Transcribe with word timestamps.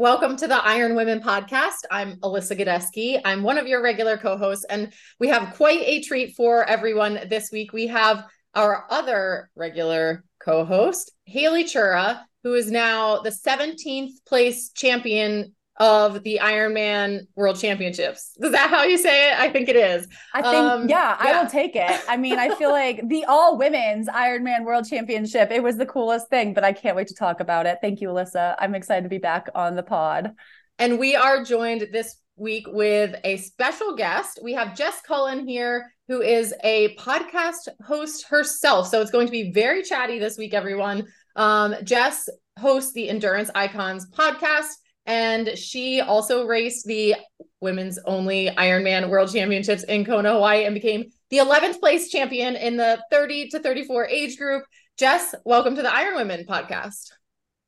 Welcome 0.00 0.36
to 0.36 0.48
the 0.48 0.56
Iron 0.56 0.94
Women 0.94 1.20
podcast. 1.20 1.82
I'm 1.90 2.16
Alyssa 2.20 2.58
Godesky. 2.58 3.20
I'm 3.22 3.42
one 3.42 3.58
of 3.58 3.66
your 3.66 3.82
regular 3.82 4.16
co 4.16 4.38
hosts, 4.38 4.64
and 4.64 4.94
we 5.18 5.28
have 5.28 5.52
quite 5.56 5.82
a 5.82 6.00
treat 6.00 6.34
for 6.36 6.64
everyone 6.64 7.20
this 7.28 7.50
week. 7.52 7.74
We 7.74 7.88
have 7.88 8.24
our 8.54 8.86
other 8.88 9.50
regular 9.54 10.24
co 10.42 10.64
host, 10.64 11.12
Haley 11.24 11.64
Chura, 11.64 12.22
who 12.44 12.54
is 12.54 12.70
now 12.70 13.20
the 13.20 13.28
17th 13.28 14.24
place 14.26 14.70
champion 14.70 15.54
of 15.80 16.22
the 16.24 16.38
Ironman 16.42 17.26
World 17.34 17.58
Championships. 17.58 18.36
Is 18.38 18.52
that 18.52 18.68
how 18.68 18.84
you 18.84 18.98
say 18.98 19.30
it? 19.30 19.38
I 19.38 19.48
think 19.48 19.70
it 19.70 19.76
is. 19.76 20.06
I 20.34 20.42
think, 20.42 20.54
um, 20.54 20.88
yeah, 20.88 21.16
yeah, 21.24 21.32
I 21.32 21.42
will 21.42 21.48
take 21.48 21.74
it. 21.74 22.00
I 22.06 22.18
mean, 22.18 22.38
I 22.38 22.54
feel 22.54 22.70
like 22.70 23.08
the 23.08 23.24
all 23.24 23.56
women's 23.56 24.06
Ironman 24.06 24.64
World 24.64 24.86
Championship, 24.86 25.50
it 25.50 25.62
was 25.62 25.78
the 25.78 25.86
coolest 25.86 26.28
thing, 26.28 26.52
but 26.52 26.64
I 26.64 26.74
can't 26.74 26.96
wait 26.96 27.08
to 27.08 27.14
talk 27.14 27.40
about 27.40 27.64
it. 27.64 27.78
Thank 27.80 28.02
you, 28.02 28.08
Alyssa. 28.08 28.56
I'm 28.58 28.74
excited 28.74 29.04
to 29.04 29.08
be 29.08 29.18
back 29.18 29.48
on 29.54 29.74
the 29.74 29.82
pod. 29.82 30.34
And 30.78 30.98
we 30.98 31.16
are 31.16 31.42
joined 31.42 31.88
this 31.92 32.16
week 32.36 32.66
with 32.68 33.16
a 33.24 33.38
special 33.38 33.96
guest. 33.96 34.38
We 34.42 34.52
have 34.52 34.76
Jess 34.76 35.00
Cullen 35.00 35.48
here, 35.48 35.92
who 36.08 36.20
is 36.20 36.54
a 36.62 36.94
podcast 36.96 37.68
host 37.86 38.26
herself. 38.28 38.88
So 38.88 39.00
it's 39.00 39.10
going 39.10 39.28
to 39.28 39.32
be 39.32 39.50
very 39.50 39.82
chatty 39.82 40.18
this 40.18 40.36
week, 40.36 40.52
everyone. 40.52 41.06
Um, 41.36 41.74
Jess 41.84 42.28
hosts 42.58 42.92
the 42.92 43.08
Endurance 43.08 43.50
Icons 43.54 44.10
podcast 44.10 44.72
and 45.06 45.56
she 45.56 46.00
also 46.00 46.46
raced 46.46 46.86
the 46.86 47.16
women's 47.60 47.98
only 48.04 48.48
Ironman 48.48 49.08
World 49.08 49.32
Championships 49.32 49.82
in 49.84 50.04
Kona, 50.04 50.32
Hawaii, 50.32 50.64
and 50.64 50.74
became 50.74 51.04
the 51.30 51.38
11th 51.38 51.80
place 51.80 52.10
champion 52.10 52.56
in 52.56 52.76
the 52.76 53.02
30 53.10 53.48
to 53.50 53.60
34 53.60 54.06
age 54.06 54.36
group. 54.36 54.64
Jess, 54.98 55.34
welcome 55.44 55.74
to 55.76 55.82
the 55.82 55.92
Iron 55.94 56.16
Women 56.16 56.44
podcast. 56.46 57.10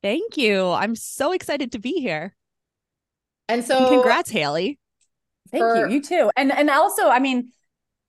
Thank 0.02 0.36
you. 0.36 0.70
I'm 0.70 0.96
so 0.96 1.32
excited 1.32 1.72
to 1.72 1.78
be 1.78 2.00
here. 2.00 2.34
And 3.48 3.64
so, 3.64 3.78
and 3.78 3.88
congrats, 3.88 4.30
Haley. 4.30 4.78
Thank 5.50 5.62
for- 5.62 5.88
you. 5.88 5.94
You 5.96 6.02
too. 6.02 6.30
And 6.36 6.50
and 6.52 6.70
also, 6.70 7.08
I 7.08 7.18
mean, 7.18 7.50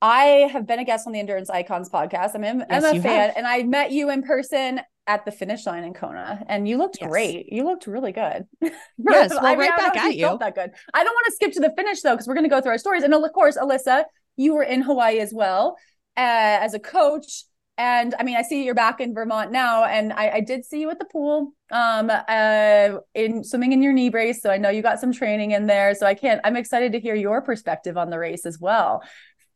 I 0.01 0.49
have 0.51 0.67
been 0.67 0.79
a 0.79 0.83
guest 0.85 1.07
on 1.07 1.13
the 1.13 1.19
Endurance 1.19 1.49
Icons 1.49 1.89
podcast. 1.89 2.35
I'm, 2.35 2.43
I'm 2.43 2.65
yes, 2.69 2.83
a 2.83 3.01
fan, 3.01 3.03
have. 3.03 3.33
and 3.37 3.47
I 3.47 3.63
met 3.63 3.91
you 3.91 4.09
in 4.09 4.23
person 4.23 4.81
at 5.07 5.25
the 5.25 5.31
finish 5.31 5.65
line 5.65 5.83
in 5.83 5.93
Kona, 5.93 6.43
and 6.47 6.67
you 6.67 6.77
looked 6.77 6.97
yes. 7.01 7.09
great. 7.09 7.51
You 7.51 7.65
looked 7.65 7.87
really 7.87 8.11
good. 8.11 8.45
yes, 8.61 9.29
well, 9.31 9.45
I 9.45 9.51
mean, 9.51 9.59
right 9.59 9.77
back 9.77 9.97
at 9.97 10.15
you. 10.15 10.25
Felt 10.25 10.39
that 10.39 10.55
good. 10.55 10.71
I 10.93 11.03
don't 11.03 11.13
want 11.13 11.25
to 11.25 11.31
skip 11.33 11.51
to 11.53 11.59
the 11.59 11.73
finish 11.75 12.01
though, 12.01 12.13
because 12.13 12.27
we're 12.27 12.35
going 12.35 12.45
to 12.45 12.49
go 12.49 12.61
through 12.61 12.71
our 12.71 12.77
stories. 12.77 13.03
And 13.03 13.13
of 13.13 13.33
course, 13.33 13.57
Alyssa, 13.57 14.05
you 14.37 14.55
were 14.55 14.63
in 14.63 14.81
Hawaii 14.81 15.19
as 15.19 15.33
well 15.33 15.77
uh, 16.15 16.59
as 16.61 16.73
a 16.73 16.79
coach. 16.79 17.43
And 17.77 18.13
I 18.19 18.23
mean, 18.23 18.37
I 18.37 18.43
see 18.43 18.63
you're 18.63 18.75
back 18.75 19.01
in 19.01 19.15
Vermont 19.15 19.51
now, 19.51 19.83
and 19.83 20.13
I, 20.13 20.29
I 20.29 20.39
did 20.41 20.63
see 20.63 20.79
you 20.79 20.91
at 20.91 20.99
the 20.99 21.05
pool, 21.05 21.53
um, 21.71 22.11
uh, 22.11 22.99
in 23.15 23.43
swimming 23.43 23.73
in 23.73 23.81
your 23.81 23.93
knee 23.93 24.09
brace. 24.09 24.43
So 24.43 24.51
I 24.51 24.57
know 24.57 24.69
you 24.69 24.83
got 24.83 24.99
some 24.99 25.11
training 25.11 25.51
in 25.51 25.65
there. 25.65 25.95
So 25.95 26.05
I 26.05 26.13
can't. 26.13 26.39
I'm 26.43 26.55
excited 26.55 26.91
to 26.91 26.99
hear 26.99 27.15
your 27.15 27.41
perspective 27.41 27.97
on 27.97 28.11
the 28.11 28.19
race 28.19 28.45
as 28.45 28.59
well, 28.59 29.01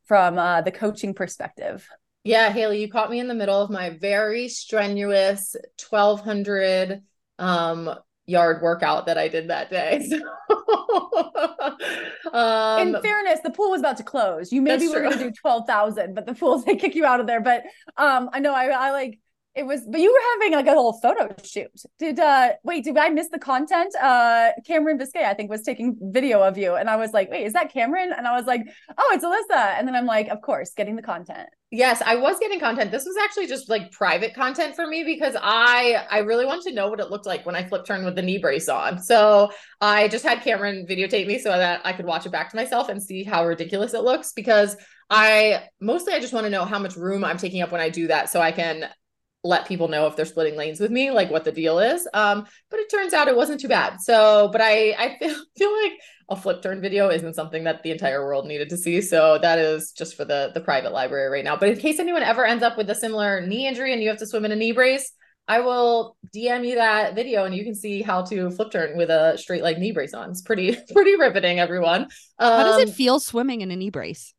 from 0.05 0.39
uh, 0.39 0.61
the 0.61 0.71
coaching 0.71 1.13
perspective. 1.13 1.87
Yeah, 2.23 2.49
Haley, 2.49 2.81
you 2.81 2.89
caught 2.89 3.09
me 3.09 3.19
in 3.19 3.27
the 3.27 3.33
middle 3.33 3.61
of 3.61 3.69
my 3.69 3.91
very 3.91 4.49
strenuous 4.49 5.55
1200 5.89 7.01
um, 7.39 7.93
yard 8.25 8.61
workout 8.61 9.05
that 9.05 9.17
I 9.17 9.29
did 9.29 9.49
that 9.49 9.69
day. 9.69 9.95
um, 12.33 12.95
in 12.95 13.01
fairness, 13.01 13.39
the 13.43 13.51
pool 13.51 13.71
was 13.71 13.79
about 13.79 13.97
to 13.97 14.03
close. 14.03 14.51
You 14.51 14.61
maybe 14.61 14.89
were 14.89 14.99
going 14.99 15.17
to 15.17 15.23
do 15.23 15.31
12,000, 15.31 16.13
but 16.13 16.25
the 16.25 16.33
pool, 16.33 16.59
they 16.59 16.75
kick 16.75 16.95
you 16.95 17.05
out 17.05 17.21
of 17.21 17.27
there. 17.27 17.41
But 17.41 17.63
um, 17.95 18.29
I 18.33 18.39
know 18.39 18.53
I, 18.53 18.67
I 18.67 18.91
like 18.91 19.19
it 19.57 19.65
was 19.65 19.81
but 19.87 19.99
you 19.99 20.11
were 20.11 20.19
having 20.33 20.53
like 20.53 20.67
a 20.67 20.77
little 20.77 20.93
photo 20.93 21.33
shoot. 21.43 21.71
Did 21.97 22.19
uh 22.19 22.51
wait 22.63 22.83
did 22.83 22.97
i 22.97 23.09
miss 23.09 23.29
the 23.29 23.39
content? 23.39 23.93
Uh 23.95 24.51
cameron 24.65 24.97
biscay 24.97 25.25
i 25.25 25.33
think 25.33 25.49
was 25.49 25.63
taking 25.63 25.97
video 25.99 26.41
of 26.43 26.57
you 26.57 26.75
and 26.75 26.89
i 26.89 26.95
was 26.95 27.11
like 27.11 27.29
wait 27.31 27.45
is 27.45 27.53
that 27.53 27.73
cameron? 27.73 28.13
And 28.15 28.27
i 28.27 28.37
was 28.37 28.45
like 28.45 28.61
oh 28.97 29.11
it's 29.13 29.25
alyssa. 29.25 29.77
And 29.77 29.87
then 29.87 29.95
i'm 29.95 30.05
like 30.05 30.27
of 30.29 30.41
course 30.41 30.73
getting 30.75 30.95
the 30.95 31.01
content. 31.01 31.49
Yes 31.71 32.01
i 32.05 32.15
was 32.15 32.37
getting 32.39 32.59
content. 32.59 32.91
This 32.91 33.05
was 33.05 33.17
actually 33.23 33.47
just 33.47 33.67
like 33.67 33.91
private 33.91 34.35
content 34.35 34.75
for 34.75 34.85
me 34.85 35.03
because 35.03 35.35
i 35.41 36.05
i 36.11 36.19
really 36.19 36.45
wanted 36.45 36.69
to 36.69 36.73
know 36.73 36.89
what 36.89 36.99
it 36.99 37.09
looked 37.09 37.25
like 37.25 37.45
when 37.45 37.55
i 37.55 37.63
flip 37.67 37.85
turn 37.85 38.05
with 38.05 38.15
the 38.15 38.21
knee 38.21 38.37
brace 38.37 38.69
on. 38.69 39.01
So 39.01 39.49
i 39.81 40.07
just 40.07 40.23
had 40.23 40.41
cameron 40.41 40.85
videotape 40.87 41.25
me 41.25 41.39
so 41.39 41.49
that 41.49 41.81
i 41.83 41.93
could 41.93 42.05
watch 42.05 42.25
it 42.25 42.31
back 42.31 42.51
to 42.51 42.55
myself 42.55 42.89
and 42.89 43.01
see 43.01 43.23
how 43.23 43.45
ridiculous 43.45 43.93
it 43.93 44.03
looks 44.03 44.33
because 44.33 44.77
I 45.09 45.63
mostly 45.79 46.13
I 46.13 46.19
just 46.19 46.33
want 46.33 46.45
to 46.45 46.49
know 46.49 46.65
how 46.65 46.79
much 46.79 46.97
room 46.97 47.23
I'm 47.23 47.37
taking 47.37 47.61
up 47.61 47.71
when 47.71 47.79
I 47.79 47.87
do 47.87 48.07
that 48.07 48.29
so 48.29 48.41
I 48.41 48.51
can 48.51 48.89
let 49.47 49.67
people 49.67 49.87
know 49.87 50.07
if 50.07 50.15
they're 50.15 50.25
splitting 50.25 50.57
lanes 50.57 50.79
with 50.79 50.91
me, 50.91 51.11
like 51.11 51.31
what 51.31 51.45
the 51.45 51.51
deal 51.51 51.79
is. 51.79 52.07
Um, 52.13 52.45
but 52.69 52.79
it 52.79 52.89
turns 52.89 53.13
out 53.13 53.27
it 53.27 53.35
wasn't 53.35 53.61
too 53.61 53.67
bad. 53.67 54.01
So, 54.01 54.49
but 54.51 54.61
I 54.61 54.91
I 54.97 55.17
feel, 55.19 55.35
feel 55.57 55.83
like 55.83 55.93
a 56.29 56.35
flip 56.35 56.61
turn 56.61 56.81
video 56.81 57.09
isn't 57.09 57.35
something 57.35 57.63
that 57.63 57.83
the 57.83 57.91
entire 57.91 58.25
world 58.25 58.45
needed 58.45 58.69
to 58.69 58.77
see. 58.77 59.01
So 59.01 59.39
that 59.41 59.59
is 59.59 59.91
just 59.91 60.15
for 60.15 60.25
the 60.25 60.51
the 60.53 60.61
private 60.61 60.91
library 60.91 61.29
right 61.29 61.43
now. 61.43 61.55
But 61.55 61.69
in 61.69 61.77
case 61.77 61.99
anyone 61.99 62.23
ever 62.23 62.45
ends 62.45 62.63
up 62.63 62.77
with 62.77 62.89
a 62.89 62.95
similar 62.95 63.45
knee 63.45 63.67
injury 63.67 63.93
and 63.93 64.01
you 64.01 64.09
have 64.09 64.19
to 64.19 64.27
swim 64.27 64.45
in 64.45 64.51
a 64.51 64.55
knee 64.55 64.73
brace, 64.73 65.11
I 65.47 65.61
will 65.61 66.17
DM 66.35 66.67
you 66.67 66.75
that 66.75 67.15
video 67.15 67.45
and 67.45 67.55
you 67.55 67.63
can 67.63 67.75
see 67.75 68.01
how 68.01 68.23
to 68.23 68.51
flip 68.51 68.71
turn 68.71 68.97
with 68.97 69.09
a 69.09 69.37
straight 69.37 69.63
leg 69.63 69.77
knee 69.77 69.93
brace 69.93 70.13
on. 70.13 70.29
It's 70.29 70.41
pretty 70.41 70.77
pretty 70.93 71.15
riveting, 71.15 71.59
everyone. 71.59 72.03
Um, 72.39 72.51
how 72.53 72.63
does 72.63 72.81
it 72.81 72.89
um, 72.89 72.93
feel 72.93 73.19
swimming 73.19 73.61
in 73.61 73.71
a 73.71 73.75
knee 73.75 73.89
brace? 73.89 74.33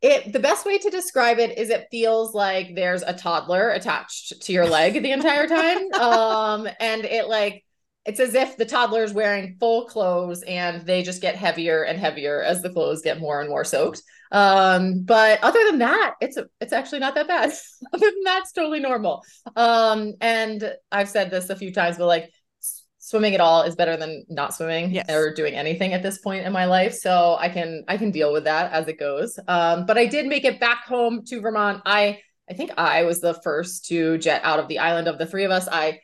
It 0.00 0.32
the 0.32 0.38
best 0.38 0.64
way 0.64 0.78
to 0.78 0.90
describe 0.90 1.38
it 1.38 1.58
is 1.58 1.70
it 1.70 1.88
feels 1.90 2.34
like 2.34 2.74
there's 2.74 3.02
a 3.02 3.12
toddler 3.12 3.70
attached 3.70 4.40
to 4.42 4.52
your 4.52 4.66
leg 4.66 5.02
the 5.02 5.12
entire 5.12 5.46
time. 5.48 5.78
Um 5.98 6.68
and 6.78 7.04
it 7.04 7.28
like 7.28 7.64
it's 8.04 8.20
as 8.20 8.34
if 8.34 8.56
the 8.56 8.64
toddler 8.64 9.02
is 9.02 9.12
wearing 9.12 9.56
full 9.58 9.86
clothes 9.86 10.42
and 10.42 10.86
they 10.86 11.02
just 11.02 11.20
get 11.20 11.34
heavier 11.34 11.82
and 11.82 11.98
heavier 11.98 12.42
as 12.42 12.62
the 12.62 12.70
clothes 12.70 13.02
get 13.02 13.20
more 13.20 13.40
and 13.40 13.50
more 13.50 13.64
soaked. 13.64 14.02
Um 14.30 15.02
but 15.04 15.42
other 15.42 15.64
than 15.64 15.80
that 15.80 16.14
it's 16.20 16.36
a, 16.36 16.46
it's 16.60 16.72
actually 16.72 17.00
not 17.00 17.14
that 17.16 17.26
bad. 17.28 17.50
Other 17.92 18.10
than 18.10 18.24
that 18.24 18.40
it's 18.42 18.52
totally 18.52 18.80
normal. 18.80 19.22
Um 19.56 20.14
and 20.20 20.72
i've 20.92 21.08
said 21.08 21.30
this 21.30 21.50
a 21.50 21.56
few 21.56 21.72
times 21.72 21.98
but 21.98 22.06
like 22.06 22.30
swimming 23.08 23.34
at 23.34 23.40
all 23.40 23.62
is 23.62 23.74
better 23.74 23.96
than 23.96 24.22
not 24.28 24.54
swimming 24.54 24.90
yes. 24.90 25.10
or 25.10 25.32
doing 25.32 25.54
anything 25.54 25.94
at 25.94 26.02
this 26.02 26.18
point 26.18 26.44
in 26.44 26.52
my 26.52 26.66
life. 26.66 26.92
So 26.92 27.36
i 27.40 27.48
can 27.48 27.82
i 27.88 27.96
can 27.96 28.10
deal 28.10 28.32
with 28.32 28.44
that 28.44 28.70
as 28.72 28.86
it 28.86 28.98
goes. 28.98 29.38
Um, 29.48 29.86
but 29.86 29.96
i 29.96 30.04
did 30.04 30.26
make 30.26 30.44
it 30.44 30.60
back 30.60 30.84
home 30.84 31.24
to 31.26 31.40
vermont. 31.40 31.82
I 31.86 32.20
i 32.50 32.54
think 32.54 32.72
i 32.76 33.04
was 33.04 33.20
the 33.20 33.34
first 33.42 33.86
to 33.86 34.18
jet 34.18 34.42
out 34.44 34.58
of 34.58 34.68
the 34.68 34.78
island 34.78 35.08
of 35.08 35.18
the 35.18 35.26
three 35.26 35.44
of 35.44 35.50
us. 35.50 35.68
I 35.70 36.00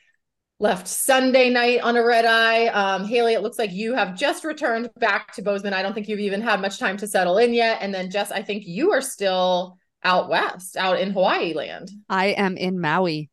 left 0.59 0.89
sunday 0.89 1.51
night 1.51 1.81
on 1.83 1.97
a 1.97 2.05
red 2.05 2.25
eye. 2.25 2.69
Um, 2.69 3.05
haley 3.05 3.35
it 3.35 3.43
looks 3.43 3.59
like 3.59 3.73
you 3.73 3.93
have 3.93 4.17
just 4.17 4.43
returned 4.43 4.89
back 4.97 5.35
to 5.35 5.43
bozeman. 5.43 5.75
I 5.75 5.83
don't 5.83 5.93
think 5.93 6.09
you've 6.09 6.21
even 6.21 6.41
had 6.41 6.63
much 6.63 6.79
time 6.79 6.97
to 6.99 7.07
settle 7.07 7.37
in 7.37 7.53
yet. 7.53 7.79
And 7.83 7.93
then 7.93 8.11
jess 8.11 8.33
i 8.33 8.43
think 8.43 8.65
you 8.67 8.93
are 8.93 9.03
still 9.03 9.77
out 10.03 10.31
west 10.31 10.79
out 10.79 10.99
in 10.99 11.11
hawaii 11.11 11.53
land. 11.53 11.91
I 12.09 12.29
am 12.29 12.57
in 12.57 12.81
maui 12.81 13.29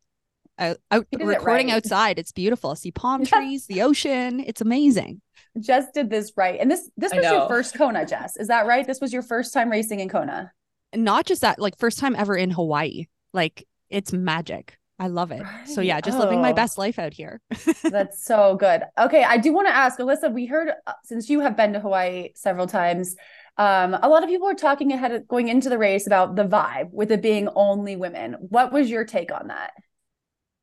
out, 0.62 0.76
out 0.90 1.06
recording 1.12 1.68
right. 1.68 1.76
outside. 1.76 2.18
It's 2.18 2.32
beautiful. 2.32 2.70
I 2.70 2.74
See 2.74 2.90
palm 2.90 3.24
trees, 3.24 3.66
the 3.66 3.82
ocean. 3.82 4.40
It's 4.40 4.60
amazing. 4.60 5.20
Jess 5.60 5.86
did 5.92 6.10
this 6.10 6.32
right. 6.36 6.58
And 6.60 6.70
this 6.70 6.90
this 6.96 7.12
was 7.12 7.24
your 7.24 7.48
first 7.48 7.74
Kona, 7.74 8.06
Jess. 8.06 8.36
Is 8.36 8.48
that 8.48 8.66
right? 8.66 8.86
This 8.86 9.00
was 9.00 9.12
your 9.12 9.22
first 9.22 9.52
time 9.52 9.70
racing 9.70 10.00
in 10.00 10.08
Kona. 10.08 10.52
Not 10.94 11.26
just 11.26 11.42
that, 11.42 11.58
like 11.58 11.78
first 11.78 11.98
time 11.98 12.16
ever 12.16 12.36
in 12.36 12.50
Hawaii. 12.50 13.06
Like 13.32 13.66
it's 13.90 14.12
magic. 14.12 14.78
I 14.98 15.08
love 15.08 15.32
it. 15.32 15.42
Right. 15.42 15.68
So 15.68 15.80
yeah, 15.80 16.00
just 16.00 16.16
oh. 16.18 16.20
living 16.20 16.40
my 16.40 16.52
oh. 16.52 16.54
best 16.54 16.78
life 16.78 16.98
out 16.98 17.12
here. 17.12 17.40
That's 17.82 18.24
so 18.24 18.56
good. 18.56 18.82
Okay, 18.98 19.24
I 19.24 19.36
do 19.36 19.52
want 19.52 19.66
to 19.66 19.74
ask 19.74 19.98
Alyssa. 19.98 20.32
We 20.32 20.46
heard 20.46 20.70
uh, 20.86 20.92
since 21.04 21.28
you 21.28 21.40
have 21.40 21.56
been 21.56 21.72
to 21.72 21.80
Hawaii 21.80 22.28
several 22.34 22.66
times, 22.66 23.16
um, 23.58 23.94
a 23.94 24.08
lot 24.08 24.22
of 24.22 24.28
people 24.28 24.48
are 24.48 24.54
talking 24.54 24.92
ahead 24.92 25.12
of 25.12 25.28
going 25.28 25.48
into 25.48 25.68
the 25.68 25.78
race 25.78 26.06
about 26.06 26.36
the 26.36 26.44
vibe 26.44 26.90
with 26.92 27.10
it 27.10 27.20
being 27.20 27.48
only 27.54 27.96
women. 27.96 28.36
What 28.38 28.72
was 28.72 28.88
your 28.88 29.04
take 29.04 29.32
on 29.32 29.48
that? 29.48 29.72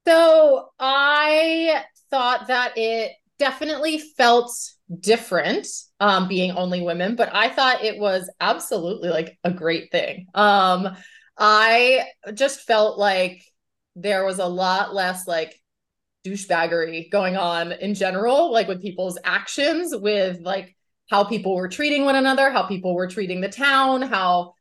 So 0.07 0.69
I 0.79 1.83
thought 2.09 2.47
that 2.47 2.77
it 2.77 3.11
definitely 3.37 3.99
felt 4.17 4.51
different 4.99 5.67
um 5.99 6.27
being 6.27 6.49
only 6.53 6.81
women 6.81 7.15
but 7.15 7.29
i 7.31 7.47
thought 7.47 7.83
it 7.83 7.99
was 7.99 8.27
absolutely 8.41 9.07
like 9.09 9.37
a 9.43 9.51
great 9.51 9.91
thing. 9.91 10.25
Um 10.33 10.97
i 11.37 12.05
just 12.33 12.61
felt 12.61 12.97
like 12.97 13.43
there 13.95 14.25
was 14.25 14.39
a 14.39 14.45
lot 14.47 14.93
less 14.95 15.27
like 15.27 15.55
douchebaggery 16.25 17.09
going 17.11 17.37
on 17.37 17.71
in 17.71 17.93
general, 17.93 18.51
like 18.51 18.67
with 18.67 18.81
people's 18.81 19.17
actions, 19.23 19.95
with 19.95 20.39
like 20.41 20.75
how 21.09 21.23
people 21.23 21.55
were 21.55 21.69
treating 21.69 22.05
one 22.05 22.15
another, 22.15 22.49
how 22.51 22.63
people 22.63 22.93
were 22.93 23.07
treating 23.07 23.41
the 23.41 23.49
town, 23.49 24.01
how 24.01 24.53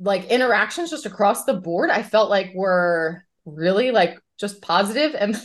like 0.00 0.24
interactions 0.26 0.90
just 0.90 1.06
across 1.06 1.44
the 1.44 1.54
board, 1.54 1.90
I 1.90 2.02
felt 2.02 2.30
like 2.30 2.52
were 2.54 3.22
really 3.44 3.90
like 3.90 4.18
just 4.38 4.62
positive 4.62 5.14
and 5.18 5.36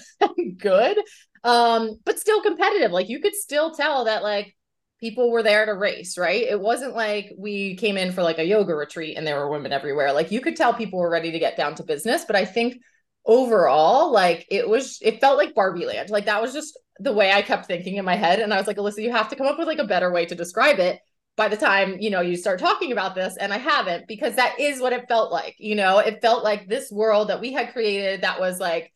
good. 0.57 0.97
Um, 1.43 1.99
but 2.05 2.19
still 2.19 2.41
competitive. 2.41 2.91
Like 2.91 3.09
you 3.09 3.19
could 3.19 3.35
still 3.35 3.71
tell 3.71 4.05
that 4.05 4.23
like 4.23 4.55
people 4.99 5.31
were 5.31 5.43
there 5.43 5.65
to 5.65 5.73
race, 5.73 6.17
right? 6.17 6.43
It 6.43 6.59
wasn't 6.59 6.95
like 6.95 7.31
we 7.37 7.75
came 7.77 7.97
in 7.97 8.11
for 8.11 8.23
like 8.23 8.39
a 8.39 8.45
yoga 8.45 8.75
retreat 8.75 9.17
and 9.17 9.25
there 9.25 9.37
were 9.37 9.49
women 9.49 9.71
everywhere. 9.71 10.11
Like 10.11 10.31
you 10.31 10.41
could 10.41 10.57
tell 10.57 10.73
people 10.73 10.99
were 10.99 11.09
ready 11.09 11.31
to 11.31 11.39
get 11.39 11.55
down 11.55 11.75
to 11.75 11.83
business. 11.83 12.25
But 12.25 12.35
I 12.35 12.45
think 12.45 12.81
overall, 13.25 14.11
like 14.11 14.45
it 14.49 14.67
was, 14.67 14.99
it 15.01 15.21
felt 15.21 15.37
like 15.37 15.55
Barbie 15.55 15.85
land. 15.85 16.09
Like 16.09 16.25
that 16.25 16.41
was 16.41 16.53
just 16.53 16.77
the 16.99 17.13
way 17.13 17.31
I 17.31 17.41
kept 17.41 17.67
thinking 17.67 17.95
in 17.95 18.03
my 18.03 18.17
head. 18.17 18.39
And 18.39 18.53
I 18.53 18.57
was 18.57 18.67
like, 18.67 18.75
Alyssa, 18.75 19.01
you 19.01 19.11
have 19.11 19.29
to 19.29 19.37
come 19.37 19.47
up 19.47 19.57
with 19.57 19.67
like 19.67 19.79
a 19.79 19.85
better 19.85 20.11
way 20.11 20.25
to 20.25 20.35
describe 20.35 20.79
it 20.79 20.99
by 21.39 21.47
the 21.47 21.57
time, 21.57 21.95
you 21.99 22.09
know, 22.09 22.19
you 22.19 22.35
start 22.35 22.59
talking 22.59 22.91
about 22.91 23.15
this. 23.15 23.37
And 23.37 23.53
I 23.53 23.57
haven't 23.57 24.09
because 24.09 24.35
that 24.35 24.59
is 24.59 24.81
what 24.81 24.91
it 24.91 25.07
felt 25.07 25.31
like. 25.31 25.55
You 25.57 25.75
know, 25.75 25.99
it 25.99 26.21
felt 26.21 26.43
like 26.43 26.67
this 26.67 26.91
world 26.91 27.29
that 27.29 27.39
we 27.39 27.53
had 27.53 27.71
created 27.71 28.21
that 28.21 28.41
was 28.41 28.59
like, 28.59 28.91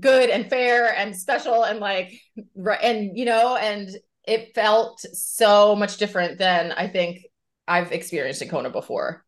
good 0.00 0.30
and 0.30 0.48
fair 0.48 0.94
and 0.94 1.16
special 1.16 1.64
and 1.64 1.80
like 1.80 2.12
and 2.82 3.18
you 3.18 3.24
know 3.24 3.56
and 3.56 3.88
it 4.24 4.54
felt 4.54 5.00
so 5.00 5.74
much 5.74 5.96
different 5.96 6.38
than 6.38 6.70
I 6.70 6.86
think 6.86 7.24
I've 7.66 7.90
experienced 7.90 8.42
in 8.42 8.48
Kona 8.48 8.70
before. 8.70 9.24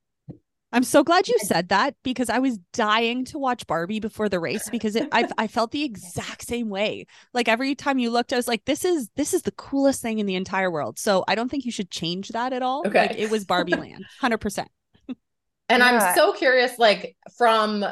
I'm 0.73 0.85
so 0.85 1.03
glad 1.03 1.27
you 1.29 1.37
said 1.39 1.71
that 1.71 1.97
because 2.05 2.31
I 2.31 2.39
was 2.39 2.59
dying 2.73 3.25
to 3.27 3.39
watch 3.39 3.67
Barbie 3.67 4.01
before 4.01 4.29
the 4.29 4.39
race 4.41 4.69
because 4.71 4.97
it, 4.97 5.09
I 5.13 5.27
I 5.39 5.47
felt 5.47 5.73
the 5.73 5.85
exact 5.85 6.43
same 6.47 6.69
way. 6.69 7.07
Like 7.35 7.49
every 7.49 7.75
time 7.75 7.99
you 7.99 8.11
looked, 8.11 8.33
I 8.33 8.37
was 8.37 8.49
like, 8.49 8.65
"This 8.65 8.85
is 8.85 9.09
this 9.17 9.35
is 9.35 9.43
the 9.43 9.53
coolest 9.53 10.03
thing 10.03 10.19
in 10.19 10.27
the 10.27 10.37
entire 10.37 10.71
world." 10.71 10.99
So 10.99 11.25
I 11.29 11.35
don't 11.35 11.51
think 11.51 11.65
you 11.65 11.73
should 11.73 11.91
change 11.91 12.29
that 12.31 12.53
at 12.53 12.63
all. 12.63 12.87
Okay. 12.87 13.09
Like 13.09 13.19
it 13.19 13.31
was 13.31 13.45
Barbie 13.45 13.77
Land, 13.77 14.05
hundred 14.21 14.39
percent. 14.39 14.69
And 15.69 15.83
Yeah. 15.83 15.87
I'm 15.87 16.15
so 16.17 16.33
curious, 16.33 16.79
like 16.79 17.17
from 17.37 17.85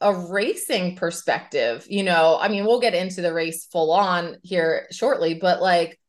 a 0.00 0.14
racing 0.14 0.96
perspective, 0.96 1.86
you 1.88 2.02
know, 2.02 2.38
I 2.40 2.48
mean, 2.48 2.64
we'll 2.64 2.80
get 2.80 2.94
into 2.94 3.20
the 3.22 3.32
race 3.32 3.66
full 3.66 3.92
on 3.92 4.36
here 4.42 4.86
shortly, 4.90 5.34
but 5.34 5.60
like 5.60 6.00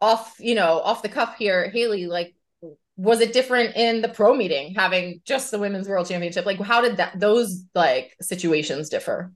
off, 0.00 0.36
you 0.38 0.54
know, 0.54 0.80
off 0.80 1.02
the 1.02 1.08
cuff 1.08 1.36
here, 1.36 1.68
Haley, 1.70 2.06
like, 2.06 2.34
was 2.96 3.20
it 3.20 3.32
different 3.32 3.76
in 3.76 4.02
the 4.02 4.08
pro 4.08 4.34
meeting 4.34 4.74
having 4.74 5.20
just 5.24 5.50
the 5.50 5.58
women's 5.58 5.88
world 5.88 6.06
championship? 6.06 6.46
Like, 6.46 6.60
how 6.60 6.80
did 6.80 6.98
that 6.98 7.18
those 7.18 7.64
like 7.74 8.16
situations 8.20 8.88
differ? 8.88 9.32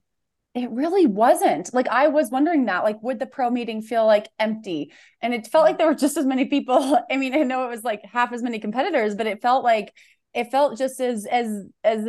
It 0.54 0.70
really 0.70 1.06
wasn't. 1.06 1.72
Like 1.74 1.88
I 1.88 2.08
was 2.08 2.30
wondering 2.30 2.66
that, 2.66 2.84
like, 2.84 3.02
would 3.02 3.18
the 3.18 3.26
pro 3.26 3.50
meeting 3.50 3.82
feel 3.82 4.06
like 4.06 4.28
empty? 4.38 4.92
And 5.20 5.34
it 5.34 5.46
felt 5.46 5.64
like 5.64 5.78
there 5.78 5.86
were 5.86 5.94
just 5.94 6.16
as 6.16 6.26
many 6.26 6.46
people. 6.46 6.98
I 7.10 7.16
mean, 7.16 7.34
I 7.34 7.42
know 7.42 7.64
it 7.64 7.70
was 7.70 7.84
like 7.84 8.02
half 8.04 8.32
as 8.32 8.42
many 8.42 8.58
competitors, 8.58 9.14
but 9.14 9.26
it 9.26 9.42
felt 9.42 9.64
like 9.64 9.92
it 10.34 10.50
felt 10.50 10.78
just 10.78 11.00
as 11.00 11.26
as 11.26 11.64
as 11.82 12.06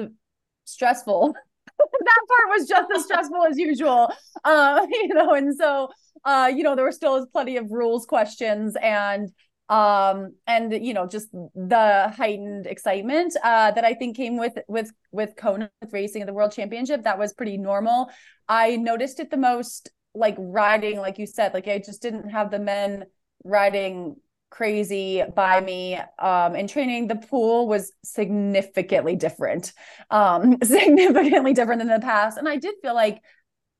stressful. 0.65 1.33
that 1.77 2.25
part 2.27 2.59
was 2.59 2.67
just 2.67 2.91
as 2.95 3.03
stressful 3.05 3.45
as 3.45 3.57
usual. 3.57 4.11
Uh, 4.43 4.85
you 4.91 5.13
know, 5.13 5.33
and 5.33 5.55
so 5.57 5.89
uh, 6.25 6.51
you 6.53 6.63
know, 6.63 6.75
there 6.75 6.85
were 6.85 6.91
still 6.91 7.25
plenty 7.27 7.57
of 7.57 7.71
rules 7.71 8.05
questions 8.05 8.75
and 8.81 9.29
um 9.69 10.33
and 10.47 10.73
you 10.85 10.93
know 10.93 11.05
just 11.07 11.31
the 11.31 12.13
heightened 12.17 12.65
excitement 12.65 13.35
uh 13.43 13.69
that 13.71 13.85
i 13.85 13.93
think 13.93 14.17
came 14.17 14.37
with 14.37 14.57
with 14.67 14.91
with 15.11 15.35
kona 15.35 15.69
with 15.81 15.93
racing 15.93 16.21
at 16.21 16.27
the 16.27 16.33
world 16.33 16.51
championship 16.51 17.03
that 17.03 17.19
was 17.19 17.33
pretty 17.33 17.57
normal. 17.57 18.09
I 18.47 18.77
noticed 18.77 19.19
it 19.19 19.29
the 19.29 19.37
most 19.37 19.91
like 20.15 20.35
riding 20.39 20.97
like 20.97 21.19
you 21.19 21.27
said 21.27 21.53
like 21.53 21.67
i 21.67 21.77
just 21.77 22.01
didn't 22.01 22.29
have 22.29 22.49
the 22.49 22.59
men 22.59 23.05
riding 23.43 24.15
crazy 24.49 25.21
by 25.35 25.61
me 25.61 25.99
um 26.17 26.55
in 26.55 26.67
training 26.67 27.07
the 27.07 27.15
pool 27.15 27.67
was 27.67 27.91
significantly 28.03 29.15
different 29.15 29.71
um 30.09 30.57
significantly 30.63 31.53
different 31.53 31.79
than 31.79 31.87
the 31.87 31.99
past. 31.99 32.37
And 32.37 32.49
i 32.49 32.55
did 32.57 32.73
feel 32.81 32.95
like 32.95 33.21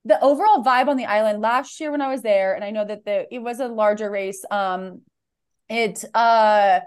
the 0.05 0.21
overall 0.23 0.63
vibe 0.63 0.87
on 0.87 0.97
the 0.97 1.05
island 1.05 1.41
last 1.41 1.79
year 1.79 1.91
when 1.91 2.01
i 2.01 2.07
was 2.09 2.21
there 2.21 2.53
and 2.53 2.63
i 2.63 2.69
know 2.69 2.85
that 2.85 3.05
the 3.05 3.25
it 3.33 3.39
was 3.39 3.59
a 3.59 3.67
larger 3.67 4.09
race 4.11 4.45
um 4.51 5.01
it 5.69 6.03
uh 6.13 6.79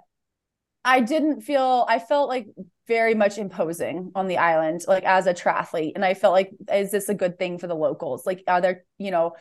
I 0.85 1.01
didn't 1.01 1.43
feel 1.43 1.87
I 1.89 1.99
felt 1.99 2.29
like 2.29 2.49
very 2.89 3.15
much 3.15 3.39
imposing 3.39 4.11
on 4.15 4.27
the 4.27 4.39
island 4.39 4.83
like 4.89 5.05
as 5.05 5.27
a 5.27 5.35
triathlete 5.35 5.93
and 5.95 6.05
I 6.05 6.15
felt 6.15 6.33
like 6.33 6.51
is 6.73 6.91
this 6.91 7.09
a 7.09 7.15
good 7.15 7.39
thing 7.39 7.59
for 7.59 7.69
the 7.69 7.75
locals? 7.75 8.27
Like 8.27 8.43
are 8.49 8.61
there 8.61 8.85
you 8.99 9.11
know 9.11 9.35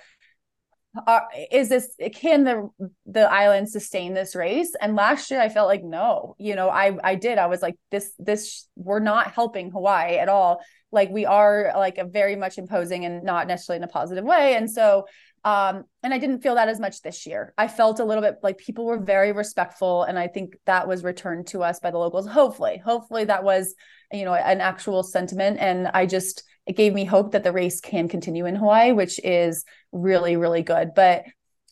are, 1.07 1.27
is 1.51 1.69
this 1.69 1.95
can 2.13 2.43
the 2.43 2.69
the 3.05 3.31
island 3.31 3.69
sustain 3.69 4.13
this 4.13 4.35
race? 4.35 4.75
And 4.79 4.95
last 4.95 5.31
year 5.31 5.41
I 5.41 5.49
felt 5.49 5.67
like 5.67 5.83
no 5.83 6.35
you 6.38 6.55
know 6.55 6.69
I 6.69 6.97
I 7.03 7.15
did. 7.15 7.38
I 7.38 7.47
was 7.47 7.61
like 7.61 7.75
this 7.89 8.13
this 8.19 8.67
we're 8.75 8.99
not 8.99 9.31
helping 9.31 9.71
Hawaii 9.71 10.17
at 10.17 10.29
all. 10.29 10.61
Like 10.91 11.09
we 11.09 11.25
are 11.25 11.71
like 11.75 11.97
a 11.97 12.03
very 12.05 12.35
much 12.35 12.57
imposing 12.57 13.05
and 13.05 13.23
not 13.23 13.47
necessarily 13.47 13.77
in 13.77 13.83
a 13.83 13.88
positive 13.88 14.25
way. 14.25 14.55
And 14.55 14.69
so 14.69 15.05
um 15.43 15.83
and 16.03 16.13
i 16.13 16.17
didn't 16.17 16.41
feel 16.41 16.55
that 16.55 16.69
as 16.69 16.79
much 16.79 17.01
this 17.01 17.25
year. 17.25 17.53
I 17.57 17.67
felt 17.67 17.99
a 17.99 18.05
little 18.05 18.21
bit 18.21 18.38
like 18.43 18.57
people 18.57 18.85
were 18.85 18.99
very 18.99 19.31
respectful 19.31 20.03
and 20.03 20.17
i 20.19 20.27
think 20.27 20.55
that 20.65 20.88
was 20.88 21.03
returned 21.03 21.47
to 21.47 21.63
us 21.63 21.79
by 21.79 21.91
the 21.91 21.97
locals. 21.97 22.27
Hopefully 22.27 22.77
hopefully 22.83 23.25
that 23.25 23.43
was 23.43 23.73
you 24.11 24.25
know 24.25 24.33
an 24.33 24.61
actual 24.61 25.03
sentiment. 25.03 25.57
And 25.59 25.88
i 25.88 26.05
just 26.05 26.43
it 26.67 26.75
gave 26.75 26.93
me 26.93 27.05
hope 27.05 27.31
that 27.31 27.43
the 27.43 27.51
race 27.51 27.81
can 27.81 28.07
continue 28.07 28.45
in 28.45 28.55
hawaii 28.55 28.91
which 28.91 29.19
is 29.23 29.65
really 29.91 30.35
really 30.35 30.63
good. 30.63 30.91
But 30.95 31.23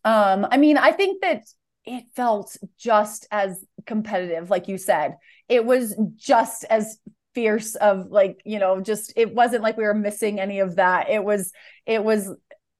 um 0.03 0.47
i 0.49 0.57
mean 0.57 0.77
i 0.77 0.91
think 0.91 1.21
that 1.21 1.43
it 1.85 2.05
felt 2.15 2.55
just 2.77 3.27
as 3.31 3.63
competitive 3.85 4.49
like 4.49 4.67
you 4.67 4.77
said. 4.77 5.15
It 5.47 5.65
was 5.65 5.95
just 6.15 6.63
as 6.69 6.99
fierce 7.35 7.75
of 7.75 8.07
like 8.09 8.41
you 8.43 8.59
know 8.59 8.81
just 8.81 9.13
it 9.15 9.33
wasn't 9.33 9.63
like 9.63 9.77
we 9.77 9.83
were 9.83 9.93
missing 9.93 10.39
any 10.39 10.59
of 10.59 10.75
that. 10.75 11.09
It 11.09 11.23
was 11.23 11.51
it 11.85 12.03
was 12.03 12.31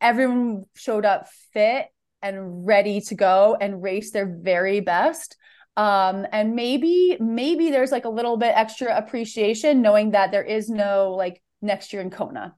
everyone 0.01 0.63
showed 0.75 1.05
up 1.05 1.27
fit 1.53 1.87
and 2.21 2.65
ready 2.65 3.01
to 3.01 3.15
go 3.15 3.57
and 3.59 3.81
race 3.81 4.11
their 4.11 4.25
very 4.25 4.79
best. 4.79 5.35
Um 5.77 6.25
and 6.31 6.55
maybe 6.55 7.17
maybe 7.19 7.69
there's 7.69 7.91
like 7.91 8.05
a 8.05 8.09
little 8.09 8.37
bit 8.37 8.53
extra 8.55 8.95
appreciation 8.95 9.81
knowing 9.81 10.11
that 10.11 10.31
there 10.31 10.43
is 10.43 10.69
no 10.69 11.13
like 11.13 11.41
next 11.61 11.93
year 11.93 12.01
in 12.01 12.09
Kona. 12.09 12.55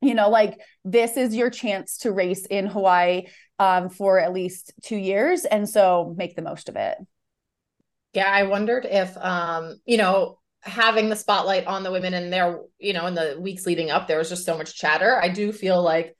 You 0.00 0.14
know 0.14 0.30
like 0.30 0.60
this 0.84 1.16
is 1.16 1.34
your 1.34 1.50
chance 1.50 1.98
to 1.98 2.12
race 2.12 2.46
in 2.46 2.66
Hawaii 2.66 3.26
um 3.58 3.88
for 3.88 4.18
at 4.18 4.32
least 4.32 4.72
2 4.82 4.96
years 4.96 5.44
and 5.44 5.68
so 5.68 6.14
make 6.16 6.36
the 6.36 6.42
most 6.42 6.68
of 6.68 6.76
it. 6.76 6.98
Yeah, 8.12 8.30
I 8.30 8.42
wondered 8.44 8.84
if 8.84 9.16
um, 9.16 9.80
you 9.86 9.96
know, 9.96 10.38
having 10.60 11.08
the 11.08 11.16
spotlight 11.16 11.66
on 11.66 11.82
the 11.82 11.90
women 11.90 12.14
and 12.14 12.32
their, 12.32 12.60
you 12.78 12.92
know, 12.92 13.06
in 13.06 13.14
the 13.14 13.36
weeks 13.40 13.66
leading 13.66 13.90
up, 13.90 14.06
there 14.06 14.18
was 14.18 14.28
just 14.28 14.44
so 14.44 14.56
much 14.56 14.76
chatter. 14.76 15.18
I 15.20 15.28
do 15.28 15.50
feel 15.50 15.82
like 15.82 16.16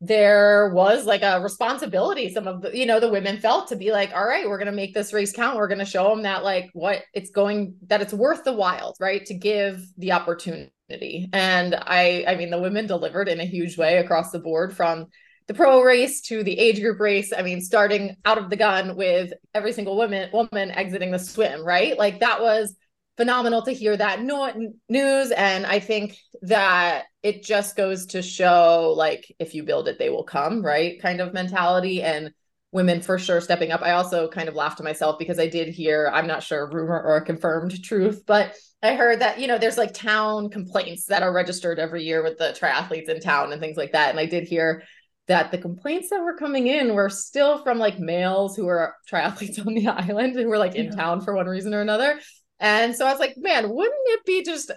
there 0.00 0.70
was 0.72 1.04
like 1.04 1.22
a 1.22 1.40
responsibility. 1.40 2.32
Some 2.32 2.48
of 2.48 2.62
the 2.62 2.76
you 2.76 2.86
know 2.86 3.00
the 3.00 3.10
women 3.10 3.38
felt 3.38 3.68
to 3.68 3.76
be 3.76 3.92
like 3.92 4.12
all 4.14 4.26
right 4.26 4.48
we're 4.48 4.58
going 4.58 4.66
to 4.66 4.72
make 4.72 4.94
this 4.94 5.12
race 5.12 5.32
count. 5.32 5.56
We're 5.56 5.68
going 5.68 5.78
to 5.78 5.84
show 5.84 6.08
them 6.08 6.22
that 6.22 6.42
like 6.42 6.70
what 6.72 7.02
it's 7.12 7.30
going 7.30 7.74
that 7.86 8.00
it's 8.00 8.14
worth 8.14 8.44
the 8.44 8.52
while 8.52 8.94
right 8.98 9.24
to 9.26 9.34
give 9.34 9.82
the 9.98 10.12
opportunity. 10.12 11.28
And 11.32 11.74
i 11.74 12.24
i 12.26 12.34
mean 12.34 12.50
the 12.50 12.60
women 12.60 12.86
delivered 12.86 13.28
in 13.28 13.40
a 13.40 13.44
huge 13.44 13.76
way 13.76 13.98
across 13.98 14.30
the 14.30 14.38
board 14.38 14.74
from 14.74 15.06
the 15.46 15.54
pro 15.54 15.82
race 15.82 16.22
to 16.22 16.42
the 16.42 16.58
age 16.58 16.80
group 16.80 16.98
race. 16.98 17.32
I 17.36 17.42
mean 17.42 17.60
starting 17.60 18.16
out 18.24 18.38
of 18.38 18.48
the 18.48 18.56
gun 18.56 18.96
with 18.96 19.32
every 19.54 19.72
single 19.72 19.96
woman 19.96 20.30
woman 20.32 20.70
exiting 20.70 21.10
the 21.10 21.18
swim 21.18 21.62
right? 21.62 21.98
Like 21.98 22.20
that 22.20 22.40
was 22.40 22.74
phenomenal 23.20 23.62
to 23.62 23.72
hear 23.72 23.94
that 23.96 24.22
no- 24.22 24.72
news. 24.88 25.30
And 25.30 25.66
i 25.66 25.78
think 25.78 26.16
that 26.42 27.04
it 27.22 27.42
just 27.44 27.76
goes 27.76 28.06
to 28.06 28.22
show 28.22 28.94
like 28.96 29.22
if 29.38 29.54
you 29.54 29.62
build 29.62 29.88
it 29.88 29.98
they 29.98 30.08
will 30.10 30.24
come 30.24 30.54
right? 30.64 31.00
Kind 31.02 31.20
of 31.20 31.34
mentality 31.34 32.02
and 32.02 32.32
women 32.72 33.00
for 33.02 33.18
sure 33.18 33.40
stepping 33.40 33.72
up. 33.72 33.82
I 33.82 33.90
also 33.92 34.28
kind 34.28 34.48
of 34.48 34.54
laughed 34.54 34.78
to 34.78 34.84
myself 34.90 35.18
because 35.18 35.38
i 35.38 35.48
did 35.48 35.68
hear 35.80 36.10
i'm 36.16 36.26
not 36.32 36.42
sure 36.42 36.70
rumor 36.70 36.98
or 37.08 37.16
a 37.16 37.24
confirmed 37.32 37.82
truth 37.88 38.22
but 38.26 38.54
i 38.82 38.94
heard 38.94 39.20
that 39.20 39.38
you 39.40 39.46
know 39.48 39.58
there's 39.58 39.76
like 39.76 39.92
town 39.92 40.48
complaints 40.50 41.06
that 41.06 41.22
are 41.24 41.32
registered 41.32 41.78
every 41.78 42.02
year 42.04 42.22
with 42.22 42.38
the 42.38 42.56
triathletes 42.60 43.08
in 43.08 43.20
town 43.20 43.52
and 43.52 43.60
things 43.60 43.76
like 43.76 43.92
that. 43.92 44.10
And 44.10 44.18
i 44.20 44.26
did 44.26 44.44
hear 44.54 44.82
that 45.26 45.50
the 45.50 45.58
complaints 45.58 46.08
that 46.10 46.22
were 46.22 46.36
coming 46.44 46.66
in 46.66 46.94
were 46.94 47.10
still 47.10 47.58
from 47.64 47.78
like 47.78 47.98
males 48.00 48.56
who 48.56 48.66
are 48.66 48.94
triathletes 49.10 49.58
on 49.66 49.74
the 49.74 49.86
island 49.88 50.36
and 50.36 50.48
were 50.48 50.58
like 50.66 50.74
in 50.74 50.86
Yeah. 50.86 50.96
town 51.02 51.20
for 51.20 51.34
one 51.34 51.46
reason 51.46 51.74
or 51.74 51.80
another 51.82 52.18
and 52.60 52.94
so 52.94 53.06
I 53.06 53.10
was 53.10 53.20
like, 53.20 53.36
man, 53.36 53.70
wouldn't 53.70 53.94
it 54.06 54.24
be 54.24 54.44
just 54.44 54.70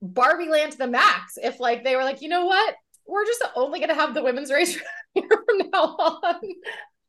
Barbie 0.00 0.48
land 0.48 0.72
to 0.72 0.78
the 0.78 0.86
max 0.86 1.38
if 1.42 1.60
like 1.60 1.84
they 1.84 1.96
were 1.96 2.04
like, 2.04 2.22
you 2.22 2.28
know 2.28 2.46
what? 2.46 2.74
We're 3.06 3.26
just 3.26 3.44
only 3.54 3.80
gonna 3.80 3.94
have 3.94 4.14
the 4.14 4.22
women's 4.22 4.50
race 4.50 4.76
from 5.14 5.70
now 5.72 5.96
on. 5.96 6.40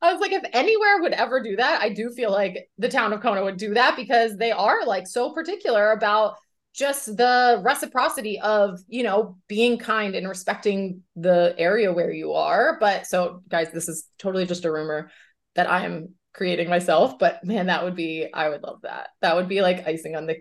I 0.01 0.11
was 0.11 0.21
like, 0.21 0.31
if 0.31 0.43
anywhere 0.53 1.01
would 1.01 1.13
ever 1.13 1.41
do 1.41 1.55
that, 1.55 1.81
I 1.81 1.89
do 1.89 2.11
feel 2.11 2.31
like 2.31 2.69
the 2.77 2.89
town 2.89 3.13
of 3.13 3.21
Kona 3.21 3.43
would 3.43 3.57
do 3.57 3.73
that 3.73 3.95
because 3.95 4.37
they 4.37 4.51
are 4.51 4.85
like 4.85 5.07
so 5.07 5.31
particular 5.31 5.91
about 5.91 6.35
just 6.77 7.17
the 7.17 7.59
reciprocity 7.63 8.39
of 8.39 8.79
you 8.87 9.01
know 9.01 9.35
being 9.47 9.77
kind 9.79 10.15
and 10.15 10.29
respecting 10.29 11.01
the 11.15 11.55
area 11.57 11.91
where 11.91 12.11
you 12.11 12.33
are 12.33 12.77
but 12.79 13.07
so 13.07 13.41
guys 13.49 13.71
this 13.71 13.89
is 13.89 14.07
totally 14.19 14.45
just 14.45 14.63
a 14.63 14.71
rumor 14.71 15.09
that 15.55 15.67
i 15.67 15.85
am 15.85 16.09
creating 16.37 16.69
myself 16.69 17.19
but 17.19 17.43
man 17.43 17.67
that 17.67 17.83
would 17.83 17.95
be 17.95 18.27
i 18.33 18.47
would 18.47 18.63
love 18.63 18.79
that 18.83 19.09
that 19.21 19.35
would 19.35 19.49
be 19.49 19.61
like 19.61 19.87
icing 19.87 20.15
on 20.15 20.25
the 20.25 20.37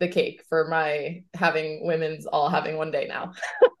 the 0.00 0.08
cake 0.08 0.42
for 0.48 0.68
my 0.68 1.22
having 1.34 1.86
women's 1.86 2.26
all 2.26 2.48
having 2.48 2.76
one 2.76 2.90
day 2.90 3.06
now 3.08 3.32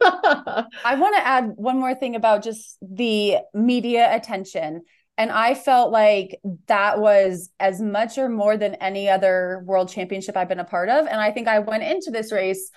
I 0.84 0.96
want 0.96 1.16
to 1.16 1.26
add 1.26 1.52
one 1.56 1.78
more 1.78 1.94
thing 1.94 2.14
about 2.14 2.42
just 2.42 2.78
the 2.80 3.38
media 3.54 4.14
attention. 4.14 4.82
And 5.16 5.32
I 5.32 5.54
felt 5.54 5.90
like 5.90 6.38
that 6.66 7.00
was 7.00 7.50
as 7.58 7.80
much 7.80 8.18
or 8.18 8.28
more 8.28 8.56
than 8.56 8.76
any 8.76 9.08
other 9.08 9.62
world 9.66 9.88
championship 9.88 10.36
I've 10.36 10.48
been 10.48 10.60
a 10.60 10.64
part 10.64 10.88
of. 10.88 11.06
And 11.06 11.20
I 11.20 11.32
think 11.32 11.48
I 11.48 11.58
went 11.58 11.82
into 11.82 12.10
this 12.10 12.30
race 12.30 12.70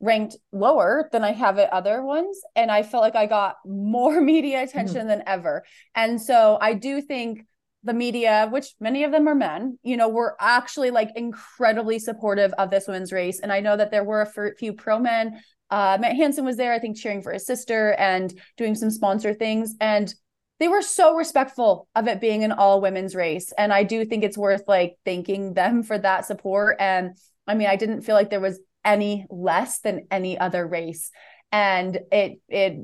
ranked 0.00 0.36
lower 0.52 1.08
than 1.10 1.24
I 1.24 1.32
have 1.32 1.58
at 1.58 1.72
other 1.72 2.04
ones. 2.04 2.40
And 2.54 2.70
I 2.70 2.84
felt 2.84 3.02
like 3.02 3.16
I 3.16 3.26
got 3.26 3.56
more 3.66 4.20
media 4.20 4.62
attention 4.62 4.98
mm-hmm. 4.98 5.08
than 5.08 5.22
ever. 5.26 5.64
And 5.94 6.20
so 6.20 6.56
I 6.60 6.74
do 6.74 7.00
think 7.00 7.44
the 7.88 7.94
media, 7.94 8.48
which 8.50 8.74
many 8.78 9.02
of 9.02 9.10
them 9.10 9.26
are 9.26 9.34
men, 9.34 9.78
you 9.82 9.96
know, 9.96 10.08
were 10.08 10.36
actually 10.40 10.90
like 10.90 11.10
incredibly 11.16 11.98
supportive 11.98 12.52
of 12.52 12.70
this 12.70 12.86
women's 12.86 13.12
race. 13.12 13.40
And 13.40 13.52
I 13.52 13.60
know 13.60 13.76
that 13.76 13.90
there 13.90 14.04
were 14.04 14.22
a 14.22 14.54
few 14.54 14.72
pro 14.72 14.98
men. 14.98 15.40
Uh, 15.70 15.98
Matt 16.00 16.16
Hanson 16.16 16.44
was 16.44 16.56
there, 16.56 16.72
I 16.72 16.78
think, 16.78 16.96
cheering 16.96 17.22
for 17.22 17.32
his 17.32 17.46
sister 17.46 17.92
and 17.98 18.32
doing 18.56 18.74
some 18.74 18.90
sponsor 18.90 19.34
things. 19.34 19.74
And 19.80 20.14
they 20.60 20.68
were 20.68 20.82
so 20.82 21.14
respectful 21.14 21.88
of 21.94 22.08
it 22.08 22.20
being 22.20 22.44
an 22.44 22.52
all 22.52 22.80
women's 22.80 23.14
race. 23.14 23.52
And 23.56 23.72
I 23.72 23.84
do 23.84 24.04
think 24.04 24.24
it's 24.24 24.38
worth 24.38 24.64
like 24.66 24.96
thanking 25.04 25.54
them 25.54 25.82
for 25.82 25.98
that 25.98 26.26
support. 26.26 26.76
And 26.80 27.16
I 27.46 27.54
mean, 27.54 27.68
I 27.68 27.76
didn't 27.76 28.02
feel 28.02 28.14
like 28.14 28.30
there 28.30 28.40
was 28.40 28.60
any 28.84 29.26
less 29.30 29.80
than 29.80 30.06
any 30.10 30.38
other 30.38 30.66
race. 30.66 31.10
And 31.52 31.98
it, 32.10 32.40
it, 32.48 32.78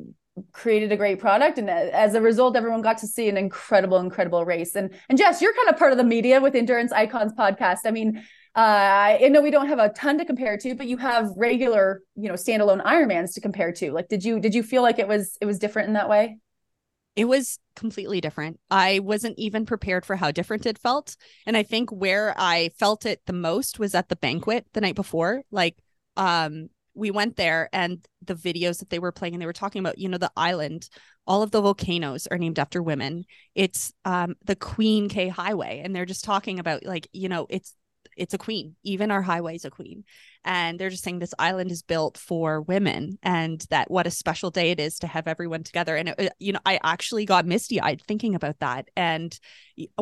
created 0.52 0.90
a 0.90 0.96
great 0.96 1.20
product 1.20 1.58
and 1.58 1.70
as 1.70 2.14
a 2.14 2.20
result 2.20 2.56
everyone 2.56 2.82
got 2.82 2.98
to 2.98 3.06
see 3.06 3.28
an 3.28 3.36
incredible 3.36 3.98
incredible 3.98 4.44
race 4.44 4.74
and 4.74 4.92
and 5.08 5.16
Jess 5.16 5.40
you're 5.40 5.54
kind 5.54 5.68
of 5.68 5.76
part 5.76 5.92
of 5.92 5.98
the 5.98 6.04
media 6.04 6.40
with 6.40 6.56
Endurance 6.56 6.92
Icons 6.92 7.32
podcast 7.32 7.80
I 7.84 7.92
mean 7.92 8.22
uh, 8.56 9.18
I 9.20 9.28
know 9.30 9.42
we 9.42 9.50
don't 9.50 9.68
have 9.68 9.78
a 9.80 9.90
ton 9.90 10.18
to 10.18 10.24
compare 10.24 10.56
to 10.58 10.74
but 10.74 10.86
you 10.88 10.96
have 10.96 11.30
regular 11.36 12.02
you 12.16 12.28
know 12.28 12.34
standalone 12.34 12.84
Ironmans 12.84 13.34
to 13.34 13.40
compare 13.40 13.72
to 13.72 13.92
like 13.92 14.08
did 14.08 14.24
you 14.24 14.40
did 14.40 14.54
you 14.54 14.64
feel 14.64 14.82
like 14.82 14.98
it 14.98 15.06
was 15.06 15.38
it 15.40 15.46
was 15.46 15.58
different 15.60 15.88
in 15.88 15.94
that 15.94 16.08
way 16.08 16.38
it 17.16 17.26
was 17.26 17.58
completely 17.76 18.20
different. 18.20 18.58
I 18.70 18.98
wasn't 18.98 19.38
even 19.38 19.66
prepared 19.66 20.04
for 20.04 20.16
how 20.16 20.32
different 20.32 20.66
it 20.66 20.78
felt. 20.78 21.16
And 21.46 21.56
I 21.56 21.62
think 21.62 21.90
where 21.90 22.34
I 22.36 22.70
felt 22.76 23.06
it 23.06 23.20
the 23.26 23.32
most 23.32 23.78
was 23.78 23.94
at 23.94 24.08
the 24.08 24.16
banquet 24.16 24.66
the 24.72 24.80
night 24.80 24.96
before. 24.96 25.42
Like, 25.52 25.76
um, 26.16 26.70
we 26.94 27.10
went 27.10 27.36
there 27.36 27.68
and 27.72 28.06
the 28.24 28.34
videos 28.34 28.78
that 28.78 28.90
they 28.90 28.98
were 28.98 29.12
playing 29.12 29.34
and 29.34 29.42
they 29.42 29.46
were 29.46 29.52
talking 29.52 29.80
about, 29.80 29.98
you 29.98 30.08
know, 30.08 30.18
the 30.18 30.30
island, 30.36 30.88
all 31.26 31.42
of 31.42 31.50
the 31.50 31.60
volcanoes 31.60 32.26
are 32.28 32.38
named 32.38 32.58
after 32.58 32.82
women. 32.82 33.24
It's 33.54 33.92
um 34.04 34.36
the 34.44 34.56
Queen 34.56 35.08
K 35.08 35.28
Highway. 35.28 35.82
And 35.84 35.94
they're 35.94 36.06
just 36.06 36.24
talking 36.24 36.58
about 36.58 36.84
like, 36.84 37.08
you 37.12 37.28
know, 37.28 37.46
it's 37.50 37.74
it's 38.16 38.34
a 38.34 38.38
queen. 38.38 38.76
Even 38.82 39.10
our 39.10 39.22
highway's 39.22 39.64
a 39.64 39.70
queen. 39.70 40.04
And 40.44 40.78
they're 40.78 40.90
just 40.90 41.02
saying 41.02 41.18
this 41.18 41.34
island 41.38 41.70
is 41.70 41.82
built 41.82 42.18
for 42.18 42.60
women 42.60 43.18
and 43.22 43.64
that 43.70 43.90
what 43.90 44.06
a 44.06 44.10
special 44.10 44.50
day 44.50 44.70
it 44.70 44.80
is 44.80 44.98
to 44.98 45.06
have 45.06 45.26
everyone 45.26 45.62
together. 45.62 45.96
And, 45.96 46.10
it, 46.10 46.32
you 46.38 46.52
know, 46.52 46.60
I 46.66 46.78
actually 46.82 47.24
got 47.24 47.46
misty 47.46 47.80
eyed 47.80 48.02
thinking 48.06 48.34
about 48.34 48.58
that. 48.60 48.90
And 48.94 49.38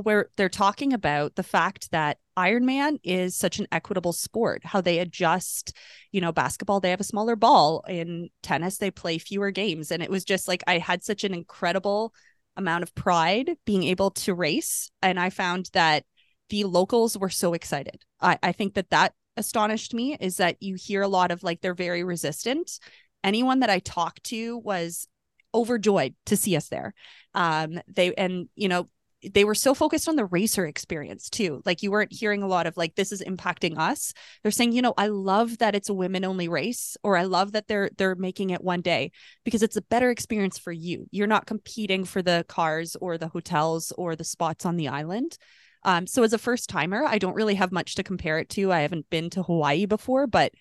where 0.02 0.30
they're 0.36 0.48
talking 0.48 0.92
about 0.92 1.36
the 1.36 1.44
fact 1.44 1.90
that 1.92 2.18
Ironman 2.36 2.98
is 3.04 3.36
such 3.36 3.58
an 3.58 3.68
equitable 3.70 4.12
sport, 4.12 4.62
how 4.64 4.80
they 4.80 4.98
adjust, 4.98 5.76
you 6.10 6.20
know, 6.20 6.32
basketball, 6.32 6.80
they 6.80 6.90
have 6.90 7.00
a 7.00 7.04
smaller 7.04 7.36
ball. 7.36 7.84
In 7.88 8.28
tennis, 8.42 8.78
they 8.78 8.90
play 8.90 9.18
fewer 9.18 9.50
games. 9.50 9.92
And 9.92 10.02
it 10.02 10.10
was 10.10 10.24
just 10.24 10.48
like 10.48 10.64
I 10.66 10.78
had 10.78 11.04
such 11.04 11.24
an 11.24 11.34
incredible 11.34 12.12
amount 12.56 12.82
of 12.82 12.94
pride 12.94 13.52
being 13.64 13.84
able 13.84 14.10
to 14.10 14.34
race. 14.34 14.90
And 15.00 15.18
I 15.20 15.30
found 15.30 15.70
that 15.72 16.04
the 16.48 16.64
locals 16.64 17.16
were 17.16 17.30
so 17.30 17.54
excited. 17.54 18.02
I, 18.20 18.38
I 18.42 18.52
think 18.52 18.74
that 18.74 18.90
that 18.90 19.14
astonished 19.36 19.94
me 19.94 20.16
is 20.20 20.36
that 20.36 20.62
you 20.62 20.74
hear 20.74 21.02
a 21.02 21.08
lot 21.08 21.30
of 21.30 21.42
like 21.42 21.60
they're 21.60 21.74
very 21.74 22.04
resistant. 22.04 22.78
Anyone 23.24 23.60
that 23.60 23.70
I 23.70 23.78
talked 23.78 24.24
to 24.24 24.58
was 24.58 25.08
overjoyed 25.54 26.14
to 26.26 26.36
see 26.36 26.56
us 26.56 26.68
there. 26.68 26.94
Um, 27.34 27.80
they 27.88 28.14
and 28.14 28.48
you 28.54 28.68
know 28.68 28.88
they 29.32 29.44
were 29.44 29.54
so 29.54 29.72
focused 29.72 30.08
on 30.08 30.16
the 30.16 30.24
racer 30.24 30.66
experience 30.66 31.30
too. 31.30 31.62
Like 31.64 31.82
you 31.82 31.90
weren't 31.90 32.12
hearing 32.12 32.42
a 32.42 32.48
lot 32.48 32.66
of 32.66 32.76
like 32.76 32.94
this 32.94 33.12
is 33.12 33.22
impacting 33.22 33.78
us. 33.78 34.12
They're 34.42 34.50
saying, 34.50 34.72
you 34.72 34.82
know, 34.82 34.94
I 34.96 35.06
love 35.08 35.58
that 35.58 35.74
it's 35.74 35.88
a 35.88 35.94
women 35.94 36.24
only 36.24 36.48
race 36.48 36.96
or 37.04 37.16
I 37.16 37.24
love 37.24 37.52
that 37.52 37.68
they're 37.68 37.90
they're 37.96 38.16
making 38.16 38.50
it 38.50 38.64
one 38.64 38.80
day 38.80 39.12
because 39.44 39.62
it's 39.62 39.76
a 39.76 39.82
better 39.82 40.10
experience 40.10 40.58
for 40.58 40.72
you. 40.72 41.06
You're 41.10 41.26
not 41.26 41.46
competing 41.46 42.04
for 42.04 42.22
the 42.22 42.44
cars 42.48 42.96
or 43.00 43.16
the 43.16 43.28
hotels 43.28 43.92
or 43.96 44.16
the 44.16 44.24
spots 44.24 44.66
on 44.66 44.76
the 44.76 44.88
island. 44.88 45.36
Um, 45.84 46.06
so 46.06 46.22
as 46.22 46.32
a 46.32 46.38
first 46.38 46.68
timer, 46.68 47.04
I 47.04 47.18
don't 47.18 47.34
really 47.34 47.56
have 47.56 47.72
much 47.72 47.96
to 47.96 48.02
compare 48.02 48.38
it 48.38 48.48
to. 48.50 48.72
I 48.72 48.80
haven't 48.80 49.10
been 49.10 49.30
to 49.30 49.42
Hawaii 49.42 49.86
before, 49.86 50.26
but 50.26 50.52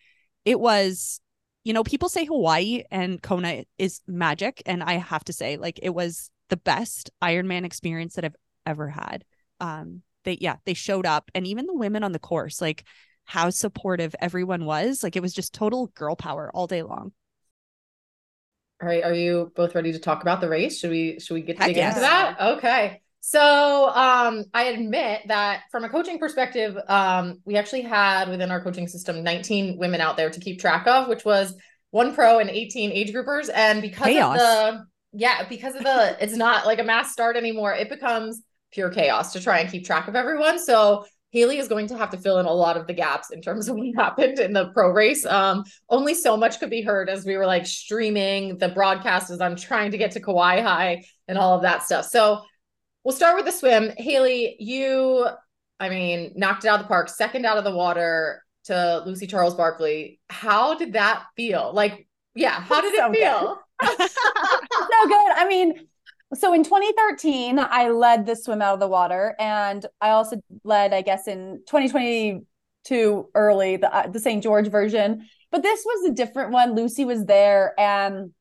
it 0.46 0.60
was, 0.60 1.22
you 1.64 1.74
know, 1.74 1.84
people 1.84 2.10
say 2.10 2.26
Hawaii 2.26 2.84
and 2.90 3.22
Kona 3.22 3.66
is 3.78 4.02
magic. 4.08 4.64
And 4.66 4.82
I 4.82 4.94
have 4.94 5.24
to 5.26 5.34
say, 5.34 5.58
like, 5.58 5.80
it 5.84 5.92
was 5.92 6.32
the 6.50 6.58
best 6.58 7.12
Ironman 7.22 7.66
experience 7.66 8.16
that 8.16 8.26
I've 8.26 8.36
ever 8.66 8.90
had. 8.90 9.24
Um, 9.60 10.02
they, 10.24 10.38
yeah, 10.42 10.56
they 10.66 10.74
showed 10.74 11.06
up 11.06 11.30
and 11.36 11.46
even 11.46 11.68
the 11.68 11.74
women 11.74 12.04
on 12.04 12.12
the 12.12 12.20
course, 12.20 12.62
like 12.62 12.84
how 13.26 13.50
supportive 13.52 14.16
everyone 14.20 14.66
was. 14.66 15.04
Like, 15.04 15.16
it 15.16 15.22
was 15.22 15.34
just 15.34 15.54
total 15.54 15.88
girl 15.88 16.16
power 16.16 16.50
all 16.54 16.68
day 16.68 16.82
long. 16.82 17.12
All 18.82 18.88
right, 18.88 19.04
are 19.04 19.14
you 19.14 19.52
both 19.56 19.76
ready 19.76 19.92
to 19.92 20.00
talk 20.00 20.24
about 20.24 20.42
the 20.42 20.50
race? 20.50 20.80
Should 20.80 20.90
we 20.90 21.20
should 21.20 21.36
we 21.36 21.42
get 21.42 21.60
to 21.60 21.68
dig 21.68 21.76
yes. 21.76 21.98
into 21.98 22.02
that? 22.02 22.42
Okay. 22.58 23.02
So 23.22 23.90
um, 23.90 24.46
I 24.54 24.64
admit 24.66 25.22
that 25.28 25.62
from 25.72 25.84
a 25.84 25.90
coaching 25.90 26.18
perspective, 26.18 26.76
um, 26.88 27.40
we 27.46 27.56
actually 27.56 27.84
had 27.84 28.30
within 28.30 28.50
our 28.50 28.60
coaching 28.62 28.88
system 28.88 29.24
19 29.24 29.78
women 29.78 30.02
out 30.02 30.18
there 30.18 30.32
to 30.32 30.40
keep 30.40 30.60
track 30.60 30.88
of, 30.88 31.08
which 31.08 31.24
was 31.24 31.56
one 31.92 32.16
pro 32.16 32.40
and 32.40 32.50
18 32.50 32.92
age 32.92 33.14
groupers. 33.14 33.50
And 33.54 33.82
because 33.82 34.08
chaos. 34.08 34.40
of 34.40 34.42
the 34.42 34.86
yeah, 35.14 35.48
because 35.48 35.76
of 35.76 35.84
the 35.84 36.18
it's 36.24 36.36
not 36.36 36.66
like 36.66 36.80
a 36.80 36.84
mass 36.84 37.12
start 37.12 37.38
anymore, 37.38 37.74
it 37.74 37.90
becomes 37.90 38.42
pure 38.72 38.90
chaos 38.90 39.34
to 39.34 39.40
try 39.40 39.60
and 39.60 39.70
keep 39.70 39.86
track 39.86 40.08
of 40.08 40.16
everyone. 40.16 40.58
So 40.58 41.06
Haley 41.30 41.60
is 41.60 41.68
going 41.68 41.88
to 41.88 41.98
have 41.98 42.10
to 42.10 42.18
fill 42.18 42.40
in 42.40 42.46
a 42.48 42.52
lot 42.52 42.76
of 42.76 42.88
the 42.88 42.94
gaps 42.94 43.30
in 43.30 43.42
terms 43.42 43.70
of 43.70 43.76
what 43.78 43.96
happened 43.96 44.40
in 44.40 44.52
the 44.52 44.70
pro 44.70 44.90
race. 44.90 45.28
Um, 45.28 45.64
only 45.90 46.16
so 46.16 46.36
much 46.36 46.60
could 46.60 46.72
be 46.72 46.82
heard 46.82 47.08
as 47.08 47.24
we 47.24 47.38
were 47.38 47.46
like 47.46 47.68
streaming 47.68 48.58
the 48.58 48.70
broadcast 48.70 49.30
as 49.30 49.42
I'm 49.42 49.56
trying 49.56 49.92
to 49.92 49.98
get 50.00 50.12
to 50.12 50.20
Hawi 50.20 51.06
and 51.28 51.38
all 51.38 51.56
of 51.56 51.62
that 51.62 51.84
stuff. 51.84 52.06
So 52.06 52.42
we'll 53.04 53.16
start 53.16 53.36
with 53.36 53.46
the 53.46 53.52
swim. 53.52 53.92
Haley, 53.98 54.56
you, 54.60 55.28
I 55.80 55.90
mean, 55.90 56.34
knocked 56.36 56.66
it 56.66 56.68
out 56.68 56.80
of 56.80 56.86
the 56.86 56.88
park, 56.88 57.10
second 57.10 57.46
out 57.46 57.58
of 57.58 57.64
the 57.64 57.76
water 57.76 58.44
to 58.66 59.04
Lucy 59.06 59.28
Charles 59.28 59.56
Barclay. 59.56 60.20
How 60.30 60.76
did 60.76 60.94
that 60.94 61.24
feel? 61.36 61.72
Like, 61.74 62.08
yeah, 62.36 62.62
how 62.62 62.82
did 62.82 62.96
so 62.96 63.12
it 63.12 63.16
feel? 63.16 63.60
so 63.84 65.08
good. 65.08 65.32
I 65.36 65.46
mean, 65.48 65.88
so 66.34 66.54
in 66.54 66.64
2013, 66.64 67.60
I 67.60 67.90
led 67.90 68.26
the 68.26 68.36
swim 68.36 68.62
out 68.62 68.76
of 68.76 68.80
the 68.80 68.88
water, 68.88 69.36
and 69.40 69.86
I 70.00 70.12
also 70.12 70.38
led, 70.64 70.94
I 70.94 71.02
guess, 71.02 71.28
in 71.28 71.62
2022 71.68 73.30
early 73.36 73.78
the 73.78 73.94
uh, 73.94 74.08
the 74.08 74.20
St. 74.20 74.42
George 74.42 74.70
version. 74.70 75.28
But 75.52 75.64
this 75.64 75.84
was 75.84 76.10
a 76.10 76.14
different 76.14 76.52
one. 76.52 76.74
Lucy 76.74 77.04
was 77.04 77.26
there, 77.26 77.78
and 77.78 78.32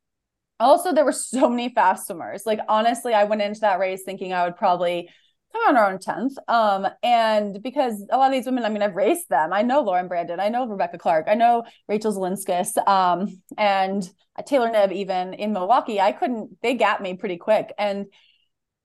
also 0.60 0.92
there 0.92 1.04
were 1.04 1.12
so 1.12 1.48
many 1.48 1.70
fast 1.70 2.06
swimmers. 2.06 2.44
Like 2.46 2.60
honestly 2.68 3.14
i 3.14 3.24
went 3.24 3.42
into 3.42 3.60
that 3.60 3.78
race 3.78 4.02
thinking 4.04 4.32
i 4.32 4.44
would 4.44 4.56
probably 4.56 5.08
come 5.52 5.62
on 5.68 5.76
around 5.76 5.98
10th 5.98 6.34
um 6.46 6.86
and 7.02 7.60
because 7.62 8.06
a 8.12 8.16
lot 8.16 8.26
of 8.26 8.32
these 8.32 8.46
women 8.46 8.64
i 8.64 8.68
mean 8.68 8.82
i've 8.82 8.94
raced 8.94 9.28
them. 9.28 9.52
I 9.52 9.62
know 9.62 9.80
lauren 9.80 10.06
brandon. 10.08 10.38
I 10.38 10.48
know 10.48 10.66
rebecca 10.66 10.98
clark. 10.98 11.26
I 11.28 11.34
know 11.34 11.64
rachel 11.88 12.12
zilinskas 12.12 12.76
um 12.86 13.42
and 13.58 14.08
taylor 14.46 14.70
knibb 14.70 14.92
even 14.92 15.34
in 15.34 15.52
milwaukee. 15.52 16.00
I 16.00 16.12
couldn't 16.12 16.56
they 16.62 16.74
got 16.74 17.02
me 17.02 17.14
pretty 17.14 17.36
quick. 17.36 17.72
And 17.78 18.06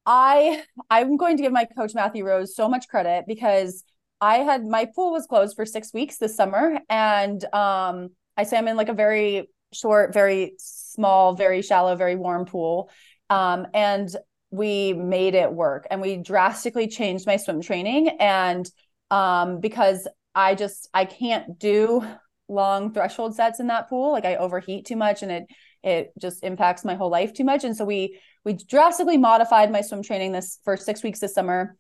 i 0.06 0.64
i'm 0.90 1.18
going 1.18 1.38
to 1.38 1.44
give 1.44 1.52
my 1.52 1.66
coach 1.66 1.94
matthew 1.94 2.26
rose 2.26 2.56
so 2.56 2.70
much 2.70 2.88
credit 2.88 3.26
because 3.28 3.84
i 4.22 4.38
had 4.38 4.64
my 4.66 4.86
pool 4.96 5.12
was 5.12 5.26
closed 5.26 5.56
for 5.56 5.66
six 5.66 5.94
weeks 5.94 6.18
this 6.18 6.36
summer. 6.36 6.80
And 6.90 7.44
um 7.54 8.10
i 8.38 8.44
say 8.44 8.58
i'm 8.58 8.68
in 8.68 8.78
like 8.78 8.90
a 8.90 8.94
very 8.94 9.50
short 9.76 10.14
very 10.14 10.54
small, 10.58 11.36
very 11.36 11.62
shallow, 11.62 11.96
very 11.96 12.16
warm 12.16 12.46
pool. 12.46 12.90
Um, 13.30 13.68
and 13.74 14.10
we 14.52 14.94
made 14.94 15.36
it 15.36 15.52
work 15.52 15.88
and 15.92 16.02
we 16.02 16.18
drastically 16.18 16.88
changed 16.88 17.28
my 17.28 17.38
swim 17.38 17.62
training. 17.62 18.10
And 18.20 18.70
um, 19.12 19.60
because 19.60 20.08
I 20.34 20.56
just, 20.56 20.90
I 20.94 21.06
can't 21.06 21.60
do 21.60 22.06
long 22.48 22.94
threshold 22.94 23.36
sets 23.36 23.60
in 23.60 23.68
that 23.68 23.90
pool. 23.90 24.12
Like 24.12 24.26
I 24.26 24.36
overheat 24.36 24.86
too 24.86 24.96
much 24.96 25.24
and 25.24 25.32
it, 25.32 25.46
it 25.84 26.14
just 26.20 26.44
impacts 26.44 26.86
my 26.86 26.96
whole 26.96 27.10
life 27.10 27.34
too 27.34 27.44
much. 27.44 27.64
And 27.64 27.76
so 27.76 27.86
we, 27.86 28.20
we 28.44 28.54
drastically 28.54 29.18
modified 29.18 29.72
my 29.72 29.82
swim 29.82 30.04
training 30.04 30.32
this 30.32 30.60
for 30.64 30.78
six 30.78 31.04
weeks 31.04 31.20
this 31.20 31.34
summer. 31.34 31.76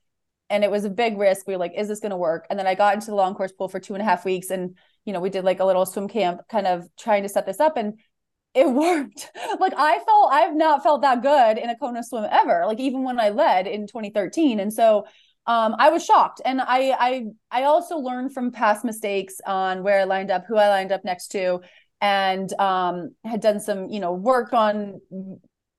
And 0.49 0.63
it 0.63 0.69
was 0.69 0.85
a 0.85 0.89
big 0.89 1.17
risk. 1.17 1.47
We 1.47 1.53
were 1.53 1.59
like, 1.59 1.73
is 1.75 1.87
this 1.87 1.99
going 1.99 2.11
to 2.11 2.17
work? 2.17 2.45
And 2.49 2.59
then 2.59 2.67
I 2.67 2.75
got 2.75 2.93
into 2.93 3.07
the 3.07 3.15
long 3.15 3.33
course 3.33 3.51
pool 3.51 3.67
for 3.67 3.79
two 3.79 3.93
and 3.93 4.01
a 4.01 4.05
half 4.05 4.25
weeks 4.25 4.49
and 4.49 4.77
you 5.05 5.13
know, 5.13 5.19
we 5.19 5.29
did 5.29 5.45
like 5.45 5.59
a 5.59 5.65
little 5.65 5.85
swim 5.85 6.07
camp 6.07 6.41
kind 6.49 6.67
of 6.67 6.87
trying 6.97 7.23
to 7.23 7.29
set 7.29 7.45
this 7.45 7.59
up 7.59 7.77
and 7.77 7.99
it 8.53 8.67
worked. 8.71 9.31
like 9.59 9.73
I 9.77 9.99
felt 9.99 10.31
I've 10.31 10.55
not 10.55 10.83
felt 10.83 11.01
that 11.01 11.21
good 11.21 11.57
in 11.57 11.69
a 11.69 11.77
Kona 11.77 12.03
swim 12.03 12.27
ever, 12.29 12.63
like 12.65 12.79
even 12.79 13.03
when 13.03 13.19
I 13.19 13.29
led 13.29 13.67
in 13.67 13.87
2013. 13.87 14.59
And 14.59 14.73
so 14.73 15.05
um, 15.47 15.75
I 15.77 15.89
was 15.89 16.03
shocked. 16.03 16.41
And 16.43 16.59
I 16.61 16.91
I 16.91 17.25
I 17.51 17.63
also 17.63 17.97
learned 17.97 18.33
from 18.33 18.51
past 18.51 18.83
mistakes 18.83 19.35
on 19.45 19.83
where 19.83 19.99
I 19.99 20.03
lined 20.05 20.31
up, 20.31 20.45
who 20.47 20.57
I 20.57 20.69
lined 20.69 20.91
up 20.91 21.05
next 21.05 21.27
to, 21.29 21.61
and 22.01 22.51
um, 22.59 23.15
had 23.23 23.41
done 23.41 23.59
some, 23.59 23.89
you 23.89 23.99
know, 23.99 24.13
work 24.13 24.53
on 24.53 25.01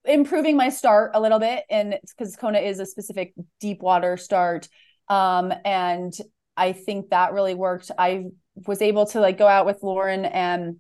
improving 0.04 0.56
my 0.56 0.68
start 0.68 1.11
a 1.14 1.21
little 1.21 1.40
bit. 1.40 1.64
And 1.68 1.99
because 2.16 2.37
Kona 2.37 2.61
is 2.61 2.78
a 2.78 2.87
specific 2.87 3.35
deep 3.61 3.80
water 3.80 4.16
start. 4.16 4.68
Um, 5.09 5.52
and 5.64 6.12
I 6.56 6.73
think 6.73 7.11
that 7.11 7.33
really 7.33 7.54
worked. 7.54 7.90
I 7.99 8.26
was 8.67 8.83
able 8.83 9.07
to 9.07 9.21
like 9.21 9.39
go 9.39 9.47
out 9.47 9.67
with 9.67 9.83
Lauren 9.83 10.25
and 10.25 10.77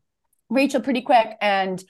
Rachel 0.48 0.80
pretty 0.80 1.02
quick 1.02 1.36
and 1.40 1.82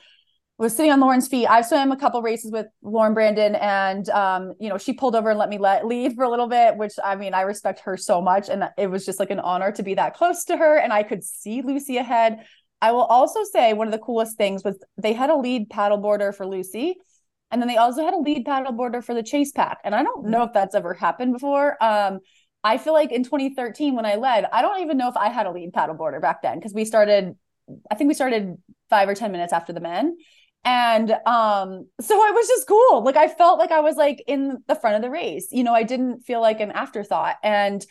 was 0.58 0.74
sitting 0.74 0.90
on 0.90 1.00
Lauren's 1.00 1.28
feet. 1.28 1.46
I've 1.46 1.66
swam 1.66 1.92
a 1.92 1.96
couple 1.96 2.22
races 2.22 2.50
with 2.50 2.66
Lauren 2.82 3.12
Brandon, 3.12 3.54
and 3.56 4.08
um, 4.08 4.54
you 4.58 4.68
know, 4.68 4.78
she 4.78 4.94
pulled 4.94 5.14
over 5.14 5.30
and 5.30 5.38
let 5.38 5.50
me 5.50 5.58
let 5.58 5.86
lead 5.86 6.14
for 6.14 6.24
a 6.24 6.30
little 6.30 6.48
bit, 6.48 6.76
which 6.76 6.94
I 7.04 7.14
mean, 7.14 7.34
I 7.34 7.42
respect 7.42 7.80
her 7.80 7.96
so 7.96 8.22
much, 8.22 8.48
and 8.48 8.64
it 8.78 8.86
was 8.86 9.04
just 9.04 9.20
like 9.20 9.30
an 9.30 9.40
honor 9.40 9.70
to 9.72 9.82
be 9.82 9.94
that 9.94 10.14
close 10.14 10.44
to 10.44 10.56
her, 10.56 10.78
and 10.78 10.92
I 10.92 11.02
could 11.02 11.22
see 11.22 11.60
Lucy 11.62 11.98
ahead. 11.98 12.46
I 12.80 12.92
will 12.92 13.04
also 13.04 13.40
say 13.44 13.72
one 13.72 13.86
of 13.86 13.92
the 13.92 13.98
coolest 13.98 14.36
things 14.36 14.64
was 14.64 14.78
they 14.96 15.12
had 15.12 15.30
a 15.30 15.36
lead 15.36 15.68
paddleboarder 15.68 16.34
for 16.34 16.46
Lucy, 16.46 16.96
and 17.50 17.60
then 17.60 17.68
they 17.68 17.76
also 17.76 18.02
had 18.02 18.14
a 18.14 18.18
lead 18.18 18.46
paddleboarder 18.46 19.04
for 19.04 19.14
the 19.14 19.22
chase 19.22 19.52
pack, 19.52 19.78
and 19.84 19.94
I 19.94 20.02
don't 20.02 20.26
know 20.26 20.44
if 20.44 20.54
that's 20.54 20.74
ever 20.74 20.94
happened 20.94 21.34
before. 21.34 21.82
Um, 21.82 22.20
I 22.66 22.78
feel 22.78 22.92
like 22.92 23.12
in 23.12 23.22
2013 23.22 23.94
when 23.94 24.04
I 24.04 24.16
led, 24.16 24.44
I 24.52 24.60
don't 24.60 24.82
even 24.82 24.96
know 24.98 25.08
if 25.08 25.16
I 25.16 25.28
had 25.28 25.46
a 25.46 25.52
lead 25.52 25.72
paddleboarder 25.72 26.20
back 26.20 26.42
then 26.42 26.58
because 26.58 26.74
we 26.74 26.84
started, 26.84 27.36
I 27.90 27.94
think 27.94 28.08
we 28.08 28.14
started 28.14 28.56
five 28.90 29.08
or 29.08 29.14
10 29.14 29.30
minutes 29.30 29.52
after 29.52 29.72
the 29.72 29.80
men. 29.80 30.16
And 30.64 31.12
um, 31.12 31.86
so 32.00 32.24
it 32.26 32.34
was 32.34 32.48
just 32.48 32.66
cool. 32.66 33.04
Like 33.04 33.16
I 33.16 33.28
felt 33.28 33.60
like 33.60 33.70
I 33.70 33.80
was 33.80 33.94
like 33.94 34.24
in 34.26 34.64
the 34.66 34.74
front 34.74 34.96
of 34.96 35.02
the 35.02 35.10
race. 35.10 35.46
You 35.52 35.62
know, 35.62 35.74
I 35.74 35.84
didn't 35.84 36.22
feel 36.22 36.40
like 36.40 36.58
an 36.58 36.72
afterthought. 36.72 37.36
And 37.40 37.86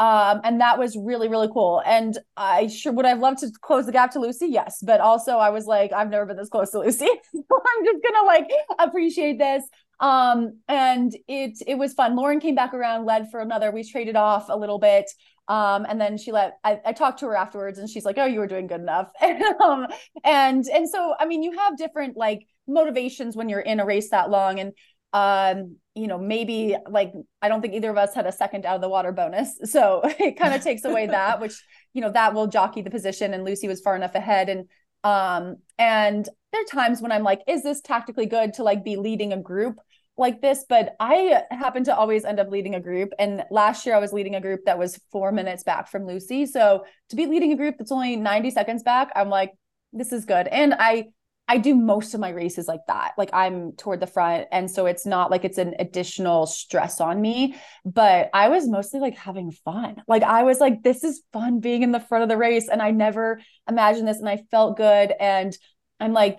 um, 0.00 0.40
and 0.44 0.62
that 0.62 0.78
was 0.78 0.96
really, 0.96 1.28
really 1.28 1.48
cool. 1.52 1.82
And 1.84 2.18
I 2.34 2.68
sure 2.68 2.90
would 2.90 3.04
I've 3.04 3.18
loved 3.18 3.40
to 3.40 3.50
close 3.60 3.84
the 3.84 3.92
gap 3.92 4.12
to 4.12 4.18
Lucy, 4.18 4.46
yes. 4.46 4.78
But 4.82 5.00
also 5.00 5.32
I 5.36 5.50
was 5.50 5.66
like, 5.66 5.92
I've 5.92 6.08
never 6.08 6.24
been 6.24 6.38
this 6.38 6.48
close 6.48 6.70
to 6.70 6.78
Lucy. 6.78 7.04
I'm 7.34 7.84
just 7.84 8.02
gonna 8.02 8.26
like 8.26 8.50
appreciate 8.78 9.38
this. 9.38 9.62
Um, 10.00 10.60
and 10.68 11.14
it 11.28 11.58
it 11.66 11.74
was 11.76 11.92
fun. 11.92 12.16
Lauren 12.16 12.40
came 12.40 12.54
back 12.54 12.72
around, 12.72 13.04
led 13.04 13.30
for 13.30 13.40
another. 13.40 13.70
We 13.70 13.84
traded 13.84 14.16
off 14.16 14.46
a 14.48 14.56
little 14.56 14.78
bit. 14.78 15.10
Um, 15.48 15.84
and 15.86 16.00
then 16.00 16.16
she 16.16 16.32
let 16.32 16.58
I, 16.64 16.80
I, 16.86 16.92
talked 16.92 17.18
to 17.20 17.26
her 17.26 17.36
afterwards 17.36 17.78
and 17.78 17.90
she's 17.90 18.04
like, 18.04 18.16
Oh, 18.18 18.24
you 18.24 18.38
were 18.38 18.46
doing 18.46 18.68
good 18.68 18.80
enough. 18.80 19.10
um, 19.60 19.86
and 20.24 20.64
and 20.66 20.88
so 20.88 21.14
I 21.18 21.26
mean 21.26 21.42
you 21.42 21.58
have 21.58 21.76
different 21.76 22.16
like 22.16 22.46
motivations 22.68 23.36
when 23.36 23.48
you're 23.48 23.60
in 23.60 23.80
a 23.80 23.84
race 23.84 24.10
that 24.10 24.30
long. 24.30 24.60
And 24.60 24.72
um, 25.12 25.76
you 25.94 26.06
know, 26.06 26.18
maybe 26.18 26.76
like 26.88 27.12
I 27.42 27.48
don't 27.48 27.60
think 27.60 27.74
either 27.74 27.90
of 27.90 27.98
us 27.98 28.14
had 28.14 28.26
a 28.26 28.32
second 28.32 28.64
out 28.64 28.76
of 28.76 28.80
the 28.80 28.88
water 28.88 29.12
bonus. 29.12 29.58
So 29.64 30.02
it 30.04 30.38
kind 30.38 30.54
of 30.54 30.62
takes 30.64 30.84
away 30.84 31.06
that, 31.06 31.40
which, 31.40 31.62
you 31.92 32.00
know, 32.00 32.12
that 32.12 32.34
will 32.34 32.46
jockey 32.46 32.82
the 32.82 32.90
position. 32.90 33.34
And 33.34 33.44
Lucy 33.44 33.68
was 33.68 33.80
far 33.80 33.96
enough 33.96 34.14
ahead. 34.14 34.48
And 34.48 34.68
um, 35.02 35.56
and 35.78 36.28
there 36.52 36.62
are 36.62 36.64
times 36.64 37.00
when 37.00 37.12
I'm 37.12 37.22
like, 37.22 37.40
is 37.46 37.62
this 37.62 37.80
tactically 37.80 38.26
good 38.26 38.54
to 38.54 38.62
like 38.62 38.84
be 38.84 38.96
leading 38.96 39.32
a 39.32 39.40
group? 39.40 39.80
like 40.20 40.42
this, 40.42 40.66
but 40.68 40.94
I 41.00 41.42
happen 41.50 41.82
to 41.84 41.96
always 41.96 42.24
end 42.24 42.38
up 42.38 42.50
leading 42.50 42.74
a 42.74 42.80
group. 42.80 43.10
And 43.18 43.42
last 43.50 43.86
year 43.86 43.96
I 43.96 43.98
was 43.98 44.12
leading 44.12 44.34
a 44.34 44.40
group 44.40 44.66
that 44.66 44.78
was 44.78 45.00
four 45.10 45.32
minutes 45.32 45.62
back 45.62 45.88
from 45.88 46.06
Lucy. 46.06 46.44
So 46.44 46.84
to 47.08 47.16
be 47.16 47.26
leading 47.26 47.52
a 47.52 47.56
group 47.56 47.76
that's 47.78 47.90
only 47.90 48.16
90 48.16 48.50
seconds 48.50 48.82
back, 48.82 49.10
I'm 49.16 49.30
like, 49.30 49.52
this 49.92 50.12
is 50.12 50.26
good. 50.26 50.46
And 50.46 50.74
I 50.78 51.06
I 51.50 51.58
do 51.58 51.74
most 51.74 52.14
of 52.14 52.20
my 52.20 52.28
races 52.28 52.68
like 52.68 52.86
that. 52.86 53.14
Like 53.18 53.30
I'm 53.32 53.72
toward 53.72 53.98
the 53.98 54.06
front. 54.06 54.46
And 54.52 54.70
so 54.70 54.86
it's 54.86 55.04
not 55.04 55.32
like 55.32 55.44
it's 55.44 55.58
an 55.58 55.74
additional 55.80 56.46
stress 56.46 57.00
on 57.00 57.20
me, 57.20 57.56
but 57.84 58.30
I 58.32 58.50
was 58.50 58.68
mostly 58.68 59.00
like 59.00 59.16
having 59.16 59.50
fun. 59.50 60.00
Like 60.06 60.22
I 60.22 60.44
was 60.44 60.60
like, 60.60 60.84
this 60.84 61.02
is 61.02 61.22
fun 61.32 61.58
being 61.58 61.82
in 61.82 61.90
the 61.90 61.98
front 61.98 62.22
of 62.22 62.28
the 62.28 62.36
race. 62.36 62.68
And 62.68 62.80
I 62.80 62.92
never 62.92 63.40
imagined 63.68 64.06
this 64.06 64.20
and 64.20 64.28
I 64.28 64.44
felt 64.52 64.76
good. 64.76 65.12
And 65.18 65.58
I'm 65.98 66.12
like, 66.12 66.38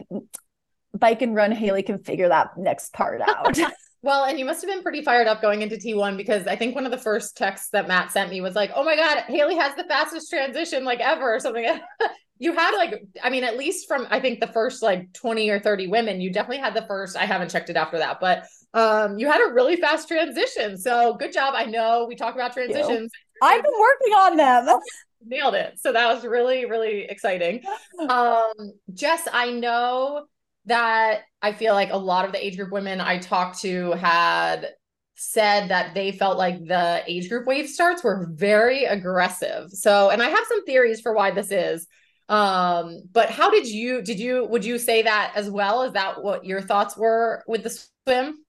bike 0.97 1.21
and 1.21 1.36
run 1.36 1.52
Haley 1.52 1.84
can 1.84 2.00
figure 2.00 2.30
that 2.30 2.58
next 2.58 2.93
part 2.93 3.19
out. 3.28 3.60
well, 4.02 4.24
and 4.24 4.39
you 4.39 4.45
must 4.45 4.62
have 4.62 4.69
been 4.69 4.82
pretty 4.82 5.02
fired 5.02 5.28
up 5.28 5.41
going 5.41 5.62
into 5.62 5.76
T1 5.76 6.15
because 6.15 6.47
I 6.47 6.56
think 6.56 6.74
one 6.74 6.86
of 6.86 6.91
the 6.91 6.97
first 6.97 7.36
texts 7.36 7.67
that 7.74 7.86
Matt 7.86 8.13
sent 8.13 8.30
me 8.30 8.39
was 8.39 8.56
like, 8.56 8.71
"Oh 8.74 8.84
my 8.86 8.95
god, 8.95 9.26
Haley 9.28 9.58
has 9.58 9.76
the 9.76 9.84
fastest 9.84 10.30
transition 10.30 10.86
like 10.86 11.02
ever" 11.02 11.36
or 11.36 11.39
something. 11.41 11.65
you 12.41 12.54
had 12.54 12.75
like 12.75 13.04
I 13.23 13.30
mean 13.30 13.43
at 13.43 13.56
least 13.56 13.88
from 13.88 14.08
I 14.10 14.19
think 14.19 14.39
the 14.39 14.47
first 14.47 14.82
like 14.82 15.13
20 15.13 15.47
or 15.51 15.60
30 15.60 15.88
women, 15.88 16.19
you 16.19 16.34
definitely 16.34 16.58
had 16.58 16.73
the 16.73 16.82
first. 16.88 17.15
I 17.15 17.25
haven't 17.25 17.51
checked 17.51 17.69
it 17.69 17.75
after 17.75 17.99
that, 17.99 18.19
but 18.19 18.45
um 18.73 19.19
you 19.19 19.32
had 19.32 19.47
a 19.47 19.54
really 19.54 19.75
fast 19.75 20.08
transition. 20.08 20.75
So, 20.75 21.13
good 21.13 21.32
job. 21.32 21.54
I 21.56 21.65
know 21.65 22.08
we 22.10 22.15
talk 22.15 22.34
about 22.34 22.54
transitions. 22.54 23.12
I've 23.43 23.62
been 23.62 23.80
working 23.80 24.13
on 24.13 24.38
them. 24.38 24.80
Nailed 25.23 25.54
it. 25.54 25.75
So 25.77 25.91
that 25.93 26.12
was 26.12 26.25
really 26.25 26.65
really 26.65 27.04
exciting. 27.04 27.62
Um 28.10 28.73
Jess, 28.91 29.27
I 29.32 29.51
know 29.51 30.25
that 30.65 31.21
I 31.43 31.54
feel 31.54 31.75
like 31.75 31.91
a 31.91 31.97
lot 31.97 32.25
of 32.25 32.32
the 32.32 32.43
age 32.43 32.58
group 32.58 32.71
women 32.71 32.99
I 32.99 33.19
talked 33.19 33.60
to 33.60 33.91
had 33.91 34.69
said 35.15 35.69
that 35.69 35.93
they 35.93 36.12
felt 36.12 36.39
like 36.39 36.58
the 36.65 37.04
age 37.06 37.30
group 37.30 37.45
wave 37.45 37.69
starts 37.69 38.04
were 38.04 38.27
very 38.32 38.86
aggressive. 38.86 39.69
So, 39.69 40.10
and 40.10 40.23
I 40.23 40.30
have 40.30 40.45
some 40.47 40.65
theories 40.65 41.01
for 41.01 41.13
why 41.13 41.30
this 41.30 41.51
is. 41.51 41.88
Um, 42.29 43.01
but 43.12 43.29
how 43.29 43.49
did 43.49 43.67
you 43.67 44.01
did 44.01 44.19
you 44.19 44.45
would 44.45 44.63
you 44.63 44.77
say 44.77 45.01
that 45.03 45.34
as 45.36 45.49
well? 45.49 45.84
Is 45.84 45.93
that 45.93 46.23
what 46.23 46.45
your 46.45 46.62
thoughts 46.62 46.95
were 46.95 47.43
with 47.47 47.63
the 47.63 47.69
swim? 48.05 48.45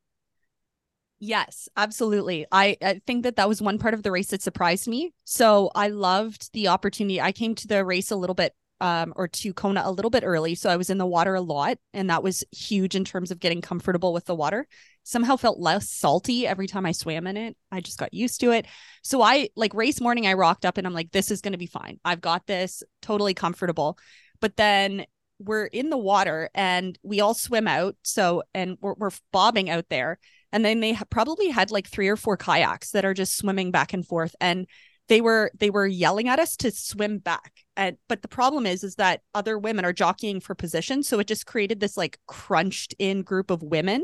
Yes, 1.25 1.69
absolutely. 1.77 2.47
I, 2.51 2.77
I 2.83 3.01
think 3.07 3.23
that 3.23 3.37
that 3.37 3.49
was 3.49 3.63
one 3.63 3.79
part 3.79 3.95
of 3.95 4.03
the 4.03 4.11
race 4.11 4.29
that 4.29 4.43
surprised 4.43 4.89
me. 4.89 5.13
So 5.23 5.71
I 5.73 5.87
loved 5.87 6.53
the 6.53 6.67
opportunity. 6.67 7.21
I 7.21 7.31
came 7.31 7.55
to 7.55 7.69
the 7.69 7.85
race 7.85 8.11
a 8.11 8.17
little 8.17 8.35
bit 8.35 8.55
um, 8.81 9.13
or 9.15 9.29
to 9.29 9.55
Kona 9.55 9.83
a 9.85 9.93
little 9.93 10.11
bit 10.11 10.25
early. 10.27 10.57
So 10.57 10.69
I 10.69 10.77
was 10.77 10.91
in 10.91 10.99
the 10.99 11.07
water 11.07 11.37
a 11.37 11.41
lot, 11.41 11.79
and 11.95 12.11
that 12.11 12.25
was 12.25 12.43
huge 12.51 12.97
in 12.97 13.05
terms 13.05 13.31
of 13.31 13.39
getting 13.39 13.61
comfortable 13.61 14.13
with 14.13 14.25
the 14.25 14.35
water. 14.35 14.67
Somehow 15.05 15.37
felt 15.37 15.59
less 15.59 15.91
salty 15.91 16.47
every 16.47 16.67
time 16.67 16.87
I 16.87 16.93
swam 16.93 17.27
in 17.27 17.37
it. 17.37 17.57
I 17.71 17.81
just 17.81 17.99
got 17.99 18.15
used 18.15 18.41
to 18.41 18.53
it. 18.53 18.67
So 19.03 19.23
I 19.23 19.49
like 19.57 19.75
race 19.75 20.01
morning, 20.01 20.27
I 20.27 20.35
rocked 20.35 20.65
up 20.65 20.79
and 20.79 20.87
I'm 20.87 20.95
like, 20.95 21.11
this 21.11 21.31
is 21.31 21.41
going 21.41 21.53
to 21.53 21.59
be 21.59 21.67
fine. 21.67 21.99
I've 22.05 22.21
got 22.21 22.47
this 22.47 22.83
totally 23.01 23.35
comfortable. 23.35 23.99
But 24.41 24.57
then 24.57 25.07
we're 25.39 25.67
in 25.67 25.91
the 25.91 25.99
water 25.99 26.51
and 26.55 26.99
we 27.03 27.21
all 27.21 27.35
swim 27.35 27.67
out. 27.67 27.97
So, 28.03 28.43
and 28.55 28.79
we're, 28.81 28.95
we're 28.95 29.11
bobbing 29.33 29.71
out 29.71 29.87
there. 29.91 30.19
And 30.53 30.65
then 30.65 30.81
they 30.81 30.97
probably 31.11 31.49
had 31.49 31.71
like 31.71 31.89
three 31.89 32.09
or 32.09 32.17
four 32.17 32.37
kayaks 32.37 32.91
that 32.91 33.05
are 33.05 33.15
just 33.15 33.37
swimming 33.37 33.71
back 33.71 33.93
and 33.93 34.07
forth. 34.07 34.37
And 34.41 34.67
they 35.09 35.21
were 35.21 35.51
they 35.59 35.71
were 35.71 35.87
yelling 35.87 36.29
at 36.29 36.39
us 36.39 36.57
to 36.57 36.71
swim 36.71 37.19
back 37.19 37.53
and 37.77 37.97
but 38.09 38.23
the 38.23 38.29
problem 38.29 38.67
is 38.67 38.85
is 38.85 38.95
that 38.95 39.21
other 39.35 39.59
women 39.59 39.85
are 39.85 39.93
jockeying 39.93 40.41
for 40.41 40.55
position 40.55 41.03
so 41.03 41.19
it 41.19 41.27
just 41.27 41.45
created 41.45 41.81
this 41.81 41.97
like 41.97 42.19
crunched 42.27 42.95
in 42.99 43.23
group 43.23 43.51
of 43.51 43.63
women 43.63 44.03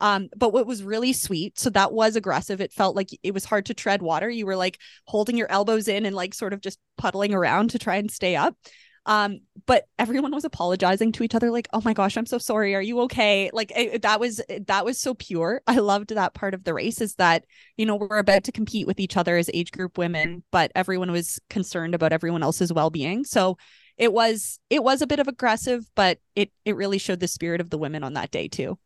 um 0.00 0.28
but 0.36 0.52
what 0.52 0.66
was 0.66 0.82
really 0.82 1.12
sweet 1.12 1.58
so 1.58 1.70
that 1.70 1.92
was 1.92 2.16
aggressive 2.16 2.60
it 2.60 2.72
felt 2.72 2.96
like 2.96 3.10
it 3.22 3.34
was 3.34 3.44
hard 3.44 3.66
to 3.66 3.74
tread 3.74 4.02
water 4.02 4.28
you 4.28 4.46
were 4.46 4.56
like 4.56 4.78
holding 5.06 5.36
your 5.36 5.50
elbows 5.50 5.88
in 5.88 6.06
and 6.06 6.16
like 6.16 6.34
sort 6.34 6.52
of 6.52 6.60
just 6.60 6.78
puddling 6.96 7.34
around 7.34 7.70
to 7.70 7.78
try 7.78 7.96
and 7.96 8.10
stay 8.10 8.36
up 8.36 8.56
um, 9.08 9.40
but 9.64 9.86
everyone 9.98 10.34
was 10.34 10.44
apologizing 10.44 11.12
to 11.12 11.24
each 11.24 11.34
other, 11.34 11.50
like, 11.50 11.66
"Oh 11.72 11.80
my 11.82 11.94
gosh, 11.94 12.18
I'm 12.18 12.26
so 12.26 12.36
sorry. 12.36 12.74
Are 12.74 12.82
you 12.82 13.00
okay?" 13.00 13.48
Like 13.54 13.72
it, 13.74 14.02
that 14.02 14.20
was 14.20 14.42
that 14.66 14.84
was 14.84 15.00
so 15.00 15.14
pure. 15.14 15.62
I 15.66 15.78
loved 15.78 16.10
that 16.10 16.34
part 16.34 16.52
of 16.52 16.64
the 16.64 16.74
race 16.74 17.00
is 17.00 17.14
that 17.14 17.46
you 17.78 17.86
know 17.86 17.96
we're 17.96 18.18
about 18.18 18.44
to 18.44 18.52
compete 18.52 18.86
with 18.86 19.00
each 19.00 19.16
other 19.16 19.38
as 19.38 19.48
age 19.54 19.72
group 19.72 19.96
women, 19.96 20.44
but 20.52 20.70
everyone 20.74 21.10
was 21.10 21.40
concerned 21.48 21.94
about 21.94 22.12
everyone 22.12 22.42
else's 22.42 22.70
well 22.70 22.90
being. 22.90 23.24
So 23.24 23.56
it 23.96 24.12
was 24.12 24.60
it 24.68 24.84
was 24.84 25.00
a 25.00 25.06
bit 25.06 25.20
of 25.20 25.26
aggressive, 25.26 25.88
but 25.94 26.18
it 26.36 26.52
it 26.66 26.76
really 26.76 26.98
showed 26.98 27.20
the 27.20 27.28
spirit 27.28 27.62
of 27.62 27.70
the 27.70 27.78
women 27.78 28.04
on 28.04 28.12
that 28.12 28.30
day 28.30 28.46
too. 28.46 28.78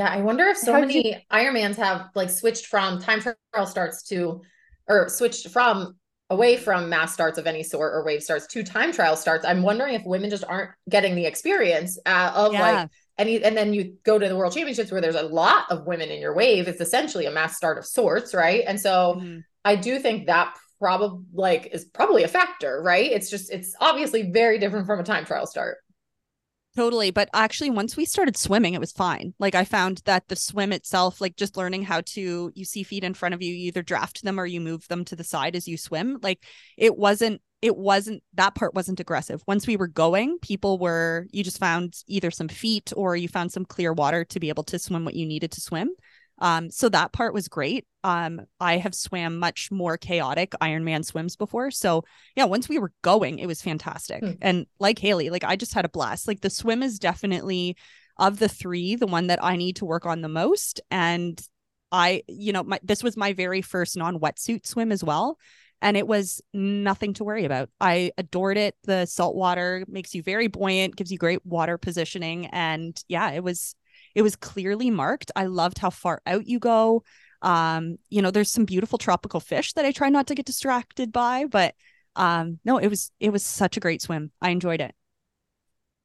Yeah, 0.00 0.08
I 0.08 0.22
wonder 0.22 0.44
if 0.44 0.56
so 0.56 0.72
How 0.72 0.80
many 0.80 1.08
you- 1.08 1.16
Ironmans 1.30 1.76
have 1.76 2.08
like 2.14 2.30
switched 2.30 2.64
from 2.64 3.02
time 3.02 3.20
trial 3.20 3.66
starts 3.66 4.02
to 4.04 4.40
or 4.88 5.10
switched 5.10 5.50
from 5.50 5.96
away 6.30 6.56
from 6.56 6.88
mass 6.88 7.12
starts 7.12 7.36
of 7.36 7.46
any 7.46 7.62
sort 7.62 7.92
or 7.92 8.02
wave 8.02 8.22
starts 8.22 8.46
to 8.46 8.62
time 8.62 8.92
trial 8.92 9.14
starts. 9.14 9.44
I'm 9.44 9.60
wondering 9.60 9.92
if 9.92 10.02
women 10.06 10.30
just 10.30 10.44
aren't 10.44 10.70
getting 10.88 11.16
the 11.16 11.26
experience 11.26 11.98
uh, 12.06 12.32
of 12.34 12.54
yeah. 12.54 12.62
like 12.62 12.88
any 13.18 13.44
and 13.44 13.54
then 13.54 13.74
you 13.74 13.98
go 14.02 14.18
to 14.18 14.26
the 14.26 14.34
world 14.34 14.54
championships 14.54 14.90
where 14.90 15.02
there's 15.02 15.16
a 15.16 15.22
lot 15.22 15.66
of 15.70 15.86
women 15.86 16.08
in 16.08 16.18
your 16.18 16.34
wave. 16.34 16.66
It's 16.66 16.80
essentially 16.80 17.26
a 17.26 17.30
mass 17.30 17.58
start 17.58 17.76
of 17.76 17.84
sorts 17.84 18.32
right? 18.32 18.64
And 18.66 18.80
so 18.80 19.16
mm-hmm. 19.18 19.40
i 19.66 19.76
do 19.76 19.98
think 19.98 20.28
that 20.28 20.56
probably 20.78 21.26
like 21.34 21.68
is 21.72 21.84
probably 21.84 22.22
a 22.22 22.28
factor 22.28 22.80
right? 22.82 23.12
It's 23.12 23.28
just 23.28 23.52
it's 23.52 23.74
obviously 23.82 24.30
very 24.30 24.58
different 24.58 24.86
from 24.86 24.98
a 24.98 25.04
time 25.04 25.26
trial 25.26 25.46
start 25.46 25.76
Totally. 26.76 27.10
But 27.10 27.28
actually, 27.34 27.70
once 27.70 27.96
we 27.96 28.04
started 28.04 28.36
swimming, 28.36 28.74
it 28.74 28.80
was 28.80 28.92
fine. 28.92 29.34
Like, 29.40 29.56
I 29.56 29.64
found 29.64 30.02
that 30.04 30.28
the 30.28 30.36
swim 30.36 30.72
itself, 30.72 31.20
like 31.20 31.34
just 31.36 31.56
learning 31.56 31.82
how 31.82 32.02
to, 32.02 32.52
you 32.54 32.64
see 32.64 32.84
feet 32.84 33.02
in 33.02 33.14
front 33.14 33.34
of 33.34 33.42
you, 33.42 33.52
you 33.52 33.66
either 33.68 33.82
draft 33.82 34.22
them 34.22 34.38
or 34.38 34.46
you 34.46 34.60
move 34.60 34.86
them 34.86 35.04
to 35.06 35.16
the 35.16 35.24
side 35.24 35.56
as 35.56 35.66
you 35.66 35.76
swim. 35.76 36.18
Like, 36.22 36.44
it 36.76 36.96
wasn't, 36.96 37.42
it 37.60 37.76
wasn't, 37.76 38.22
that 38.34 38.54
part 38.54 38.72
wasn't 38.72 39.00
aggressive. 39.00 39.42
Once 39.48 39.66
we 39.66 39.76
were 39.76 39.88
going, 39.88 40.38
people 40.40 40.78
were, 40.78 41.26
you 41.32 41.42
just 41.42 41.58
found 41.58 41.94
either 42.06 42.30
some 42.30 42.48
feet 42.48 42.92
or 42.96 43.16
you 43.16 43.26
found 43.26 43.50
some 43.50 43.64
clear 43.64 43.92
water 43.92 44.24
to 44.26 44.38
be 44.38 44.48
able 44.48 44.64
to 44.64 44.78
swim 44.78 45.04
what 45.04 45.14
you 45.16 45.26
needed 45.26 45.50
to 45.50 45.60
swim. 45.60 45.90
Um, 46.40 46.70
so 46.70 46.88
that 46.88 47.12
part 47.12 47.34
was 47.34 47.48
great. 47.48 47.86
Um, 48.02 48.40
I 48.58 48.78
have 48.78 48.94
swam 48.94 49.38
much 49.38 49.70
more 49.70 49.98
chaotic 49.98 50.52
Ironman 50.60 51.04
swims 51.04 51.36
before. 51.36 51.70
So 51.70 52.04
yeah, 52.34 52.44
once 52.44 52.68
we 52.68 52.78
were 52.78 52.92
going, 53.02 53.38
it 53.38 53.46
was 53.46 53.60
fantastic. 53.60 54.24
Hmm. 54.24 54.32
And 54.40 54.66
like 54.78 54.98
Haley, 54.98 55.30
like 55.30 55.44
I 55.44 55.56
just 55.56 55.74
had 55.74 55.84
a 55.84 55.90
blast. 55.90 56.26
Like 56.26 56.40
the 56.40 56.50
swim 56.50 56.82
is 56.82 56.98
definitely 56.98 57.76
of 58.16 58.38
the 58.38 58.48
three, 58.48 58.96
the 58.96 59.06
one 59.06 59.28
that 59.28 59.42
I 59.42 59.56
need 59.56 59.76
to 59.76 59.84
work 59.84 60.06
on 60.06 60.22
the 60.22 60.28
most. 60.28 60.80
And 60.90 61.40
I, 61.92 62.22
you 62.28 62.52
know, 62.52 62.62
my 62.62 62.80
this 62.82 63.02
was 63.02 63.16
my 63.16 63.32
very 63.32 63.62
first 63.62 63.96
non-wetsuit 63.96 64.66
swim 64.66 64.92
as 64.92 65.04
well. 65.04 65.38
And 65.82 65.96
it 65.96 66.06
was 66.06 66.42
nothing 66.52 67.14
to 67.14 67.24
worry 67.24 67.46
about. 67.46 67.70
I 67.80 68.12
adored 68.18 68.58
it. 68.58 68.76
The 68.84 69.06
salt 69.06 69.34
water 69.34 69.84
makes 69.88 70.14
you 70.14 70.22
very 70.22 70.46
buoyant, 70.46 70.96
gives 70.96 71.10
you 71.10 71.16
great 71.16 71.44
water 71.44 71.78
positioning. 71.78 72.46
And 72.46 73.02
yeah, 73.08 73.30
it 73.30 73.42
was 73.42 73.74
it 74.14 74.22
was 74.22 74.36
clearly 74.36 74.90
marked. 74.90 75.30
I 75.36 75.46
loved 75.46 75.78
how 75.78 75.90
far 75.90 76.20
out 76.26 76.46
you 76.46 76.58
go. 76.58 77.02
Um, 77.42 77.96
you 78.10 78.22
know, 78.22 78.30
there's 78.30 78.50
some 78.50 78.64
beautiful 78.66 78.98
tropical 78.98 79.40
fish 79.40 79.72
that 79.74 79.84
I 79.84 79.92
try 79.92 80.08
not 80.10 80.26
to 80.28 80.34
get 80.34 80.46
distracted 80.46 81.12
by, 81.12 81.46
but 81.46 81.74
um, 82.16 82.58
no, 82.64 82.78
it 82.78 82.88
was 82.88 83.12
it 83.20 83.30
was 83.30 83.44
such 83.44 83.76
a 83.76 83.80
great 83.80 84.02
swim. 84.02 84.30
I 84.42 84.50
enjoyed 84.50 84.80
it. 84.80 84.94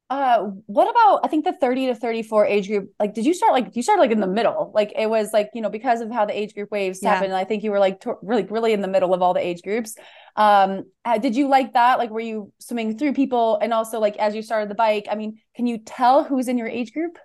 Uh, 0.08 0.50
what 0.66 0.88
about 0.88 1.20
I 1.24 1.28
think 1.28 1.44
the 1.44 1.52
30 1.52 1.86
to 1.86 1.94
34 1.96 2.46
age 2.46 2.68
group? 2.68 2.92
Like, 3.00 3.12
did 3.12 3.26
you 3.26 3.34
start 3.34 3.52
like 3.52 3.74
you 3.74 3.82
started 3.82 4.00
like 4.00 4.12
in 4.12 4.20
the 4.20 4.28
middle? 4.28 4.70
Like 4.72 4.92
it 4.96 5.10
was 5.10 5.32
like, 5.32 5.50
you 5.52 5.60
know, 5.60 5.68
because 5.68 6.00
of 6.00 6.12
how 6.12 6.24
the 6.24 6.38
age 6.38 6.54
group 6.54 6.70
waves 6.70 7.00
Yeah. 7.02 7.14
happen, 7.14 7.32
I 7.32 7.42
think 7.42 7.64
you 7.64 7.72
were 7.72 7.80
like 7.80 8.00
to- 8.02 8.14
really 8.22 8.44
really 8.44 8.72
in 8.72 8.82
the 8.82 8.88
middle 8.88 9.12
of 9.14 9.20
all 9.20 9.34
the 9.34 9.44
age 9.44 9.62
groups. 9.62 9.96
Um, 10.36 10.84
uh, 11.04 11.18
did 11.18 11.34
you 11.34 11.48
like 11.48 11.72
that? 11.72 11.98
Like 11.98 12.10
were 12.10 12.20
you 12.20 12.52
swimming 12.60 12.96
through 12.96 13.14
people 13.14 13.58
and 13.60 13.72
also 13.72 13.98
like 13.98 14.16
as 14.18 14.36
you 14.36 14.42
started 14.42 14.70
the 14.70 14.76
bike, 14.76 15.06
I 15.10 15.16
mean, 15.16 15.40
can 15.56 15.66
you 15.66 15.78
tell 15.78 16.22
who's 16.22 16.46
in 16.46 16.56
your 16.56 16.68
age 16.68 16.92
group? 16.92 17.18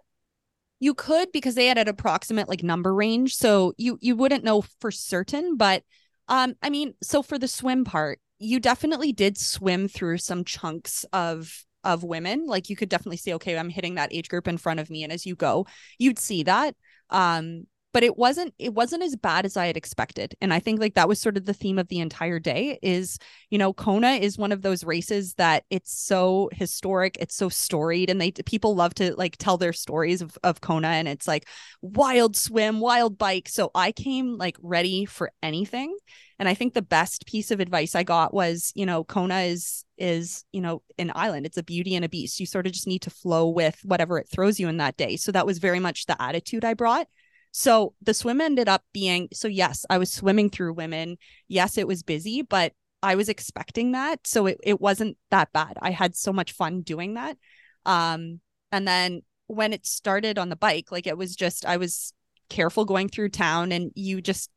You 0.82 0.94
could 0.96 1.32
because 1.32 1.56
they 1.56 1.67
had 1.67 1.78
an 1.78 1.88
approximate 1.88 2.50
like 2.50 2.63
number 2.63 2.94
range, 2.94 3.36
so 3.36 3.74
you 3.78 3.98
you 4.02 4.15
wouldn't 4.15 4.44
know 4.44 4.63
for 4.80 4.91
certain. 4.91 5.56
But 5.56 5.84
um, 6.28 6.56
I 6.62 6.70
mean, 6.70 6.96
so 7.04 7.22
for 7.22 7.38
the 7.38 7.48
swim 7.48 7.86
part, 7.86 8.20
you 8.39 8.60
definitely 8.60 9.13
did 9.13 9.38
swim 9.38 9.88
through 9.88 10.17
some 10.17 10.44
chunks 10.44 11.06
of 11.13 11.63
of 11.84 12.04
women. 12.04 12.48
Like 12.48 12.70
you 12.70 12.76
could 12.76 12.89
definitely 12.89 13.17
see, 13.17 13.34
okay, 13.36 13.58
I'm 13.58 13.70
hitting 13.70 13.96
that 13.96 14.12
age 14.12 14.28
group 14.28 14.48
in 14.48 14.58
front 14.58 14.80
of 14.80 14.89
me, 14.89 15.04
and 15.04 15.13
as 15.13 15.26
you 15.26 15.36
go, 15.36 15.67
you'd 16.00 16.20
see 16.20 16.44
that. 16.44 16.76
Um, 17.12 17.67
but 17.93 18.04
it 18.04 18.17
wasn't 18.17 18.54
it 18.58 18.73
wasn't 18.73 19.04
as 19.04 19.15
bad 19.15 19.45
as 19.45 19.58
I 19.58 19.67
had 19.67 19.77
expected, 19.77 20.36
and 20.41 20.54
I 20.54 20.60
think 20.60 20.80
like 20.80 20.95
that 20.95 21.08
was 21.08 21.19
sort 21.19 21.38
of 21.38 21.45
the 21.45 21.54
theme 21.54 21.77
of 21.77 21.88
the 21.88 21.99
entire 21.99 22.39
day. 22.39 22.80
Is 22.82 23.17
you 23.49 23.58
know, 23.58 23.73
Kona 23.73 24.12
is 24.12 24.38
one 24.38 24.51
of 24.51 24.62
those 24.62 24.84
races 24.84 25.34
that 25.36 25.63
it's 25.69 25.91
so 25.91 26.49
historic, 26.54 27.17
it's 27.19 27.36
so 27.36 27.49
storied, 27.49 28.10
and 28.10 28.21
they 28.21 28.32
people 28.32 28.75
love 28.75 28.93
to 28.95 29.15
like 29.15 29.38
tell 29.38 29.58
their 29.58 29.73
stories 29.73 30.21
of, 30.21 30.38
of 30.43 30.62
Kona, 30.62 30.89
and 30.89 31.08
it's 31.08 31.27
like 31.27 31.47
wild 31.82 32.36
swim, 32.36 32.80
wild 32.80 33.17
bike. 33.17 33.49
So 33.49 33.71
I 33.75 33.91
came 33.91 34.38
like 34.38 34.58
ready 34.62 35.06
for 35.06 35.32
anything. 35.43 35.97
And 36.39 36.49
I 36.49 36.56
think 36.56 36.73
the 36.73 36.82
best 36.82 37.27
piece 37.27 37.51
of 37.51 37.60
advice 37.60 37.93
I 37.93 38.01
got 38.01 38.34
was, 38.34 38.71
you 38.73 38.86
know, 38.88 39.04
Kona 39.04 39.41
is 39.41 39.86
is, 39.97 40.43
you 40.51 40.62
know, 40.62 40.82
an 40.97 41.12
island. 41.13 41.45
It's 41.45 41.58
a 41.58 41.63
beauty 41.63 41.95
and 41.95 42.04
a 42.04 42.10
beast. 42.10 42.39
You 42.39 42.47
sort 42.47 42.65
of 42.65 42.73
just 42.73 42.88
need 42.88 43.04
to 43.04 43.12
flow 43.12 43.49
with 43.49 43.80
whatever 43.84 44.17
it 44.17 44.27
throws 44.27 44.60
you 44.60 44.67
in 44.67 44.77
that 44.77 44.97
day. 44.97 45.17
So 45.17 45.32
that 45.32 45.45
was 45.45 45.60
very 45.60 45.80
much 45.80 46.08
the 46.08 46.19
attitude 46.19 46.65
I 46.65 46.73
brought. 46.73 47.08
So 47.52 47.94
the 48.02 48.14
swim 48.14 48.42
ended 48.42 48.70
up 48.70 48.84
being 48.94 49.30
so 49.34 49.48
yes, 49.48 49.86
I 49.90 49.98
was 49.98 50.12
swimming 50.12 50.50
through 50.50 50.74
women. 50.74 51.18
Yes, 51.48 51.78
it 51.78 51.88
was 51.88 52.04
busy, 52.04 52.42
but 52.42 52.74
I 53.04 53.16
was 53.16 53.30
expecting 53.30 53.92
that. 53.92 54.26
So 54.26 54.46
it, 54.46 54.60
it 54.64 54.80
wasn't 54.80 55.18
that 55.32 55.52
bad. 55.52 55.78
I 55.82 55.92
had 55.92 56.16
so 56.16 56.32
much 56.32 56.54
fun 56.54 56.82
doing 56.82 57.16
that. 57.16 57.38
Um, 57.86 58.40
and 58.72 58.88
then 58.88 59.22
when 59.48 59.74
it 59.74 59.86
started 59.86 60.38
on 60.38 60.50
the 60.50 60.56
bike, 60.56 60.92
like 60.92 61.08
it 61.08 61.18
was 61.18 61.36
just 61.36 61.66
I 61.66 61.78
was 61.78 62.14
careful 62.50 62.86
going 62.86 63.10
through 63.10 63.30
town 63.30 63.72
and 63.72 63.92
you 63.96 64.22
just 64.22 64.50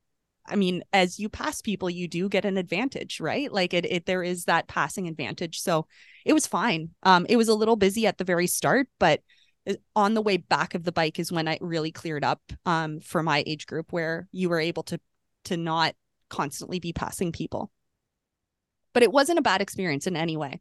I 0.47 0.57
mean, 0.57 0.83
as 0.93 1.19
you 1.19 1.31
pass 1.31 1.63
people, 1.63 1.89
you 1.89 2.07
do 2.07 2.29
get 2.29 2.45
an 2.45 2.59
advantage, 2.59 3.19
right? 3.19 3.51
Like 3.51 3.73
it, 3.73 3.87
it 3.87 4.05
there 4.07 4.23
is 4.23 4.45
that 4.45 4.69
passing 4.69 5.09
advantage. 5.09 5.61
So 5.61 5.87
it 6.25 6.35
was 6.35 6.47
fine. 6.47 6.91
Um, 7.03 7.25
it 7.29 7.37
was 7.37 7.49
a 7.49 7.55
little 7.55 7.77
busy 7.77 8.07
at 8.07 8.19
the 8.19 8.25
very 8.25 8.47
start, 8.47 8.89
but 8.99 9.21
on 9.97 10.15
the 10.15 10.21
way 10.23 10.37
back 10.37 10.75
of 10.75 10.85
the 10.85 10.93
bike 10.93 11.19
is 11.19 11.33
when 11.33 11.49
I 11.49 11.59
really 11.61 11.91
cleared 11.91 12.25
up 12.25 12.41
um 12.67 13.01
for 13.01 13.23
my 13.23 13.43
age 13.47 13.67
group 13.67 13.93
where 13.93 14.29
you 14.33 14.49
were 14.49 14.61
able 14.61 14.83
to 14.85 15.01
to 15.45 15.57
not 15.57 15.95
constantly 16.29 16.79
be 16.81 16.93
passing 16.93 17.33
people. 17.33 17.71
But 18.93 19.03
it 19.03 19.13
wasn't 19.13 19.39
a 19.39 19.43
bad 19.43 19.61
experience 19.61 20.07
in 20.07 20.17
any 20.17 20.37
way. 20.37 20.61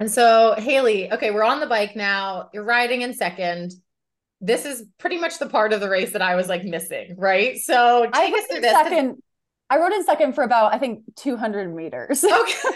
And 0.00 0.10
so, 0.10 0.54
Haley, 0.58 1.12
okay, 1.12 1.30
we're 1.30 1.44
on 1.44 1.60
the 1.60 1.66
bike 1.66 1.94
now. 1.94 2.50
You're 2.52 2.64
riding 2.64 3.02
in 3.02 3.14
second. 3.14 3.72
This 4.40 4.64
is 4.66 4.84
pretty 4.98 5.18
much 5.18 5.38
the 5.38 5.48
part 5.48 5.72
of 5.72 5.80
the 5.80 5.88
race 5.88 6.12
that 6.12 6.22
I 6.22 6.34
was 6.34 6.48
like 6.48 6.64
missing, 6.64 7.14
right? 7.16 7.56
So 7.58 8.08
I 8.12 8.26
take 8.26 8.34
us 8.34 8.40
was 8.40 8.46
through 8.46 8.56
in 8.56 8.62
this. 8.62 8.72
'cause- 8.72 8.86
second. 8.88 9.22
I 9.70 9.78
rode 9.78 9.92
in 9.92 10.04
second 10.04 10.34
for 10.34 10.44
about 10.44 10.74
I 10.74 10.78
think 10.78 11.02
200 11.16 11.74
meters. 11.74 12.24
Okay. 12.34 12.68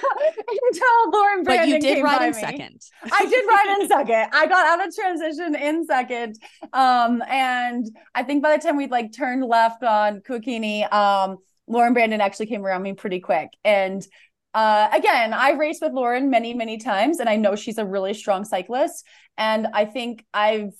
Until 0.71 1.11
Lauren 1.13 1.43
Brandon 1.43 1.45
But 1.45 1.69
you 1.69 1.81
did 1.81 1.97
came 1.97 2.05
ride 2.05 2.23
in 2.23 2.35
me. 2.35 2.41
second. 2.41 2.81
I 3.13 3.25
did 3.27 3.45
ride 3.47 3.77
in 3.81 3.89
second. 3.97 4.31
I 4.33 4.47
got 4.47 4.67
out 4.67 4.87
of 4.87 4.95
transition 4.95 5.55
in 5.55 5.85
second. 5.85 6.39
Um, 6.73 7.23
and 7.29 7.87
I 8.15 8.23
think 8.23 8.43
by 8.43 8.57
the 8.57 8.63
time 8.63 8.77
we'd 8.77 8.91
like 8.91 9.13
turned 9.13 9.45
left 9.45 9.83
on 9.83 10.21
Kuakini, 10.21 10.91
um, 10.93 11.39
Lauren 11.67 11.93
Brandon 11.93 12.21
actually 12.21 12.47
came 12.47 12.65
around 12.65 12.83
me 12.83 12.95
pretty 12.95 13.21
quick. 13.21 13.49
And 13.65 14.07
uh, 14.55 14.89
again, 14.93 15.35
I 15.35 15.53
raced 15.53 15.83
with 15.83 15.93
Lauren 15.93 16.31
many, 16.31 16.55
many 16.55 16.79
times, 16.79 17.21
and 17.21 17.29
I 17.29 17.37
know 17.37 17.55
she's 17.55 17.79
a 17.79 17.85
really 17.85 18.15
strong 18.15 18.45
cyclist. 18.45 19.05
And 19.37 19.67
I 19.73 19.85
think 19.85 20.25
I've 20.33 20.73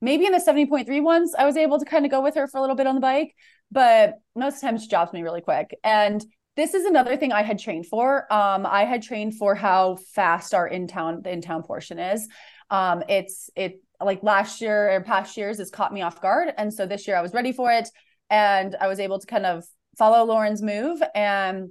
maybe 0.00 0.26
in 0.26 0.32
the 0.32 0.38
70.3 0.38 1.02
ones, 1.02 1.34
I 1.38 1.44
was 1.44 1.56
able 1.56 1.78
to 1.78 1.84
kind 1.84 2.04
of 2.04 2.10
go 2.10 2.20
with 2.20 2.34
her 2.34 2.48
for 2.48 2.58
a 2.58 2.60
little 2.60 2.76
bit 2.76 2.86
on 2.86 2.94
the 2.96 3.00
bike, 3.00 3.34
but 3.70 4.20
most 4.34 4.60
times 4.60 4.88
drops 4.88 5.12
me 5.12 5.22
really 5.22 5.40
quick. 5.40 5.78
And 5.84 6.24
this 6.56 6.74
is 6.74 6.84
another 6.84 7.16
thing 7.16 7.32
I 7.32 7.42
had 7.42 7.58
trained 7.58 7.86
for. 7.86 8.30
Um, 8.32 8.66
I 8.66 8.84
had 8.84 9.02
trained 9.02 9.36
for 9.36 9.54
how 9.54 9.96
fast 10.14 10.52
our 10.52 10.66
in 10.66 10.88
town, 10.88 11.22
the 11.22 11.30
in 11.30 11.40
town 11.40 11.62
portion 11.62 11.98
is. 11.98 12.28
Um, 12.70 13.02
it's 13.08 13.50
it 13.56 13.82
like 14.02 14.22
last 14.22 14.60
year 14.60 14.90
or 14.92 15.00
past 15.00 15.36
years 15.36 15.58
has 15.58 15.70
caught 15.70 15.92
me 15.92 16.02
off 16.02 16.20
guard. 16.20 16.52
And 16.56 16.72
so 16.72 16.86
this 16.86 17.06
year 17.06 17.16
I 17.16 17.22
was 17.22 17.32
ready 17.32 17.52
for 17.52 17.70
it. 17.70 17.88
And 18.28 18.76
I 18.80 18.88
was 18.88 19.00
able 19.00 19.18
to 19.18 19.26
kind 19.26 19.46
of 19.46 19.64
follow 19.98 20.24
Lauren's 20.24 20.62
move 20.62 21.02
and 21.14 21.70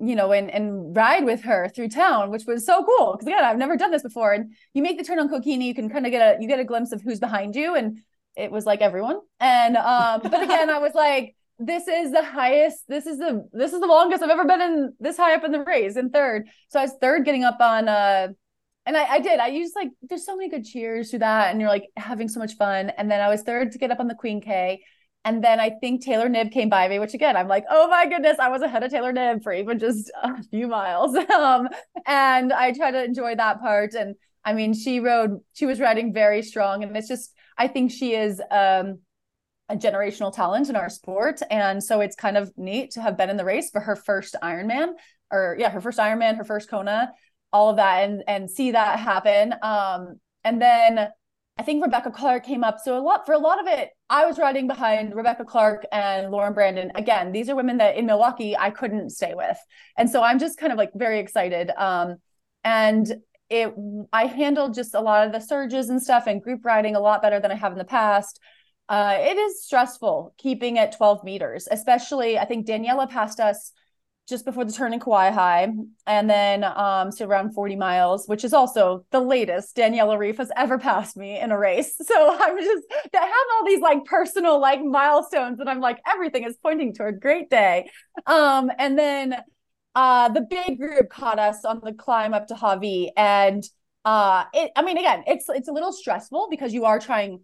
you 0.00 0.14
know, 0.14 0.32
and 0.32 0.50
and 0.50 0.96
ride 0.96 1.24
with 1.24 1.42
her 1.42 1.68
through 1.68 1.88
town, 1.88 2.30
which 2.30 2.44
was 2.46 2.64
so 2.64 2.84
cool. 2.84 3.12
Because 3.12 3.26
again, 3.26 3.42
I've 3.42 3.58
never 3.58 3.76
done 3.76 3.90
this 3.90 4.02
before. 4.02 4.32
And 4.32 4.52
you 4.72 4.82
make 4.82 4.96
the 4.96 5.04
turn 5.04 5.18
on 5.18 5.28
Kuakini, 5.28 5.64
you 5.64 5.74
can 5.74 5.90
kind 5.90 6.06
of 6.06 6.12
get 6.12 6.38
a 6.38 6.40
you 6.40 6.46
get 6.46 6.60
a 6.60 6.64
glimpse 6.64 6.92
of 6.92 7.02
who's 7.02 7.18
behind 7.18 7.56
you, 7.56 7.74
and 7.74 7.98
it 8.36 8.52
was 8.52 8.64
like 8.64 8.80
everyone. 8.80 9.18
And 9.40 9.76
um, 9.76 10.20
but 10.22 10.42
again, 10.42 10.70
I 10.70 10.78
was 10.78 10.94
like, 10.94 11.34
this 11.58 11.88
is 11.88 12.12
the 12.12 12.24
highest, 12.24 12.84
this 12.88 13.06
is 13.06 13.18
the 13.18 13.48
this 13.52 13.72
is 13.72 13.80
the 13.80 13.86
longest 13.86 14.22
I've 14.22 14.30
ever 14.30 14.44
been 14.44 14.60
in 14.60 14.92
this 15.00 15.16
high 15.16 15.34
up 15.34 15.44
in 15.44 15.52
the 15.52 15.64
race 15.64 15.96
in 15.96 16.10
third. 16.10 16.46
So 16.68 16.78
I 16.78 16.82
was 16.82 16.94
third 17.00 17.24
getting 17.24 17.44
up 17.44 17.60
on 17.60 17.88
uh 17.88 18.28
and 18.88 18.96
I, 18.96 19.04
I 19.04 19.18
did. 19.20 19.38
I 19.38 19.48
used 19.48 19.76
like 19.76 19.90
there's 20.02 20.24
so 20.24 20.34
many 20.34 20.48
good 20.48 20.64
cheers 20.64 21.10
to 21.10 21.18
that, 21.18 21.50
and 21.50 21.60
you're 21.60 21.68
like 21.68 21.90
having 21.98 22.26
so 22.26 22.40
much 22.40 22.54
fun. 22.54 22.90
And 22.96 23.10
then 23.10 23.20
I 23.20 23.28
was 23.28 23.42
third 23.42 23.72
to 23.72 23.78
get 23.78 23.90
up 23.90 24.00
on 24.00 24.08
the 24.08 24.14
Queen 24.14 24.40
K. 24.40 24.82
And 25.26 25.44
then 25.44 25.60
I 25.60 25.72
think 25.80 26.02
Taylor 26.02 26.26
Knibb 26.26 26.52
came 26.52 26.70
by 26.70 26.88
me, 26.88 26.98
which 26.98 27.12
again, 27.12 27.36
I'm 27.36 27.48
like, 27.48 27.64
oh 27.68 27.88
my 27.88 28.08
goodness, 28.08 28.38
I 28.38 28.48
was 28.48 28.62
ahead 28.62 28.82
of 28.82 28.90
Taylor 28.90 29.12
Knibb 29.12 29.42
for 29.42 29.52
even 29.52 29.78
just 29.78 30.10
a 30.22 30.42
few 30.44 30.68
miles. 30.68 31.14
Um, 31.30 31.68
and 32.06 32.50
I 32.50 32.72
try 32.72 32.90
to 32.90 33.04
enjoy 33.04 33.34
that 33.34 33.60
part. 33.60 33.92
And 33.92 34.14
I 34.42 34.54
mean, 34.54 34.72
she 34.72 35.00
rode, 35.00 35.40
she 35.52 35.66
was 35.66 35.80
riding 35.80 36.14
very 36.14 36.42
strong. 36.42 36.82
And 36.82 36.96
it's 36.96 37.08
just, 37.08 37.34
I 37.58 37.68
think 37.68 37.90
she 37.90 38.14
is 38.14 38.40
um, 38.50 39.00
a 39.68 39.76
generational 39.76 40.34
talent 40.34 40.68
in 40.68 40.76
our 40.76 40.88
sport. 40.88 41.40
And 41.50 41.82
so 41.82 42.00
it's 42.00 42.16
kind 42.16 42.36
of 42.36 42.50
neat 42.56 42.92
to 42.92 43.02
have 43.02 43.16
been 43.16 43.30
in 43.30 43.36
the 43.36 43.44
race 43.44 43.70
for 43.70 43.80
her 43.80 43.96
first 43.96 44.34
Ironman, 44.42 44.92
or 45.30 45.56
yeah, 45.58 45.70
her 45.70 45.80
first 45.80 45.98
Ironman, 45.98 46.36
her 46.36 46.44
first 46.44 46.70
Kona, 46.70 47.12
all 47.52 47.70
of 47.70 47.76
that, 47.76 48.04
and 48.04 48.22
and 48.26 48.50
see 48.50 48.72
that 48.72 48.98
happen. 48.98 49.54
Um, 49.62 50.20
and 50.44 50.60
then 50.60 51.08
I 51.58 51.62
think 51.64 51.84
Rebecca 51.84 52.12
Clark 52.12 52.44
came 52.46 52.62
up. 52.62 52.78
So 52.82 52.96
a 52.96 53.02
lot 53.02 53.26
for 53.26 53.32
a 53.32 53.38
lot 53.38 53.60
of 53.60 53.66
it, 53.66 53.90
I 54.08 54.26
was 54.26 54.38
riding 54.38 54.68
behind 54.68 55.14
Rebecca 55.14 55.44
Clark 55.44 55.84
and 55.90 56.30
Lauren 56.30 56.54
Brandon. 56.54 56.92
Again, 56.94 57.32
these 57.32 57.48
are 57.50 57.56
women 57.56 57.78
that 57.78 57.96
in 57.96 58.06
Milwaukee 58.06 58.56
I 58.56 58.70
couldn't 58.70 59.10
stay 59.10 59.34
with. 59.34 59.58
And 59.96 60.08
so 60.08 60.22
I'm 60.22 60.38
just 60.38 60.58
kind 60.58 60.72
of 60.72 60.78
like 60.78 60.92
very 60.94 61.18
excited. 61.18 61.70
Um, 61.76 62.16
and 62.64 63.12
it 63.50 63.74
I 64.12 64.26
handled 64.26 64.74
just 64.74 64.94
a 64.94 65.00
lot 65.00 65.26
of 65.26 65.32
the 65.32 65.40
surges 65.40 65.88
and 65.88 66.02
stuff 66.02 66.26
and 66.26 66.42
group 66.42 66.64
riding 66.64 66.94
a 66.94 67.00
lot 67.00 67.22
better 67.22 67.40
than 67.40 67.50
I 67.50 67.56
have 67.56 67.72
in 67.72 67.78
the 67.78 67.84
past. 67.84 68.40
Uh, 68.88 69.16
it 69.18 69.36
is 69.36 69.62
stressful 69.64 70.34
keeping 70.38 70.78
at 70.78 70.96
12 70.96 71.22
meters, 71.24 71.68
especially 71.70 72.38
I 72.38 72.44
think 72.44 72.66
Daniela 72.66 73.08
passed 73.08 73.38
us 73.40 73.72
just 74.28 74.44
before 74.44 74.64
the 74.64 74.72
turn 74.72 74.92
in 74.92 75.00
Hawi, 75.00 75.72
and 76.06 76.28
then 76.28 76.62
um, 76.62 77.10
so 77.10 77.26
around 77.26 77.54
40 77.54 77.76
miles, 77.76 78.26
which 78.26 78.44
is 78.44 78.52
also 78.52 79.04
the 79.10 79.20
latest 79.20 79.74
Daniela 79.74 80.18
Ryf 80.18 80.36
has 80.36 80.50
ever 80.54 80.78
passed 80.78 81.16
me 81.16 81.38
in 81.40 81.50
a 81.50 81.58
race. 81.58 81.94
So 82.06 82.36
I'm 82.38 82.58
just 82.58 82.84
I 83.14 83.18
have 83.18 83.46
all 83.56 83.66
these 83.66 83.80
like 83.80 84.04
personal 84.04 84.60
like 84.60 84.82
milestones, 84.82 85.60
and 85.60 85.68
I'm 85.68 85.80
like 85.80 85.98
everything 86.06 86.44
is 86.44 86.56
pointing 86.62 86.94
to 86.94 87.06
a 87.06 87.12
great 87.12 87.50
day. 87.50 87.90
Um, 88.26 88.70
and 88.78 88.98
then 88.98 89.36
uh, 89.94 90.28
the 90.28 90.42
big 90.42 90.78
group 90.78 91.10
caught 91.10 91.38
us 91.38 91.64
on 91.64 91.80
the 91.82 91.92
climb 91.92 92.34
up 92.34 92.48
to 92.48 92.54
Hawi, 92.54 93.12
and 93.16 93.64
uh, 94.04 94.44
it, 94.54 94.70
I 94.76 94.82
mean, 94.82 94.96
again, 94.98 95.24
it's 95.26 95.46
it's 95.48 95.68
a 95.68 95.72
little 95.72 95.92
stressful 95.92 96.48
because 96.50 96.72
you 96.72 96.84
are 96.84 96.98
trying 96.98 97.40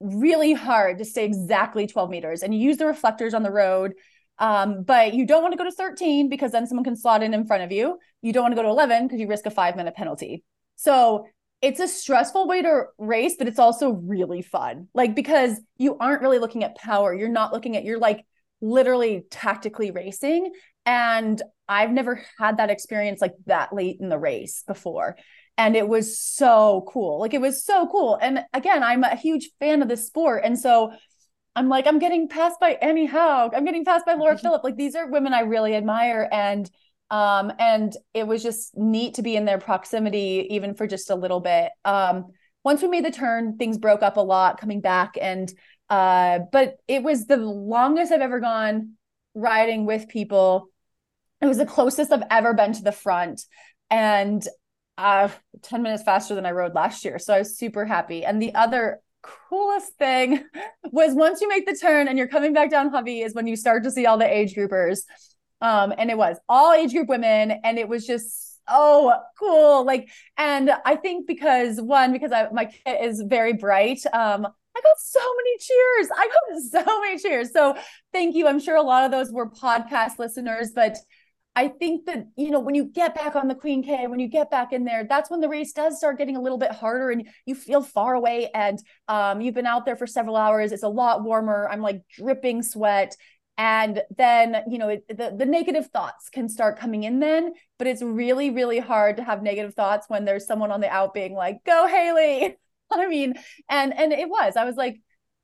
really 0.00 0.52
hard 0.52 0.98
to 0.98 1.04
stay 1.04 1.24
exactly 1.24 1.86
12 1.86 2.10
meters, 2.10 2.42
and 2.42 2.54
you 2.54 2.60
use 2.60 2.76
the 2.76 2.86
reflectors 2.86 3.34
on 3.34 3.42
the 3.42 3.50
road 3.50 3.94
um, 4.38 4.82
but 4.82 5.14
you 5.14 5.26
don't 5.26 5.42
want 5.42 5.52
to 5.52 5.58
go 5.58 5.64
to 5.64 5.72
13 5.72 6.28
because 6.28 6.52
then 6.52 6.66
someone 6.66 6.84
can 6.84 6.96
slot 6.96 7.22
in 7.22 7.34
in 7.34 7.46
front 7.46 7.64
of 7.64 7.72
you. 7.72 7.98
You 8.22 8.32
don't 8.32 8.44
want 8.44 8.52
to 8.52 8.56
go 8.56 8.62
to 8.62 8.68
11 8.68 9.06
because 9.06 9.20
you 9.20 9.26
risk 9.26 9.46
a 9.46 9.50
five 9.50 9.76
minute 9.76 9.94
penalty. 9.94 10.44
So 10.76 11.26
it's 11.60 11.80
a 11.80 11.88
stressful 11.88 12.46
way 12.46 12.62
to 12.62 12.84
race, 12.98 13.34
but 13.36 13.48
it's 13.48 13.58
also 13.58 13.90
really 13.90 14.42
fun. 14.42 14.88
Like, 14.94 15.16
because 15.16 15.60
you 15.76 15.98
aren't 15.98 16.22
really 16.22 16.38
looking 16.38 16.62
at 16.62 16.76
power, 16.76 17.12
you're 17.12 17.28
not 17.28 17.52
looking 17.52 17.76
at, 17.76 17.84
you're 17.84 17.98
like 17.98 18.24
literally 18.60 19.24
tactically 19.30 19.90
racing. 19.90 20.52
And 20.86 21.42
I've 21.68 21.90
never 21.90 22.22
had 22.38 22.58
that 22.58 22.70
experience 22.70 23.20
like 23.20 23.34
that 23.46 23.72
late 23.72 23.98
in 24.00 24.08
the 24.08 24.18
race 24.18 24.62
before. 24.68 25.16
And 25.58 25.76
it 25.76 25.88
was 25.88 26.18
so 26.18 26.86
cool. 26.88 27.20
Like, 27.20 27.34
it 27.34 27.40
was 27.40 27.64
so 27.64 27.88
cool. 27.88 28.16
And 28.22 28.44
again, 28.54 28.82
I'm 28.82 29.04
a 29.04 29.16
huge 29.16 29.50
fan 29.58 29.82
of 29.82 29.88
this 29.88 30.06
sport. 30.06 30.42
And 30.44 30.58
so 30.58 30.92
I'm 31.56 31.68
like, 31.68 31.88
I'm 31.88 31.98
getting 31.98 32.28
passed 32.28 32.60
by 32.60 32.78
Annie 32.80 33.06
Haug. 33.06 33.52
I'm 33.54 33.64
getting 33.64 33.84
passed 33.84 34.06
by 34.06 34.14
Laura 34.14 34.38
Philipp. 34.42 34.62
Like 34.62 34.76
these 34.76 34.94
are 34.94 35.10
women 35.10 35.34
I 35.34 35.40
really 35.40 35.74
admire. 35.74 36.28
And 36.30 36.70
um, 37.10 37.52
and 37.58 37.96
it 38.14 38.26
was 38.26 38.42
just 38.42 38.76
neat 38.76 39.14
to 39.14 39.22
be 39.22 39.34
in 39.34 39.46
their 39.46 39.58
proximity, 39.58 40.46
even 40.50 40.74
for 40.74 40.86
just 40.86 41.10
a 41.10 41.14
little 41.14 41.40
bit. 41.40 41.72
Um, 41.84 42.26
once 42.64 42.82
we 42.82 42.88
made 42.88 43.04
the 43.04 43.10
turn, 43.10 43.56
things 43.56 43.78
broke 43.78 44.02
up 44.02 44.18
a 44.18 44.20
lot 44.20 44.60
coming 44.60 44.80
back. 44.80 45.14
And 45.20 45.52
uh, 45.88 46.40
but 46.52 46.76
it 46.86 47.02
was 47.02 47.26
the 47.26 47.38
longest 47.38 48.12
I've 48.12 48.20
ever 48.20 48.40
gone 48.40 48.92
riding 49.34 49.86
with 49.86 50.08
people. 50.08 50.68
It 51.40 51.46
was 51.46 51.58
the 51.58 51.66
closest 51.66 52.12
I've 52.12 52.24
ever 52.30 52.52
been 52.52 52.74
to 52.74 52.82
the 52.82 52.92
front. 52.92 53.42
And 53.90 54.46
uh 54.98 55.28
10 55.62 55.82
minutes 55.82 56.02
faster 56.02 56.34
than 56.34 56.44
I 56.44 56.50
rode 56.50 56.74
last 56.74 57.04
year. 57.04 57.18
So 57.18 57.32
I 57.32 57.38
was 57.38 57.56
super 57.56 57.86
happy. 57.86 58.24
And 58.24 58.42
the 58.42 58.54
other 58.54 59.00
coolest 59.22 59.94
thing 59.94 60.44
was 60.92 61.14
once 61.14 61.40
you 61.40 61.48
make 61.48 61.66
the 61.66 61.76
turn 61.76 62.08
and 62.08 62.18
you're 62.18 62.28
coming 62.28 62.52
back 62.52 62.70
down 62.70 62.90
Hawi 62.90 63.22
is 63.22 63.34
when 63.34 63.46
you 63.46 63.56
start 63.56 63.84
to 63.84 63.90
see 63.90 64.06
all 64.06 64.18
the 64.18 64.30
age 64.30 64.54
groupers. 64.54 65.00
Um, 65.60 65.92
and 65.96 66.10
it 66.10 66.16
was 66.16 66.36
all 66.48 66.72
age 66.72 66.92
group 66.92 67.08
women, 67.08 67.50
and 67.50 67.78
it 67.78 67.88
was 67.88 68.06
just 68.06 68.60
oh 68.68 69.12
cool. 69.38 69.84
Like, 69.84 70.08
and 70.36 70.70
I 70.84 70.94
think 70.96 71.26
because 71.26 71.80
one, 71.80 72.12
because 72.12 72.30
I, 72.30 72.48
my 72.52 72.66
kit 72.66 73.02
is 73.02 73.22
very 73.22 73.54
bright, 73.54 74.00
um, 74.12 74.46
I 74.46 74.80
got 74.80 74.98
so 74.98 75.20
many 75.36 75.58
cheers. 75.58 76.08
I 76.16 76.28
got 76.28 76.84
so 76.86 77.00
many 77.00 77.18
cheers. 77.18 77.52
So 77.52 77.76
thank 78.12 78.36
you. 78.36 78.46
I'm 78.46 78.60
sure 78.60 78.76
a 78.76 78.82
lot 78.82 79.04
of 79.04 79.10
those 79.10 79.32
were 79.32 79.50
podcast 79.50 80.18
listeners, 80.18 80.70
but 80.74 80.96
I 81.58 81.66
think 81.66 82.06
that, 82.06 82.28
you 82.36 82.50
know, 82.50 82.60
when 82.60 82.76
you 82.76 82.84
get 82.84 83.16
back 83.16 83.34
on 83.34 83.48
the 83.48 83.54
Queen 83.56 83.82
K, 83.82 84.06
when 84.06 84.20
you 84.20 84.28
get 84.28 84.48
back 84.48 84.72
in 84.72 84.84
there, 84.84 85.02
that's 85.02 85.28
when 85.28 85.40
the 85.40 85.48
race 85.48 85.72
does 85.72 85.96
start 85.96 86.16
getting 86.16 86.36
a 86.36 86.40
little 86.40 86.56
bit 86.56 86.70
harder 86.70 87.10
and 87.10 87.26
you 87.46 87.56
feel 87.56 87.82
far 87.82 88.14
away. 88.14 88.48
And 88.54 88.78
um, 89.08 89.40
you've 89.40 89.56
been 89.56 89.66
out 89.66 89.84
there 89.84 89.96
for 89.96 90.06
several 90.06 90.36
hours. 90.36 90.70
It's 90.70 90.84
a 90.84 90.88
lot 90.88 91.24
warmer. 91.24 91.68
I'm 91.68 91.82
like 91.82 92.02
dripping 92.16 92.62
sweat. 92.62 93.16
And 93.56 94.02
then, 94.16 94.62
you 94.70 94.78
know, 94.78 94.90
it, 94.90 95.08
the, 95.08 95.34
the 95.36 95.46
negative 95.46 95.88
thoughts 95.88 96.28
can 96.28 96.48
start 96.48 96.78
coming 96.78 97.02
in 97.02 97.18
then, 97.18 97.54
but 97.76 97.88
it's 97.88 98.02
really, 98.02 98.50
really 98.50 98.78
hard 98.78 99.16
to 99.16 99.24
have 99.24 99.42
negative 99.42 99.74
thoughts 99.74 100.08
when 100.08 100.24
there's 100.24 100.46
someone 100.46 100.70
on 100.70 100.80
the 100.80 100.88
out 100.88 101.12
being 101.12 101.34
like, 101.34 101.64
go 101.66 101.88
Haley. 101.88 102.56
I 102.92 103.08
mean, 103.08 103.34
and, 103.68 103.92
and 103.98 104.12
it 104.12 104.28
was, 104.28 104.56
I 104.56 104.64
was 104.64 104.76
like, 104.76 105.00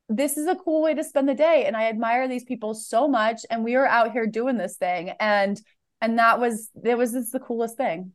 this 0.07 0.37
is 0.37 0.47
a 0.47 0.55
cool 0.55 0.81
way 0.81 0.93
to 0.93 1.03
spend 1.03 1.27
the 1.27 1.33
day. 1.33 1.65
And 1.65 1.75
I 1.75 1.89
admire 1.89 2.27
these 2.27 2.43
people 2.43 2.73
so 2.73 3.07
much. 3.07 3.41
And 3.49 3.65
we 3.65 3.75
are 3.75 3.85
out 3.85 4.11
here 4.11 4.27
doing 4.27 4.57
this 4.57 4.77
thing. 4.77 5.09
And 5.19 5.59
and 6.05 6.19
that 6.19 6.39
was 6.39 6.69
it 6.83 6.97
was 6.97 7.13
just 7.13 7.31
the 7.31 7.39
coolest 7.39 7.77
thing. 7.77 8.11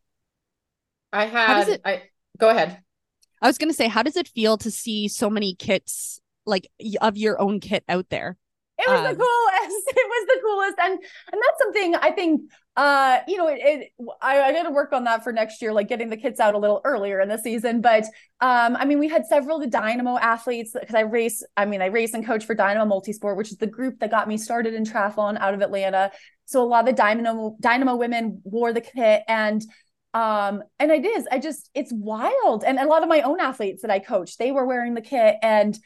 I 1.12 1.26
had 1.26 1.68
it, 1.68 1.81
i 1.85 2.03
go 2.38 2.48
ahead. 2.48 2.79
I 3.42 3.48
was 3.48 3.59
going 3.59 3.68
to 3.68 3.74
say 3.74 3.88
how 3.88 4.05
does 4.05 4.16
it 4.16 4.29
feel 4.29 4.57
to 4.59 4.70
see 4.70 5.09
so 5.09 5.29
many 5.29 5.57
kits 5.57 6.20
like 6.46 6.68
of 7.00 7.16
your 7.16 7.40
own 7.40 7.59
kit 7.59 7.83
out 7.88 8.07
there? 8.09 8.37
It 8.79 8.88
was 8.88 9.00
um, 9.00 9.05
the 9.05 9.16
coolest 9.16 9.26
it 9.26 9.26
was 9.26 9.49
the 9.49 9.49
coolest 10.50 10.76
and 10.78 10.92
and 10.92 11.42
that's 11.42 11.58
something 11.62 11.94
i 11.96 12.10
think 12.10 12.42
uh 12.76 13.18
you 13.26 13.36
know 13.36 13.48
it, 13.48 13.58
it 13.60 13.92
I, 14.22 14.40
I 14.40 14.52
got 14.52 14.62
to 14.62 14.70
work 14.70 14.92
on 14.92 15.04
that 15.04 15.24
for 15.24 15.32
next 15.32 15.60
year 15.60 15.72
like 15.72 15.88
getting 15.88 16.08
the 16.08 16.16
kits 16.16 16.40
out 16.40 16.54
a 16.54 16.58
little 16.58 16.80
earlier 16.84 17.20
in 17.20 17.28
the 17.28 17.36
season. 17.36 17.80
But 17.80 18.04
um 18.40 18.76
i 18.76 18.84
mean 18.84 18.98
we 18.98 19.08
had 19.08 19.26
several 19.26 19.56
of 19.56 19.62
the 19.62 19.68
dynamo 19.68 20.16
athletes 20.16 20.74
because 20.78 20.94
i 20.94 21.00
race 21.00 21.44
i 21.56 21.64
mean 21.64 21.82
i 21.82 21.86
race 21.86 22.14
and 22.14 22.24
coach 22.24 22.44
for 22.44 22.54
dynamo 22.54 22.86
multisport 22.86 23.36
which 23.36 23.50
is 23.50 23.58
the 23.58 23.66
group 23.66 23.98
that 23.98 24.10
got 24.10 24.28
me 24.28 24.38
started 24.38 24.74
in 24.74 24.84
triathlon 24.84 25.38
out 25.38 25.54
of 25.54 25.60
atlanta. 25.60 26.10
So 26.46 26.62
a 26.62 26.64
lot 26.64 26.80
of 26.80 26.86
the 26.86 26.92
dynamo 26.92 27.56
dynamo 27.60 27.96
women 27.96 28.40
wore 28.44 28.72
the 28.72 28.80
kit 28.80 29.22
and 29.28 29.62
um 30.14 30.62
and 30.78 30.90
it 30.90 31.04
is 31.04 31.26
i 31.30 31.38
just 31.38 31.70
it's 31.74 31.92
wild. 31.92 32.64
And 32.64 32.78
a 32.78 32.86
lot 32.86 33.02
of 33.02 33.08
my 33.08 33.22
own 33.22 33.40
athletes 33.40 33.82
that 33.82 33.90
i 33.90 33.98
coach 33.98 34.38
they 34.38 34.52
were 34.52 34.64
wearing 34.64 34.94
the 34.94 35.02
kit 35.02 35.36
and 35.42 35.76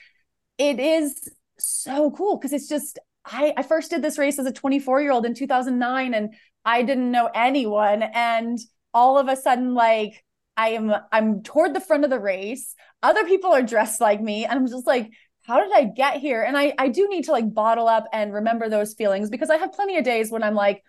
it 0.58 0.78
is 0.78 1.28
so 1.58 2.10
cool 2.10 2.36
because 2.36 2.52
it's 2.52 2.68
just 2.68 2.98
I, 3.24 3.54
I 3.56 3.62
first 3.62 3.90
did 3.90 4.02
this 4.02 4.18
race 4.18 4.38
as 4.38 4.46
a 4.46 4.52
24 4.52 5.00
year 5.00 5.12
old 5.12 5.26
in 5.26 5.34
2009 5.34 6.14
and 6.14 6.34
I 6.64 6.82
didn't 6.82 7.10
know 7.10 7.30
anyone 7.34 8.02
and 8.02 8.58
all 8.92 9.18
of 9.18 9.28
a 9.28 9.36
sudden 9.36 9.74
like 9.74 10.24
I 10.56 10.70
am 10.70 10.94
I'm 11.10 11.42
toward 11.42 11.74
the 11.74 11.80
front 11.80 12.04
of 12.04 12.10
the 12.10 12.20
race 12.20 12.74
other 13.02 13.24
people 13.24 13.52
are 13.52 13.62
dressed 13.62 14.00
like 14.00 14.20
me 14.20 14.44
and 14.44 14.58
I'm 14.58 14.66
just 14.66 14.86
like 14.86 15.10
how 15.44 15.60
did 15.62 15.72
I 15.74 15.84
get 15.84 16.16
here? 16.16 16.42
And 16.42 16.56
I 16.56 16.74
I 16.78 16.88
do 16.88 17.08
need 17.08 17.24
to 17.24 17.32
like 17.32 17.52
bottle 17.52 17.86
up 17.86 18.06
and 18.12 18.32
remember 18.32 18.68
those 18.68 18.94
feelings 18.94 19.30
because 19.30 19.50
I 19.50 19.58
have 19.58 19.72
plenty 19.72 19.98
of 19.98 20.04
days 20.04 20.30
when 20.30 20.42
I'm 20.42 20.54
like, 20.54 20.82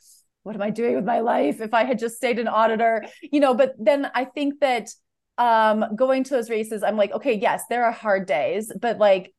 what 0.44 0.56
am 0.56 0.62
I 0.62 0.70
doing 0.70 0.96
with 0.96 1.06
my 1.06 1.20
life? 1.20 1.60
If 1.62 1.74
I 1.74 1.84
had 1.84 2.00
just 2.00 2.16
stayed 2.16 2.40
an 2.40 2.48
auditor, 2.48 3.06
you 3.22 3.40
know, 3.40 3.54
but 3.54 3.74
then 3.78 4.10
I 4.16 4.26
think 4.26 4.60
that 4.62 4.90
um 5.38 5.96
going 5.96 6.24
to 6.24 6.32
those 6.32 6.50
races, 6.50 6.84
I'm 6.84 6.98
like, 6.98 7.12
okay, 7.12 7.34
yes, 7.34 7.64
there 7.70 7.86
are 7.86 7.92
hard 7.92 8.28
days, 8.28 8.72
but 8.80 8.98
like 8.98 9.34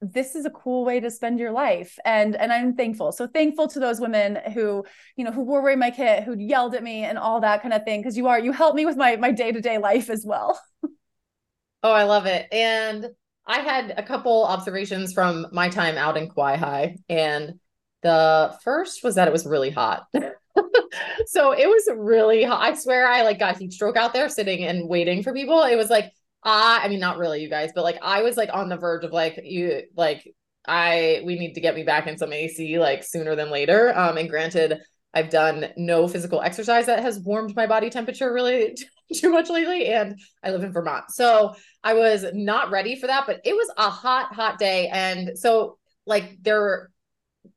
this 0.00 0.34
is 0.34 0.46
a 0.46 0.50
cool 0.50 0.84
way 0.84 1.00
to 1.00 1.10
spend 1.10 1.38
your 1.38 1.50
life 1.50 1.98
and 2.04 2.36
and 2.36 2.52
i'm 2.52 2.74
thankful 2.74 3.10
so 3.10 3.26
thankful 3.26 3.66
to 3.66 3.80
those 3.80 4.00
women 4.00 4.38
who 4.54 4.84
you 5.16 5.24
know 5.24 5.32
who 5.32 5.42
were 5.42 5.60
wearing 5.60 5.78
my 5.78 5.90
kit 5.90 6.22
who 6.22 6.36
yelled 6.38 6.74
at 6.74 6.82
me 6.82 7.04
and 7.04 7.18
all 7.18 7.40
that 7.40 7.62
kind 7.62 7.74
of 7.74 7.84
thing 7.84 8.00
because 8.00 8.16
you 8.16 8.28
are 8.28 8.38
you 8.38 8.52
help 8.52 8.74
me 8.74 8.86
with 8.86 8.96
my 8.96 9.16
my 9.16 9.32
day-to-day 9.32 9.78
life 9.78 10.08
as 10.08 10.24
well 10.24 10.60
oh 11.82 11.92
i 11.92 12.04
love 12.04 12.26
it 12.26 12.46
and 12.52 13.08
I 13.50 13.60
had 13.60 13.94
a 13.96 14.02
couple 14.02 14.44
observations 14.44 15.14
from 15.14 15.46
my 15.52 15.70
time 15.70 15.96
out 15.96 16.18
in 16.18 16.28
Kauai 16.28 16.96
and 17.08 17.58
the 18.02 18.54
first 18.62 19.02
was 19.02 19.14
that 19.16 19.26
it 19.26 19.32
was 19.32 19.46
really 19.46 19.70
hot. 19.70 20.06
so 21.26 21.52
it 21.52 21.66
was 21.66 21.88
really 21.96 22.44
hot. 22.44 22.60
I 22.60 22.74
swear 22.74 23.08
I 23.08 23.22
like 23.22 23.38
got 23.38 23.56
heat 23.56 23.72
stroke 23.72 23.96
out 23.96 24.12
there 24.12 24.28
sitting 24.28 24.64
and 24.64 24.88
waiting 24.88 25.22
for 25.22 25.32
people. 25.32 25.62
It 25.62 25.76
was 25.76 25.90
like 25.90 26.12
I 26.42 26.80
I 26.84 26.88
mean 26.88 27.00
not 27.00 27.18
really 27.18 27.42
you 27.42 27.48
guys, 27.48 27.70
but 27.74 27.84
like 27.84 27.98
I 28.02 28.22
was 28.22 28.36
like 28.36 28.50
on 28.52 28.68
the 28.68 28.76
verge 28.76 29.04
of 29.04 29.12
like 29.12 29.40
you 29.42 29.82
like 29.96 30.26
I 30.66 31.22
we 31.24 31.38
need 31.38 31.54
to 31.54 31.60
get 31.60 31.74
me 31.74 31.82
back 31.82 32.06
in 32.06 32.18
some 32.18 32.32
AC 32.32 32.78
like 32.78 33.04
sooner 33.04 33.34
than 33.34 33.50
later. 33.50 33.96
Um 33.96 34.16
and 34.16 34.28
granted 34.28 34.80
I've 35.14 35.30
done 35.30 35.66
no 35.76 36.06
physical 36.06 36.42
exercise 36.42 36.86
that 36.86 37.00
has 37.00 37.18
warmed 37.20 37.56
my 37.56 37.66
body 37.66 37.90
temperature 37.90 38.32
really 38.32 38.76
too 39.14 39.30
much 39.30 39.48
lately 39.48 39.86
and 39.86 40.18
I 40.42 40.50
live 40.50 40.64
in 40.64 40.72
Vermont. 40.72 41.10
So 41.10 41.54
I 41.82 41.94
was 41.94 42.26
not 42.34 42.70
ready 42.70 42.96
for 43.00 43.06
that, 43.06 43.24
but 43.26 43.40
it 43.44 43.54
was 43.54 43.70
a 43.76 43.90
hot 43.90 44.34
hot 44.34 44.58
day 44.58 44.88
and 44.88 45.38
so 45.38 45.78
like 46.06 46.36
there 46.42 46.90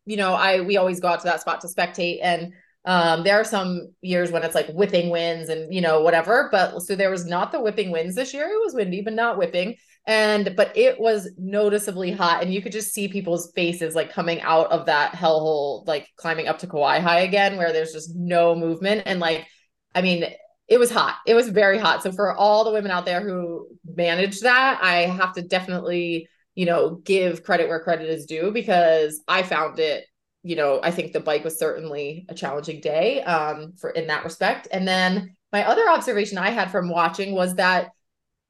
you 0.05 0.17
know, 0.17 0.33
I 0.33 0.61
we 0.61 0.77
always 0.77 0.99
go 0.99 1.07
out 1.07 1.19
to 1.21 1.25
that 1.25 1.41
spot 1.41 1.61
to 1.61 1.67
spectate 1.67 2.19
and 2.21 2.53
um 2.85 3.23
there 3.23 3.39
are 3.39 3.43
some 3.43 3.93
years 4.01 4.31
when 4.31 4.43
it's 4.43 4.55
like 4.55 4.67
whipping 4.69 5.09
winds 5.09 5.49
and 5.49 5.73
you 5.73 5.81
know 5.81 6.01
whatever, 6.01 6.49
but 6.51 6.79
so 6.81 6.95
there 6.95 7.11
was 7.11 7.25
not 7.25 7.51
the 7.51 7.61
whipping 7.61 7.91
winds 7.91 8.15
this 8.15 8.33
year. 8.33 8.47
It 8.47 8.63
was 8.63 8.73
windy 8.73 9.01
but 9.01 9.13
not 9.13 9.37
whipping. 9.37 9.75
And 10.07 10.55
but 10.55 10.75
it 10.75 10.99
was 10.99 11.29
noticeably 11.37 12.11
hot 12.11 12.41
and 12.41 12.51
you 12.53 12.61
could 12.61 12.71
just 12.71 12.91
see 12.91 13.07
people's 13.07 13.51
faces 13.55 13.93
like 13.93 14.11
coming 14.11 14.41
out 14.41 14.71
of 14.71 14.87
that 14.87 15.13
hellhole 15.13 15.85
like 15.85 16.07
climbing 16.15 16.47
up 16.47 16.57
to 16.59 16.67
Hawi 16.67 17.23
again 17.23 17.57
where 17.57 17.71
there's 17.71 17.93
just 17.93 18.15
no 18.15 18.55
movement. 18.55 19.03
And 19.05 19.19
like 19.19 19.45
I 19.93 20.01
mean 20.01 20.25
it 20.67 20.79
was 20.79 20.89
hot. 20.89 21.15
It 21.27 21.35
was 21.35 21.49
very 21.49 21.77
hot. 21.77 22.01
So 22.01 22.11
for 22.11 22.33
all 22.33 22.63
the 22.63 22.71
women 22.71 22.91
out 22.91 23.05
there 23.05 23.21
who 23.21 23.67
managed 23.85 24.43
that 24.43 24.79
I 24.81 25.01
have 25.01 25.33
to 25.33 25.41
definitely 25.43 26.27
you 26.55 26.65
know 26.65 26.95
give 27.05 27.43
credit 27.43 27.67
where 27.69 27.83
credit 27.83 28.09
is 28.09 28.25
due 28.25 28.51
because 28.51 29.21
I 29.27 29.43
found 29.43 29.79
it 29.79 30.05
you 30.43 30.55
know 30.55 30.79
I 30.81 30.91
think 30.91 31.13
the 31.13 31.19
bike 31.19 31.43
was 31.43 31.59
certainly 31.59 32.25
a 32.29 32.33
challenging 32.33 32.81
day 32.81 33.21
um 33.23 33.73
for 33.79 33.89
in 33.91 34.07
that 34.07 34.23
respect 34.23 34.67
and 34.71 34.87
then 34.87 35.35
my 35.51 35.65
other 35.65 35.87
observation 35.89 36.37
I 36.37 36.49
had 36.49 36.71
from 36.71 36.89
watching 36.89 37.33
was 37.33 37.55
that 37.55 37.89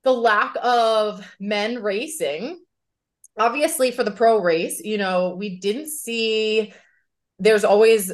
the 0.04 0.13
lack 0.13 0.56
of 0.62 1.25
men 1.39 1.82
racing 1.82 2.60
obviously 3.38 3.91
for 3.91 4.04
the 4.04 4.12
pro 4.12 4.39
race 4.39 4.82
you 4.84 4.97
know 4.97 5.36
we 5.38 5.60
didn't 5.60 5.89
see 5.89 6.73
there's 7.39 7.63
always 7.63 8.12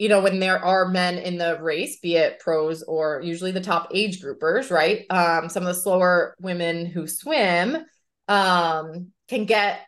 you 0.00 0.08
know, 0.08 0.22
when 0.22 0.40
there 0.40 0.64
are 0.64 0.88
men 0.88 1.18
in 1.18 1.36
the 1.36 1.58
race, 1.60 2.00
be 2.00 2.16
it 2.16 2.38
pros 2.40 2.82
or 2.82 3.20
usually 3.22 3.52
the 3.52 3.60
top 3.60 3.88
age 3.92 4.22
groupers, 4.22 4.70
right? 4.70 5.04
Um, 5.10 5.50
some 5.50 5.62
of 5.62 5.66
the 5.66 5.74
slower 5.74 6.34
women 6.40 6.86
who 6.86 7.06
swim 7.06 7.84
um, 8.26 9.08
can 9.28 9.44
get, 9.44 9.80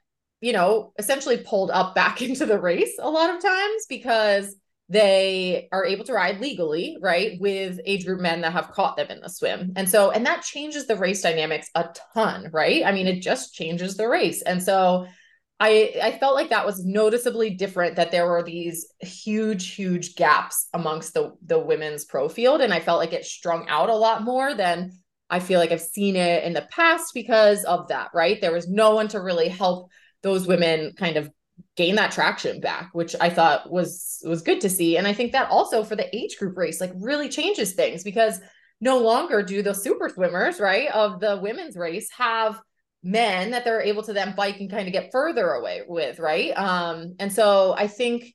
you 0.43 0.53
know, 0.53 0.93
essentially 0.99 1.39
pulled 1.39 1.71
up 1.71 1.95
back 1.95 2.21
into 2.23 2.45
the 2.45 2.61
race 2.61 2.97
a 3.01 3.09
lot 3.09 3.35
of 3.35 3.41
times 3.41 3.87
because 3.89 4.55
they 4.89 5.69
are 5.73 5.87
able 5.87 6.05
to 6.05 6.13
ride 6.13 6.41
legally, 6.41 6.99
right, 7.01 7.41
with 7.41 7.81
age 7.87 8.05
group 8.05 8.21
men 8.21 8.43
that 8.43 8.53
have 8.53 8.73
caught 8.73 8.97
them 8.97 9.07
in 9.09 9.21
the 9.21 9.29
swim. 9.31 9.73
And 9.77 9.89
so, 9.89 10.11
and 10.11 10.27
that 10.27 10.43
changes 10.43 10.87
the 10.87 10.97
race 10.97 11.23
dynamics 11.23 11.71
a 11.75 11.89
ton, 12.13 12.51
right? 12.53 12.85
I 12.85 12.93
mean, 12.93 13.07
it 13.07 13.23
just 13.23 13.55
changes 13.55 13.97
the 13.97 14.09
race. 14.09 14.43
And 14.43 14.63
so, 14.63 15.07
I, 15.63 15.95
I 16.03 16.19
felt 16.19 16.35
like 16.35 16.51
that 16.51 16.67
was 16.67 16.85
noticeably 16.85 17.51
different 17.51 17.95
that 17.95 18.11
there 18.11 18.27
were 18.27 18.43
these 18.43 18.93
huge 18.99 19.75
huge 19.75 20.17
gaps 20.17 20.67
amongst 20.75 21.15
the 21.15 21.35
the 21.47 21.59
women's 21.61 22.05
pro 22.05 22.29
field 22.29 22.61
and 22.61 22.75
I 22.75 22.81
felt 22.81 22.99
like 22.99 23.13
it 23.13 23.25
strung 23.25 23.69
out 23.69 23.89
a 23.89 23.95
lot 23.95 24.25
more 24.25 24.55
than 24.55 24.91
I 25.31 25.39
feel 25.39 25.61
like 25.61 25.71
I've 25.71 25.81
seen 25.81 26.17
it 26.17 26.43
in 26.43 26.53
the 26.53 26.67
past 26.73 27.15
because 27.15 27.63
of 27.63 27.87
that 27.89 28.11
right 28.13 28.41
there 28.41 28.51
was 28.51 28.69
no 28.69 28.97
one 28.97 29.07
to 29.09 29.21
really 29.21 29.47
help 29.47 29.91
those 30.23 30.47
women 30.47 30.93
kind 30.97 31.17
of 31.17 31.31
gain 31.77 31.95
that 31.97 32.11
traction 32.11 32.61
back 32.61 32.91
which 32.93 33.15
I 33.21 33.31
thought 33.31 33.71
was 33.71 34.23
was 34.27 34.43
good 34.43 34.61
to 34.63 34.71
see 34.71 34.97
and 34.97 35.07
I 35.07 35.13
think 35.13 35.33
that 35.33 35.51
also 35.51 35.85
for 35.85 35.97
the 35.97 36.15
age 36.17 36.37
group 36.39 36.57
race 36.57 36.81
like 36.81 36.93
really 36.97 37.29
changes 37.29 37.73
things 37.73 38.03
because 38.03 38.41
no 38.81 38.99
longer 38.99 39.43
do 39.43 39.63
the 39.63 39.75
super 39.75 40.09
swimmers 40.09 40.59
right 40.59 40.89
of 40.91 41.21
the 41.21 41.39
women's 41.43 41.77
race 41.77 42.09
have 42.17 42.61
men 43.03 43.51
that 43.51 43.65
they're 43.65 43.83
able 43.83 44.03
to 44.05 44.13
then 44.13 44.35
bike 44.37 44.61
and 44.61 44.71
kind 44.71 44.87
of 44.87 44.93
get 44.93 45.11
further 45.11 45.51
away 45.51 45.83
with, 45.87 46.19
right? 46.19 46.53
Um, 46.57 47.17
and 47.19 47.33
so 47.33 47.75
I 47.77 47.89
think 47.89 48.35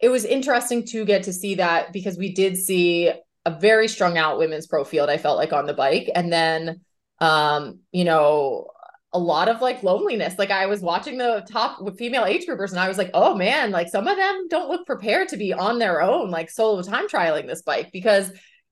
it 0.00 0.08
was 0.08 0.24
interesting 0.24 0.86
to 0.86 1.04
get 1.04 1.24
to 1.24 1.32
see 1.32 1.56
that 1.56 1.92
because 1.92 2.16
we 2.16 2.32
did 2.32 2.56
see 2.56 3.12
a 3.44 3.50
very 3.58 3.88
strung 3.88 4.16
out 4.16 4.38
women's 4.38 4.66
pro 4.66 4.84
field, 4.84 5.10
I 5.10 5.18
felt 5.18 5.36
like 5.36 5.52
on 5.52 5.66
the 5.66 5.74
bike. 5.74 6.10
And 6.14 6.32
then 6.32 6.80
um, 7.20 7.80
you 7.92 8.04
know, 8.04 8.68
a 9.12 9.18
lot 9.18 9.48
of 9.48 9.60
like 9.62 9.82
loneliness. 9.82 10.38
Like 10.38 10.50
I 10.50 10.66
was 10.66 10.80
watching 10.80 11.16
the 11.16 11.46
top 11.50 11.80
female 11.96 12.24
age 12.24 12.46
groupers 12.46 12.70
and 12.70 12.80
I 12.80 12.88
was 12.88 12.98
like, 12.98 13.10
oh 13.14 13.34
man, 13.34 13.70
like 13.70 13.88
some 13.88 14.06
of 14.06 14.16
them 14.16 14.48
don't 14.48 14.68
look 14.68 14.86
prepared 14.86 15.28
to 15.28 15.36
be 15.36 15.52
on 15.52 15.78
their 15.78 16.02
own, 16.02 16.30
like 16.30 16.50
solo 16.50 16.82
time 16.82 17.08
trialing 17.08 17.46
this 17.46 17.62
bike 17.62 17.90
because 17.92 18.30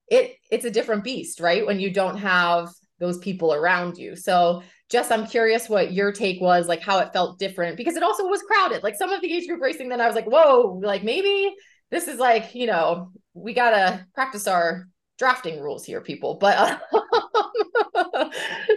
it 0.08 0.36
it's 0.50 0.64
a 0.64 0.70
different 0.70 1.04
beast, 1.04 1.40
right? 1.40 1.66
When 1.66 1.80
you 1.80 1.92
don't 1.92 2.18
have 2.18 2.68
those 2.98 3.18
people 3.18 3.54
around 3.54 3.96
you. 3.96 4.14
So 4.16 4.62
Jess, 4.88 5.10
I'm 5.10 5.26
curious 5.26 5.68
what 5.68 5.92
your 5.92 6.12
take 6.12 6.40
was, 6.40 6.68
like 6.68 6.80
how 6.80 6.98
it 7.00 7.12
felt 7.12 7.38
different 7.38 7.76
because 7.76 7.96
it 7.96 8.02
also 8.02 8.26
was 8.26 8.42
crowded. 8.42 8.82
Like 8.82 8.94
some 8.94 9.10
of 9.10 9.20
the 9.20 9.32
age 9.32 9.48
group 9.48 9.60
racing, 9.60 9.88
then 9.88 10.00
I 10.00 10.06
was 10.06 10.14
like, 10.14 10.26
whoa, 10.26 10.80
like 10.82 11.02
maybe 11.02 11.54
this 11.90 12.08
is 12.08 12.18
like, 12.18 12.54
you 12.54 12.66
know, 12.66 13.10
we 13.34 13.52
got 13.52 13.70
to 13.70 14.06
practice 14.14 14.46
our 14.46 14.86
drafting 15.18 15.60
rules 15.60 15.84
here, 15.84 16.00
people. 16.00 16.34
But 16.34 16.56
uh, 16.56 16.78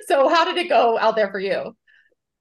so 0.08 0.30
how 0.30 0.46
did 0.46 0.58
it 0.58 0.70
go 0.70 0.98
out 0.98 1.16
there 1.16 1.30
for 1.32 1.40
you? 1.40 1.76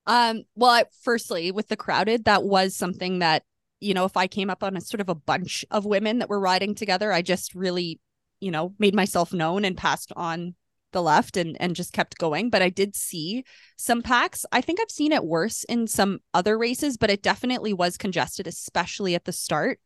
Um, 0.07 0.45
well, 0.55 0.71
I, 0.71 0.85
firstly, 1.03 1.51
with 1.51 1.69
the 1.69 1.77
crowded, 1.77 2.25
that 2.25 2.45
was 2.45 2.75
something 2.75 3.19
that, 3.19 3.43
you 3.81 3.95
know, 3.95 4.05
if 4.05 4.17
I 4.17 4.27
came 4.27 4.51
up 4.51 4.63
on 4.63 4.77
a 4.77 4.81
sort 4.81 5.01
of 5.01 5.09
a 5.09 5.15
bunch 5.15 5.65
of 5.71 5.85
women 5.85 6.21
that 6.21 6.31
were 6.31 6.41
riding 6.41 6.75
together, 6.75 7.13
I 7.13 7.23
just 7.23 7.55
really, 7.55 8.01
you 8.41 8.51
know, 8.51 8.75
made 8.79 8.95
myself 8.95 9.33
known 9.33 9.65
and 9.65 9.77
passed 9.77 10.13
on 10.17 10.55
the 10.93 11.03
left 11.03 11.37
and 11.37 11.57
and 11.61 11.77
just 11.77 11.93
kept 11.93 12.19
going 12.19 12.49
but 12.49 12.63
i 12.63 12.71
did 12.71 12.97
see 12.97 13.45
some 13.77 14.03
packs 14.03 14.47
i 14.53 14.61
think 14.61 14.81
i've 14.81 14.91
seen 14.91 15.13
it 15.13 15.25
worse 15.25 15.65
in 15.65 15.87
some 15.87 16.19
other 16.33 16.57
races 16.57 16.97
but 16.97 17.11
it 17.11 17.23
definitely 17.23 17.73
was 17.73 17.99
congested 17.99 18.47
especially 18.47 19.15
at 19.15 19.25
the 19.25 19.33
start 19.33 19.79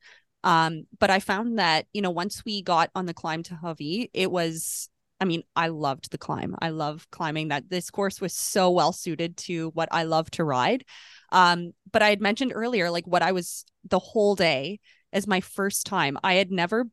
um 0.44 0.84
but 0.98 1.10
i 1.10 1.18
found 1.20 1.58
that 1.58 1.86
you 1.92 2.02
know 2.02 2.10
once 2.10 2.44
we 2.44 2.62
got 2.62 2.90
on 2.94 3.06
the 3.06 3.14
climb 3.14 3.42
to 3.42 3.54
Hawi 3.54 4.10
it 4.12 4.30
was 4.30 4.88
i 5.20 5.24
mean 5.24 5.42
i 5.54 5.68
loved 5.68 6.10
the 6.10 6.18
climb. 6.18 6.56
I 6.60 6.70
love 6.70 7.06
climbing 7.10 7.48
that. 7.48 7.70
This 7.70 7.90
course 7.90 8.20
was 8.20 8.34
so 8.34 8.70
well 8.70 8.92
suited 8.92 9.36
to 9.38 9.70
what 9.70 9.88
i 9.92 10.02
love 10.04 10.30
to 10.32 10.44
ride. 10.44 10.84
Um 11.30 11.72
but 11.90 12.02
i 12.02 12.10
had 12.10 12.20
mentioned 12.20 12.52
earlier 12.54 12.90
like 12.90 13.06
what 13.06 13.22
i 13.22 13.32
was 13.32 13.64
the 13.88 13.98
whole 13.98 14.34
day 14.34 14.80
as 15.12 15.26
my 15.26 15.40
first 15.40 15.86
time. 15.86 16.16
I 16.24 16.34
had 16.34 16.50
never 16.50 16.86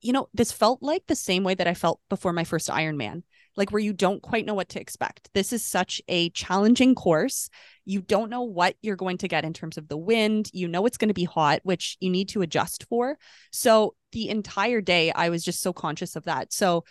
you 0.00 0.12
know 0.12 0.28
this 0.34 0.52
felt 0.52 0.82
like 0.82 1.06
the 1.06 1.16
same 1.16 1.42
way 1.42 1.54
that 1.54 1.66
i 1.66 1.74
felt 1.74 2.00
before 2.08 2.32
my 2.32 2.44
first 2.44 2.68
ironman 2.68 3.22
like 3.56 3.70
where 3.70 3.82
you 3.82 3.92
don't 3.92 4.22
quite 4.22 4.44
know 4.44 4.54
what 4.54 4.68
to 4.70 4.80
expect. 4.80 5.30
This 5.34 5.52
is 5.52 5.64
such 5.64 6.02
a 6.08 6.30
challenging 6.30 6.94
course. 6.94 7.48
You 7.84 8.02
don't 8.02 8.30
know 8.30 8.42
what 8.42 8.76
you're 8.82 8.96
going 8.96 9.18
to 9.18 9.28
get 9.28 9.44
in 9.44 9.52
terms 9.52 9.78
of 9.78 9.88
the 9.88 9.96
wind. 9.96 10.50
You 10.52 10.68
know 10.68 10.86
it's 10.86 10.98
going 10.98 11.08
to 11.08 11.14
be 11.14 11.24
hot, 11.24 11.60
which 11.62 11.96
you 12.00 12.10
need 12.10 12.28
to 12.30 12.42
adjust 12.42 12.86
for. 12.88 13.16
So 13.52 13.94
the 14.12 14.28
entire 14.28 14.80
day, 14.80 15.10
I 15.12 15.30
was 15.30 15.44
just 15.44 15.62
so 15.62 15.72
conscious 15.72 16.16
of 16.16 16.24
that. 16.24 16.52
So 16.52 16.84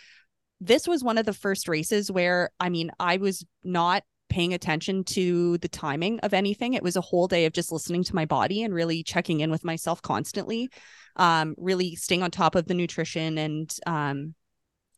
this 0.60 0.88
was 0.88 1.04
one 1.04 1.18
of 1.18 1.26
the 1.26 1.32
first 1.32 1.68
races 1.68 2.10
where, 2.10 2.50
I 2.58 2.68
mean, 2.68 2.90
I 2.98 3.18
was 3.18 3.44
not 3.62 4.02
paying 4.28 4.54
attention 4.54 5.04
to 5.04 5.58
the 5.58 5.68
timing 5.68 6.18
of 6.20 6.34
anything. 6.34 6.74
It 6.74 6.82
was 6.82 6.96
a 6.96 7.00
whole 7.00 7.28
day 7.28 7.44
of 7.44 7.52
just 7.52 7.70
listening 7.70 8.02
to 8.04 8.14
my 8.14 8.24
body 8.24 8.62
and 8.62 8.74
really 8.74 9.02
checking 9.02 9.40
in 9.40 9.50
with 9.50 9.64
myself 9.64 10.02
constantly, 10.02 10.68
um, 11.16 11.54
really 11.58 11.94
staying 11.94 12.22
on 12.22 12.30
top 12.30 12.54
of 12.54 12.66
the 12.66 12.74
nutrition 12.74 13.38
and 13.38 13.72
um, 13.86 14.34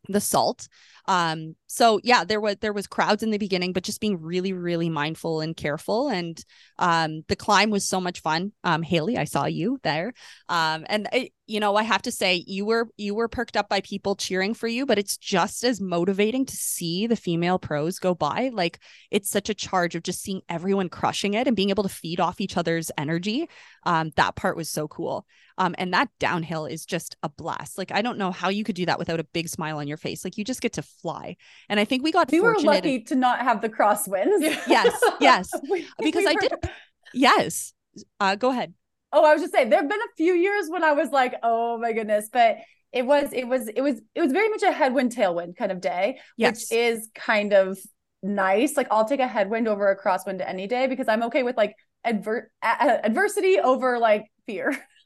the 0.09 0.21
salt. 0.21 0.67
Um 1.07 1.55
so 1.67 1.99
yeah 2.03 2.23
there 2.23 2.41
was 2.41 2.57
there 2.61 2.73
was 2.73 2.87
crowds 2.87 3.23
in 3.23 3.31
the 3.31 3.37
beginning 3.37 3.73
but 3.73 3.83
just 3.83 4.01
being 4.01 4.21
really 4.21 4.53
really 4.53 4.89
mindful 4.89 5.41
and 5.41 5.55
careful. 5.55 6.09
And 6.09 6.43
um 6.77 7.23
the 7.27 7.35
climb 7.35 7.69
was 7.69 7.87
so 7.87 8.01
much 8.01 8.21
fun. 8.21 8.51
Um 8.63 8.83
haley 8.83 9.17
i 9.17 9.23
saw 9.25 9.45
you 9.45 9.79
there. 9.83 10.13
Um 10.49 10.85
and 10.89 11.07
it, 11.13 11.31
you 11.49 11.59
know 11.59 11.75
i 11.75 11.83
have 11.83 12.01
to 12.01 12.11
say 12.11 12.43
you 12.47 12.65
were 12.65 12.87
you 12.97 13.13
were 13.15 13.27
perked 13.27 13.57
up 13.57 13.67
by 13.69 13.81
people 13.81 14.15
cheering 14.15 14.53
for 14.53 14.67
you 14.67 14.85
but 14.85 14.99
it's 14.99 15.17
just 15.17 15.63
as 15.63 15.81
motivating 15.81 16.45
to 16.45 16.55
see 16.55 17.07
the 17.07 17.15
female 17.15 17.59
pros 17.59 17.99
go 17.99 18.13
by 18.13 18.49
like 18.53 18.79
it's 19.11 19.29
such 19.29 19.49
a 19.49 19.53
charge 19.53 19.95
of 19.95 20.03
just 20.03 20.21
seeing 20.21 20.41
everyone 20.49 20.89
crushing 20.89 21.33
it 21.33 21.47
and 21.47 21.55
being 21.55 21.69
able 21.69 21.83
to 21.83 21.89
feed 21.89 22.19
off 22.19 22.39
each 22.39 22.57
other's 22.57 22.91
energy 22.97 23.49
um 23.85 24.11
that 24.15 24.35
part 24.35 24.55
was 24.55 24.69
so 24.69 24.87
cool 24.87 25.25
um 25.57 25.75
and 25.77 25.93
that 25.93 26.09
downhill 26.19 26.65
is 26.65 26.85
just 26.85 27.15
a 27.23 27.29
blast 27.29 27.77
like 27.77 27.91
i 27.91 28.01
don't 28.01 28.17
know 28.17 28.31
how 28.31 28.49
you 28.49 28.63
could 28.63 28.75
do 28.75 28.85
that 28.85 28.99
without 28.99 29.19
a 29.19 29.25
big 29.25 29.49
smile 29.49 29.77
on 29.77 29.87
your 29.87 29.97
face 29.97 30.23
like 30.23 30.37
you 30.37 30.43
just 30.43 30.61
get 30.61 30.73
to 30.73 30.81
fly. 30.81 31.37
And 31.69 31.79
I 31.79 31.85
think 31.85 32.03
we 32.03 32.11
got 32.11 32.31
we 32.31 32.41
were 32.41 32.57
lucky 32.59 32.95
and, 32.97 33.07
to 33.07 33.15
not 33.15 33.39
have 33.39 33.61
the 33.61 33.69
crosswinds. 33.69 34.39
Yes, 34.67 34.99
yes, 35.19 35.49
we, 35.69 35.87
because 35.99 36.25
we 36.25 36.27
I 36.27 36.33
did. 36.35 36.51
Yes, 37.13 37.73
uh, 38.19 38.35
go 38.35 38.51
ahead. 38.51 38.73
Oh, 39.11 39.25
I 39.25 39.33
was 39.33 39.41
just 39.41 39.53
saying 39.53 39.69
there 39.69 39.79
have 39.79 39.89
been 39.89 39.99
a 39.99 40.15
few 40.17 40.33
years 40.33 40.65
when 40.69 40.83
I 40.83 40.93
was 40.93 41.09
like, 41.11 41.35
oh 41.43 41.77
my 41.77 41.93
goodness, 41.93 42.29
but 42.31 42.57
it 42.91 43.05
was 43.05 43.31
it 43.33 43.47
was 43.47 43.67
it 43.67 43.81
was 43.81 44.01
it 44.15 44.21
was 44.21 44.31
very 44.31 44.49
much 44.49 44.63
a 44.63 44.71
headwind 44.71 45.15
tailwind 45.15 45.55
kind 45.55 45.71
of 45.71 45.81
day, 45.81 46.19
yes. 46.37 46.69
which 46.69 46.77
is 46.77 47.09
kind 47.15 47.53
of 47.53 47.77
nice. 48.23 48.75
Like 48.77 48.87
I'll 48.91 49.07
take 49.07 49.19
a 49.19 49.27
headwind 49.27 49.67
over 49.67 49.89
a 49.89 50.01
crosswind 50.01 50.43
any 50.45 50.67
day 50.67 50.87
because 50.87 51.07
I'm 51.07 51.23
okay 51.23 51.43
with 51.43 51.57
like 51.57 51.75
adver- 52.03 52.51
adversity 52.63 53.59
over 53.59 53.99
like 53.99 54.25
fear. 54.45 54.77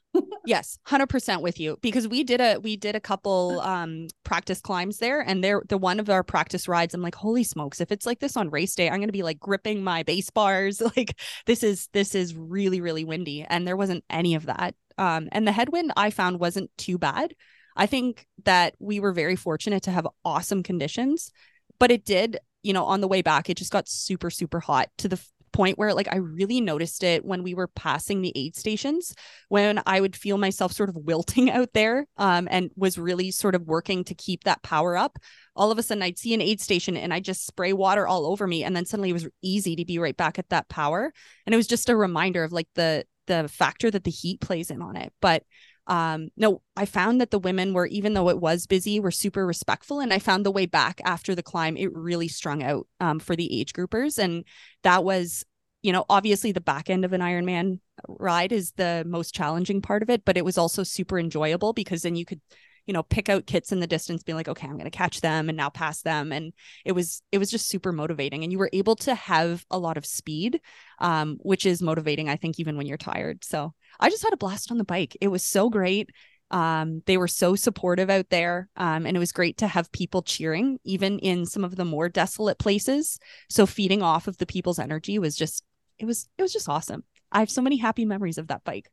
yes 0.46 0.78
100% 0.88 1.40
with 1.40 1.58
you 1.58 1.78
because 1.82 2.06
we 2.06 2.24
did 2.24 2.40
a 2.40 2.58
we 2.58 2.76
did 2.76 2.94
a 2.94 3.00
couple 3.00 3.60
um 3.64 4.06
practice 4.24 4.60
climbs 4.60 4.98
there 4.98 5.20
and 5.20 5.42
they're 5.42 5.62
the 5.68 5.78
one 5.78 6.00
of 6.00 6.08
our 6.10 6.22
practice 6.22 6.68
rides 6.68 6.94
i'm 6.94 7.02
like 7.02 7.14
holy 7.14 7.44
smokes 7.44 7.80
if 7.80 7.90
it's 7.90 8.06
like 8.06 8.20
this 8.20 8.36
on 8.36 8.50
race 8.50 8.74
day 8.74 8.88
i'm 8.88 8.96
going 8.96 9.08
to 9.08 9.12
be 9.12 9.22
like 9.22 9.40
gripping 9.40 9.82
my 9.82 10.02
base 10.02 10.30
bars 10.30 10.80
like 10.96 11.18
this 11.46 11.62
is 11.62 11.88
this 11.92 12.14
is 12.14 12.34
really 12.34 12.80
really 12.80 13.04
windy 13.04 13.42
and 13.42 13.66
there 13.66 13.76
wasn't 13.76 14.04
any 14.10 14.34
of 14.34 14.46
that 14.46 14.74
um 14.98 15.28
and 15.32 15.46
the 15.46 15.52
headwind 15.52 15.92
i 15.96 16.10
found 16.10 16.38
wasn't 16.38 16.70
too 16.76 16.98
bad. 16.98 17.34
I 17.76 17.86
think 17.86 18.28
that 18.44 18.76
we 18.78 19.00
were 19.00 19.10
very 19.12 19.34
fortunate 19.34 19.82
to 19.84 19.90
have 19.90 20.06
awesome 20.24 20.62
conditions 20.62 21.32
but 21.80 21.90
it 21.90 22.04
did 22.04 22.38
you 22.62 22.72
know 22.72 22.84
on 22.84 23.00
the 23.00 23.08
way 23.08 23.20
back 23.20 23.50
it 23.50 23.56
just 23.56 23.72
got 23.72 23.88
super 23.88 24.30
super 24.30 24.60
hot 24.60 24.88
to 24.98 25.08
the 25.08 25.20
point 25.54 25.78
where 25.78 25.94
like 25.94 26.08
I 26.12 26.16
really 26.16 26.60
noticed 26.60 27.02
it 27.04 27.24
when 27.24 27.42
we 27.42 27.54
were 27.54 27.68
passing 27.68 28.20
the 28.20 28.32
aid 28.34 28.56
stations 28.56 29.14
when 29.48 29.80
I 29.86 30.00
would 30.00 30.16
feel 30.16 30.36
myself 30.36 30.72
sort 30.72 30.88
of 30.88 30.96
wilting 30.96 31.50
out 31.58 31.72
there 31.72 32.06
um, 32.18 32.48
and 32.50 32.70
was 32.76 32.98
really 32.98 33.30
sort 33.30 33.54
of 33.54 33.62
working 33.62 34.04
to 34.04 34.14
keep 34.14 34.44
that 34.44 34.62
power 34.62 34.96
up. 34.96 35.16
All 35.56 35.70
of 35.70 35.78
a 35.78 35.82
sudden 35.82 36.02
I'd 36.02 36.18
see 36.18 36.34
an 36.34 36.42
aid 36.42 36.60
station 36.60 36.96
and 36.96 37.14
I 37.14 37.20
just 37.20 37.46
spray 37.46 37.72
water 37.72 38.06
all 38.06 38.26
over 38.26 38.46
me 38.46 38.64
and 38.64 38.74
then 38.74 38.84
suddenly 38.84 39.10
it 39.10 39.14
was 39.14 39.28
easy 39.42 39.76
to 39.76 39.84
be 39.84 39.98
right 39.98 40.16
back 40.16 40.38
at 40.38 40.50
that 40.50 40.68
power 40.68 41.12
and 41.46 41.54
it 41.54 41.56
was 41.56 41.68
just 41.68 41.88
a 41.88 41.96
reminder 41.96 42.42
of 42.44 42.52
like 42.52 42.68
the 42.74 43.04
the 43.26 43.48
factor 43.48 43.90
that 43.90 44.04
the 44.04 44.10
heat 44.10 44.40
plays 44.40 44.70
in 44.70 44.82
on 44.82 44.96
it. 44.96 45.12
But 45.22 45.44
um 45.86 46.28
no 46.36 46.62
i 46.76 46.84
found 46.84 47.20
that 47.20 47.30
the 47.30 47.38
women 47.38 47.74
were 47.74 47.86
even 47.86 48.14
though 48.14 48.28
it 48.28 48.40
was 48.40 48.66
busy 48.66 48.98
were 49.00 49.10
super 49.10 49.46
respectful 49.46 50.00
and 50.00 50.12
i 50.12 50.18
found 50.18 50.44
the 50.44 50.50
way 50.50 50.66
back 50.66 51.00
after 51.04 51.34
the 51.34 51.42
climb 51.42 51.76
it 51.76 51.94
really 51.94 52.28
strung 52.28 52.62
out 52.62 52.86
um, 53.00 53.18
for 53.18 53.36
the 53.36 53.60
age 53.60 53.72
groupers 53.72 54.18
and 54.18 54.44
that 54.82 55.04
was 55.04 55.44
you 55.82 55.92
know 55.92 56.04
obviously 56.08 56.52
the 56.52 56.60
back 56.60 56.88
end 56.88 57.04
of 57.04 57.12
an 57.12 57.20
ironman 57.20 57.78
ride 58.08 58.52
is 58.52 58.72
the 58.72 59.04
most 59.06 59.34
challenging 59.34 59.82
part 59.82 60.02
of 60.02 60.10
it 60.10 60.24
but 60.24 60.36
it 60.36 60.44
was 60.44 60.58
also 60.58 60.82
super 60.82 61.18
enjoyable 61.18 61.72
because 61.72 62.02
then 62.02 62.16
you 62.16 62.24
could 62.24 62.40
you 62.86 62.92
know 62.92 63.02
pick 63.02 63.28
out 63.28 63.46
kits 63.46 63.72
in 63.72 63.80
the 63.80 63.86
distance 63.86 64.22
being 64.22 64.36
like 64.36 64.48
okay 64.48 64.66
i'm 64.66 64.74
going 64.74 64.84
to 64.84 64.90
catch 64.90 65.20
them 65.20 65.48
and 65.48 65.56
now 65.56 65.68
pass 65.68 66.02
them 66.02 66.32
and 66.32 66.52
it 66.84 66.92
was 66.92 67.22
it 67.32 67.38
was 67.38 67.50
just 67.50 67.68
super 67.68 67.92
motivating 67.92 68.42
and 68.42 68.52
you 68.52 68.58
were 68.58 68.70
able 68.72 68.96
to 68.96 69.14
have 69.14 69.64
a 69.70 69.78
lot 69.78 69.96
of 69.96 70.06
speed 70.06 70.60
um, 70.98 71.38
which 71.42 71.66
is 71.66 71.82
motivating 71.82 72.28
i 72.28 72.36
think 72.36 72.58
even 72.58 72.76
when 72.76 72.86
you're 72.86 72.96
tired 72.96 73.44
so 73.44 73.74
I 74.00 74.10
just 74.10 74.22
had 74.22 74.32
a 74.32 74.38
blast 74.38 74.70
on 74.70 74.78
the 74.78 74.84
bike. 74.84 75.16
It 75.20 75.28
was 75.28 75.42
so 75.42 75.70
great. 75.70 76.10
Um, 76.50 77.02
they 77.06 77.16
were 77.16 77.28
so 77.28 77.56
supportive 77.56 78.10
out 78.10 78.30
there. 78.30 78.68
Um, 78.76 79.06
and 79.06 79.16
it 79.16 79.20
was 79.20 79.32
great 79.32 79.58
to 79.58 79.66
have 79.66 79.90
people 79.92 80.22
cheering, 80.22 80.78
even 80.84 81.18
in 81.18 81.46
some 81.46 81.64
of 81.64 81.76
the 81.76 81.84
more 81.84 82.08
desolate 82.08 82.58
places. 82.58 83.18
So 83.48 83.66
feeding 83.66 84.02
off 84.02 84.28
of 84.28 84.38
the 84.38 84.46
people's 84.46 84.78
energy 84.78 85.18
was 85.18 85.36
just, 85.36 85.64
it 85.98 86.04
was, 86.04 86.28
it 86.38 86.42
was 86.42 86.52
just 86.52 86.68
awesome. 86.68 87.04
I 87.32 87.40
have 87.40 87.50
so 87.50 87.62
many 87.62 87.76
happy 87.76 88.04
memories 88.04 88.38
of 88.38 88.48
that 88.48 88.62
bike. 88.64 88.90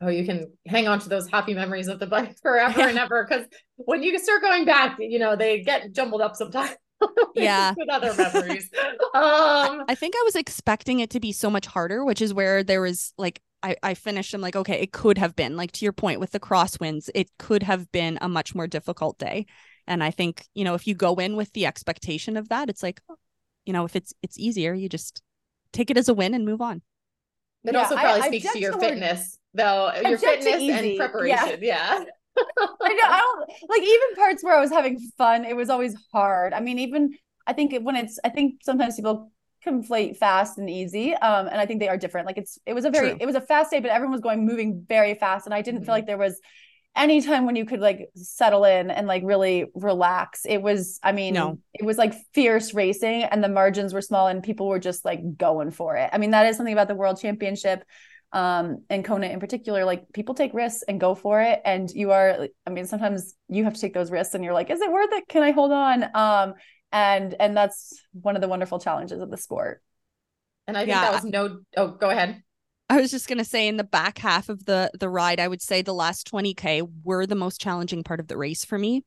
Oh, 0.00 0.08
you 0.08 0.24
can 0.24 0.52
hang 0.66 0.86
on 0.86 1.00
to 1.00 1.08
those 1.08 1.28
happy 1.28 1.54
memories 1.54 1.88
of 1.88 1.98
the 1.98 2.06
bike 2.06 2.36
forever 2.42 2.82
and 2.82 2.98
ever. 2.98 3.26
Cause 3.26 3.44
when 3.76 4.02
you 4.02 4.16
start 4.18 4.42
going 4.42 4.64
back, 4.64 4.96
you 5.00 5.18
know, 5.18 5.36
they 5.36 5.62
get 5.62 5.92
jumbled 5.92 6.22
up 6.22 6.36
sometimes. 6.36 6.76
Yeah. 7.34 7.74
with 7.76 7.88
other 7.88 8.14
memories. 8.14 8.70
Um, 9.14 9.84
I 9.88 9.94
think 9.94 10.14
I 10.16 10.22
was 10.24 10.36
expecting 10.36 11.00
it 11.00 11.10
to 11.10 11.20
be 11.20 11.32
so 11.32 11.48
much 11.48 11.66
harder, 11.66 12.04
which 12.04 12.20
is 12.20 12.34
where 12.34 12.62
there 12.62 12.80
was 12.82 13.14
like 13.16 13.40
I, 13.62 13.74
I 13.82 13.94
finished. 13.94 14.34
I'm 14.34 14.40
like, 14.42 14.54
okay, 14.54 14.80
it 14.80 14.92
could 14.92 15.16
have 15.18 15.34
been 15.34 15.56
like 15.56 15.72
to 15.72 15.84
your 15.84 15.92
point 15.94 16.20
with 16.20 16.30
the 16.30 16.38
crosswinds, 16.38 17.08
it 17.14 17.30
could 17.38 17.62
have 17.62 17.90
been 17.90 18.18
a 18.20 18.28
much 18.28 18.54
more 18.54 18.66
difficult 18.66 19.18
day. 19.18 19.46
And 19.86 20.04
I 20.04 20.10
think, 20.10 20.46
you 20.54 20.62
know, 20.62 20.74
if 20.74 20.86
you 20.86 20.94
go 20.94 21.14
in 21.14 21.34
with 21.36 21.52
the 21.54 21.64
expectation 21.66 22.36
of 22.36 22.50
that, 22.50 22.68
it's 22.68 22.82
like, 22.82 23.00
you 23.64 23.72
know, 23.72 23.84
if 23.86 23.96
it's 23.96 24.12
it's 24.22 24.38
easier, 24.38 24.74
you 24.74 24.88
just 24.88 25.22
take 25.72 25.90
it 25.90 25.96
as 25.96 26.08
a 26.08 26.14
win 26.14 26.34
and 26.34 26.44
move 26.44 26.60
on. 26.60 26.82
it 27.64 27.72
Yeah, 27.72 27.80
also 27.80 27.96
probably 27.96 28.22
I 28.22 28.26
speaks 28.28 28.52
to 28.52 28.58
your 28.60 28.72
to 28.72 28.76
word- 28.78 28.84
fitness, 28.90 29.38
though. 29.54 29.90
Your 30.06 30.18
fitness 30.18 30.60
easy, 30.60 30.70
and 30.70 30.86
yeah. 30.86 30.96
preparation. 30.98 31.58
Yeah. 31.62 32.04
I 32.58 32.88
know. 32.94 33.08
I 33.08 33.18
don't 33.20 33.48
like 33.68 33.82
even 33.82 34.14
parts 34.16 34.42
where 34.44 34.56
I 34.56 34.60
was 34.60 34.70
having 34.70 34.98
fun. 35.16 35.44
It 35.44 35.56
was 35.56 35.70
always 35.70 35.94
hard. 36.12 36.52
I 36.52 36.60
mean, 36.60 36.78
even 36.78 37.14
I 37.46 37.52
think 37.52 37.74
when 37.82 37.96
it's, 37.96 38.18
I 38.24 38.28
think 38.28 38.60
sometimes 38.62 38.96
people 38.96 39.32
conflate 39.66 40.16
fast 40.16 40.58
and 40.58 40.68
easy, 40.70 41.14
um, 41.14 41.48
and 41.48 41.60
I 41.60 41.66
think 41.66 41.80
they 41.80 41.88
are 41.88 41.96
different. 41.96 42.26
Like 42.26 42.38
it's, 42.38 42.58
it 42.66 42.74
was 42.74 42.84
a 42.84 42.90
very, 42.90 43.10
True. 43.10 43.18
it 43.20 43.26
was 43.26 43.34
a 43.34 43.40
fast 43.40 43.70
day, 43.70 43.80
but 43.80 43.90
everyone 43.90 44.12
was 44.12 44.20
going 44.20 44.46
moving 44.46 44.84
very 44.88 45.14
fast, 45.14 45.46
and 45.46 45.54
I 45.54 45.62
didn't 45.62 45.80
Mhm. 45.82 45.86
feel 45.86 45.94
like 45.94 46.06
there 46.06 46.18
was 46.18 46.40
any 46.96 47.20
time 47.22 47.46
when 47.46 47.54
you 47.54 47.64
could 47.64 47.80
like 47.80 48.08
settle 48.14 48.64
in 48.64 48.90
and 48.90 49.06
like 49.06 49.22
really 49.24 49.66
relax. 49.74 50.44
It 50.46 50.62
was, 50.62 50.98
I 51.02 51.12
mean, 51.12 51.34
No. 51.34 51.58
it 51.74 51.84
was 51.84 51.96
like 51.98 52.14
fierce 52.34 52.74
racing, 52.74 53.24
and 53.24 53.42
the 53.42 53.48
margins 53.48 53.94
were 53.94 54.00
small, 54.02 54.26
and 54.26 54.42
people 54.42 54.68
were 54.68 54.78
just 54.80 55.04
like 55.04 55.36
going 55.36 55.70
for 55.70 55.96
it. 55.96 56.10
I 56.12 56.18
mean, 56.18 56.32
that 56.32 56.46
is 56.46 56.56
something 56.56 56.72
about 56.72 56.88
the 56.88 56.94
World 56.94 57.20
Championship 57.20 57.84
um 58.32 58.84
and 58.90 59.04
Kona 59.04 59.26
in 59.28 59.40
particular 59.40 59.84
like 59.84 60.12
people 60.12 60.34
take 60.34 60.52
risks 60.52 60.82
and 60.86 61.00
go 61.00 61.14
for 61.14 61.40
it 61.40 61.60
and 61.64 61.90
you 61.90 62.10
are 62.12 62.48
I 62.66 62.70
mean 62.70 62.86
sometimes 62.86 63.34
you 63.48 63.64
have 63.64 63.74
to 63.74 63.80
take 63.80 63.94
those 63.94 64.10
risks 64.10 64.34
and 64.34 64.44
you're 64.44 64.52
like 64.52 64.70
is 64.70 64.80
it 64.80 64.92
worth 64.92 65.12
it 65.12 65.28
can 65.28 65.42
I 65.42 65.52
hold 65.52 65.72
on 65.72 66.04
um 66.14 66.54
and 66.92 67.34
and 67.40 67.56
that's 67.56 68.02
one 68.12 68.36
of 68.36 68.42
the 68.42 68.48
wonderful 68.48 68.78
challenges 68.78 69.20
of 69.20 69.30
the 69.30 69.36
sport 69.38 69.82
And 70.66 70.76
I 70.78 70.86
think 70.86 70.90
Yeah, 70.90 71.02
that 71.02 71.12
was 71.14 71.24
no, 71.24 71.60
oh, 71.76 71.88
go 71.88 72.10
ahead. 72.10 72.42
I 72.90 73.00
was 73.00 73.10
just 73.10 73.28
gonna 73.28 73.44
say 73.44 73.68
in 73.68 73.76
the 73.76 73.84
back 73.84 74.18
half 74.18 74.48
of 74.48 74.64
the 74.64 74.90
the 74.98 75.08
ride, 75.08 75.40
I 75.40 75.48
would 75.48 75.62
say 75.62 75.82
the 75.82 75.94
last 75.94 76.26
20k 76.26 76.82
were 77.04 77.26
the 77.26 77.34
most 77.34 77.60
challenging 77.60 78.02
part 78.02 78.20
of 78.20 78.28
the 78.28 78.36
race 78.36 78.64
for 78.64 78.78
me. 78.78 79.04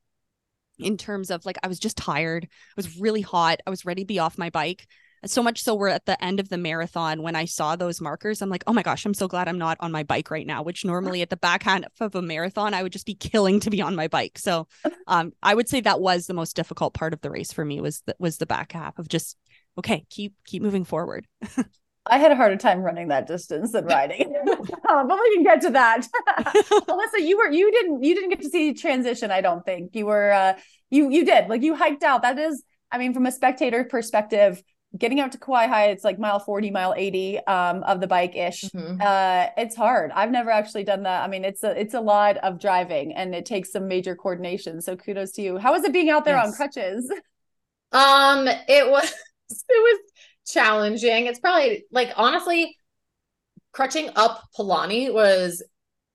In 0.80 0.98
terms 0.98 1.32
of 1.32 1.46
like 1.46 1.58
I 1.64 1.68
was 1.68 1.80
just 1.80 1.98
tired. 1.98 2.46
I 2.46 2.74
was 2.76 3.00
really 3.00 3.22
hot. 3.22 3.60
I 3.68 3.70
was 3.70 3.86
ready 3.86 4.04
to 4.04 4.08
be 4.08 4.20
off 4.20 4.38
my 4.38 4.50
bike. 4.50 4.88
So 5.26 5.44
much 5.44 5.62
so 5.62 5.76
we're 5.76 5.90
at 5.90 6.06
the 6.06 6.22
end 6.24 6.40
of 6.40 6.50
the 6.50 6.58
marathon 6.58 7.22
when 7.22 7.36
I 7.36 7.46
saw 7.46 7.76
those 7.76 8.02
markers, 8.02 8.42
I'm 8.42 8.50
like, 8.50 8.64
oh 8.66 8.74
my 8.74 8.82
gosh, 8.82 9.06
I'm 9.06 9.14
so 9.14 9.28
glad 9.28 9.48
I'm 9.48 9.58
not 9.58 9.78
on 9.80 9.92
my 9.92 10.04
bike 10.04 10.32
right 10.32 10.48
now. 10.48 10.64
Which 10.64 10.84
normally 10.84 11.22
at 11.22 11.30
the 11.30 11.38
back 11.38 11.64
half 11.64 11.84
of 12.00 12.16
a 12.16 12.22
marathon, 12.22 12.74
I 12.74 12.82
would 12.82 12.92
just 12.92 13.06
be 13.06 13.14
killing 13.16 13.60
to 13.62 13.70
be 13.70 13.82
on 13.82 13.96
my 13.96 14.08
bike. 14.08 14.40
So 14.40 14.68
um 15.08 15.34
I 15.44 15.54
would 15.54 15.70
say 15.70 15.82
that 15.82 16.02
was 16.02 16.28
the 16.28 16.34
most 16.34 16.56
difficult 16.56 16.94
part 16.94 17.14
of 17.14 17.22
the 17.22 17.30
race 17.30 17.54
for 17.54 17.64
me 17.64 17.82
was 17.82 18.02
the 18.06 18.16
was 18.20 18.38
the 18.38 18.46
back 18.46 18.72
half 18.72 18.98
of 18.98 19.08
just 19.08 19.38
okay, 19.78 20.06
keep 20.10 20.34
keep 20.46 20.64
moving 20.64 20.86
forward. 20.86 21.28
I 22.06 22.18
had 22.18 22.32
a 22.32 22.36
harder 22.36 22.58
time 22.58 22.82
running 22.82 23.10
that 23.10 23.28
distance 23.28 23.74
than 23.74 23.86
riding 23.86 24.36
Um, 24.90 25.08
but 25.08 25.20
we 25.20 25.36
can 25.36 25.44
get 25.44 25.62
to 25.62 25.70
that 25.70 26.08
Alyssa 26.28 27.20
you 27.20 27.38
were 27.38 27.52
you 27.52 27.72
didn't 27.72 28.04
you 28.04 28.16
didn't 28.16 28.32
get 28.32 28.42
to 28.42 28.50
see 28.50 28.74
transition 28.74 29.30
I 29.30 29.42
don't 29.42 29.64
think 29.64 29.96
you 29.96 30.08
were 30.08 30.32
uh 30.32 30.54
you 30.90 31.12
you 31.12 31.26
did 31.26 31.48
like 31.48 31.62
you 31.62 31.76
hiked 31.76 32.04
out 32.04 32.24
that 32.24 32.40
is 32.40 32.64
I 32.92 32.98
mean 32.98 33.14
from 33.14 33.28
a 33.28 33.32
spectator 33.32 33.84
perspective 33.84 34.62
getting 34.98 35.20
out 35.20 35.32
to 35.32 35.38
Hawi 35.38 35.92
it's 35.92 36.04
like 36.04 36.20
mile 36.20 36.40
40 36.40 36.70
mile 36.72 36.94
80 36.96 37.40
um 37.48 37.84
of 37.84 38.02
the 38.02 38.08
bike 38.08 38.36
ish 38.36 38.64
Mhm. 38.76 39.02
uh 39.02 39.50
it's 39.58 39.76
hard. 39.76 40.12
I've 40.12 40.32
never 40.32 40.50
actually 40.52 40.84
done 40.84 41.04
that. 41.04 41.24
I 41.24 41.28
mean 41.28 41.46
it's 41.46 41.64
a 41.64 41.80
it's 41.80 41.94
a 41.94 42.02
lot 42.02 42.38
of 42.38 42.60
driving 42.60 43.14
and 43.14 43.34
it 43.34 43.46
takes 43.46 43.72
some 43.72 43.88
major 43.88 44.16
coordination. 44.16 44.82
So 44.82 44.96
kudos 44.96 45.32
to 45.34 45.42
you. 45.42 45.58
How 45.58 45.72
was 45.72 45.84
it 45.84 45.94
being 45.94 46.10
out 46.10 46.26
there 46.26 46.38
on 46.38 46.52
crutches? 46.52 47.12
Um, 47.94 48.48
it 48.48 48.90
was 48.90 49.04
it 49.50 49.66
was 49.70 50.00
challenging. 50.48 51.26
It's 51.28 51.40
probably 51.40 51.86
like 51.92 52.12
honestly, 52.18 52.76
crutching 53.74 54.10
up 54.16 54.44
Palani 54.58 55.14
was 55.14 55.64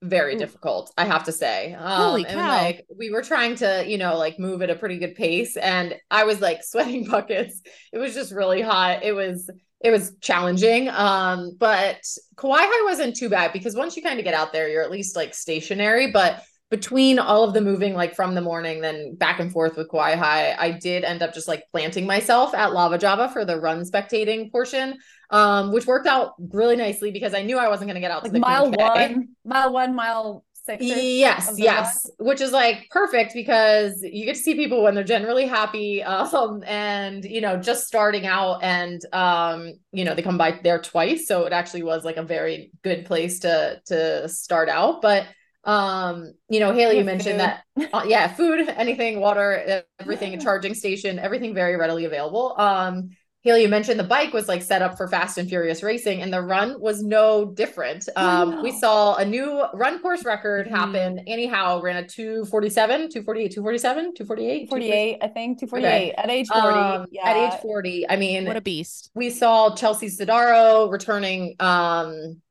very 0.02 0.36
difficult, 0.36 0.92
I 0.96 1.04
have 1.04 1.24
to 1.24 1.32
say. 1.32 1.74
Um 1.74 1.96
Holy 1.96 2.24
and 2.26 2.34
cow. 2.34 2.48
like 2.48 2.86
we 2.96 3.10
were 3.10 3.22
trying 3.22 3.56
to, 3.56 3.84
you 3.86 3.98
know, 3.98 4.16
like 4.16 4.38
move 4.38 4.62
at 4.62 4.70
a 4.70 4.76
pretty 4.76 4.98
good 4.98 5.14
pace 5.14 5.56
and 5.56 5.96
I 6.10 6.24
was 6.24 6.40
like 6.40 6.62
sweating 6.64 7.06
buckets. 7.06 7.62
It 7.92 7.98
was 7.98 8.14
just 8.14 8.32
really 8.32 8.62
hot. 8.62 9.02
It 9.02 9.12
was 9.12 9.50
it 9.80 9.90
was 9.90 10.14
challenging. 10.20 10.88
Um, 10.88 11.56
but 11.58 12.00
Hawi 12.38 12.84
wasn't 12.84 13.16
too 13.16 13.28
bad 13.28 13.52
because 13.52 13.76
once 13.76 13.96
you 13.96 14.02
kind 14.02 14.18
of 14.18 14.24
get 14.24 14.34
out 14.34 14.52
there, 14.52 14.68
you're 14.68 14.82
at 14.82 14.90
least 14.90 15.16
like 15.16 15.34
stationary. 15.34 16.10
But 16.10 16.42
between 16.70 17.18
all 17.18 17.44
of 17.44 17.54
the 17.54 17.60
moving, 17.60 17.94
like 17.94 18.14
from 18.14 18.34
the 18.34 18.40
morning, 18.40 18.80
then 18.80 19.14
back 19.14 19.38
and 19.38 19.52
forth 19.52 19.76
with 19.76 19.88
Hawi, 19.88 20.16
I 20.58 20.72
did 20.72 21.04
end 21.04 21.22
up 21.22 21.32
just 21.32 21.46
like 21.46 21.62
planting 21.70 22.06
myself 22.06 22.54
at 22.54 22.72
Lava 22.72 22.98
Java 22.98 23.28
for 23.28 23.44
the 23.44 23.58
run 23.58 23.82
spectating 23.82 24.50
portion, 24.50 24.98
um, 25.30 25.72
which 25.72 25.86
worked 25.86 26.08
out 26.08 26.32
really 26.38 26.76
nicely 26.76 27.12
because 27.12 27.34
I 27.34 27.42
knew 27.42 27.58
I 27.58 27.68
wasn't 27.68 27.88
going 27.88 27.94
to 27.94 28.00
get 28.00 28.10
out 28.10 28.24
like 28.24 28.32
to 28.32 28.34
the 28.34 28.40
mile 28.40 28.70
one 28.70 29.28
mile 29.44 29.72
one 29.72 29.94
mile 29.94 30.44
six 30.66 30.84
Yes, 30.84 31.54
yes, 31.56 32.10
which 32.18 32.40
is 32.40 32.50
like 32.50 32.88
perfect 32.90 33.32
because 33.32 34.00
you 34.02 34.24
get 34.24 34.34
to 34.34 34.42
see 34.42 34.56
people 34.56 34.82
when 34.82 34.96
they're 34.96 35.04
generally 35.04 35.46
happy, 35.46 36.02
um, 36.02 36.64
and 36.66 37.24
you 37.24 37.40
know, 37.40 37.56
just 37.56 37.86
starting 37.86 38.26
out, 38.26 38.58
and 38.64 39.00
um, 39.12 39.72
you 39.92 40.04
know, 40.04 40.14
they 40.14 40.22
come 40.22 40.36
by 40.36 40.58
there 40.64 40.80
twice, 40.80 41.28
so 41.28 41.44
it 41.44 41.52
actually 41.52 41.84
was 41.84 42.04
like 42.04 42.16
a 42.16 42.24
very 42.24 42.72
good 42.82 43.06
place 43.06 43.38
to 43.40 43.80
to 43.86 44.28
start 44.28 44.68
out. 44.68 45.00
But 45.00 45.26
um, 45.66 46.32
you 46.48 46.60
know, 46.60 46.72
Haley, 46.72 46.98
you 46.98 47.04
mentioned 47.04 47.40
food. 47.40 47.40
that, 47.40 47.64
uh, 47.92 48.04
yeah, 48.06 48.28
food, 48.34 48.68
anything, 48.68 49.20
water, 49.20 49.84
everything, 50.00 50.34
a 50.34 50.38
charging 50.40 50.74
station, 50.74 51.18
everything 51.18 51.54
very 51.54 51.76
readily 51.76 52.04
available. 52.06 52.54
Um, 52.58 53.10
Haley, 53.42 53.62
you 53.62 53.68
mentioned 53.68 54.00
the 54.00 54.04
bike 54.04 54.32
was 54.32 54.48
like 54.48 54.60
set 54.60 54.82
up 54.82 54.96
for 54.96 55.06
fast 55.06 55.38
and 55.38 55.48
furious 55.48 55.80
racing, 55.84 56.20
and 56.20 56.32
the 56.32 56.42
run 56.42 56.80
was 56.80 57.00
no 57.04 57.44
different. 57.44 58.08
Um, 58.16 58.60
we 58.60 58.72
saw 58.72 59.14
a 59.16 59.24
new 59.24 59.64
run 59.72 60.00
course 60.00 60.24
record 60.24 60.66
Mhm. 60.66 60.70
happen. 60.70 61.18
Anne 61.28 61.48
Haug, 61.48 61.84
ran 61.84 61.96
a 61.96 62.08
247, 62.08 63.08
248, 63.08 63.52
247, 63.54 64.14
248, 64.14 64.68
48 64.68 65.18
i 65.22 65.28
think 65.28 65.60
248 65.60 66.14
at 66.18 66.28
age 66.30 66.48
40 66.48 66.78
Um, 66.80 67.06
yeah 67.12 67.28
At 67.30 67.36
age 67.36 67.60
40. 67.62 68.08
I 68.10 68.16
mean, 68.16 68.46
What 68.46 68.56
a 68.56 68.60
beast. 68.60 69.10
we 69.14 69.30
saw 69.30 69.74
Chelsea 69.76 70.08
Sodaro 70.08 70.90
returning 70.90 71.54
um 71.60 72.42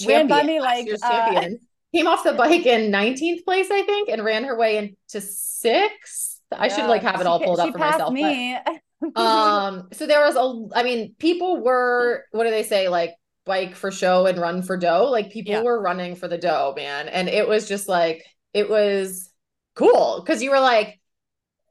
Ran 0.00 0.26
by 0.26 0.36
champion, 0.36 0.46
me 0.46 0.60
like, 0.60 0.88
uh, 1.02 1.10
champion. 1.10 1.60
Came 1.94 2.06
off 2.06 2.22
the 2.24 2.32
bike 2.34 2.66
in 2.66 2.90
19th 2.92 3.44
place, 3.44 3.70
I 3.70 3.82
think, 3.82 4.08
and 4.08 4.24
ran 4.24 4.44
her 4.44 4.56
way 4.56 4.76
into 4.78 5.20
sixth. 5.26 6.40
I 6.52 6.68
should 6.68 6.86
like 6.86 7.02
have 7.02 7.20
it 7.20 7.26
all 7.26 7.40
pulled 7.40 7.58
she 7.58 7.68
up 7.68 7.72
for 7.72 7.78
myself. 7.78 8.10
but- 8.10 8.12
me. 8.14 8.58
um 9.16 9.88
so 9.92 10.06
there 10.06 10.20
was 10.26 10.36
a 10.36 10.76
i 10.78 10.82
mean 10.82 11.14
people 11.18 11.62
were 11.64 12.26
what 12.32 12.44
do 12.44 12.50
they 12.50 12.62
say 12.62 12.90
like 12.90 13.14
bike 13.46 13.74
for 13.74 13.90
show 13.90 14.26
and 14.26 14.38
run 14.38 14.62
for 14.62 14.76
dough? 14.76 15.08
Like 15.10 15.30
people 15.32 15.54
Yeah. 15.54 15.62
were 15.62 15.80
running 15.80 16.14
for 16.16 16.28
the 16.28 16.36
dough 16.38 16.74
man. 16.76 17.08
And 17.08 17.28
it 17.28 17.48
was 17.48 17.66
just 17.66 17.88
like 17.88 18.24
it 18.52 18.68
was 18.68 19.30
cool 19.74 20.20
because 20.22 20.42
you 20.42 20.50
were 20.50 20.60
like 20.60 21.00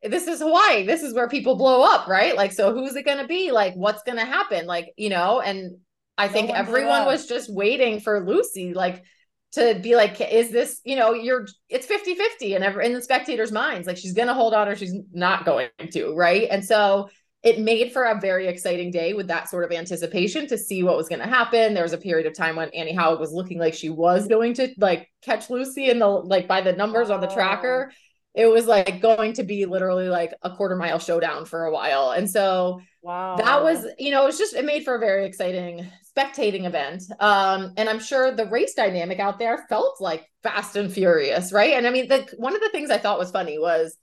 this 0.01 0.28
is 0.28 0.39
hawaii. 0.39 0.86
This 0.86 1.03
is 1.03 1.13
where 1.13 1.30
people 1.30 1.55
blow 1.55 1.84
up 1.84 2.07
right? 2.07 2.36
Like 2.36 2.51
so 2.51 2.74
who's 2.74 2.95
it 2.95 3.05
gonna 3.05 3.28
be? 3.28 3.51
Like 3.51 3.76
what's 3.76 4.03
gonna 4.03 4.26
happen? 4.26 4.65
Like 4.65 4.93
you 4.97 5.09
know 5.09 5.39
and 5.39 5.78
i 6.17 6.28
think 6.28 6.49
one 6.49 6.57
everyone 6.57 7.05
was 7.05 7.28
just 7.28 7.53
waiting 7.53 7.99
for 7.99 8.26
lucy. 8.26 8.74
Like 8.74 9.03
to 9.51 9.79
be 9.81 9.95
like 9.95 10.21
is 10.21 10.51
this 10.51 10.79
you 10.83 10.95
know 10.95 11.13
you're 11.13 11.47
it's 11.69 11.85
50 11.85 12.15
50 12.15 12.55
and 12.55 12.63
ever 12.63 12.81
in 12.81 12.93
the 12.93 13.01
spectators 13.01 13.51
minds 13.51 13.87
like 13.87 13.97
she's 13.97 14.13
gonna 14.13 14.33
hold 14.33 14.53
on 14.53 14.67
or 14.67 14.75
she's 14.75 14.93
not 15.11 15.45
going 15.45 15.69
to 15.91 16.13
right 16.15 16.47
and 16.51 16.63
so 16.63 17.09
it 17.41 17.59
made 17.59 17.93
for 17.93 18.03
a 18.03 18.19
very 18.19 18.47
exciting 18.47 18.91
day 18.91 19.13
with 19.13 19.27
that 19.27 19.49
sort 19.49 19.63
of 19.63 19.71
anticipation 19.71 20.45
to 20.47 20.57
see 20.57 20.83
what 20.83 20.97
was 20.97 21.07
going 21.07 21.21
to 21.21 21.27
happen. 21.27 21.73
There 21.73 21.83
was 21.83 21.93
a 21.93 21.97
period 21.97 22.27
of 22.27 22.33
time 22.33 22.57
when 22.57 22.69
Anne 22.69 22.93
Haug 22.93 23.19
was 23.19 23.31
looking 23.31 23.57
like 23.57 23.73
she 23.73 23.89
was 23.89 24.27
going 24.27 24.55
to 24.55 24.73
like 24.77 25.09
catch 25.21 25.49
Lucy 25.49 25.89
in 25.89 25.99
the 25.99 26.07
like 26.07 26.49
by 26.49 26.59
the 26.59 26.73
numbers 26.73 27.09
on 27.09 27.21
the 27.21 27.27
tracker. 27.27 27.93
It 28.33 28.47
was 28.47 28.67
like 28.67 29.01
going 29.01 29.33
to 29.33 29.43
be 29.43 29.65
literally 29.65 30.09
like 30.09 30.33
a 30.41 30.53
quarter 30.53 30.75
mile 30.75 30.99
showdown 30.99 31.45
for 31.45 31.63
a 31.63 31.71
while. 31.71 32.11
And 32.11 32.29
so 32.29 32.81
wow 33.01 33.35
that 33.37 33.63
was, 33.63 33.85
you 33.97 34.11
know, 34.11 34.23
it 34.23 34.27
was 34.27 34.37
just 34.37 34.53
it 34.53 34.65
made 34.65 34.83
for 34.83 34.95
a 34.95 34.99
very 34.99 35.25
exciting 35.25 35.87
spectating 36.15 36.65
event. 36.65 37.03
Um, 37.19 37.73
and 37.77 37.87
I'm 37.87 37.99
sure 37.99 38.35
the 38.35 38.47
race 38.47 38.73
dynamic 38.73 39.19
out 39.19 39.39
there 39.39 39.65
felt 39.69 40.01
like 40.01 40.29
fast 40.43 40.75
and 40.75 40.91
furious, 40.91 41.53
right? 41.53 41.73
And 41.73 41.87
I 41.87 41.91
mean, 41.91 42.07
the 42.07 42.27
one 42.37 42.55
of 42.55 42.61
the 42.61 42.69
things 42.69 42.89
I 42.89 42.97
thought 42.97 43.19
was 43.19 43.31
funny 43.31 43.57
was 43.57 43.95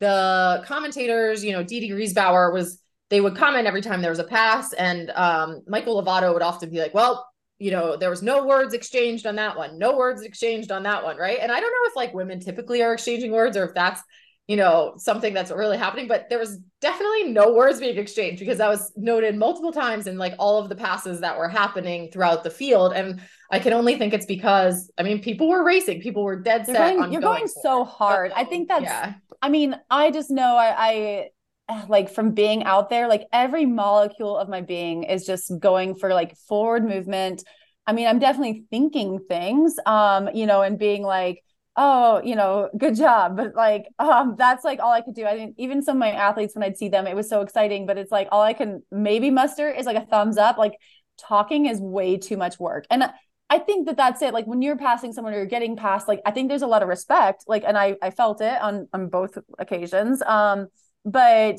the 0.00 0.62
commentators, 0.66 1.44
you 1.44 1.52
know, 1.52 1.62
Dede 1.62 1.90
Griesbauer 1.90 2.52
was 2.52 2.80
they 3.10 3.20
would 3.20 3.36
comment 3.36 3.66
every 3.66 3.82
time 3.82 4.02
there 4.02 4.10
was 4.10 4.18
a 4.18 4.24
pass, 4.24 4.72
and 4.72 5.10
um, 5.10 5.62
Michael 5.68 6.02
Lovato 6.02 6.32
would 6.32 6.42
often 6.42 6.70
be 6.70 6.80
like, 6.80 6.94
"Well, 6.94 7.26
you 7.58 7.70
know, 7.70 7.96
there 7.96 8.10
was 8.10 8.22
no 8.22 8.44
words 8.46 8.74
exchanged 8.74 9.26
on 9.26 9.36
that 9.36 9.56
one, 9.56 9.78
no 9.78 9.96
words 9.96 10.22
exchanged 10.22 10.72
on 10.72 10.82
that 10.82 11.04
one, 11.04 11.16
right? 11.16 11.38
And 11.40 11.52
I 11.52 11.60
don't 11.60 11.70
know 11.70 11.88
if 11.88 11.96
like 11.96 12.12
women 12.14 12.40
typically 12.40 12.82
are 12.82 12.92
exchanging 12.94 13.32
words 13.32 13.56
or 13.56 13.64
if 13.64 13.74
that's, 13.74 14.02
you 14.46 14.56
know, 14.56 14.94
something 14.98 15.32
that's 15.32 15.50
really 15.50 15.78
happening, 15.78 16.06
but 16.06 16.28
there 16.28 16.38
was 16.38 16.58
definitely 16.82 17.32
no 17.32 17.54
words 17.54 17.80
being 17.80 17.96
exchanged 17.96 18.40
because 18.40 18.58
that 18.58 18.68
was 18.68 18.92
noted 18.94 19.36
multiple 19.36 19.72
times 19.72 20.06
in 20.06 20.18
like 20.18 20.34
all 20.38 20.62
of 20.62 20.68
the 20.68 20.76
passes 20.76 21.20
that 21.20 21.38
were 21.38 21.48
happening 21.48 22.10
throughout 22.10 22.44
the 22.44 22.50
field. 22.50 22.92
And 22.92 23.22
I 23.50 23.58
can 23.58 23.72
only 23.72 23.96
think 23.96 24.12
it's 24.12 24.26
because 24.26 24.90
I 24.98 25.02
mean, 25.02 25.22
people 25.22 25.48
were 25.48 25.64
racing, 25.64 26.02
people 26.02 26.24
were 26.24 26.36
dead 26.36 26.66
You're 26.66 26.76
set 26.76 26.90
going, 26.90 27.02
on 27.02 27.12
you're 27.12 27.22
going 27.22 27.38
going 27.38 27.48
so 27.48 27.84
hard. 27.84 28.32
I 28.36 28.44
think 28.44 28.68
that's 28.68 28.84
yeah. 28.84 29.14
I 29.40 29.48
mean, 29.48 29.76
I 29.90 30.10
just 30.10 30.30
know 30.30 30.56
I, 30.56 31.30
I 31.68 31.84
like 31.88 32.10
from 32.10 32.32
being 32.32 32.64
out 32.64 32.90
there, 32.90 33.08
like 33.08 33.26
every 33.32 33.64
molecule 33.64 34.36
of 34.36 34.50
my 34.50 34.60
being 34.60 35.04
is 35.04 35.24
just 35.24 35.58
going 35.58 35.94
for 35.94 36.12
like 36.12 36.36
forward 36.48 36.84
movement. 36.84 37.44
I 37.86 37.92
mean, 37.92 38.06
I'm 38.06 38.18
definitely 38.18 38.64
thinking 38.70 39.20
things, 39.20 39.76
um, 39.86 40.28
you 40.34 40.46
know, 40.46 40.62
and 40.62 40.78
being 40.78 41.02
like, 41.02 41.42
oh, 41.76 42.20
you 42.22 42.36
know, 42.36 42.70
good 42.78 42.94
job. 42.94 43.36
But 43.36 43.54
like, 43.54 43.86
um, 43.98 44.36
that's 44.38 44.64
like 44.64 44.80
all 44.80 44.92
I 44.92 45.00
could 45.00 45.14
do. 45.14 45.26
I 45.26 45.34
think 45.34 45.54
even 45.58 45.82
some 45.82 45.96
of 45.96 46.00
my 46.00 46.12
athletes, 46.12 46.54
when 46.54 46.62
I'd 46.62 46.76
see 46.76 46.88
them, 46.88 47.06
it 47.06 47.16
was 47.16 47.28
so 47.28 47.40
exciting, 47.40 47.86
but 47.86 47.98
it's 47.98 48.12
like 48.12 48.28
all 48.30 48.42
I 48.42 48.52
can 48.52 48.82
maybe 48.90 49.30
muster 49.30 49.70
is 49.70 49.86
like 49.86 49.96
a 49.96 50.06
thumbs 50.06 50.36
up. 50.38 50.56
Like 50.56 50.74
talking 51.18 51.66
is 51.66 51.80
way 51.80 52.16
too 52.16 52.36
much 52.36 52.58
work. 52.58 52.86
And 52.90 53.10
I 53.50 53.58
think 53.58 53.86
that 53.86 53.96
that's 53.96 54.22
it. 54.22 54.32
Like 54.32 54.46
when 54.46 54.62
you're 54.62 54.76
passing 54.76 55.12
someone 55.12 55.34
or 55.34 55.38
you're 55.38 55.46
getting 55.46 55.76
past, 55.76 56.08
like 56.08 56.20
I 56.24 56.30
think 56.30 56.48
there's 56.48 56.62
a 56.62 56.66
lot 56.66 56.82
of 56.82 56.88
respect. 56.88 57.44
Like, 57.46 57.64
and 57.66 57.76
I 57.76 57.96
I 58.02 58.10
felt 58.10 58.40
it 58.40 58.60
on 58.60 58.88
on 58.92 59.08
both 59.08 59.36
occasions. 59.58 60.22
Um, 60.22 60.68
but 61.04 61.58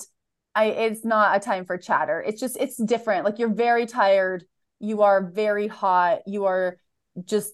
I 0.55 0.66
it's 0.66 1.05
not 1.05 1.36
a 1.36 1.39
time 1.39 1.66
for 1.66 1.78
chatter. 1.78 2.24
It's 2.26 2.39
just 2.39 2.57
it's 2.57 2.78
different. 2.78 3.26
Like 3.26 3.39
you're 3.39 3.53
very 3.53 3.86
tired. 3.86 4.45
You 4.80 5.03
are 5.03 5.24
very 5.24 5.68
hot. 5.68 6.20
You 6.26 6.45
are 6.45 6.78
just 7.24 7.53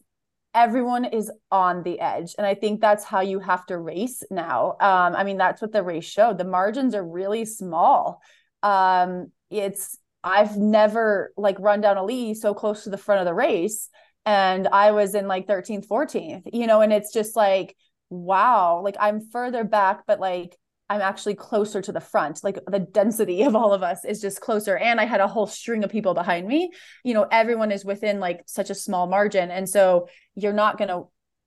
everyone 0.54 1.06
is 1.06 1.32
on 1.49 1.84
the 1.84 1.99
edge 1.99 2.36
and 2.38 2.45
i 2.45 2.54
think 2.54 2.82
that's 2.82 3.04
how 3.04 3.22
you 3.22 3.39
have 3.39 3.66
to 3.66 3.78
race 3.78 4.24
now. 4.30 4.72
Um 4.80 5.16
i 5.16 5.24
mean 5.24 5.38
that's 5.38 5.62
what 5.62 5.72
the 5.72 5.84
race 5.84 6.06
showed. 6.06 6.38
The 6.38 6.43
margins 6.43 6.93
are 6.95 7.06
really 7.06 7.45
small. 7.45 8.22
Um 8.64 9.32
it's 9.49 9.97
i've 10.24 10.58
never 10.58 11.34
like 11.38 11.58
run 11.60 11.82
down 11.82 11.97
a 11.97 12.04
lead 12.04 12.38
so 12.38 12.54
close 12.54 12.84
to 12.84 12.89
the 12.89 12.97
front 12.97 13.20
of 13.20 13.26
the 13.26 13.34
race 13.34 13.89
and 14.26 14.68
i 14.68 14.91
was 14.91 15.16
in 15.16 15.28
like 15.28 15.47
13th 15.47 15.88
14th 15.88 16.43
you 16.54 16.68
know 16.68 16.82
and 16.82 16.93
it's 16.93 17.12
just 17.12 17.36
like 17.36 17.76
wow 18.10 18.82
like 18.84 18.95
i'm 18.99 19.20
further 19.20 19.64
back 19.64 20.02
but 20.06 20.20
like 20.20 20.58
i'm 20.92 21.02
actually 21.02 21.36
closer 21.36 21.82
to 21.82 21.92
the 21.92 22.02
front. 22.02 22.44
Like 22.44 22.60
the 22.68 22.80
density 22.80 23.44
of 23.44 23.56
all 23.56 23.74
of 23.74 23.82
us 23.82 24.04
is 24.04 24.20
just 24.22 24.42
closer. 24.42 24.78
And 24.78 25.00
i 25.00 25.06
had 25.06 25.22
a 25.22 25.28
whole 25.28 25.48
string 25.48 25.84
of 25.84 25.89
people 25.89 26.14
behind 26.14 26.48
me. 26.48 26.72
You 27.04 27.14
know 27.14 27.28
everyone 27.32 27.72
is 27.72 27.86
within 27.86 28.20
like 28.20 28.42
such 28.46 28.70
a 28.70 28.76
small 28.76 29.08
margin. 29.08 29.52
And 29.52 29.68
so 29.68 30.08
you're 30.36 30.54
not 30.54 30.78
going 30.78 30.89
to 30.89 31.04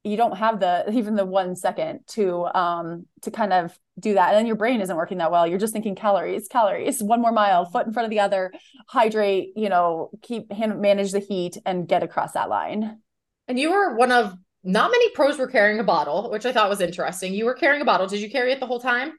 you 0.06 0.18
don't 0.18 0.36
have 0.36 0.60
the 0.60 0.90
even 0.92 1.14
the 1.14 1.24
one 1.24 1.56
second 1.56 2.00
to 2.08 2.44
um 2.54 3.06
to 3.22 3.30
kind 3.30 3.52
of 3.52 3.78
do 3.98 4.14
that. 4.14 4.30
And 4.30 4.38
then 4.38 4.46
your 4.46 4.56
brain 4.56 4.80
isn't 4.80 4.96
working 4.96 5.18
that 5.18 5.30
well. 5.30 5.46
You're 5.46 5.58
just 5.58 5.72
thinking 5.72 5.94
calories 5.94 6.48
calories 6.48 7.02
one 7.02 7.20
more 7.20 7.32
mile 7.32 7.64
foot 7.66 7.86
in 7.86 7.92
front 7.92 8.04
of 8.04 8.10
the 8.10 8.20
other 8.20 8.52
hydrate 8.88 9.52
you 9.56 9.68
know 9.68 10.10
keep 10.22 10.50
hand, 10.52 10.80
manage 10.80 11.12
the 11.12 11.20
heat 11.20 11.58
and 11.66 11.86
get 11.86 12.02
across 12.02 12.32
that 12.32 12.48
line. 12.48 13.00
And 13.46 13.58
you 13.58 13.72
were 13.72 13.94
one 13.96 14.10
of 14.10 14.34
not 14.64 14.90
many 14.90 15.10
pros 15.10 15.38
were 15.38 15.46
carrying 15.46 15.78
a 15.78 15.84
bottle, 15.84 16.30
which 16.30 16.46
I 16.46 16.52
thought 16.52 16.70
was 16.70 16.80
interesting. 16.80 17.34
You 17.34 17.44
were 17.44 17.54
carrying 17.54 17.82
a 17.82 17.84
bottle. 17.84 18.06
Did 18.06 18.20
you 18.20 18.30
carry 18.30 18.50
it 18.50 18.60
the 18.60 18.66
whole 18.66 18.80
time? 18.80 19.12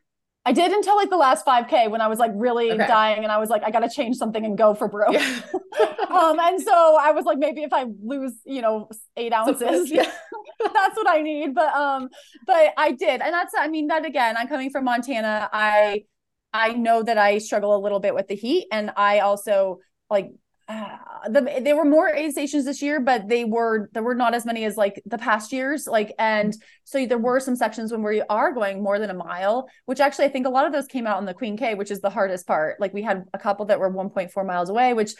I 0.48 0.52
did 0.52 0.72
until 0.72 0.96
like 0.96 1.10
the 1.10 1.18
last 1.18 1.44
5k 1.46 1.90
when 1.90 2.02
I 2.02 2.08
was 2.08 2.20
like 2.20 2.32
really 2.36 2.72
Okay. 2.72 2.86
dying 2.88 3.24
and 3.24 3.32
I 3.32 3.38
was 3.40 3.50
like 3.50 3.64
I 3.64 3.72
got 3.72 3.80
to 3.80 3.90
change 3.90 4.16
something 4.18 4.46
and 4.46 4.58
go 4.58 4.74
for 4.76 4.88
broke. 4.88 5.14
Yeah. 5.14 5.40
um 6.10 6.40
and 6.40 6.62
so 6.62 6.98
I 7.02 7.12
was 7.12 7.26
like 7.26 7.40
maybe 7.40 7.64
if 7.64 7.74
I 7.74 7.86
lose, 8.04 8.34
you 8.46 8.62
know, 8.62 8.90
8 9.18 9.34
ounces, 9.34 9.90
yeah. 9.92 10.04
that's 10.60 10.96
what 10.96 11.10
I 11.10 11.22
need, 11.22 11.56
but 11.56 11.74
um 11.74 12.10
but 12.46 12.74
I 12.78 12.92
did. 12.92 13.22
And 13.22 13.34
that's 13.34 13.54
I 13.58 13.68
mean 13.68 13.88
that 13.88 14.06
again, 14.06 14.38
I'm 14.38 14.48
coming 14.48 14.70
from 14.70 14.86
Montana. 14.86 15.50
I 15.52 16.04
I 16.54 16.74
know 16.74 17.02
that 17.04 17.18
I 17.18 17.40
struggle 17.40 17.76
a 17.76 17.82
little 17.82 18.00
bit 18.00 18.14
with 18.14 18.28
the 18.28 18.36
heat 18.36 18.68
and 18.72 18.92
I 18.96 19.20
also 19.20 19.80
like 20.10 20.32
uh, 20.68 20.98
the, 21.30 21.62
there 21.64 21.76
were 21.76 21.86
more 21.86 22.10
aid 22.10 22.32
stations 22.32 22.66
this 22.66 22.82
year, 22.82 23.00
but 23.00 23.28
they 23.28 23.46
were 23.46 23.90
there 23.94 24.04
were 24.04 24.16
not 24.16 24.34
as 24.34 24.46
many 24.46 24.66
as 24.66 24.78
like 24.78 25.02
the 25.06 25.18
past 25.18 25.52
years. 25.52 25.88
Like, 25.88 26.14
and 26.18 26.56
so 26.84 27.06
there 27.06 27.18
were 27.18 27.40
some 27.40 27.56
sections 27.56 27.92
when 27.92 28.02
we 28.02 28.22
are 28.24 28.52
going 28.52 28.82
more 28.82 28.98
than 28.98 29.10
a 29.10 29.16
mile, 29.16 29.70
which 29.86 30.00
actually 30.00 30.26
I 30.26 30.30
think 30.30 30.48
a 30.48 30.50
lot 30.50 30.66
of 30.66 30.74
those 30.74 30.88
came 30.88 31.06
out 31.06 31.18
on 31.18 31.26
the 31.26 31.34
Queen 31.34 31.56
K, 31.56 31.76
which 31.76 31.92
is 31.92 32.02
the 32.02 32.10
hardest 32.10 32.48
part. 32.48 32.80
Like 32.80 32.94
we 32.94 33.04
had 33.04 33.26
a 33.34 33.38
couple 33.38 33.66
that 33.68 33.80
were 33.80 33.92
1.4 33.92 34.46
miles 34.46 34.70
away, 34.70 34.94
which 34.94 35.14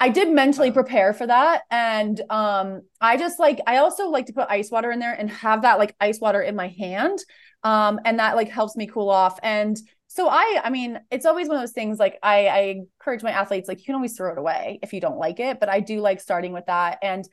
I 0.00 0.10
did 0.10 0.30
mentally 0.30 0.70
prepare 0.70 1.14
for 1.14 1.26
that. 1.26 1.62
And 1.70 2.20
um, 2.28 2.82
I 3.00 3.16
just 3.16 3.38
like 3.38 3.60
I 3.66 3.78
also 3.78 4.08
like 4.08 4.26
to 4.26 4.32
put 4.34 4.48
ice 4.50 4.70
water 4.70 4.90
in 4.90 4.98
there 4.98 5.14
and 5.14 5.30
have 5.30 5.62
that 5.62 5.78
like 5.78 5.96
ice 5.98 6.20
water 6.20 6.42
in 6.42 6.56
my 6.56 6.68
hand. 6.68 7.18
Um, 7.62 8.00
and 8.04 8.18
that 8.18 8.36
like 8.36 8.50
helps 8.50 8.76
me 8.76 8.86
cool 8.86 9.08
off. 9.08 9.38
And 9.42 9.78
so 10.14 10.28
I, 10.28 10.60
I 10.62 10.70
mean, 10.70 11.00
it's 11.10 11.26
always 11.26 11.48
one 11.48 11.56
of 11.56 11.62
those 11.62 11.72
things 11.72 11.98
like 11.98 12.20
I, 12.22 12.46
I 12.46 12.58
encourage 13.00 13.24
my 13.24 13.32
athletes, 13.32 13.66
like 13.66 13.80
you 13.80 13.84
can 13.84 13.96
always 13.96 14.16
throw 14.16 14.30
it 14.30 14.38
away 14.38 14.78
if 14.80 14.92
you 14.92 15.00
don't 15.00 15.18
like 15.18 15.40
it, 15.40 15.58
but 15.58 15.68
I 15.68 15.80
do 15.80 15.98
like 15.98 16.20
starting 16.20 16.52
with 16.52 16.66
that. 16.66 16.98
And 17.02 17.28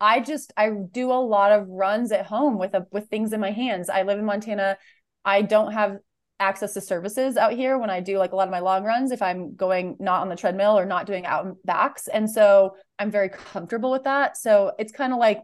I 0.00 0.18
just, 0.18 0.52
I 0.56 0.70
do 0.70 1.12
a 1.12 1.14
lot 1.14 1.52
of 1.52 1.68
runs 1.68 2.10
at 2.10 2.26
home 2.26 2.58
with 2.58 2.74
a, 2.74 2.88
with 2.90 3.08
things 3.08 3.32
in 3.32 3.38
my 3.38 3.52
hands. 3.52 3.88
I 3.88 4.02
live 4.02 4.18
in 4.18 4.24
Montana. 4.24 4.76
I 5.24 5.42
don't 5.42 5.74
have 5.74 5.98
access 6.40 6.74
to 6.74 6.80
services 6.80 7.36
out 7.36 7.52
here 7.52 7.78
when 7.78 7.88
I 7.88 8.00
do 8.00 8.18
like 8.18 8.32
a 8.32 8.36
lot 8.36 8.48
of 8.48 8.52
my 8.52 8.58
long 8.58 8.82
runs, 8.82 9.12
if 9.12 9.22
I'm 9.22 9.54
going 9.54 9.96
not 10.00 10.20
on 10.20 10.28
the 10.28 10.34
treadmill 10.34 10.76
or 10.76 10.86
not 10.86 11.06
doing 11.06 11.26
out 11.26 11.46
and 11.46 11.54
backs. 11.64 12.08
And 12.08 12.28
so 12.28 12.74
I'm 12.98 13.12
very 13.12 13.28
comfortable 13.28 13.92
with 13.92 14.02
that. 14.02 14.36
So 14.36 14.72
it's 14.76 14.90
kind 14.90 15.12
of 15.12 15.20
like 15.20 15.40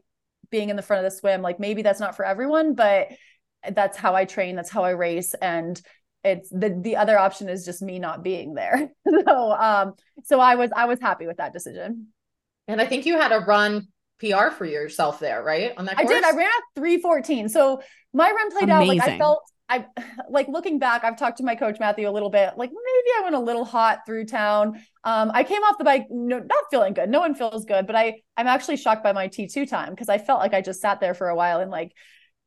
being 0.51 0.71
in 0.71 0.75
the 0.75 0.83
front 0.83 1.07
of 1.07 1.13
the 1.13 1.17
swim. 1.17 1.41
Like 1.41 1.61
maybe 1.61 1.83
that's 1.83 2.01
not 2.01 2.17
for 2.17 2.25
everyone, 2.25 2.75
but 2.75 3.13
that's 3.71 3.97
how 3.97 4.17
I 4.17 4.25
train. 4.25 4.57
That's 4.57 4.71
how 4.71 4.83
I 4.83 4.91
race. 4.91 5.35
And 5.35 5.81
it's 6.25 6.51
the 6.51 6.79
the 6.83 6.97
other 6.97 7.19
option 7.19 7.49
is 7.49 7.65
just 7.65 7.83
me 7.83 7.99
not 7.99 8.23
being 8.23 8.55
there. 8.55 8.91
so 9.27 9.53
um 9.53 9.95
so 10.25 10.41
I 10.41 10.57
was 10.57 10.71
I 10.75 10.87
was 10.87 11.01
happy 11.01 11.27
with 11.27 11.39
that 11.39 11.53
decision. 11.53 12.09
And 12.69 12.81
I 12.81 12.87
think 12.87 13.07
you 13.07 13.19
had 13.19 13.33
a 13.33 13.41
run 13.41 13.89
PR 14.21 14.51
for 14.51 14.65
yourself 14.65 15.19
there, 15.19 15.43
right? 15.43 15.73
On 15.77 15.87
that 15.87 15.99
I 15.99 16.05
did. 16.05 16.23
I 16.23 16.31
ran 16.31 16.47
at 16.47 16.63
314. 16.77 17.49
So 17.49 17.83
my 18.13 18.31
run 18.31 18.51
played 18.51 18.71
out 18.71 18.87
like 18.87 19.01
I 19.01 19.19
felt 19.19 19.43
I 19.69 19.87
like 20.31 20.49
looking 20.49 20.79
back, 20.79 21.05
I've 21.05 21.17
talked 21.17 21.39
to 21.39 21.45
my 21.45 21.55
coach 21.55 21.79
Matthew 21.81 22.09
a 22.09 22.11
little 22.11 22.29
bit. 22.29 22.55
Like 22.57 22.71
maybe 22.71 23.11
I 23.19 23.21
went 23.23 23.37
a 23.37 23.41
little 23.41 23.65
hot 23.65 24.01
through 24.05 24.27
town. 24.27 24.83
Um, 25.05 25.31
I 25.33 25.45
came 25.45 25.63
off 25.63 25.79
the 25.79 25.85
bike, 25.85 26.07
no, 26.11 26.39
not 26.39 26.65
feeling 26.71 26.93
good. 26.93 27.09
No 27.09 27.21
one 27.21 27.35
feels 27.35 27.65
good, 27.65 27.87
but 27.87 27.97
I 27.97 28.21
I'm 28.37 28.47
actually 28.47 28.77
shocked 28.77 29.03
by 29.03 29.13
my 29.13 29.29
T2 29.29 29.69
time 29.69 29.91
because 29.91 30.11
I 30.11 30.19
felt 30.19 30.41
like 30.41 30.53
I 30.53 30.61
just 30.61 30.83
sat 30.83 31.01
there 31.01 31.15
for 31.15 31.29
a 31.29 31.35
while 31.35 31.61
and 31.61 31.71
like 31.71 31.93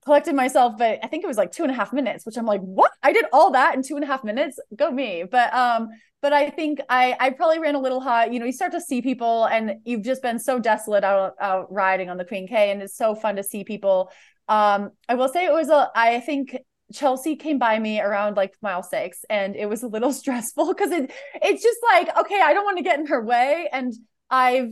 collected 0.04 0.36
myself, 0.36 0.74
but 0.78 0.99
I 1.04 1.08
think 1.08 1.24
it 1.24 1.28
was 1.28 1.38
like 1.38 1.51
two 1.51 1.64
and 1.64 1.72
a 1.72 1.76
half 1.76 1.93
minutes, 1.93 2.26
which 2.26 2.38
I'm 2.38 2.45
like, 2.45 2.62
what? 2.62 2.91
I 3.01 3.14
did 3.14 3.26
all 3.34 3.51
that 3.51 3.76
in 3.76 3.84
two 3.84 3.95
and 3.95 4.04
a 4.04 4.08
half 4.08 4.24
minutes. 4.24 4.60
Go 4.76 4.91
me. 4.91 5.24
But 5.30 5.54
um, 5.54 5.89
but 6.22 6.34
I 6.34 6.49
think 6.49 6.80
I 6.89 7.16
I 7.20 7.30
probably 7.32 7.60
ran 7.60 7.76
a 7.76 7.80
little 7.80 8.01
hot. 8.01 8.34
You 8.34 8.39
know, 8.39 8.45
you 8.45 8.51
start 8.51 8.72
to 8.74 8.82
see 8.82 9.01
people 9.01 9.45
and 9.45 9.76
you've 9.86 10.04
just 10.04 10.22
been 10.22 10.39
so 10.39 10.60
desolate 10.60 11.04
out 11.04 11.34
out 11.39 11.72
riding 11.72 12.10
on 12.10 12.18
the 12.18 12.26
Queen 12.26 12.47
K, 12.47 12.72
and 12.72 12.82
it's 12.82 12.97
so 12.97 13.16
fun 13.16 13.36
to 13.38 13.43
see 13.43 13.64
people. 13.64 14.12
Um, 14.47 14.91
I 15.08 15.16
will 15.16 15.30
say 15.30 15.45
it 15.45 15.54
was 15.54 15.70
a 15.70 15.89
I 15.95 16.20
think 16.20 16.58
Chelsea 16.93 17.36
came 17.36 17.60
by 17.60 17.80
me 17.80 17.99
around 17.99 18.38
like 18.38 18.54
mile 18.62 18.84
six 18.84 19.26
and 19.30 19.56
it 19.56 19.68
was 19.68 19.84
a 19.84 19.88
little 19.88 20.14
stressful 20.22 20.68
because 20.68 20.91
it 20.91 21.12
it's 21.41 21.64
just 21.64 21.80
like, 21.91 22.16
okay, 22.18 22.39
I 22.41 22.54
don't 22.54 22.66
want 22.66 22.78
to 22.78 22.84
get 22.84 22.99
in 22.99 23.08
her 23.08 23.24
way. 23.24 23.68
And 23.72 23.93
I've 24.30 24.70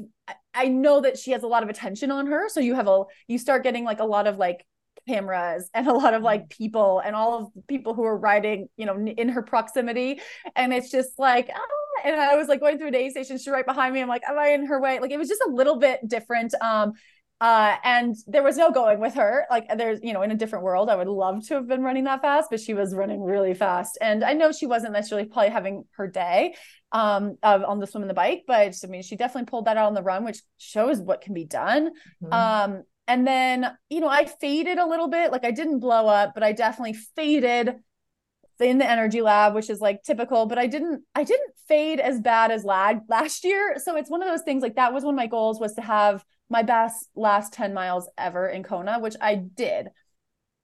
I 0.53 0.67
know 0.67 1.01
that 1.01 1.17
she 1.17 1.31
has 1.31 1.43
a 1.43 1.47
lot 1.47 1.63
of 1.63 1.69
attention 1.69 2.11
on 2.11 2.27
her. 2.27 2.49
So 2.49 2.59
you 2.59 2.75
have 2.75 2.87
a 2.87 3.03
you 3.27 3.37
start 3.37 3.63
getting 3.63 3.83
like 3.83 3.99
a 3.99 4.05
lot 4.05 4.27
of 4.27 4.37
like 4.37 4.65
cameras 5.07 5.69
and 5.73 5.87
a 5.87 5.93
lot 5.93 6.13
of 6.13 6.21
like 6.21 6.49
people 6.49 6.99
and 6.99 7.15
all 7.15 7.39
of 7.39 7.53
the 7.53 7.61
people 7.63 7.93
who 7.93 8.03
are 8.03 8.17
riding, 8.17 8.67
you 8.77 8.85
know, 8.85 8.95
in 8.95 9.29
her 9.29 9.41
proximity. 9.41 10.19
And 10.55 10.73
it's 10.73 10.91
just 10.91 11.17
like, 11.17 11.49
ah, 11.53 12.03
and 12.03 12.19
I 12.19 12.35
was 12.35 12.47
like 12.47 12.59
going 12.59 12.77
through 12.77 12.89
an 12.89 12.95
aid 12.95 13.11
station, 13.11 13.37
she's 13.37 13.47
right 13.47 13.65
behind 13.65 13.93
me. 13.93 14.01
I'm 14.01 14.07
like, 14.07 14.23
am 14.27 14.37
I 14.37 14.49
in 14.49 14.65
her 14.67 14.79
way? 14.79 14.99
Like 14.99 15.11
it 15.11 15.17
was 15.17 15.29
just 15.29 15.43
a 15.47 15.51
little 15.51 15.77
bit 15.77 16.07
different. 16.07 16.53
Um, 16.61 16.93
uh, 17.41 17.75
and 17.83 18.15
there 18.27 18.43
was 18.43 18.55
no 18.55 18.71
going 18.71 18.99
with 18.99 19.15
her. 19.15 19.45
Like 19.49 19.65
there's, 19.75 19.99
you 20.03 20.13
know, 20.13 20.21
in 20.21 20.29
a 20.29 20.35
different 20.35 20.63
world, 20.63 20.89
I 20.89 20.95
would 20.95 21.07
love 21.07 21.45
to 21.47 21.55
have 21.55 21.67
been 21.67 21.81
running 21.81 22.03
that 22.03 22.21
fast, 22.21 22.49
but 22.51 22.59
she 22.59 22.75
was 22.75 22.93
running 22.93 23.19
really 23.19 23.55
fast. 23.55 23.97
And 23.99 24.23
I 24.23 24.33
know 24.33 24.51
she 24.51 24.67
wasn't 24.67 24.93
necessarily 24.93 25.27
probably 25.27 25.49
having 25.49 25.83
her 25.97 26.07
day 26.07 26.55
um 26.93 27.37
uh, 27.41 27.61
on 27.65 27.79
the 27.79 27.87
swim 27.87 28.03
and 28.03 28.09
the 28.09 28.13
bike, 28.13 28.43
but 28.45 28.75
I 28.83 28.87
mean, 28.87 29.01
she 29.01 29.15
definitely 29.15 29.49
pulled 29.49 29.65
that 29.65 29.77
out 29.77 29.87
on 29.87 29.93
the 29.95 30.03
run, 30.03 30.23
which 30.23 30.41
shows 30.57 30.99
what 30.99 31.21
can 31.21 31.33
be 31.33 31.45
done. 31.45 31.91
Mhm. 32.23 32.33
Um, 32.33 32.83
and 33.11 33.27
then, 33.27 33.77
you 33.89 33.99
know, 33.99 34.07
I 34.07 34.25
faded 34.25 34.77
a 34.77 34.85
little 34.85 35.07
bit. 35.09 35.31
Like 35.31 35.43
I 35.45 35.51
didn't 35.51 35.79
blow 35.79 36.07
up, 36.07 36.33
but 36.33 36.43
I 36.43 36.53
definitely 36.53 36.93
faded 37.15 37.75
in 38.59 38.77
the 38.77 38.89
energy 38.89 39.21
lab, 39.21 39.55
which 39.55 39.69
is 39.69 39.81
like 39.81 40.03
typical, 40.03 40.45
but 40.45 40.59
I 40.59 40.67
didn't, 40.67 41.03
I 41.15 41.23
didn't 41.23 41.51
fade 41.67 41.99
as 41.99 42.19
bad 42.19 42.51
as 42.51 42.63
lag 42.63 42.99
last 43.09 43.43
year. 43.43 43.77
So 43.83 43.95
it's 43.97 44.09
one 44.09 44.21
of 44.21 44.29
those 44.29 44.43
things 44.43 44.61
like 44.61 44.75
that 44.75 44.93
was 44.93 45.03
one 45.03 45.15
of 45.15 45.17
my 45.17 45.27
goals 45.27 45.59
was 45.59 45.73
to 45.75 45.81
have 45.81 46.23
my 46.49 46.63
best 46.63 47.09
last 47.15 47.53
10 47.53 47.73
miles 47.73 48.09
ever 48.17 48.47
in 48.47 48.63
Kona, 48.63 48.99
which 48.99 49.15
I 49.19 49.35
did. 49.35 49.89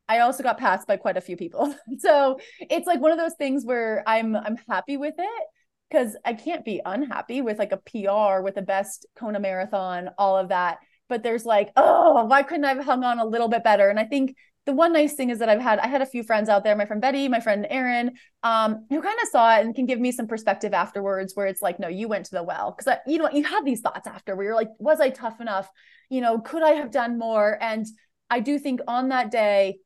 I 0.08 0.20
also 0.20 0.44
got 0.44 0.58
passed 0.58 0.88
by 0.88 0.98
quite 0.98 1.18
a 1.18 1.22
few 1.22 1.38
people. 1.38 1.74
So 2.00 2.40
it's 2.60 2.88
like 2.88 3.02
one 3.02 3.12
of 3.12 3.18
those 3.18 3.36
things 3.36 3.66
where 3.66 4.04
I'm 4.08 4.36
I'm 4.36 4.58
happy 4.70 4.98
with 4.98 5.16
it. 5.18 5.44
because 5.90 6.16
I 6.26 6.34
can't 6.34 6.66
be 6.66 6.82
unhappy 6.86 7.42
with 7.42 7.60
like 7.60 7.72
a 7.74 7.78
PR 7.78 8.42
with 8.44 8.56
the 8.56 8.62
best 8.62 9.06
Kona 9.18 9.40
marathon, 9.40 10.10
all 10.18 10.38
of 10.38 10.50
that. 10.50 10.80
But 11.10 11.24
there's 11.24 11.46
like, 11.46 11.72
oh, 11.76 12.26
why 12.26 12.44
couldn't 12.44 12.66
I 12.66 12.74
have 12.74 12.84
hung 12.86 13.04
on 13.04 13.20
a 13.20 13.26
little 13.26 13.48
bit 13.48 13.64
better? 13.64 13.90
And 13.90 14.00
I 14.00 14.04
think 14.04 14.36
the 14.66 14.74
one 14.74 14.92
nice 14.92 15.14
thing 15.14 15.30
is 15.30 15.40
that 15.40 15.48
I've 15.48 15.62
had 15.62 15.80
I 15.80 15.88
had 15.88 16.02
a 16.02 16.06
few 16.06 16.24
friends 16.24 16.50
out 16.50 16.64
there, 16.66 16.76
my 16.76 16.86
friend 16.86 17.02
Betty, 17.02 17.30
my 17.30 17.40
friend 17.40 17.66
Erin, 17.70 18.12
um, 18.44 18.86
who 18.90 19.02
kind 19.02 19.18
of 19.22 19.30
saw 19.30 19.58
it 19.58 19.66
and 19.66 19.74
can 19.74 19.86
give 19.86 20.00
me 20.00 20.12
some 20.12 20.28
perspective 20.28 20.74
afterwards 20.74 21.34
where 21.36 21.48
it's 21.48 21.62
like, 21.62 21.80
no, 21.80 21.88
you 21.88 22.10
went 22.10 22.26
to 22.26 22.32
the 22.32 22.44
well. 22.44 22.74
Cause 22.74 22.94
you 23.08 23.18
know, 23.18 23.30
you 23.32 23.46
have 23.46 23.64
these 23.64 23.80
thoughts 23.80 24.08
after 24.08 24.36
where 24.36 24.46
you're 24.46 24.56
like, 24.56 24.70
was 24.78 25.00
I 25.00 25.10
tough 25.10 25.40
enough? 25.40 25.70
You 26.10 26.20
know, 26.20 26.40
could 26.40 26.64
I 26.64 26.72
have 26.72 26.92
done 26.92 27.18
more? 27.18 27.58
And 27.62 27.86
I 28.30 28.42
do 28.42 28.60
think 28.60 28.82
on 28.88 29.10
that 29.10 29.32
day, 29.32 29.80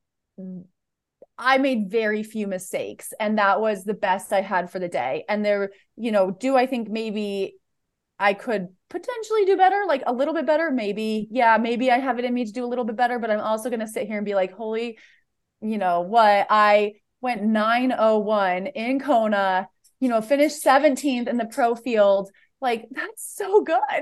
I 1.37 1.57
made 1.59 1.89
very 1.89 2.23
few 2.23 2.47
mistakes 2.47 3.13
and 3.19 3.37
that 3.37 3.61
was 3.61 3.83
the 3.83 3.93
best 3.93 4.33
I 4.33 4.41
had 4.41 4.71
for 4.71 4.79
the 4.79 4.87
day. 4.87 5.25
And 5.29 5.45
there, 5.45 5.71
you 5.95 6.11
know, 6.11 6.31
do 6.31 6.57
I 6.57 6.65
think 6.65 6.89
maybe 6.89 7.55
I 8.21 8.33
could 8.33 8.67
potentially 8.89 9.45
do 9.45 9.57
better, 9.57 9.83
like 9.87 10.03
a 10.05 10.13
little 10.13 10.33
bit 10.33 10.45
better? 10.45 10.69
Maybe. 10.69 11.27
Yeah, 11.31 11.57
maybe 11.57 11.89
I 11.89 11.97
have 11.97 12.19
it 12.19 12.25
in 12.25 12.33
me 12.33 12.45
to 12.45 12.51
do 12.51 12.63
a 12.63 12.67
little 12.67 12.85
bit 12.85 12.95
better, 12.95 13.17
but 13.17 13.31
I'm 13.31 13.39
also 13.39 13.69
going 13.69 13.79
to 13.79 13.87
sit 13.87 14.07
here 14.07 14.17
and 14.17 14.25
be 14.25 14.35
like, 14.35 14.53
holy, 14.53 14.99
you 15.61 15.77
know, 15.79 16.01
what? 16.01 16.47
I 16.49 16.93
went 17.19 17.43
901 17.43 18.67
in 18.67 18.99
Kona, 18.99 19.67
you 19.99 20.07
know, 20.07 20.21
finished 20.21 20.63
17th 20.63 21.27
in 21.27 21.37
the 21.37 21.45
pro 21.45 21.73
field. 21.73 22.29
Like, 22.61 22.87
that's 22.91 23.35
so 23.35 23.63
good. 23.63 23.77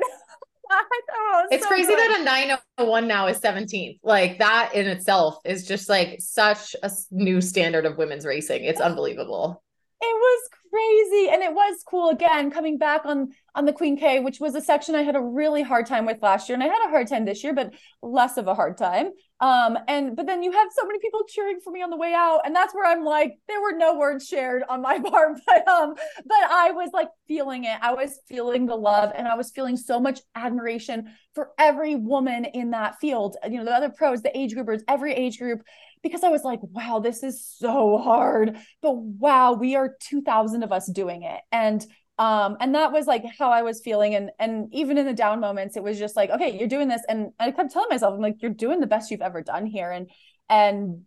it's 1.52 1.64
so 1.64 1.70
crazy 1.70 1.88
good. 1.88 1.98
that 1.98 2.20
a 2.20 2.24
901 2.24 3.08
now 3.08 3.28
is 3.28 3.40
17th. 3.40 4.00
Like 4.04 4.40
that 4.40 4.72
in 4.76 4.88
itself 4.88 5.38
is 5.46 5.66
just 5.66 5.90
like 5.90 6.18
such 6.20 6.76
a 6.84 6.92
new 7.12 7.42
standard 7.42 7.86
of 7.86 7.98
women's 7.98 8.26
racing. 8.26 8.66
It's 8.66 8.82
unbelievable. 8.82 9.64
It 10.02 10.06
was 10.06 10.50
crazy 10.70 11.30
and 11.34 11.42
it 11.42 11.54
was 11.54 11.84
cool 11.86 12.10
again 12.10 12.52
coming 12.52 12.78
back 12.78 13.06
on 13.06 13.32
on 13.60 13.66
the 13.66 13.74
Queen 13.74 13.98
K, 13.98 14.22
which 14.22 14.40
was 14.40 14.56
a 14.56 14.62
section 14.62 14.96
I 14.96 15.02
had 15.02 15.18
a 15.18 15.22
really 15.22 15.64
hard 15.64 15.86
time 15.86 16.06
with 16.06 16.22
last 16.22 16.48
year 16.48 16.54
and 16.54 16.64
I 16.64 16.68
had 16.68 16.88
a 16.88 16.90
hard 16.90 17.08
time 17.08 17.26
this 17.26 17.44
year, 17.44 17.54
but 17.54 17.74
less 18.02 18.38
of 18.38 18.48
a 18.48 18.56
hard 18.56 18.78
time. 18.78 19.12
Um, 19.42 19.78
and 19.90 20.16
but 20.16 20.26
then 20.28 20.44
you 20.44 20.52
have 20.54 20.70
so 20.72 20.86
many 20.86 21.00
people 21.00 21.26
cheering 21.28 21.60
for 21.62 21.72
me 21.72 21.82
on 21.82 21.90
the 21.90 21.98
way 21.98 22.14
out, 22.14 22.42
and 22.46 22.56
that's 22.56 22.74
where 22.74 22.86
I'm 22.86 23.06
like, 23.06 23.38
there 23.48 23.62
were 23.62 23.72
no 23.72 23.98
words 23.98 24.28
shared 24.28 24.64
on 24.68 24.82
my 24.82 25.00
part, 25.10 25.40
but 25.46 25.68
um, 25.68 25.94
but 26.26 26.38
I 26.50 26.72
was 26.72 26.90
like 26.94 27.10
feeling 27.28 27.64
it. 27.66 27.78
I 27.82 27.94
was 27.94 28.20
feeling 28.28 28.66
the 28.66 28.76
love, 28.76 29.12
and 29.16 29.28
I 29.28 29.36
was 29.36 29.52
feeling 29.52 29.78
so 29.78 30.00
much 30.00 30.20
admiration 30.36 31.14
for 31.36 31.52
every 31.58 31.96
woman 31.96 32.46
in 32.46 32.72
that 32.72 33.00
field. 33.00 33.38
You 33.46 33.60
know, 33.60 33.66
the 33.66 33.72
other 33.76 33.90
pros, 33.90 34.22
the 34.22 34.38
age 34.38 34.54
groupers, 34.56 34.82
every 34.90 35.14
age 35.14 35.40
group, 35.40 35.62
because 36.04 36.24
I 36.24 36.30
was 36.30 36.44
like, 36.44 36.60
wow, 36.62 37.00
this 37.00 37.24
is 37.24 37.46
so 37.46 37.98
hard, 37.98 38.58
but 38.82 38.98
wow, 38.98 39.54
we 39.54 39.76
are 39.78 39.96
two 40.02 40.22
thousand 40.22 40.64
of 40.64 40.74
us 40.74 40.86
doing 40.86 41.24
it, 41.24 41.40
and 41.50 41.86
um 42.20 42.58
and 42.60 42.76
that 42.76 42.92
was 42.92 43.08
like 43.08 43.24
how 43.40 43.50
i 43.50 43.62
was 43.64 43.82
feeling. 43.82 44.14
And 44.14 44.30
and 44.38 44.68
even 44.74 44.98
in 44.98 45.06
the 45.06 45.14
down 45.14 45.40
moments 45.40 45.78
it 45.78 45.84
was 45.84 45.98
just 45.98 46.16
like 46.16 46.30
okay 46.30 46.58
you're 46.58 46.68
doing 46.68 46.88
this. 46.90 47.02
And 47.10 47.32
i 47.40 47.50
kept 47.52 47.72
telling 47.72 47.90
myself 47.90 48.14
i'm 48.14 48.22
like 48.22 48.42
you're 48.42 48.52
doing 48.52 48.80
the 48.82 48.88
best 48.88 49.10
you've 49.10 49.22
ever 49.22 49.42
done 49.42 49.66
here. 49.66 49.90
And 49.90 50.12
and 50.50 51.06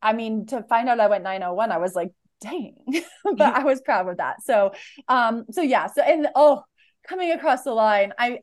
i 0.00 0.12
mean 0.12 0.46
to 0.46 0.62
find 0.64 0.88
out 0.88 1.00
i 1.00 1.06
went 1.06 1.24
901 1.24 1.72
i 1.72 1.78
was 1.78 1.94
like 1.94 2.10
dang 2.40 2.74
but 3.24 3.54
i 3.54 3.64
was 3.64 3.80
proud 3.80 4.08
of 4.08 4.18
that. 4.18 4.42
So 4.42 4.72
um 5.08 5.46
so 5.50 5.62
yeah. 5.62 5.86
So 5.86 6.02
and 6.02 6.28
oh 6.34 6.62
coming 7.08 7.32
across 7.32 7.62
the 7.64 7.72
line 7.72 8.12
i 8.18 8.38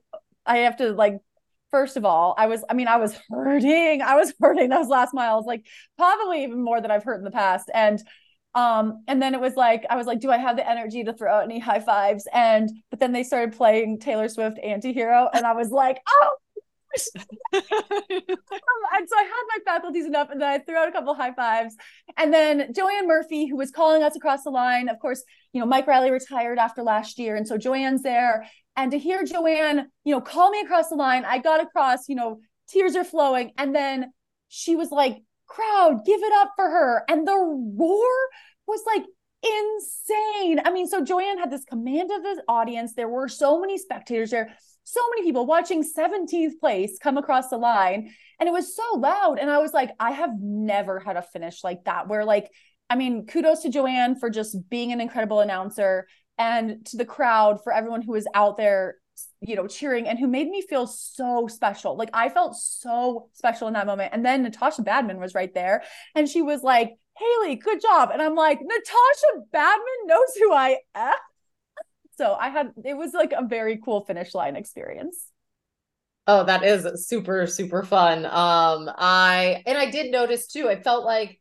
i 0.45 0.57
have 0.59 0.77
to 0.77 0.91
like 0.91 1.17
first 1.71 1.95
of 1.95 2.03
all 2.03 2.33
i 2.37 2.47
was 2.47 2.63
i 2.69 2.73
mean 2.73 2.87
i 2.87 2.97
was 2.97 3.15
hurting. 3.29 4.01
I 4.01 4.15
was 4.15 4.33
hurting 4.41 4.69
those 4.69 4.87
last 4.87 5.13
miles 5.13 5.45
like 5.45 5.65
probably 5.97 6.43
even 6.43 6.63
more 6.63 6.81
than 6.81 6.91
i've 6.91 7.03
hurt 7.03 7.19
in 7.19 7.23
the 7.23 7.31
past. 7.31 7.69
And 7.73 8.01
um, 8.55 9.03
and 9.07 9.21
then 9.21 9.33
it 9.33 9.41
was 9.41 9.55
like, 9.55 9.85
I 9.89 9.95
was 9.95 10.07
like, 10.07 10.19
do 10.19 10.31
I 10.31 10.37
have 10.37 10.55
the 10.55 10.69
energy 10.69 11.03
to 11.03 11.13
throw 11.13 11.33
out 11.33 11.43
any 11.43 11.59
high 11.59 11.79
fives? 11.79 12.27
And, 12.33 12.69
but 12.89 12.99
then 12.99 13.11
they 13.11 13.23
started 13.23 13.55
playing 13.55 13.99
Taylor 13.99 14.27
Swift 14.27 14.57
Antihero. 14.63 15.29
And 15.33 15.45
I 15.45 15.53
was 15.53 15.69
like, 15.69 15.99
oh, 16.07 16.35
and 16.93 17.03
so 17.53 19.15
I 19.15 19.23
had 19.23 19.43
my 19.47 19.57
faculties 19.63 20.05
enough, 20.05 20.29
and 20.31 20.41
then 20.41 20.49
I 20.49 20.57
threw 20.57 20.75
out 20.75 20.87
a 20.87 20.91
couple 20.91 21.13
high 21.13 21.33
fives. 21.33 21.75
And 22.17 22.33
then 22.33 22.73
Joanne 22.73 23.07
Murphy, 23.07 23.45
who 23.45 23.57
was 23.57 23.71
calling 23.71 24.03
us 24.03 24.15
across 24.15 24.43
the 24.43 24.49
line, 24.49 24.89
of 24.89 24.99
course, 24.99 25.23
you 25.53 25.59
know, 25.59 25.67
Mike 25.67 25.87
Riley 25.87 26.11
retired 26.11 26.57
after 26.57 26.81
last 26.81 27.19
year, 27.19 27.35
and 27.35 27.47
so 27.47 27.57
Joanne's 27.57 28.01
there. 28.01 28.47
And 28.75 28.91
to 28.91 28.97
hear 28.97 29.23
Joanne, 29.23 29.87
you 30.03 30.13
know, 30.13 30.21
call 30.21 30.49
me 30.49 30.61
across 30.61 30.89
the 30.89 30.95
line, 30.95 31.25
I 31.25 31.39
got 31.39 31.61
across, 31.61 32.09
you 32.09 32.15
know, 32.15 32.39
tears 32.67 32.95
are 32.95 33.03
flowing, 33.03 33.51
and 33.57 33.75
then 33.75 34.11
she 34.47 34.75
was 34.75 34.89
like, 34.89 35.17
crowd, 35.49 36.05
give 36.05 36.21
it 36.21 36.33
up 36.33 36.51
for 36.55 36.69
her. 36.69 37.03
And 37.09 37.27
the 37.27 37.35
roar 37.35 38.09
was 38.67 38.81
like 38.85 39.03
insane. 39.43 40.61
I 40.63 40.71
mean, 40.71 40.87
so 40.87 41.03
Joanne 41.03 41.39
had 41.39 41.51
this 41.51 41.65
command 41.65 42.11
of 42.11 42.23
the 42.23 42.43
audience. 42.47 42.93
There 42.93 43.09
were 43.09 43.27
so 43.27 43.59
many 43.59 43.77
spectators 43.77 44.31
there, 44.31 44.55
so 44.83 45.01
many 45.09 45.23
people 45.23 45.45
watching 45.45 45.83
17th 45.83 46.59
place 46.59 46.97
come 47.01 47.17
across 47.17 47.49
the 47.49 47.57
line. 47.57 48.13
And 48.39 48.47
it 48.47 48.51
was 48.51 48.75
so 48.75 48.97
loud. 48.97 49.39
And 49.39 49.49
I 49.49 49.59
was 49.59 49.73
like, 49.73 49.91
I 49.99 50.11
have 50.11 50.31
never 50.39 50.99
had 50.99 51.17
a 51.17 51.21
finish 51.21 51.63
like 51.63 51.83
that 51.85 52.07
where, 52.07 52.25
like, 52.25 52.49
I 52.89 52.95
mean, 52.95 53.27
kudos 53.27 53.61
to 53.61 53.69
Joanne 53.69 54.15
for 54.15 54.29
just 54.29 54.57
being 54.69 54.91
an 54.91 55.01
incredible 55.01 55.41
announcer 55.41 56.07
and 56.37 56.85
to 56.87 56.97
the 56.97 57.05
crowd 57.05 57.63
for 57.63 57.73
everyone 57.73 58.01
who 58.01 58.13
was 58.13 58.27
out 58.33 58.57
there 58.57 58.95
you 59.41 59.55
know, 59.55 59.67
cheering 59.67 60.07
and 60.07 60.19
who 60.19 60.27
made 60.27 60.49
me 60.49 60.61
feel 60.61 60.87
so 60.87 61.47
special. 61.47 61.95
Like 61.95 62.09
I 62.13 62.29
felt 62.29 62.55
so 62.55 63.29
special 63.33 63.67
in 63.67 63.73
that 63.73 63.87
moment. 63.87 64.13
And 64.13 64.25
then 64.25 64.43
Natasha 64.43 64.81
Badman 64.81 65.19
was 65.19 65.33
right 65.33 65.53
there 65.53 65.83
and 66.15 66.27
she 66.27 66.41
was 66.41 66.63
like, 66.63 66.91
Haley, 67.17 67.55
good 67.55 67.81
job. 67.81 68.09
And 68.13 68.21
I'm 68.21 68.35
like, 68.35 68.59
Natasha 68.61 69.45
Badman 69.51 70.05
knows 70.05 70.35
who 70.39 70.53
I 70.53 70.77
am. 70.95 71.13
So 72.17 72.33
I 72.33 72.49
had, 72.49 72.73
it 72.83 72.97
was 72.97 73.13
like 73.13 73.31
a 73.31 73.47
very 73.47 73.79
cool 73.81 74.03
finish 74.03 74.35
line 74.35 74.57
experience. 74.57 75.31
Oh, 76.27 76.43
that 76.43 76.65
is 76.65 77.07
super, 77.07 77.47
super 77.47 77.81
fun. 77.81 78.25
Um, 78.25 78.91
I, 78.97 79.63
and 79.65 79.77
I 79.77 79.89
did 79.89 80.11
notice 80.11 80.47
too, 80.47 80.67
I 80.67 80.81
felt 80.81 81.05
like 81.05 81.38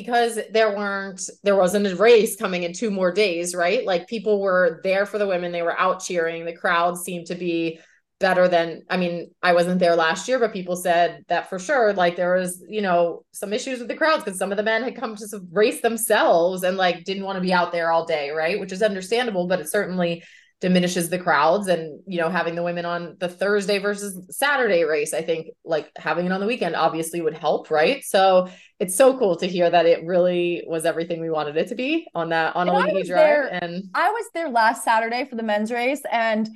because 0.00 0.38
there 0.52 0.76
weren't 0.76 1.20
there 1.42 1.56
wasn't 1.56 1.86
a 1.86 1.96
race 1.96 2.36
coming 2.36 2.62
in 2.62 2.72
two 2.72 2.90
more 2.90 3.12
days 3.12 3.54
right? 3.54 3.84
Like 3.84 4.06
people 4.06 4.40
were 4.40 4.80
there 4.84 5.06
for 5.06 5.18
the 5.18 5.26
women. 5.26 5.52
They 5.52 5.62
were 5.62 5.78
out 5.78 6.02
cheering. 6.02 6.44
The 6.44 6.52
crowd 6.56 6.96
seemed 6.96 7.26
to 7.26 7.34
be 7.34 7.80
better 8.20 8.48
than 8.48 8.82
i 8.90 8.96
mean 8.96 9.30
i 9.42 9.52
wasn't 9.52 9.78
there 9.78 9.94
last 9.94 10.26
year 10.26 10.40
but 10.40 10.52
people 10.52 10.74
said 10.74 11.24
that 11.28 11.48
for 11.48 11.58
sure 11.58 11.92
like 11.92 12.16
there 12.16 12.34
was 12.34 12.64
you 12.68 12.82
know 12.82 13.24
some 13.30 13.52
issues 13.52 13.78
with 13.78 13.86
the 13.86 13.94
crowds 13.94 14.24
because 14.24 14.38
some 14.38 14.50
of 14.50 14.56
the 14.56 14.62
men 14.62 14.82
had 14.82 14.96
come 14.96 15.14
to 15.14 15.40
race 15.52 15.80
themselves 15.82 16.64
and 16.64 16.76
like 16.76 17.04
didn't 17.04 17.22
want 17.22 17.36
to 17.36 17.40
be 17.40 17.52
out 17.52 17.70
there 17.70 17.92
all 17.92 18.04
day 18.04 18.30
right? 18.30 18.58
Which 18.58 18.72
is 18.72 18.82
understandable 18.82 19.46
but 19.46 19.60
it 19.60 19.70
certainly 19.70 20.24
diminishes 20.60 21.08
the 21.08 21.18
crowds 21.20 21.68
and 21.68 22.00
you 22.08 22.18
know 22.18 22.28
having 22.28 22.56
the 22.56 22.64
women 22.64 22.84
on 22.84 23.16
the 23.20 23.28
Thursday 23.28 23.78
versus 23.78 24.20
Saturday 24.36 24.82
race 24.82 25.14
I 25.14 25.22
think 25.22 25.48
like 25.64 25.88
having 25.96 26.26
it 26.26 26.32
on 26.32 26.40
the 26.40 26.46
weekend 26.46 26.74
obviously 26.74 27.20
would 27.20 27.38
help 27.38 27.70
right? 27.70 28.02
So 28.02 28.48
it's 28.80 28.96
so 28.96 29.18
cool 29.18 29.36
to 29.36 29.46
hear 29.46 29.68
that 29.68 29.86
it 29.86 30.04
really 30.04 30.64
was 30.66 30.84
everything 30.84 31.20
we 31.20 31.30
wanted 31.30 31.56
it 31.56 31.68
to 31.68 31.74
be 31.74 32.06
on 32.14 32.28
that 32.30 32.54
on 32.54 32.68
a 32.68 32.72
drive 32.72 33.06
there, 33.06 33.48
and 33.62 33.84
I 33.94 34.10
was 34.10 34.26
there 34.34 34.48
last 34.48 34.84
Saturday 34.84 35.24
for 35.24 35.36
the 35.36 35.42
men's 35.42 35.72
race 35.72 36.02
and 36.10 36.48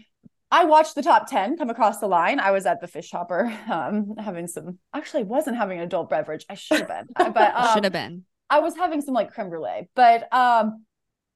I 0.53 0.65
watched 0.65 0.95
the 0.95 1.03
top 1.03 1.31
10 1.31 1.57
come 1.57 1.71
across 1.71 1.99
the 1.99 2.07
line. 2.07 2.39
I 2.39 2.51
was 2.51 2.67
at 2.67 2.83
the 2.83 2.87
fish 2.87 3.11
hopper, 3.11 3.51
um, 3.71 4.15
having 4.19 4.47
some, 4.47 4.79
actually 4.95 5.25
wasn't 5.25 5.57
having 5.57 5.79
an 5.79 5.85
adult 5.85 6.11
beverage. 6.11 6.45
I 6.49 6.55
should 6.55 6.81
have 6.81 6.89
been, 6.89 7.33
but 7.33 7.37
um, 7.57 7.75
should 7.75 7.85
have 7.85 7.93
been. 7.93 8.25
I 8.51 8.59
was 8.61 8.77
having 8.77 9.01
some 9.01 9.15
like 9.15 9.33
creme 9.33 9.49
brulee, 9.49 9.89
but 9.97 10.31
um, 10.33 10.85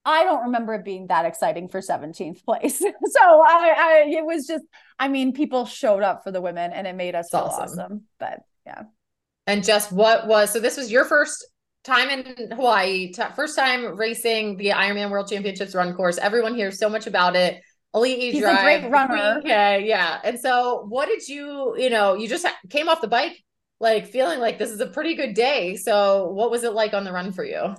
I 0.05 0.23
don't 0.25 0.45
remember 0.45 0.75
it 0.75 0.85
being 0.85 1.07
that 1.07 1.25
exciting 1.25 1.69
for 1.69 1.81
17th 1.81 2.45
place. 2.45 2.79
so 2.79 2.91
I, 3.23 3.75
I, 3.77 4.05
it 4.07 4.25
was 4.25 4.47
just, 4.47 4.65
I 4.99 5.09
mean, 5.09 5.33
people 5.33 5.65
showed 5.65 6.03
up 6.03 6.23
for 6.23 6.31
the 6.31 6.43
women 6.43 6.73
and 6.73 6.87
it 6.87 6.95
made 6.95 7.15
us 7.15 7.31
feel 7.31 7.41
awesome. 7.41 7.79
awesome. 7.79 8.03
But 8.21 8.41
yeah. 8.67 8.83
And 9.47 9.65
just 9.65 9.93
what 9.93 10.27
was, 10.27 10.53
so 10.53 10.61
this 10.61 10.77
was 10.77 10.91
your 10.91 11.05
first 11.05 11.47
time 11.85 12.11
in 12.11 12.51
Hawaii, 12.51 13.13
t- 13.13 13.23
first 13.35 13.57
time 13.57 13.97
racing 13.97 14.57
the 14.57 14.71
Ironman 14.71 15.11
World 15.11 15.29
Championships 15.29 15.75
run 15.75 15.95
course. 15.95 16.19
Everyone 16.19 16.55
hears 16.55 16.79
so 16.79 16.89
much 16.89 17.07
about 17.07 17.37
it. 17.37 17.63
Elite 17.95 18.35
He's 18.35 18.43
drive, 18.43 18.59
a 18.59 18.63
great 18.63 18.91
runner. 18.91 19.39
Okay, 19.39 19.87
yeah. 19.87 20.21
And 20.23 20.39
so, 20.39 20.85
what 20.89 21.07
did 21.07 21.27
you, 21.29 21.75
you 21.79 21.89
know, 21.89 22.15
you 22.15 22.29
just 22.29 22.47
came 22.69 22.89
off 22.89 23.01
the 23.01 23.09
bike, 23.09 23.43
like 23.81 24.09
feeling 24.09 24.39
like 24.39 24.59
this 24.59 24.71
is 24.71 24.81
a 24.81 24.87
pretty 24.87 25.15
good 25.15 25.35
day. 25.35 25.77
So, 25.77 26.29
what 26.33 26.51
was 26.51 26.65
it 26.65 26.73
like 26.75 26.93
on 26.93 27.05
the 27.05 27.13
run 27.13 27.33
for 27.33 27.45
you? 27.45 27.75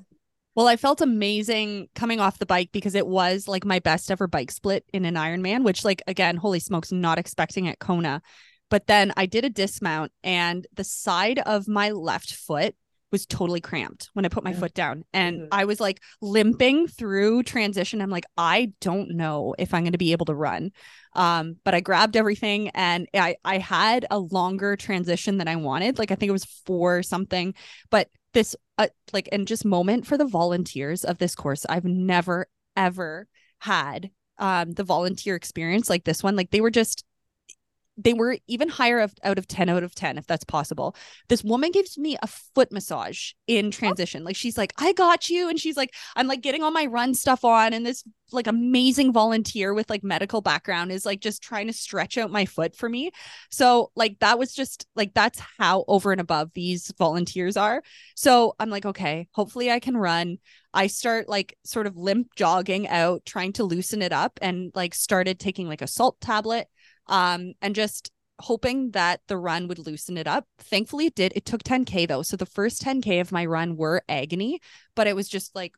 Well, 0.55 0.68
I 0.68 0.76
felt 0.76 1.01
amazing 1.01 1.88
coming 1.93 2.20
off 2.20 2.39
the 2.39 2.47
bike 2.47 2.70
because 2.72 2.95
it 2.95 3.05
was 3.05 3.47
like 3.47 3.63
my 3.63 3.78
best 3.78 4.09
ever 4.09 4.26
bike 4.26 4.49
split 4.49 4.86
in 4.91 5.05
an 5.05 5.13
Ironman, 5.13 5.63
which, 5.63 5.86
like, 5.86 6.01
again, 6.07 6.36
holy 6.36 6.59
smokes, 6.59 6.91
not 6.91 7.20
expecting 7.20 7.68
at 7.68 7.78
Kona. 7.78 8.24
But 8.70 8.88
then 8.88 9.13
I 9.15 9.26
did 9.26 9.45
a 9.45 9.49
dismount 9.49 10.11
and 10.24 10.68
the 10.74 10.84
side 10.84 11.39
of 11.39 11.68
my 11.68 11.91
left 11.91 12.34
foot 12.34 12.76
was 13.09 13.26
totally 13.26 13.61
cramped 13.61 14.09
when 14.13 14.26
I 14.26 14.30
put 14.30 14.43
my 14.43 14.51
foot 14.51 14.74
down. 14.74 15.05
And 15.13 15.39
mm-hmm. 15.39 15.47
I 15.53 15.63
was 15.63 15.80
like 15.80 16.01
limping 16.22 16.89
through 16.89 17.43
transition. 17.43 18.01
I'm 18.01 18.09
like, 18.09 18.26
I 18.38 18.74
don't 18.82 19.11
know 19.11 19.55
if 19.57 19.74
I'm 19.74 19.84
going 19.84 19.93
to 19.93 19.97
be 19.97 20.11
able 20.11 20.26
to 20.26 20.36
run. 20.36 20.72
Um, 21.13 21.55
but 21.63 21.74
I 21.74 21.80
grabbed 21.80 22.18
everything 22.18 22.68
and 22.70 23.07
I, 23.13 23.38
I 23.45 23.59
had 23.59 24.05
a 24.11 24.20
longer 24.20 24.76
transition 24.76 25.38
than 25.38 25.47
I 25.47 25.55
wanted. 25.55 25.97
Like, 25.97 26.11
I 26.11 26.15
think 26.15 26.30
it 26.30 26.34
was 26.34 26.43
four 26.43 27.01
something, 27.01 27.53
but 27.89 28.09
this 28.34 28.55
uh, 28.78 28.88
like 29.13 29.28
and 29.32 29.47
just 29.47 29.65
moment 29.65 30.05
for 30.05 30.15
the 30.15 30.26
volunteers 30.26 31.03
of 31.03 31.18
this 31.18 31.34
course 31.34 31.65
i've 31.70 31.86
never 31.86 32.45
ever 32.76 33.28
had 33.59 34.11
um 34.38 34.74
the 34.74 34.84
volunteer 34.84 35.36
experience 35.36 35.89
like 35.89 36.03
this 36.03 36.22
one 36.22 36.36
like 36.36 36.51
they 36.51 36.61
were 36.61 36.70
just 36.70 37.03
they 37.97 38.13
were 38.13 38.37
even 38.47 38.69
higher 38.69 38.99
of, 38.99 39.13
out 39.23 39.37
of 39.37 39.47
10 39.47 39.69
out 39.69 39.83
of 39.83 39.95
10 39.95 40.17
if 40.17 40.27
that's 40.27 40.43
possible. 40.43 40.95
This 41.29 41.43
woman 41.43 41.71
gives 41.71 41.97
me 41.97 42.15
a 42.21 42.27
foot 42.27 42.71
massage 42.71 43.31
in 43.47 43.67
oh. 43.67 43.71
transition. 43.71 44.23
Like 44.23 44.35
she's 44.35 44.57
like 44.57 44.73
i 44.77 44.93
got 44.93 45.29
you 45.29 45.49
and 45.49 45.59
she's 45.59 45.77
like 45.77 45.93
i'm 46.15 46.27
like 46.27 46.41
getting 46.41 46.63
all 46.63 46.71
my 46.71 46.85
run 46.85 47.13
stuff 47.13 47.43
on 47.43 47.73
and 47.73 47.85
this 47.85 48.03
like 48.31 48.47
amazing 48.47 49.13
volunteer 49.13 49.73
with 49.73 49.89
like 49.89 50.03
medical 50.03 50.41
background 50.41 50.91
is 50.91 51.05
like 51.05 51.21
just 51.21 51.41
trying 51.41 51.67
to 51.67 51.73
stretch 51.73 52.17
out 52.17 52.29
my 52.29 52.45
foot 52.45 52.75
for 52.75 52.89
me. 52.89 53.11
So 53.51 53.91
like 53.95 54.19
that 54.19 54.37
was 54.37 54.53
just 54.53 54.85
like 54.95 55.13
that's 55.13 55.41
how 55.57 55.85
over 55.87 56.11
and 56.11 56.21
above 56.21 56.51
these 56.53 56.93
volunteers 56.97 57.57
are. 57.57 57.81
So 58.15 58.55
i'm 58.59 58.69
like 58.69 58.85
okay 58.85 59.27
hopefully 59.31 59.71
i 59.71 59.79
can 59.79 59.97
run. 59.97 60.37
I 60.73 60.87
start 60.87 61.27
like 61.27 61.57
sort 61.63 61.87
of 61.87 61.97
limp 61.97 62.35
jogging 62.35 62.87
out, 62.87 63.25
trying 63.25 63.53
to 63.53 63.63
loosen 63.63 64.03
it 64.03 64.13
up, 64.13 64.37
and 64.43 64.71
like 64.75 64.93
started 64.93 65.39
taking 65.39 65.67
like 65.67 65.81
a 65.81 65.87
salt 65.87 66.21
tablet 66.21 66.67
um, 67.07 67.53
and 67.61 67.75
just 67.75 68.11
hoping 68.39 68.91
that 68.91 69.21
the 69.27 69.37
run 69.37 69.67
would 69.67 69.79
loosen 69.79 70.17
it 70.17 70.27
up. 70.27 70.45
Thankfully, 70.59 71.07
it 71.07 71.15
did. 71.15 71.33
It 71.35 71.45
took 71.45 71.63
10K 71.63 72.07
though. 72.07 72.21
So 72.21 72.37
the 72.37 72.45
first 72.45 72.81
10K 72.83 73.19
of 73.19 73.31
my 73.31 73.45
run 73.45 73.77
were 73.77 74.03
agony, 74.07 74.59
but 74.95 75.07
it 75.07 75.15
was 75.15 75.27
just 75.27 75.55
like, 75.55 75.73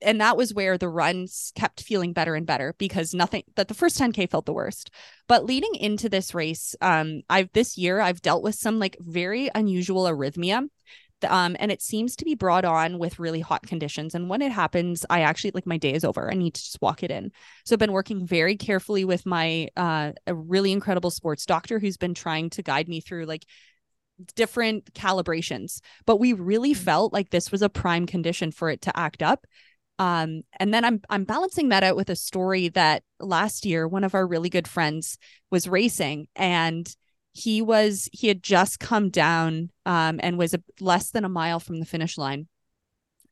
and 0.00 0.20
that 0.20 0.36
was 0.36 0.54
where 0.54 0.78
the 0.78 0.88
runs 0.88 1.52
kept 1.54 1.82
feeling 1.82 2.12
better 2.12 2.34
and 2.34 2.46
better 2.46 2.74
because 2.78 3.14
nothing 3.14 3.42
that 3.56 3.68
the 3.68 3.74
first 3.74 3.98
10k 3.98 4.30
felt 4.30 4.46
the 4.46 4.52
worst 4.52 4.90
but 5.26 5.44
leading 5.44 5.74
into 5.74 6.08
this 6.08 6.34
race 6.34 6.74
um 6.80 7.22
i've 7.28 7.52
this 7.52 7.76
year 7.76 8.00
i've 8.00 8.22
dealt 8.22 8.42
with 8.42 8.54
some 8.54 8.78
like 8.78 8.96
very 9.00 9.50
unusual 9.54 10.04
arrhythmia 10.04 10.68
um, 11.24 11.56
and 11.58 11.72
it 11.72 11.82
seems 11.82 12.16
to 12.16 12.24
be 12.24 12.34
brought 12.34 12.64
on 12.64 12.98
with 12.98 13.18
really 13.18 13.40
hot 13.40 13.62
conditions. 13.62 14.14
And 14.14 14.28
when 14.28 14.42
it 14.42 14.52
happens, 14.52 15.04
I 15.10 15.20
actually 15.20 15.52
like 15.54 15.66
my 15.66 15.78
day 15.78 15.92
is 15.92 16.04
over. 16.04 16.30
I 16.30 16.34
need 16.34 16.54
to 16.54 16.62
just 16.62 16.80
walk 16.80 17.02
it 17.02 17.10
in. 17.10 17.32
So 17.64 17.74
I've 17.74 17.80
been 17.80 17.92
working 17.92 18.26
very 18.26 18.56
carefully 18.56 19.04
with 19.04 19.26
my 19.26 19.68
uh, 19.76 20.12
a 20.26 20.34
really 20.34 20.72
incredible 20.72 21.10
sports 21.10 21.46
doctor 21.46 21.78
who's 21.78 21.96
been 21.96 22.14
trying 22.14 22.50
to 22.50 22.62
guide 22.62 22.88
me 22.88 23.00
through 23.00 23.26
like 23.26 23.44
different 24.34 24.92
calibrations. 24.94 25.80
But 26.06 26.16
we 26.18 26.32
really 26.32 26.72
mm-hmm. 26.72 26.84
felt 26.84 27.12
like 27.12 27.30
this 27.30 27.52
was 27.52 27.62
a 27.62 27.68
prime 27.68 28.06
condition 28.06 28.50
for 28.50 28.70
it 28.70 28.82
to 28.82 28.96
act 28.98 29.22
up. 29.22 29.46
Um, 29.98 30.42
and 30.60 30.72
then 30.72 30.84
I'm 30.84 31.00
I'm 31.10 31.24
balancing 31.24 31.70
that 31.70 31.82
out 31.82 31.96
with 31.96 32.08
a 32.08 32.16
story 32.16 32.68
that 32.70 33.02
last 33.18 33.66
year 33.66 33.88
one 33.88 34.04
of 34.04 34.14
our 34.14 34.26
really 34.26 34.48
good 34.48 34.68
friends 34.68 35.18
was 35.50 35.68
racing 35.68 36.28
and 36.36 36.88
he 37.38 37.62
was 37.62 38.08
he 38.12 38.28
had 38.28 38.42
just 38.42 38.80
come 38.80 39.10
down 39.10 39.70
um, 39.86 40.18
and 40.22 40.36
was 40.36 40.54
a, 40.54 40.62
less 40.80 41.10
than 41.10 41.24
a 41.24 41.28
mile 41.28 41.60
from 41.60 41.78
the 41.78 41.86
finish 41.86 42.18
line. 42.18 42.48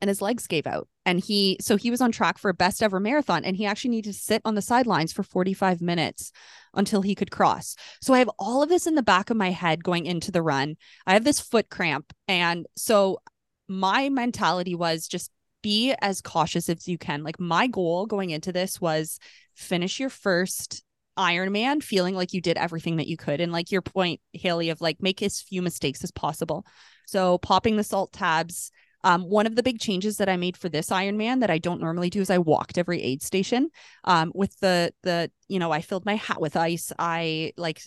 And 0.01 0.09
his 0.09 0.21
legs 0.21 0.47
gave 0.47 0.67
out. 0.67 0.89
And 1.07 1.19
he 1.19 1.57
so 1.61 1.77
he 1.77 1.91
was 1.91 2.01
on 2.01 2.13
track 2.13 2.39
for 2.39 2.49
a 2.49 2.55
best 2.55 2.83
ever 2.83 3.01
marathon 3.01 3.45
and 3.45 3.57
he 3.57 3.67
actually 3.67 3.91
needed 3.91 4.13
to 4.13 4.19
sit 4.19 4.43
on 4.45 4.55
the 4.55 4.63
sidelines 4.63 5.13
for 5.13 5.23
45 5.23 5.81
minutes 5.81 6.33
until 6.75 7.03
he 7.03 7.15
could 7.15 7.31
cross. 7.31 7.75
So 8.01 8.15
i 8.15 8.19
have 8.19 8.31
all 8.39 8.63
of 8.63 8.69
this 8.69 8.87
in 8.87 8.95
the 8.95 9.03
back 9.03 9.31
of 9.31 9.37
my 9.37 9.51
head 9.51 9.83
going 9.83 10.07
into 10.07 10.31
the 10.31 10.43
run. 10.43 10.77
I 11.07 11.15
have 11.15 11.25
this 11.25 11.41
foot 11.41 11.69
cramp. 11.71 12.13
And 12.29 12.67
so 12.77 13.19
my 13.69 14.09
mentality 14.09 14.75
was 14.75 15.09
just 15.09 15.31
be 15.63 15.95
as 16.01 16.21
cautious 16.21 16.69
as 16.69 16.87
you 16.87 16.99
can. 16.99 17.25
Like 17.25 17.41
my 17.41 17.67
goal 17.67 18.07
going 18.07 18.31
into 18.31 18.53
this 18.53 18.81
was 18.81 19.19
finish 19.55 19.99
your 19.99 20.11
first 20.11 20.85
Iron 21.17 21.53
Man 21.53 21.81
feeling 21.81 22.15
like 22.15 22.33
you 22.33 22.41
did 22.41 22.57
everything 22.57 22.97
that 22.97 23.07
you 23.07 23.17
could. 23.17 23.41
And 23.41 23.53
like 23.53 23.71
your 23.71 23.83
point, 23.83 24.21
Haley, 24.33 24.71
of 24.71 24.81
like 24.81 25.03
make 25.03 25.23
as 25.23 25.41
few 25.41 25.63
mistakes 25.63 26.05
as 26.05 26.11
possible. 26.11 26.67
So 27.07 27.39
popping 27.39 27.77
the 27.77 27.85
salt 27.85 28.13
tabs. 28.13 28.71
Um, 29.05 29.23
one 29.23 29.47
of 29.47 29.55
the 29.55 29.63
big 29.63 29.79
changes 29.79 30.17
that 30.17 30.29
I 30.29 30.37
made 30.37 30.57
for 30.57 30.69
this 30.69 30.89
Ironman 30.89 31.41
that 31.41 31.51
I 31.51 31.59
don't 31.59 31.81
normally 31.81 32.11
do 32.11 32.21
is 32.21 32.31
I 32.31 32.39
walked 32.39 32.77
every 32.77 33.01
aid 33.03 33.23
station. 33.23 33.71
Um, 34.05 34.33
with 34.35 34.59
the 34.61 34.93
the 35.03 35.31
you 35.49 35.59
know 35.59 35.71
I 35.71 35.81
filled 35.81 36.05
my 36.05 36.17
hat 36.17 36.41
with 36.41 36.57
ice. 36.57 36.93
I 36.99 37.53
like 37.57 37.83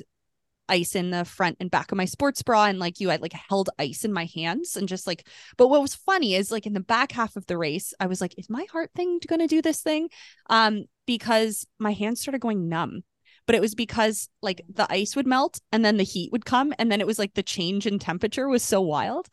ice 0.69 0.95
in 0.95 1.09
the 1.09 1.25
front 1.25 1.57
and 1.59 1.71
back 1.71 1.91
of 1.91 1.97
my 1.97 2.05
sports 2.05 2.43
bra 2.43 2.65
and 2.65 2.79
like 2.79 2.99
you 2.99 3.09
I 3.09 3.17
like 3.17 3.33
held 3.33 3.69
ice 3.79 4.05
in 4.05 4.13
my 4.13 4.25
hands 4.33 4.75
and 4.75 4.87
just 4.87 5.07
like 5.07 5.27
but 5.57 5.67
what 5.67 5.81
was 5.81 5.95
funny 5.95 6.35
is 6.35 6.51
like 6.51 6.67
in 6.67 6.73
the 6.73 6.79
back 6.79 7.11
half 7.11 7.35
of 7.35 7.45
the 7.47 7.57
race 7.57 7.93
I 7.99 8.05
was 8.05 8.21
like 8.21 8.35
is 8.37 8.49
my 8.49 8.65
heart 8.71 8.91
thing 8.95 9.19
going 9.27 9.39
to 9.39 9.47
do 9.47 9.61
this 9.61 9.81
thing 9.81 10.09
um 10.49 10.85
because 11.07 11.65
my 11.79 11.91
hands 11.91 12.21
started 12.21 12.39
going 12.39 12.69
numb 12.69 13.03
but 13.49 13.55
it 13.55 13.61
was 13.61 13.73
because 13.73 14.29
like 14.43 14.61
the 14.71 14.85
ice 14.91 15.15
would 15.15 15.25
melt 15.25 15.59
and 15.71 15.83
then 15.83 15.97
the 15.97 16.03
heat 16.03 16.31
would 16.31 16.45
come 16.45 16.71
and 16.77 16.91
then 16.91 17.01
it 17.01 17.07
was 17.07 17.17
like 17.17 17.33
the 17.33 17.41
change 17.41 17.87
in 17.87 17.97
temperature 17.97 18.47
was 18.47 18.61
so 18.61 18.79
wild. 18.79 19.27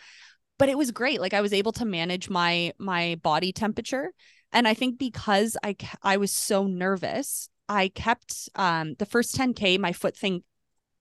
But 0.58 0.70
it 0.70 0.78
was 0.78 0.90
great. 0.90 1.20
Like 1.20 1.34
i 1.34 1.42
was 1.42 1.52
able 1.52 1.72
to 1.72 1.84
manage 1.84 2.30
my 2.30 2.72
my 2.78 3.20
body 3.22 3.52
temperature. 3.52 4.14
And 4.54 4.66
i 4.66 4.72
think 4.72 4.98
because 4.98 5.58
i 5.62 5.76
i 6.02 6.16
was 6.16 6.32
so 6.32 6.66
nervous 6.66 7.50
i 7.68 7.88
kept 7.88 8.48
um 8.54 8.94
the 8.98 9.04
first 9.04 9.36
10k 9.36 9.78
my 9.78 9.92
foot 9.92 10.16
thing 10.16 10.42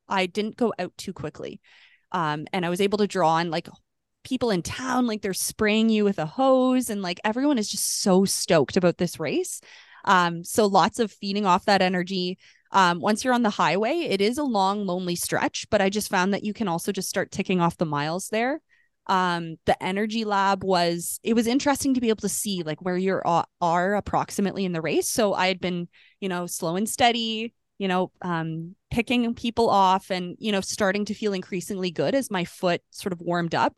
i 0.10 0.26
didn't 0.26 0.58
go 0.58 0.74
out 0.78 0.92
too 0.98 1.14
quickly. 1.14 1.62
Um 2.12 2.48
and 2.52 2.66
i 2.66 2.70
was 2.70 2.82
able 2.82 2.98
to 2.98 3.08
draw 3.08 3.36
on 3.36 3.50
like 3.50 3.70
people 4.26 4.52
in 4.52 4.62
town 4.62 5.08
like 5.08 5.22
they're 5.22 5.34
spraying 5.34 5.88
you 5.88 6.04
with 6.04 6.20
a 6.20 6.26
hose 6.26 6.90
and 6.90 7.02
like 7.02 7.22
everyone 7.24 7.60
is 7.60 7.70
just 7.70 8.02
so 8.02 8.26
stoked 8.26 8.76
about 8.76 8.98
this 8.98 9.22
race. 9.22 9.62
Um 10.04 10.44
so 10.44 10.66
lots 10.66 11.00
of 11.00 11.14
feeding 11.14 11.46
off 11.46 11.64
that 11.64 11.82
energy 11.82 12.38
um, 12.72 13.00
once 13.00 13.24
you're 13.24 13.34
on 13.34 13.44
the 13.44 13.50
highway, 13.50 14.08
it 14.10 14.22
is 14.22 14.38
a 14.38 14.44
long, 14.44 14.86
lonely 14.86 15.16
stretch, 15.16 15.68
but 15.70 15.82
I 15.82 15.90
just 15.90 16.10
found 16.10 16.34
that 16.34 16.44
you 16.44 16.54
can 16.54 16.68
also 16.68 16.92
just 16.92 17.10
start 17.10 17.32
ticking 17.32 17.62
off 17.62 17.78
the 17.78 17.86
miles 17.86 18.30
there. 18.30 18.62
Um, 19.08 19.58
the 19.66 19.82
energy 19.84 20.26
lab 20.26 20.64
was 20.64 21.20
it 21.24 21.36
was 21.36 21.46
interesting 21.46 21.94
to 21.94 22.02
be 22.02 22.10
able 22.10 22.22
to 22.22 22.30
see 22.30 22.64
like 22.64 22.82
where 22.82 22.98
you 22.98 23.22
are, 23.62 23.96
approximately 23.96 24.66
in 24.66 24.72
the 24.72 24.82
race. 24.82 25.08
So 25.08 25.34
I 25.34 25.48
had 25.48 25.60
been, 25.60 25.88
you 26.20 26.28
know, 26.28 26.48
slow 26.48 26.76
and 26.76 26.90
steady, 26.90 27.54
you 27.78 27.88
know, 27.88 28.12
um, 28.24 28.76
picking 28.90 29.34
people 29.36 29.70
off 29.70 30.10
and, 30.10 30.36
you 30.40 30.52
know, 30.52 30.62
starting 30.62 31.06
to 31.06 31.14
feel 31.14 31.34
increasingly 31.34 31.92
good 31.92 32.16
as 32.16 32.32
my 32.32 32.46
foot 32.46 32.82
sort 32.90 33.14
of 33.14 33.22
warmed 33.22 33.54
up. 33.54 33.76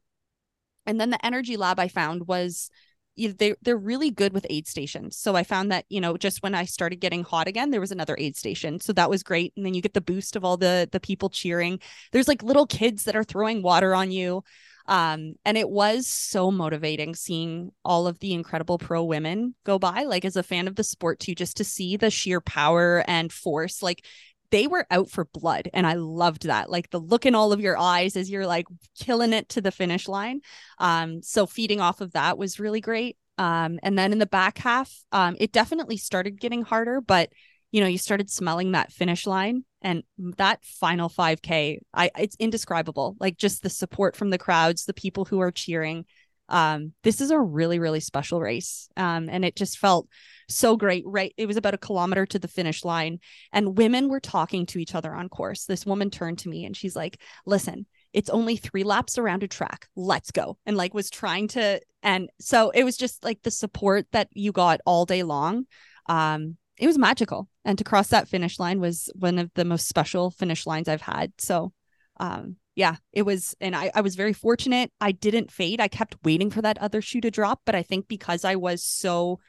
And 0.86 1.00
then 1.02 1.10
the 1.10 1.26
energy 1.26 1.58
lab 1.58 1.80
I 1.80 1.90
found 1.90 2.28
was 2.28 2.70
they 3.18 3.56
they're 3.62 3.78
really 3.78 4.12
good 4.12 4.34
with 4.34 4.46
aid 4.50 4.68
stations. 4.68 5.18
So 5.18 5.36
I 5.36 5.44
found 5.44 5.72
that 5.72 5.86
you 5.90 6.00
know 6.02 6.18
just 6.18 6.44
when 6.44 6.56
I 6.56 6.66
started 6.66 6.98
getting 6.98 7.24
hot 7.24 7.48
again, 7.48 7.72
there 7.72 7.82
was 7.82 7.92
another 7.92 8.16
aid 8.18 8.36
station, 8.36 8.80
so 8.80 8.94
that 8.94 9.10
was 9.10 9.24
great. 9.24 9.54
And 9.58 9.66
then 9.66 9.74
you 9.74 9.82
get 9.82 9.94
the 9.94 10.02
boost 10.02 10.36
of 10.36 10.46
all 10.46 10.58
the 10.58 10.88
the 10.92 11.00
people 11.00 11.30
cheering. 11.30 11.80
There's 12.12 12.28
like 12.28 12.44
little 12.44 12.68
kids 12.68 13.06
that 13.06 13.16
are 13.16 13.24
throwing 13.24 13.62
water 13.62 13.96
on 13.96 14.12
you, 14.12 14.44
um, 14.88 15.36
and 15.44 15.58
it 15.58 15.70
was 15.70 16.08
so 16.08 16.50
motivating 16.52 17.14
seeing 17.16 17.72
all 17.84 18.08
of 18.08 18.20
the 18.20 18.34
incredible 18.34 18.78
pro 18.78 19.04
women 19.04 19.56
go 19.66 19.78
by. 19.78 20.04
Like 20.04 20.24
as 20.24 20.36
a 20.36 20.44
fan 20.44 20.68
of 20.68 20.76
the 20.76 20.84
sport 20.84 21.20
too, 21.20 21.36
just 21.36 21.58
to 21.58 21.64
see 21.64 21.98
the 21.98 22.10
sheer 22.10 22.40
power 22.40 23.04
and 23.08 23.32
force. 23.32 23.84
Like 23.84 24.06
they 24.52 24.68
were 24.68 24.86
out 24.90 25.10
for 25.10 25.26
blood 25.26 25.70
and 25.74 25.86
i 25.86 25.94
loved 25.94 26.44
that. 26.44 26.70
Like 26.70 26.90
the 26.90 27.00
look 27.00 27.26
in 27.26 27.36
all 27.36 27.52
of 27.52 27.62
your 27.62 27.78
eyes 27.78 28.16
as 28.16 28.30
you're 28.30 28.48
like 28.48 28.68
killing 29.00 29.34
it 29.34 29.50
to 29.50 29.62
the 29.62 29.72
finish 29.72 30.08
line. 30.08 30.42
Um 30.80 31.22
so 31.22 31.46
feeding 31.46 31.82
off 31.82 32.02
of 32.02 32.14
that 32.14 32.38
was 32.38 32.60
really 32.60 32.82
great. 32.82 33.18
Um 33.38 33.80
and 33.84 33.98
then 33.98 34.12
in 34.12 34.20
the 34.20 34.26
back 34.26 34.58
half 34.60 34.94
um 35.12 35.36
it 35.40 35.52
definitely 35.52 35.98
started 35.98 36.40
getting 36.40 36.62
harder 36.62 37.02
but 37.02 37.30
you 37.72 37.82
know 37.82 37.88
you 37.88 37.98
started 37.98 38.30
smelling 38.30 38.72
that 38.72 38.92
finish 38.92 39.28
line 39.28 39.66
and 39.82 40.04
that 40.38 40.64
final 40.64 41.10
5k 41.10 41.80
i 41.94 42.12
it's 42.18 42.36
indescribable. 42.40 43.16
Like 43.20 43.38
just 43.38 43.64
the 43.64 43.70
support 43.70 44.16
from 44.16 44.30
the 44.30 44.38
crowds 44.38 44.86
the 44.86 44.94
people 44.94 45.26
who 45.26 45.40
are 45.40 45.52
cheering 45.52 46.06
um 46.50 46.94
this 47.04 47.22
is 47.22 47.32
a 47.32 47.40
really 47.40 47.80
really 47.80 48.00
special 48.00 48.40
race. 48.40 48.90
Um 48.98 49.30
and 49.30 49.44
it 49.44 49.56
just 49.56 49.78
felt 49.78 50.08
so 50.50 50.78
great 50.78 51.04
right? 51.06 51.34
It 51.38 51.46
was 51.46 51.58
about 51.58 51.74
a 51.74 51.78
kilometer 51.80 52.26
to 52.26 52.40
the 52.40 52.48
finish 52.48 52.86
line 52.86 53.20
and 53.52 53.78
women 53.78 54.10
were 54.10 54.20
talking 54.20 54.66
to 54.68 54.80
each 54.80 54.96
other 54.96 55.14
on 55.14 55.30
course. 55.30 55.66
This 55.66 55.86
woman 55.86 56.10
turned 56.10 56.40
to 56.40 56.50
me 56.50 56.66
and 56.66 56.76
she's 56.76 56.96
like 56.96 57.20
listen 57.46 57.86
it's 58.14 58.30
only 58.30 58.56
three 58.58 58.84
laps 58.84 59.18
around 59.18 59.44
a 59.44 59.48
track. 59.48 59.88
Let's 59.96 60.32
go. 60.32 60.58
And 60.66 60.78
like 60.78 60.94
was 60.94 61.10
trying 61.10 61.50
to 61.50 61.82
and 62.02 62.30
so 62.40 62.70
it 62.72 62.84
was 62.84 62.98
just 62.98 63.24
like 63.24 63.42
the 63.44 63.52
support 63.52 64.08
that 64.12 64.30
you 64.34 64.52
got 64.52 64.80
all 64.86 65.06
day 65.06 65.24
long. 65.24 65.66
Um 66.08 66.58
it 66.78 66.88
was 66.88 66.98
magical. 66.98 67.50
And 67.66 67.78
to 67.78 67.84
cross 67.84 68.10
that 68.10 68.28
finish 68.28 68.60
line 68.60 68.80
was 68.80 69.10
one 69.16 69.40
of 69.40 69.52
the 69.56 69.66
most 69.66 69.88
special 69.88 70.32
finish 70.32 70.66
lines 70.66 70.88
i've 70.88 71.02
had. 71.02 71.34
So 71.38 71.74
um 72.20 72.56
yeah 72.78 72.96
it 73.12 73.24
was 73.24 73.54
and 73.60 73.76
I, 73.76 73.92
I 73.94 74.00
was 74.00 74.16
very 74.16 74.32
fortunate 74.32 74.92
i 75.02 75.12
didn't 75.12 75.52
fade 75.52 75.82
i 75.82 75.90
kept 75.90 76.16
waiting 76.24 76.50
for 76.50 76.62
that 76.62 76.78
other 76.78 77.02
shoe 77.02 77.20
to 77.20 77.32
drop 77.32 77.62
but 77.66 77.76
i 77.76 77.84
think 77.84 78.08
because 78.08 78.46
i 78.46 78.56
was 78.56 78.82
so 78.82 79.40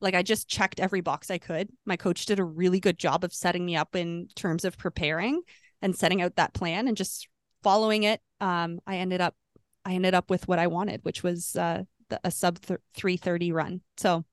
like 0.00 0.14
I 0.14 0.22
just 0.22 0.48
checked 0.48 0.80
every 0.80 1.00
box 1.00 1.30
I 1.30 1.38
could. 1.38 1.68
My 1.84 1.96
coach 1.96 2.26
did 2.26 2.38
a 2.38 2.44
really 2.44 2.80
good 2.80 2.98
job 2.98 3.24
of 3.24 3.32
setting 3.32 3.64
me 3.64 3.76
up 3.76 3.94
in 3.94 4.28
terms 4.34 4.64
of 4.64 4.78
preparing 4.78 5.42
and 5.82 5.96
setting 5.96 6.22
out 6.22 6.36
that 6.36 6.54
plan 6.54 6.88
and 6.88 6.96
just 6.96 7.28
following 7.62 8.04
it. 8.04 8.20
Um, 8.40 8.80
I 8.86 8.96
ended 8.96 9.20
up 9.20 9.34
I 9.84 9.94
ended 9.94 10.14
up 10.14 10.30
with 10.30 10.46
what 10.48 10.58
I 10.58 10.66
wanted, 10.66 11.00
which 11.04 11.22
was 11.22 11.56
uh, 11.56 11.84
the, 12.08 12.20
a 12.24 12.30
sub 12.30 12.60
th- 12.60 12.80
330 12.96 13.52
run. 13.52 13.80
So 13.96 14.24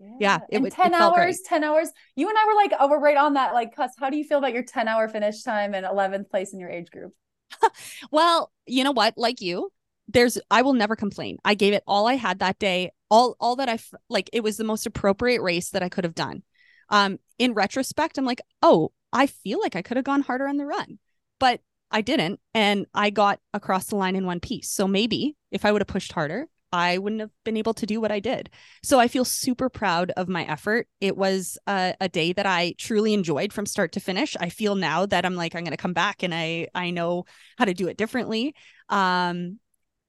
yeah, 0.00 0.16
yeah 0.18 0.38
it 0.50 0.62
was 0.62 0.74
10 0.74 0.92
it 0.92 1.00
hours, 1.00 1.40
10 1.44 1.64
hours. 1.64 1.90
You 2.16 2.28
and 2.28 2.36
I 2.36 2.46
were 2.46 2.54
like, 2.54 2.72
oh, 2.78 2.88
we're 2.88 3.00
right 3.00 3.16
on 3.16 3.34
that. 3.34 3.54
Like, 3.54 3.74
Cus, 3.74 3.92
how 3.98 4.10
do 4.10 4.16
you 4.16 4.24
feel 4.24 4.38
about 4.38 4.52
your 4.52 4.64
10 4.64 4.88
hour 4.88 5.08
finish 5.08 5.42
time 5.42 5.74
and 5.74 5.86
11th 5.86 6.28
place 6.28 6.52
in 6.52 6.58
your 6.58 6.70
age 6.70 6.90
group? 6.90 7.12
well, 8.10 8.52
you 8.66 8.84
know 8.84 8.92
what? 8.92 9.14
Like 9.16 9.40
you, 9.40 9.70
there's 10.08 10.38
I 10.50 10.62
will 10.62 10.74
never 10.74 10.96
complain. 10.96 11.38
I 11.44 11.54
gave 11.54 11.72
it 11.72 11.82
all 11.86 12.06
I 12.06 12.14
had 12.14 12.38
that 12.40 12.58
day. 12.58 12.92
All 13.10 13.36
all 13.40 13.56
that 13.56 13.68
I 13.68 13.78
like 14.08 14.30
it 14.32 14.42
was 14.42 14.56
the 14.56 14.64
most 14.64 14.86
appropriate 14.86 15.42
race 15.42 15.70
that 15.70 15.82
I 15.82 15.88
could 15.88 16.04
have 16.04 16.14
done. 16.14 16.42
Um, 16.88 17.18
in 17.38 17.54
retrospect, 17.54 18.18
I'm 18.18 18.24
like, 18.24 18.40
oh, 18.62 18.92
I 19.12 19.26
feel 19.26 19.60
like 19.60 19.76
I 19.76 19.82
could 19.82 19.96
have 19.96 20.04
gone 20.04 20.22
harder 20.22 20.46
on 20.46 20.56
the 20.56 20.66
run, 20.66 20.98
but 21.40 21.60
I 21.90 22.00
didn't. 22.00 22.40
And 22.54 22.86
I 22.94 23.10
got 23.10 23.40
across 23.54 23.86
the 23.86 23.96
line 23.96 24.16
in 24.16 24.26
one 24.26 24.40
piece. 24.40 24.70
So 24.70 24.86
maybe 24.86 25.36
if 25.50 25.64
I 25.64 25.72
would 25.72 25.80
have 25.80 25.88
pushed 25.88 26.12
harder, 26.12 26.46
I 26.72 26.98
wouldn't 26.98 27.20
have 27.20 27.30
been 27.44 27.56
able 27.56 27.74
to 27.74 27.86
do 27.86 28.00
what 28.00 28.12
I 28.12 28.20
did. 28.20 28.50
So 28.82 28.98
I 28.98 29.08
feel 29.08 29.24
super 29.24 29.68
proud 29.68 30.12
of 30.16 30.28
my 30.28 30.44
effort. 30.44 30.88
It 31.00 31.16
was 31.16 31.58
a, 31.66 31.94
a 32.00 32.08
day 32.08 32.32
that 32.32 32.46
I 32.46 32.74
truly 32.78 33.14
enjoyed 33.14 33.52
from 33.52 33.66
start 33.66 33.92
to 33.92 34.00
finish. 34.00 34.36
I 34.40 34.48
feel 34.48 34.74
now 34.74 35.06
that 35.06 35.24
I'm 35.24 35.36
like 35.36 35.54
I'm 35.54 35.64
going 35.64 35.70
to 35.70 35.76
come 35.76 35.92
back 35.92 36.22
and 36.22 36.34
I 36.34 36.68
I 36.74 36.90
know 36.90 37.24
how 37.58 37.64
to 37.64 37.74
do 37.74 37.88
it 37.88 37.96
differently. 37.96 38.54
Um 38.88 39.58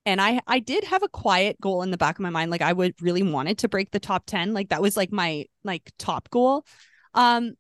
and 0.06 0.22
I 0.22 0.42
I 0.48 0.60
did 0.60 0.84
have 0.86 1.04
a 1.04 1.10
quiet 1.10 1.60
goal 1.62 1.84
in 1.84 1.92
the 1.92 1.98
back 1.98 2.18
of 2.18 2.24
my 2.24 2.30
mind 2.30 2.52
like 2.52 2.62
I 2.62 2.74
would 2.74 2.96
really 3.02 3.24
wanted 3.24 3.60
to 3.60 3.70
break 3.70 3.92
the 3.92 4.00
top 4.00 4.26
10. 4.26 4.54
Like 4.54 4.70
that 4.70 4.82
was 4.82 4.98
like 4.98 5.12
my 5.12 5.46
like 5.64 5.92
top 6.00 6.30
goal. 6.30 6.66
Um 7.14 7.54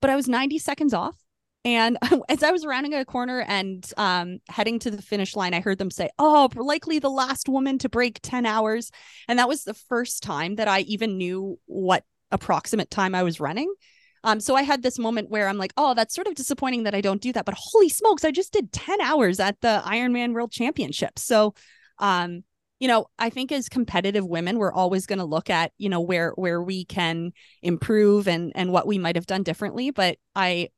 but 0.00 0.10
I 0.10 0.16
was 0.16 0.28
90 0.28 0.58
seconds 0.58 0.92
off 0.92 1.16
and 1.64 1.98
as 2.28 2.42
I 2.42 2.50
was 2.50 2.66
rounding 2.66 2.94
a 2.94 3.04
corner 3.04 3.40
and 3.40 3.88
um, 3.96 4.38
heading 4.48 4.78
to 4.80 4.90
the 4.90 5.02
finish 5.02 5.36
line, 5.36 5.54
I 5.54 5.60
heard 5.60 5.78
them 5.78 5.90
say, 5.90 6.10
Oh, 6.18 6.48
likely 6.54 6.98
the 6.98 7.10
last 7.10 7.48
woman 7.48 7.78
to 7.78 7.88
break 7.88 8.20
10 8.22 8.46
hours. 8.46 8.90
And 9.28 9.38
that 9.38 9.48
was 9.48 9.64
the 9.64 9.74
first 9.74 10.22
time 10.22 10.56
that 10.56 10.68
I 10.68 10.80
even 10.80 11.16
knew 11.16 11.58
what 11.66 12.04
approximate 12.30 12.90
time 12.90 13.14
I 13.14 13.22
was 13.22 13.40
running. 13.40 13.72
Um, 14.24 14.38
so 14.38 14.54
I 14.54 14.62
had 14.62 14.82
this 14.82 14.98
moment 14.98 15.30
where 15.30 15.48
I'm 15.48 15.58
like, 15.58 15.72
oh, 15.76 15.94
that's 15.94 16.14
sort 16.14 16.28
of 16.28 16.36
disappointing 16.36 16.84
that 16.84 16.94
I 16.94 17.00
don't 17.00 17.20
do 17.20 17.32
that. 17.32 17.44
But 17.44 17.56
holy 17.58 17.88
smokes, 17.88 18.24
I 18.24 18.30
just 18.30 18.52
did 18.52 18.72
10 18.72 19.00
hours 19.00 19.40
at 19.40 19.60
the 19.60 19.82
Ironman 19.84 20.32
World 20.32 20.52
Championship. 20.52 21.18
So 21.18 21.54
um, 21.98 22.44
you 22.82 22.88
know, 22.88 23.06
I 23.16 23.30
think 23.30 23.52
as 23.52 23.68
competitive 23.68 24.26
women, 24.26 24.58
we're 24.58 24.72
always 24.72 25.06
going 25.06 25.20
to 25.20 25.24
look 25.24 25.50
at, 25.50 25.70
you 25.78 25.88
know, 25.88 26.00
where 26.00 26.32
where 26.32 26.60
we 26.60 26.84
can 26.84 27.30
improve 27.62 28.26
and 28.26 28.50
and 28.56 28.72
what 28.72 28.88
we 28.88 28.98
might 28.98 29.14
have 29.14 29.26
done 29.26 29.44
differently. 29.44 29.92
But 29.92 30.18
I 30.34 30.70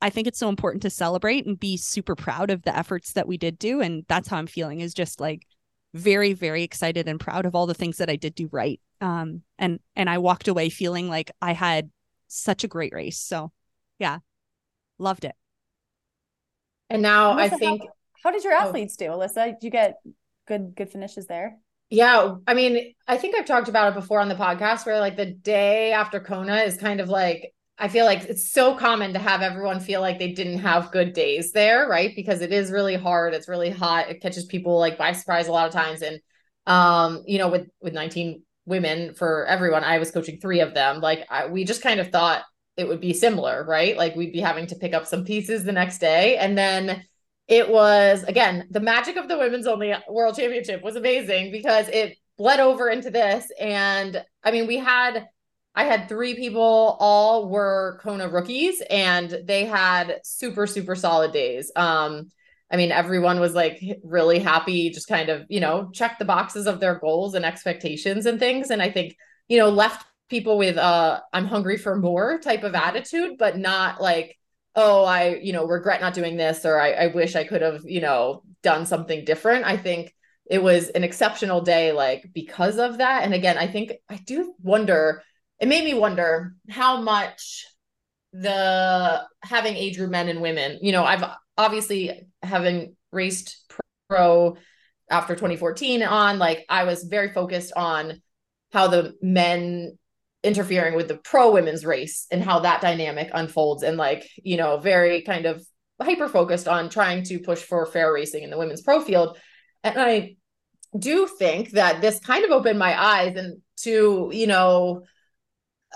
I 0.00 0.10
think 0.10 0.26
it's 0.26 0.38
so 0.38 0.48
important 0.48 0.82
to 0.82 0.90
celebrate 0.90 1.46
and 1.46 1.58
be 1.58 1.76
super 1.76 2.14
proud 2.14 2.50
of 2.50 2.62
the 2.62 2.76
efforts 2.76 3.12
that 3.14 3.26
we 3.26 3.38
did 3.38 3.58
do. 3.58 3.80
And 3.80 4.04
that's 4.08 4.28
how 4.28 4.36
I'm 4.36 4.46
feeling 4.46 4.80
is 4.80 4.92
just 4.94 5.20
like 5.20 5.46
very, 5.94 6.32
very 6.34 6.62
excited 6.62 7.08
and 7.08 7.18
proud 7.18 7.46
of 7.46 7.54
all 7.54 7.66
the 7.66 7.74
things 7.74 7.98
that 7.98 8.10
I 8.10 8.16
did 8.16 8.34
do 8.34 8.48
right. 8.52 8.80
Um, 9.00 9.42
and 9.58 9.80
and 9.96 10.10
I 10.10 10.18
walked 10.18 10.48
away 10.48 10.68
feeling 10.68 11.08
like 11.08 11.30
I 11.40 11.52
had 11.52 11.90
such 12.28 12.64
a 12.64 12.68
great 12.68 12.92
race. 12.92 13.18
So 13.18 13.50
yeah, 13.98 14.18
loved 14.98 15.24
it. 15.24 15.34
And 16.90 17.02
now 17.02 17.34
Alyssa, 17.36 17.38
I 17.38 17.48
think 17.48 17.82
how, 17.82 17.88
how 18.24 18.30
did 18.32 18.44
your 18.44 18.54
Oh. 18.54 18.58
athletes 18.60 18.96
do, 18.96 19.06
Alyssa? 19.06 19.46
Did 19.46 19.62
you 19.62 19.70
get 19.70 19.94
good 20.46 20.74
good 20.74 20.90
finishes 20.90 21.26
there? 21.26 21.58
Yeah, 21.90 22.36
I 22.46 22.54
mean, 22.54 22.94
I 23.06 23.16
think 23.18 23.36
I've 23.36 23.44
talked 23.46 23.68
about 23.68 23.92
it 23.92 23.94
before 23.94 24.20
on 24.20 24.28
the 24.28 24.34
podcast 24.34 24.84
where 24.86 24.98
like 25.00 25.16
the 25.16 25.26
day 25.26 25.92
after 25.92 26.18
Kona 26.20 26.56
is 26.62 26.76
kind 26.76 27.00
of 27.00 27.08
like 27.08 27.52
I 27.78 27.88
feel 27.88 28.04
like 28.04 28.24
it's 28.24 28.52
so 28.52 28.76
common 28.76 29.12
to 29.14 29.18
have 29.18 29.42
everyone 29.42 29.80
feel 29.80 30.00
like 30.00 30.18
they 30.18 30.32
didn't 30.32 30.58
have 30.58 30.92
good 30.92 31.12
days 31.12 31.52
there, 31.52 31.88
right? 31.88 32.14
Because 32.14 32.40
it 32.40 32.52
is 32.52 32.70
really 32.70 32.94
hard, 32.94 33.34
it's 33.34 33.48
really 33.48 33.70
hot, 33.70 34.08
it 34.08 34.22
catches 34.22 34.44
people 34.44 34.78
like 34.78 34.96
by 34.96 35.12
surprise 35.12 35.48
a 35.48 35.52
lot 35.52 35.66
of 35.66 35.72
times 35.72 36.02
and 36.02 36.20
um, 36.66 37.24
you 37.26 37.38
know, 37.38 37.48
with 37.48 37.68
with 37.80 37.92
19 37.92 38.42
women 38.64 39.14
for 39.14 39.44
everyone, 39.46 39.84
I 39.84 39.98
was 39.98 40.10
coaching 40.10 40.40
3 40.40 40.60
of 40.60 40.72
them. 40.72 41.00
Like 41.00 41.26
I, 41.28 41.46
we 41.46 41.64
just 41.64 41.82
kind 41.82 42.00
of 42.00 42.10
thought 42.10 42.42
it 42.76 42.88
would 42.88 43.00
be 43.00 43.12
similar, 43.12 43.64
right? 43.64 43.96
Like 43.96 44.16
we'd 44.16 44.32
be 44.32 44.40
having 44.40 44.66
to 44.68 44.76
pick 44.76 44.94
up 44.94 45.06
some 45.06 45.24
pieces 45.24 45.64
the 45.64 45.72
next 45.72 45.98
day 45.98 46.36
and 46.38 46.56
then 46.56 47.04
it 47.46 47.68
was 47.68 48.22
again 48.24 48.66
the 48.70 48.80
magic 48.80 49.16
of 49.16 49.28
the 49.28 49.36
women's 49.36 49.66
only 49.66 49.94
world 50.08 50.36
championship 50.36 50.82
was 50.82 50.96
amazing 50.96 51.52
because 51.52 51.88
it 51.88 52.16
bled 52.38 52.60
over 52.60 52.88
into 52.88 53.10
this 53.10 53.46
and 53.60 54.24
i 54.42 54.50
mean 54.50 54.66
we 54.66 54.78
had 54.78 55.26
i 55.74 55.84
had 55.84 56.08
three 56.08 56.34
people 56.34 56.96
all 57.00 57.48
were 57.48 57.98
kona 58.02 58.28
rookies 58.28 58.82
and 58.90 59.42
they 59.44 59.64
had 59.64 60.20
super 60.24 60.66
super 60.66 60.94
solid 60.94 61.32
days. 61.32 61.70
Um 61.76 62.30
i 62.70 62.76
mean 62.76 62.92
everyone 62.92 63.40
was 63.40 63.54
like 63.54 63.80
really 64.02 64.38
happy 64.38 64.90
just 64.90 65.08
kind 65.08 65.28
of 65.28 65.44
you 65.48 65.60
know 65.60 65.90
check 65.92 66.18
the 66.18 66.24
boxes 66.24 66.66
of 66.66 66.80
their 66.80 66.98
goals 66.98 67.34
and 67.34 67.44
expectations 67.44 68.26
and 68.26 68.38
things. 68.38 68.70
And 68.70 68.82
i 68.82 68.90
think 68.90 69.16
you 69.48 69.58
know 69.58 69.68
left 69.68 70.06
people 70.28 70.56
with 70.58 70.76
uh 70.76 71.20
i'm 71.32 71.46
hungry 71.46 71.76
for 71.76 71.96
more 71.96 72.38
type 72.38 72.64
of 72.64 72.74
attitude 72.74 73.32
but 73.38 73.58
not 73.58 74.00
like 74.00 74.38
oh 74.74 75.04
i 75.04 75.34
you 75.36 75.52
know 75.52 75.66
regret 75.66 76.00
not 76.00 76.14
doing 76.14 76.36
this 76.36 76.64
or 76.64 76.80
i, 76.80 76.92
I 76.92 77.06
wish 77.08 77.36
i 77.36 77.44
could 77.44 77.60
have 77.62 77.82
you 77.84 78.00
know 78.00 78.42
done 78.64 78.86
something 78.86 79.24
different. 79.24 79.64
I 79.64 79.76
think 79.76 80.12
it 80.50 80.62
was 80.62 80.88
an 80.88 81.04
exceptional 81.04 81.60
day 81.60 81.92
like 81.92 82.30
because 82.32 82.78
of 82.78 82.98
that. 82.98 83.22
And 83.22 83.32
again 83.32 83.56
i 83.58 83.68
think 83.68 83.92
i 84.08 84.16
do 84.16 84.54
wonder 84.60 85.22
it 85.64 85.68
made 85.68 85.84
me 85.84 85.94
wonder 85.94 86.54
how 86.68 87.00
much 87.00 87.64
the 88.34 89.22
having 89.42 89.74
age 89.76 89.96
group 89.96 90.10
men 90.10 90.28
and 90.28 90.42
women 90.42 90.78
you 90.82 90.92
know 90.92 91.04
i've 91.04 91.24
obviously 91.56 92.28
having 92.42 92.94
raced 93.12 93.64
pro 94.10 94.58
after 95.10 95.34
2014 95.34 96.02
on 96.02 96.38
like 96.38 96.66
i 96.68 96.84
was 96.84 97.04
very 97.04 97.32
focused 97.32 97.72
on 97.76 98.20
how 98.74 98.88
the 98.88 99.14
men 99.22 99.96
interfering 100.42 100.96
with 100.96 101.08
the 101.08 101.16
pro 101.16 101.50
women's 101.50 101.86
race 101.86 102.26
and 102.30 102.44
how 102.44 102.58
that 102.58 102.82
dynamic 102.82 103.30
unfolds 103.32 103.82
and 103.82 103.96
like 103.96 104.28
you 104.42 104.58
know 104.58 104.76
very 104.76 105.22
kind 105.22 105.46
of 105.46 105.64
hyper 105.98 106.28
focused 106.28 106.68
on 106.68 106.90
trying 106.90 107.22
to 107.22 107.38
push 107.38 107.62
for 107.62 107.86
fair 107.86 108.12
racing 108.12 108.42
in 108.42 108.50
the 108.50 108.58
women's 108.58 108.82
pro 108.82 109.00
field. 109.00 109.38
And 109.82 109.98
i 109.98 110.36
do 110.98 111.26
think 111.26 111.70
that 111.70 112.02
this 112.02 112.20
kind 112.20 112.44
of 112.44 112.50
opened 112.50 112.78
my 112.78 113.00
eyes 113.00 113.36
and 113.36 113.62
to 113.76 114.30
you 114.32 114.46
know 114.46 115.02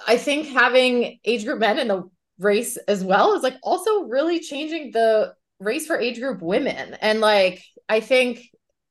i 0.06 0.16
think 0.16 0.46
having 0.48 1.18
age 1.24 1.44
group 1.44 1.58
men 1.58 1.78
in 1.78 1.88
the 1.88 2.08
race 2.38 2.76
as 2.88 3.02
well 3.02 3.34
is 3.34 3.42
like 3.42 3.56
also 3.62 4.04
really 4.04 4.40
changing 4.40 4.90
the 4.92 5.34
race 5.60 5.86
for 5.86 5.98
age 5.98 6.20
group 6.20 6.40
women 6.40 6.94
and 7.00 7.20
like 7.20 7.62
i 7.88 8.00
think 8.00 8.40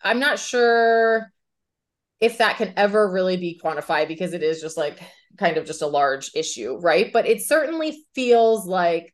i'm 0.04 0.20
not 0.20 0.38
sure 0.38 1.32
if 2.20 2.40
that 2.40 2.58
can 2.58 2.74
ever 2.78 3.10
really 3.10 3.38
be 3.38 3.60
quantified 3.64 4.08
because 4.08 4.34
it 4.34 4.44
is 4.44 4.62
just 4.62 4.78
like 4.78 5.00
kind 5.38 5.58
of 5.58 5.66
just 5.66 5.82
a 5.82 5.88
large 5.88 6.32
issue, 6.36 6.78
right? 6.78 7.12
But 7.14 7.28
it 7.28 7.42
certainly 7.42 7.98
feels 8.16 8.66
like 8.66 9.14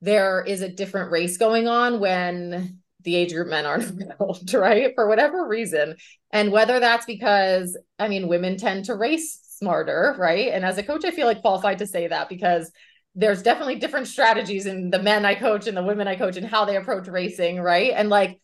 there 0.00 0.44
is 0.46 0.60
a 0.60 0.68
different 0.68 1.10
race 1.10 1.38
going 1.38 1.68
on 1.68 2.00
when 2.00 2.80
the 3.02 3.16
age 3.16 3.32
group 3.32 3.48
men 3.48 3.66
aren't 3.66 4.02
around, 4.20 4.54
right? 4.54 4.92
For 4.94 5.08
whatever 5.08 5.46
reason. 5.46 5.96
And 6.30 6.52
whether 6.52 6.80
that's 6.80 7.06
because, 7.06 7.78
I 7.98 8.08
mean, 8.08 8.28
women 8.28 8.58
tend 8.58 8.86
to 8.86 8.94
race 8.94 9.40
smarter, 9.58 10.14
right? 10.18 10.52
And 10.52 10.64
as 10.64 10.78
a 10.78 10.82
coach, 10.82 11.04
I 11.04 11.10
feel 11.10 11.26
like 11.26 11.40
qualified 11.40 11.78
to 11.78 11.86
say 11.86 12.08
that 12.08 12.28
because 12.28 12.70
there's 13.14 13.42
definitely 13.42 13.76
different 13.76 14.08
strategies 14.08 14.66
in 14.66 14.90
the 14.90 15.02
men 15.02 15.24
I 15.24 15.34
coach 15.34 15.66
and 15.66 15.76
the 15.76 15.84
women 15.84 16.08
I 16.08 16.16
coach 16.16 16.36
and 16.36 16.46
how 16.46 16.64
they 16.64 16.76
approach 16.76 17.06
racing, 17.06 17.60
right? 17.60 17.92
And 17.94 18.08
like, 18.08 18.40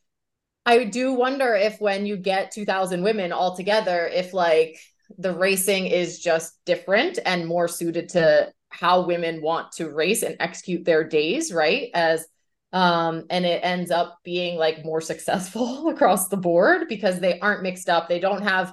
I 0.64 0.84
do 0.84 1.12
wonder 1.12 1.54
if 1.54 1.80
when 1.80 2.06
you 2.06 2.16
get 2.16 2.52
2000 2.52 3.02
women 3.02 3.32
all 3.32 3.56
together, 3.56 4.06
if 4.06 4.32
like 4.32 4.78
the 5.18 5.34
racing 5.34 5.86
is 5.86 6.20
just 6.20 6.54
different 6.64 7.18
and 7.24 7.46
more 7.46 7.66
suited 7.66 8.10
to 8.10 8.52
how 8.68 9.04
women 9.06 9.42
want 9.42 9.72
to 9.72 9.90
race 9.90 10.22
and 10.22 10.36
execute 10.38 10.84
their 10.84 11.02
days, 11.04 11.52
right? 11.52 11.88
As 11.94 12.26
um 12.72 13.24
and 13.30 13.44
it 13.44 13.64
ends 13.64 13.90
up 13.90 14.18
being 14.22 14.56
like 14.56 14.84
more 14.84 15.00
successful 15.00 15.88
across 15.94 16.28
the 16.28 16.36
board 16.36 16.86
because 16.88 17.18
they 17.18 17.40
aren't 17.40 17.64
mixed 17.64 17.88
up. 17.88 18.08
They 18.08 18.20
don't 18.20 18.42
have 18.42 18.72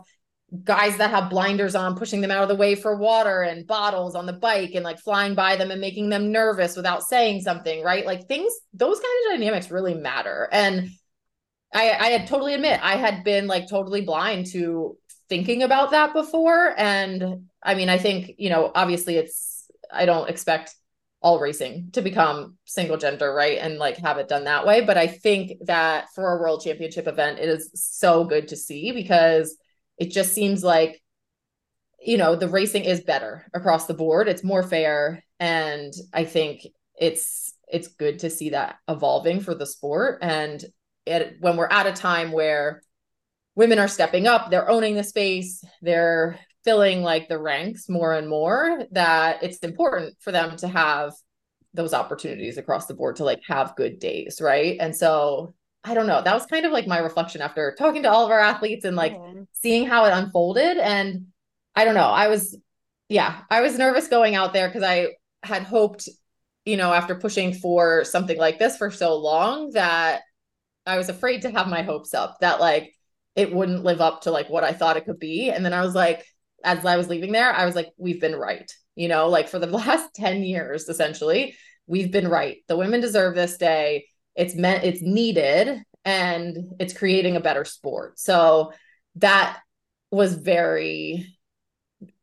guys 0.63 0.97
that 0.97 1.09
have 1.09 1.29
blinders 1.29 1.75
on 1.75 1.97
pushing 1.97 2.21
them 2.21 2.31
out 2.31 2.43
of 2.43 2.47
the 2.47 2.55
way 2.55 2.73
for 2.73 2.95
water 2.95 3.41
and 3.41 3.67
bottles 3.67 4.15
on 4.15 4.25
the 4.25 4.33
bike 4.33 4.71
and 4.75 4.83
like 4.83 4.99
flying 4.99 5.35
by 5.35 5.57
them 5.57 5.71
and 5.71 5.81
making 5.81 6.09
them 6.09 6.31
nervous 6.31 6.75
without 6.75 7.03
saying 7.03 7.41
something, 7.41 7.83
right? 7.83 8.05
Like 8.05 8.27
things 8.27 8.53
those 8.73 8.99
kind 8.99 9.13
of 9.25 9.39
dynamics 9.39 9.69
really 9.69 9.93
matter. 9.93 10.47
And 10.51 10.89
I, 11.73 11.91
I 11.91 12.07
had 12.07 12.27
totally 12.27 12.53
admit 12.53 12.79
I 12.81 12.95
had 12.95 13.25
been 13.25 13.47
like 13.47 13.67
totally 13.67 14.01
blind 14.01 14.45
to 14.47 14.97
thinking 15.27 15.63
about 15.63 15.91
that 15.91 16.13
before. 16.13 16.73
And 16.77 17.47
I 17.61 17.75
mean, 17.75 17.89
I 17.89 17.97
think, 17.97 18.31
you 18.37 18.49
know, 18.49 18.71
obviously 18.73 19.17
it's, 19.17 19.69
I 19.91 20.05
don't 20.05 20.29
expect 20.29 20.73
all 21.19 21.39
racing 21.39 21.89
to 21.91 22.01
become 22.01 22.55
single 22.63 22.95
gender, 22.95 23.33
right? 23.33 23.57
And 23.57 23.79
like 23.79 23.97
have 23.97 24.17
it 24.17 24.29
done 24.29 24.45
that 24.45 24.65
way. 24.65 24.79
But 24.79 24.97
I 24.97 25.07
think 25.07 25.65
that 25.65 26.07
for 26.15 26.31
a 26.31 26.39
world 26.39 26.61
championship 26.63 27.05
event, 27.05 27.39
it 27.39 27.49
is 27.49 27.69
so 27.73 28.23
good 28.23 28.47
to 28.49 28.55
see 28.55 28.93
because 28.93 29.57
it 29.97 30.11
just 30.11 30.33
seems 30.33 30.63
like, 30.63 31.01
you 31.99 32.17
know, 32.17 32.35
the 32.35 32.47
racing 32.47 32.85
is 32.85 33.01
better 33.01 33.45
across 33.53 33.87
the 33.87 33.93
board. 33.93 34.27
It's 34.27 34.43
more 34.43 34.63
fair. 34.63 35.23
And 35.39 35.93
I 36.13 36.25
think 36.25 36.61
it's, 36.99 37.53
it's 37.67 37.87
good 37.87 38.19
to 38.19 38.29
see 38.29 38.51
that 38.51 38.77
evolving 38.87 39.39
for 39.39 39.55
the 39.55 39.65
sport. 39.65 40.19
And 40.21 40.63
it, 41.05 41.37
when 41.39 41.57
we're 41.57 41.67
at 41.67 41.87
a 41.87 41.93
time 41.93 42.31
where 42.31 42.81
women 43.55 43.79
are 43.79 43.87
stepping 43.87 44.27
up, 44.27 44.49
they're 44.49 44.69
owning 44.69 44.95
the 44.95 45.03
space, 45.03 45.63
they're 45.81 46.39
filling 46.63 47.01
like 47.01 47.27
the 47.27 47.39
ranks 47.39 47.89
more 47.89 48.13
and 48.13 48.29
more, 48.29 48.85
that 48.91 49.41
it's 49.41 49.57
important 49.59 50.15
for 50.19 50.31
them 50.31 50.55
to 50.57 50.67
have 50.67 51.13
those 51.73 51.93
opportunities 51.93 52.57
across 52.57 52.85
the 52.85 52.93
board 52.93 53.15
to 53.15 53.23
like 53.23 53.41
have 53.47 53.75
good 53.75 53.99
days, 53.99 54.39
right? 54.41 54.77
And 54.79 54.95
so 54.95 55.55
I 55.88 55.93
don't 55.93 56.07
know, 56.07 56.21
that 56.21 56.33
was 56.33 56.45
kind 56.45 56.65
of 56.65 56.71
like 56.71 56.88
my 56.88 56.99
reflection 56.99 57.41
after 57.41 57.75
talking 57.77 58.03
to 58.03 58.11
all 58.11 58.25
of 58.25 58.31
our 58.31 58.39
athletes 58.39 58.83
and 58.85 58.95
like 58.95 59.17
seeing 59.53 59.88
how 59.88 60.05
it 60.05 60.11
unfolded. 60.11 60.77
And 60.77 61.27
I 61.75 61.85
don't 61.85 61.95
know, 61.95 62.01
I 62.09 62.27
was, 62.27 62.57
yeah, 63.09 63.41
I 63.49 63.61
was 63.61 63.77
nervous 63.77 64.07
going 64.07 64.35
out 64.35 64.53
there 64.53 64.67
because 64.67 64.83
I 64.83 65.13
had 65.43 65.63
hoped, 65.63 66.09
you 66.65 66.75
know, 66.75 66.93
after 66.93 67.15
pushing 67.15 67.53
for 67.53 68.03
something 68.03 68.38
like 68.38 68.59
this 68.59 68.77
for 68.77 68.91
so 68.91 69.15
long 69.15 69.71
that 69.71 70.21
I 70.85 70.97
was 70.97 71.09
afraid 71.09 71.43
to 71.43 71.51
have 71.51 71.67
my 71.67 71.83
hopes 71.83 72.13
up 72.13 72.38
that 72.41 72.59
like 72.59 72.93
it 73.35 73.53
wouldn't 73.53 73.83
live 73.83 74.01
up 74.01 74.21
to 74.23 74.31
like 74.31 74.49
what 74.49 74.63
I 74.63 74.73
thought 74.73 74.97
it 74.97 75.05
could 75.05 75.19
be. 75.19 75.51
And 75.51 75.63
then 75.63 75.73
I 75.73 75.81
was 75.81 75.95
like, 75.95 76.25
as 76.63 76.83
I 76.85 76.97
was 76.97 77.07
leaving 77.07 77.31
there, 77.31 77.53
I 77.53 77.65
was 77.65 77.75
like, 77.75 77.89
we've 77.97 78.19
been 78.19 78.35
right. 78.35 78.69
You 78.95 79.07
know, 79.07 79.29
like 79.29 79.47
for 79.47 79.59
the 79.59 79.67
last 79.71 80.13
10 80.15 80.43
years, 80.43 80.89
essentially, 80.89 81.55
we've 81.85 82.11
been 82.11 82.27
right. 82.27 82.57
The 82.67 82.77
women 82.77 82.99
deserve 82.99 83.35
this 83.35 83.57
day. 83.57 84.07
It's 84.38 84.55
meant, 84.55 84.83
it's 84.83 85.01
needed, 85.01 85.81
and 86.05 86.57
it's 86.79 86.97
creating 86.97 87.35
a 87.35 87.41
better 87.41 87.65
sport. 87.65 88.19
So 88.19 88.71
that 89.15 89.59
was 90.11 90.35
very 90.35 91.38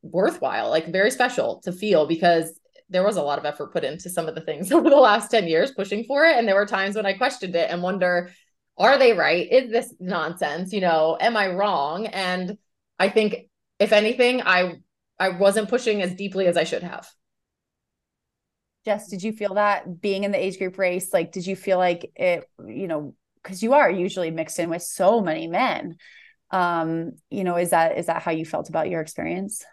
worthwhile, 0.03 0.71
like 0.71 0.93
very 0.93 1.11
special 1.11 1.61
to 1.65 1.73
feel 1.73 2.07
because 2.07 2.59
there 2.89 3.03
was 3.03 3.17
a 3.17 3.23
lot 3.23 3.39
of 3.39 3.45
effort 3.45 3.73
put 3.73 3.85
into 3.85 4.09
some 4.09 4.29
of 4.29 4.35
the 4.35 4.41
things 4.41 4.71
over 4.73 4.89
the 4.89 4.97
last 4.97 5.31
10 5.31 5.49
years 5.49 5.73
pushing 5.73 6.05
for 6.05 6.25
it. 6.25 6.37
And 6.37 6.47
there 6.47 6.55
were 6.55 6.67
times 6.67 6.97
when 6.97 7.07
I 7.07 7.15
questioned 7.15 7.57
it 7.57 7.71
and 7.71 7.83
wonder, 7.83 8.31
are 8.77 8.99
they 8.99 9.13
right? 9.13 9.51
Is 9.51 9.71
this 9.71 9.93
nonsense? 10.01 10.73
You 10.73 10.81
know, 10.81 11.17
am 11.21 11.37
I 11.37 11.49
wrong? 11.49 12.07
And 12.07 12.59
I 12.99 13.09
think 13.09 13.49
if 13.79 13.93
anything, 13.93 14.43
I 14.43 14.77
I 15.19 15.29
wasn't 15.31 15.69
pushing 15.69 16.03
as 16.03 16.15
deeply 16.15 16.47
as 16.47 16.57
I 16.57 16.65
should 16.65 16.83
have. 16.83 17.09
Jess, 18.85 19.09
did 19.09 19.23
you 19.23 19.33
feel 19.33 19.55
that 19.55 20.01
being 20.01 20.25
in 20.25 20.31
the 20.31 20.43
age 20.43 20.59
group 20.59 20.79
race? 20.79 21.13
Like, 21.13 21.33
did 21.33 21.47
you 21.47 21.57
feel 21.57 21.79
like 21.79 22.13
it, 22.17 22.49
you 22.67 22.87
know, 22.87 23.15
because 23.43 23.63
you 23.63 23.75
are 23.75 23.91
usually 23.91 24.31
mixed 24.31 24.59
in 24.59 24.71
with 24.71 24.83
so 24.83 25.21
many 25.21 25.47
men. 25.47 25.97
Um, 26.51 27.13
you 27.31 27.45
know, 27.45 27.57
is 27.57 27.71
that 27.71 27.99
is 27.99 28.07
that 28.07 28.23
how 28.23 28.31
you 28.33 28.45
felt 28.45 28.69
about 28.69 28.89
your 28.89 29.01
experience? 29.01 29.65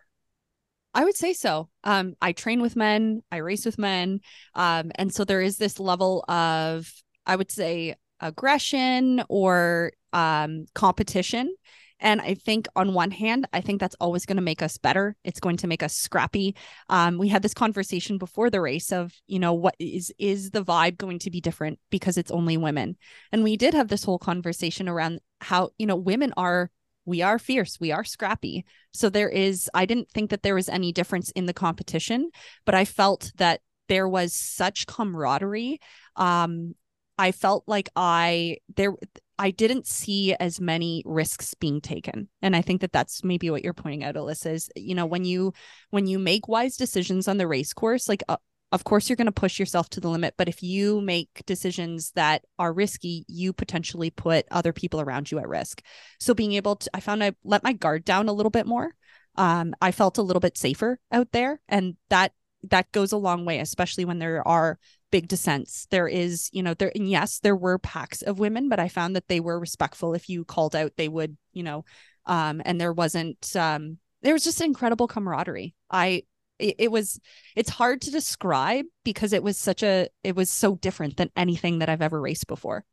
I 0.93 1.05
would 1.05 1.15
say 1.15 1.33
so. 1.33 1.69
Um, 1.83 2.15
I 2.21 2.33
train 2.33 2.61
with 2.61 2.75
men, 2.75 3.23
I 3.31 3.37
race 3.37 3.65
with 3.65 3.77
men. 3.77 4.19
Um, 4.55 4.91
and 4.95 5.13
so 5.13 5.23
there 5.23 5.41
is 5.41 5.57
this 5.57 5.79
level 5.79 6.25
of, 6.27 6.91
I 7.25 7.37
would 7.37 7.49
say, 7.49 7.95
aggression 8.19 9.23
or 9.29 9.93
um, 10.11 10.65
competition 10.75 11.55
and 12.01 12.19
I 12.19 12.33
think 12.33 12.67
on 12.75 12.93
one 12.93 13.11
hand, 13.11 13.47
I 13.53 13.61
think 13.61 13.79
that's 13.79 13.95
always 13.99 14.25
going 14.25 14.37
to 14.37 14.41
make 14.41 14.61
us 14.61 14.77
better. 14.77 15.15
It's 15.23 15.39
going 15.39 15.57
to 15.57 15.67
make 15.67 15.83
us 15.83 15.95
scrappy. 15.95 16.55
Um, 16.89 17.17
we 17.19 17.27
had 17.27 17.43
this 17.43 17.53
conversation 17.53 18.17
before 18.17 18.49
the 18.49 18.59
race 18.59 18.91
of, 18.91 19.13
you 19.27 19.39
know, 19.39 19.53
what 19.53 19.75
is 19.79 20.11
is 20.17 20.49
the 20.49 20.63
vibe 20.63 20.97
going 20.97 21.19
to 21.19 21.29
be 21.29 21.39
different 21.39 21.79
because 21.91 22.17
it's 22.17 22.31
only 22.31 22.57
women? 22.57 22.97
And 23.31 23.43
we 23.43 23.55
did 23.55 23.75
have 23.75 23.87
this 23.87 24.03
whole 24.03 24.19
conversation 24.19 24.89
around 24.89 25.19
how, 25.39 25.69
you 25.77 25.85
know, 25.85 25.95
women 25.95 26.33
are 26.35 26.71
we 27.05 27.21
are 27.21 27.39
fierce, 27.39 27.79
we 27.79 27.91
are 27.91 28.03
scrappy. 28.03 28.65
So 28.93 29.09
there 29.09 29.29
is 29.29 29.69
I 29.73 29.85
didn't 29.85 30.09
think 30.09 30.31
that 30.31 30.41
there 30.43 30.55
was 30.55 30.69
any 30.69 30.91
difference 30.91 31.29
in 31.31 31.45
the 31.45 31.53
competition, 31.53 32.31
but 32.65 32.75
I 32.75 32.85
felt 32.85 33.31
that 33.37 33.61
there 33.87 34.07
was 34.07 34.33
such 34.33 34.87
camaraderie 34.87 35.79
um 36.15 36.73
I 37.17 37.31
felt 37.31 37.63
like 37.67 37.89
I 37.95 38.57
there 38.75 38.95
I 39.41 39.49
didn't 39.49 39.87
see 39.87 40.35
as 40.35 40.61
many 40.61 41.01
risks 41.03 41.55
being 41.55 41.81
taken. 41.81 42.29
And 42.43 42.55
I 42.55 42.61
think 42.61 42.81
that 42.81 42.91
that's 42.91 43.23
maybe 43.23 43.49
what 43.49 43.63
you're 43.63 43.73
pointing 43.73 44.03
out, 44.03 44.13
Alyssa, 44.13 44.51
is, 44.53 44.69
you 44.75 44.93
know, 44.93 45.07
when 45.07 45.25
you, 45.25 45.51
when 45.89 46.05
you 46.05 46.19
make 46.19 46.47
wise 46.47 46.77
decisions 46.77 47.27
on 47.27 47.37
the 47.37 47.47
race 47.47 47.73
course, 47.73 48.07
like, 48.07 48.21
uh, 48.29 48.37
of 48.71 48.83
course 48.83 49.09
you're 49.09 49.15
going 49.15 49.25
to 49.25 49.31
push 49.31 49.57
yourself 49.57 49.89
to 49.89 49.99
the 49.99 50.07
limit 50.07 50.33
but 50.37 50.47
if 50.47 50.63
you 50.63 51.01
make 51.01 51.43
decisions 51.45 52.11
that 52.11 52.45
are 52.57 52.71
risky 52.71 53.25
you 53.27 53.51
potentially 53.51 54.09
put 54.09 54.45
other 54.49 54.71
people 54.71 55.01
around 55.01 55.29
you 55.29 55.39
at 55.39 55.49
risk 55.49 55.81
so 56.21 56.33
being 56.33 56.53
able 56.53 56.77
to 56.77 56.89
i 56.93 57.01
found 57.01 57.21
i 57.21 57.33
let 57.43 57.65
my 57.65 57.73
guard 57.73 58.05
down 58.05 58.29
a 58.29 58.33
little 58.33 58.49
bit 58.49 58.65
more 58.65 58.95
um, 59.35 59.73
i 59.81 59.91
felt 59.91 60.17
a 60.17 60.21
little 60.21 60.39
bit 60.39 60.57
safer 60.57 61.01
out 61.11 61.29
there 61.33 61.59
and 61.67 61.97
that 62.09 62.31
that 62.63 62.89
goes 62.93 63.11
a 63.11 63.17
long 63.17 63.43
way 63.43 63.59
especially 63.59 64.05
when 64.05 64.19
there 64.19 64.47
are 64.47 64.79
big 65.11 65.27
descents. 65.27 65.87
There 65.91 66.07
is, 66.07 66.49
you 66.51 66.63
know, 66.63 66.73
there 66.73 66.91
and 66.95 67.09
yes, 67.09 67.39
there 67.39 67.55
were 67.55 67.77
packs 67.77 68.21
of 68.21 68.39
women, 68.39 68.69
but 68.69 68.79
I 68.79 68.87
found 68.87 69.15
that 69.15 69.27
they 69.27 69.39
were 69.39 69.59
respectful. 69.59 70.13
If 70.13 70.29
you 70.29 70.45
called 70.45 70.75
out, 70.75 70.93
they 70.97 71.07
would, 71.07 71.37
you 71.53 71.63
know, 71.63 71.85
um, 72.25 72.61
and 72.65 72.79
there 72.79 72.93
wasn't 72.93 73.55
um 73.55 73.97
there 74.21 74.33
was 74.33 74.43
just 74.43 74.61
incredible 74.61 75.07
camaraderie. 75.07 75.75
I 75.89 76.23
it, 76.59 76.75
it 76.79 76.91
was 76.91 77.19
it's 77.55 77.69
hard 77.69 78.01
to 78.01 78.11
describe 78.11 78.85
because 79.03 79.33
it 79.33 79.43
was 79.43 79.57
such 79.57 79.83
a 79.83 80.07
it 80.23 80.35
was 80.35 80.49
so 80.49 80.75
different 80.75 81.17
than 81.17 81.31
anything 81.35 81.79
that 81.79 81.89
I've 81.89 82.01
ever 82.01 82.19
raced 82.19 82.47
before. 82.47 82.85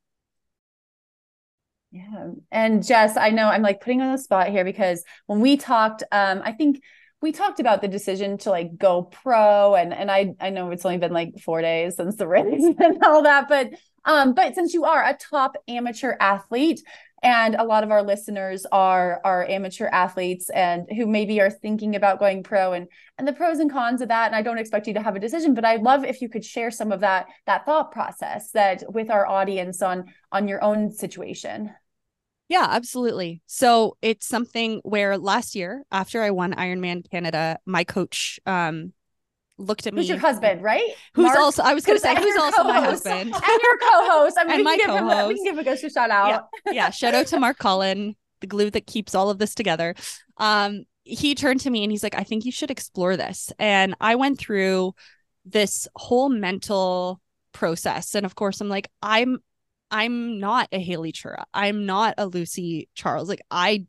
Yeah. 1.91 2.33
And 2.51 2.87
Jess, 2.87 3.17
I 3.17 3.31
know 3.31 3.47
I'm 3.47 3.63
like 3.63 3.81
putting 3.81 4.03
on 4.03 4.13
the 4.13 4.19
spot 4.19 4.49
here 4.49 4.65
because 4.65 5.03
when 5.27 5.41
we 5.41 5.57
talked, 5.57 6.03
um, 6.13 6.43
I 6.45 6.53
think 6.53 6.83
we 7.21 7.33
talked 7.33 7.61
about 7.61 7.81
the 7.81 7.89
decision 7.89 8.39
to 8.39 8.51
like 8.51 8.77
go 8.77 9.03
pro 9.03 9.75
and 9.75 9.93
and 9.93 10.11
I 10.11 10.35
I 10.41 10.51
know 10.51 10.71
it's 10.71 10.85
only 10.85 10.99
been 10.99 11.13
like 11.13 11.39
4 11.41 11.63
days 11.63 11.97
since 11.97 12.17
the 12.17 12.29
race 12.29 12.65
and 12.79 13.05
all 13.05 13.23
that 13.23 13.49
but 13.49 13.71
um 14.05 14.35
but 14.35 14.55
since 14.55 14.75
you 14.75 14.85
are 14.85 15.05
a 15.05 15.17
top 15.17 15.57
amateur 15.67 16.15
athlete 16.21 16.83
and 17.21 17.57
a 17.57 17.65
lot 17.65 17.83
of 17.83 17.91
our 17.91 18.03
listeners 18.03 18.65
are 18.71 19.21
are 19.25 19.45
amateur 19.49 19.89
athletes 19.89 20.51
and 20.51 20.87
who 20.97 21.07
maybe 21.07 21.41
are 21.41 21.51
thinking 21.51 21.97
about 21.97 22.21
going 22.21 22.43
pro 22.43 22.73
and 22.73 22.87
and 23.19 23.27
the 23.27 23.33
pros 23.33 23.59
and 23.59 23.73
cons 23.73 24.01
of 24.01 24.09
that 24.09 24.27
and 24.27 24.37
I 24.37 24.43
don't 24.43 24.59
expect 24.59 24.87
you 24.87 24.95
to 24.95 25.03
have 25.03 25.17
a 25.17 25.21
decision 25.21 25.55
but 25.55 25.65
I'd 25.65 25.83
love 25.83 26.05
if 26.05 26.23
you 26.23 26.29
could 26.29 26.45
share 26.45 26.71
some 26.71 26.93
of 26.93 27.01
that 27.01 27.27
that 27.47 27.67
thought 27.67 27.91
process 27.91 28.53
that 28.53 28.85
with 28.93 29.11
our 29.11 29.27
audience 29.27 29.83
on 29.83 30.07
on 30.31 30.47
your 30.47 30.63
own 30.63 30.93
situation 30.93 31.71
yeah, 32.49 32.67
absolutely. 32.71 33.43
So 33.47 33.97
it's 34.03 34.27
something 34.27 34.81
where 34.83 35.19
last 35.19 35.55
year, 35.55 35.85
after 35.93 36.23
I 36.23 36.31
won 36.31 36.55
Ironman 36.55 37.09
Canada, 37.11 37.59
my 37.67 37.85
coach 37.85 38.41
um 38.47 38.93
looked 39.61 39.87
at 39.89 39.93
me. 39.95 40.01
who's 40.01 40.09
your 40.09 40.19
husband, 40.19 40.63
right? 40.63 40.89
Who's 41.15 41.25
Mark? 41.27 41.39
also 41.39 41.63
I 41.63 41.75
was 41.75 41.85
gonna 41.85 41.99
say 41.99 42.15
who's 42.15 42.37
also 42.37 42.63
my 42.65 42.81
co-host. 42.81 43.05
husband. 43.07 43.35
and 43.35 43.61
your 43.63 43.79
co-host. 43.79 44.37
I 44.39 44.45
mean, 44.45 44.53
And 44.53 44.59
we, 44.61 44.65
my 44.65 44.77
can 44.77 44.87
give 44.87 44.97
him 44.97 45.05
a, 45.05 45.07
we 45.07 45.13
co-host. 45.15 45.37
can 45.37 45.45
give 45.45 45.67
him 45.67 45.87
a 45.87 45.91
shout 45.91 46.11
out. 46.11 46.49
yeah, 46.71 46.91
shout 46.91 47.15
out 47.15 47.27
to 47.29 47.41
Mark 47.41 47.59
Cullen, 47.67 48.15
the 48.41 48.47
glue 48.47 48.71
that 48.71 48.87
keeps 48.87 49.15
all 49.15 49.31
of 49.31 49.39
this 49.39 49.55
together. 49.55 49.95
Um, 50.37 50.85
he 51.03 51.35
turned 51.35 51.61
to 51.61 51.71
me 51.71 51.83
and 51.83 51.91
he's 51.91 52.03
like, 52.03 52.15
I 52.15 52.23
think 52.23 52.45
you 52.45 52.53
should 52.53 52.71
explore 52.71 53.17
this. 53.17 53.51
And 53.59 53.95
I 54.01 54.15
went 54.15 54.39
through 54.39 54.95
this 55.45 55.89
whole 55.97 56.29
mental 56.29 57.21
process. 57.53 58.15
And 58.15 58.25
of 58.27 58.35
course, 58.35 58.61
I'm 58.61 58.69
like, 58.69 58.89
I'm 59.03 59.39
I'm 59.91 60.39
not 60.39 60.69
a 60.73 60.79
Haley 60.79 61.13
Chura. 61.13 61.45
I'm 61.55 61.87
not 61.87 62.15
a 62.19 62.27
Lucy 62.27 62.89
Charles. 62.95 63.29
Like 63.29 63.43
I 63.51 63.87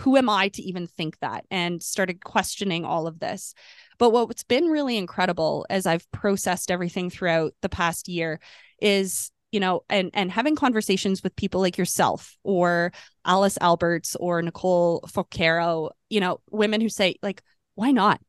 who 0.00 0.16
am 0.16 0.28
I 0.28 0.48
to 0.48 0.62
even 0.62 0.86
think 0.86 1.18
that? 1.20 1.44
And 1.50 1.82
started 1.82 2.24
questioning 2.24 2.84
all 2.84 3.06
of 3.06 3.20
this. 3.20 3.54
But 3.98 4.10
what's 4.10 4.42
been 4.42 4.66
really 4.66 4.96
incredible 4.96 5.64
as 5.70 5.86
I've 5.86 6.10
processed 6.10 6.70
everything 6.70 7.10
throughout 7.10 7.52
the 7.62 7.68
past 7.68 8.08
year 8.08 8.40
is 8.80 9.30
you 9.52 9.60
know 9.60 9.82
and 9.88 10.10
and 10.14 10.30
having 10.30 10.56
conversations 10.56 11.22
with 11.22 11.36
people 11.36 11.60
like 11.60 11.76
yourself 11.76 12.36
or 12.44 12.92
alice 13.24 13.58
alberts 13.60 14.16
or 14.16 14.40
nicole 14.42 15.04
focero 15.08 15.90
you 16.08 16.20
know 16.20 16.40
women 16.50 16.80
who 16.80 16.88
say 16.88 17.16
like 17.20 17.42
why 17.74 17.90
not 17.90 18.20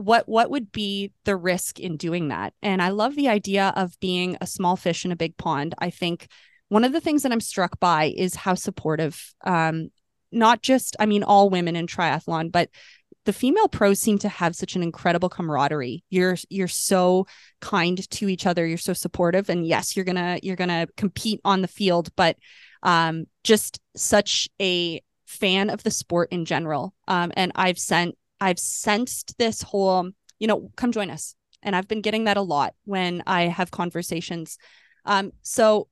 what 0.00 0.28
what 0.28 0.50
would 0.50 0.72
be 0.72 1.12
the 1.24 1.36
risk 1.36 1.78
in 1.78 1.96
doing 1.96 2.28
that? 2.28 2.54
And 2.62 2.82
i 2.82 2.88
love 2.88 3.14
the 3.14 3.28
idea 3.28 3.72
of 3.76 3.98
being 4.00 4.36
a 4.40 4.46
small 4.46 4.76
fish 4.76 5.04
in 5.04 5.12
a 5.12 5.16
big 5.16 5.36
pond. 5.36 5.74
I 5.78 5.90
think 5.90 6.28
one 6.68 6.84
of 6.84 6.92
the 6.92 7.00
things 7.00 7.22
that 7.22 7.32
i'm 7.32 7.40
struck 7.40 7.78
by 7.80 8.12
is 8.16 8.34
how 8.34 8.54
supportive 8.54 9.34
um 9.44 9.90
not 10.32 10.62
just 10.62 10.96
i 11.00 11.06
mean 11.06 11.22
all 11.24 11.50
women 11.50 11.74
in 11.76 11.86
triathlon 11.86 12.50
but 12.52 12.70
the 13.26 13.32
female 13.32 13.68
pros 13.68 14.00
seem 14.00 14.18
to 14.18 14.28
have 14.28 14.56
such 14.56 14.76
an 14.76 14.82
incredible 14.82 15.28
camaraderie. 15.28 16.02
You're 16.08 16.36
you're 16.48 16.68
so 16.68 17.26
kind 17.60 18.08
to 18.10 18.28
each 18.28 18.46
other. 18.46 18.66
You're 18.66 18.78
so 18.78 18.92
supportive. 18.92 19.50
And 19.50 19.66
yes 19.66 19.94
you're 19.94 20.04
gonna 20.04 20.38
you're 20.42 20.56
gonna 20.56 20.86
compete 20.96 21.40
on 21.44 21.62
the 21.62 21.68
field 21.68 22.08
but 22.16 22.36
um 22.82 23.26
just 23.44 23.78
such 23.94 24.48
a 24.60 25.02
fan 25.26 25.70
of 25.70 25.82
the 25.82 25.90
sport 25.90 26.32
in 26.32 26.44
general. 26.44 26.94
Um 27.08 27.30
and 27.36 27.52
i've 27.54 27.78
sent 27.78 28.16
i've 28.40 28.58
sensed 28.58 29.36
this 29.38 29.62
whole 29.62 30.10
you 30.38 30.46
know 30.46 30.70
come 30.76 30.92
join 30.92 31.10
us 31.10 31.34
and 31.62 31.74
i've 31.74 31.88
been 31.88 32.00
getting 32.00 32.24
that 32.24 32.36
a 32.36 32.42
lot 32.42 32.74
when 32.84 33.22
i 33.26 33.42
have 33.42 33.70
conversations 33.70 34.58
um 35.04 35.32
so 35.42 35.88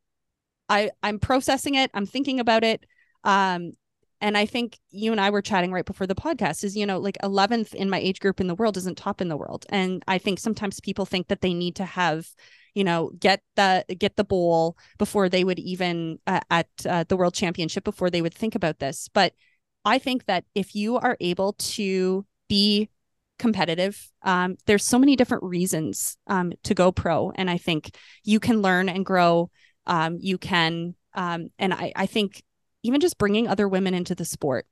i 0.69 0.91
i'm 1.03 1.19
processing 1.19 1.75
it 1.75 1.91
i'm 1.95 2.07
thinking 2.07 2.41
about 2.41 2.65
it 2.65 2.85
um 3.25 3.73
and 4.21 4.37
I 4.37 4.47
think 4.47 4.79
you 4.91 5.13
and 5.13 5.21
I 5.21 5.31
were 5.31 5.43
chatting 5.43 5.73
right 5.73 5.85
before 5.85 6.07
the 6.07 6.15
podcast 6.15 6.65
is, 6.65 6.77
you 6.77 6.87
know, 6.87 6.99
like 6.99 7.17
11th 7.23 7.75
in 7.75 7.89
my 7.89 7.99
age 7.99 8.21
group 8.21 8.41
in 8.41 8.49
the 8.49 8.55
world 8.55 8.77
isn't 8.77 8.99
top 8.99 9.21
in 9.21 9.29
the 9.29 9.37
world. 9.37 9.65
And 9.69 10.03
I 10.09 10.19
think 10.19 10.39
sometimes 10.39 10.81
people 10.81 11.07
think 11.07 11.29
that 11.29 11.41
they 11.41 11.55
need 11.55 11.77
to 11.77 11.85
have, 11.85 12.29
you 12.75 12.85
know, 12.85 13.13
get 13.19 13.43
the 13.55 13.85
get 13.97 14.17
the 14.17 14.25
bowl 14.25 14.77
before 14.99 15.29
they 15.29 15.45
would 15.45 15.59
even 15.61 16.19
uh, 16.27 16.41
at 16.51 16.69
uh, 16.87 17.05
the 17.09 17.17
world 17.17 17.35
championship 17.35 17.85
before 17.85 18.11
they 18.11 18.23
would 18.23 18.35
think 18.35 18.55
about 18.55 18.81
this. 18.81 19.09
But 19.13 19.35
I 19.85 19.99
think 19.99 20.27
that 20.27 20.45
if 20.55 20.75
you 20.75 20.97
are 20.97 21.17
able 21.21 21.53
to 21.53 22.27
be 22.49 22.89
competitive, 23.39 24.11
um, 24.23 24.57
there's 24.67 24.85
so 24.85 24.99
many 24.99 25.15
different 25.15 25.45
reasons 25.45 26.17
um, 26.27 26.53
to 26.65 26.75
go 26.75 26.91
pro. 26.91 27.31
And 27.31 27.49
I 27.49 27.59
think 27.59 27.97
you 28.25 28.41
can 28.41 28.63
learn 28.63 28.89
and 28.89 29.05
grow. 29.05 29.51
Um, 29.87 30.19
you 30.21 30.39
can, 30.39 30.95
um, 31.15 31.49
and 31.59 31.73
I, 31.73 31.93
I 31.95 32.07
think 32.07 32.43
even 32.83 33.01
just 33.01 33.19
bringing 33.19 33.47
other 33.49 33.69
women 33.69 33.95
into 33.95 34.15
the 34.15 34.25
sport. 34.25 34.67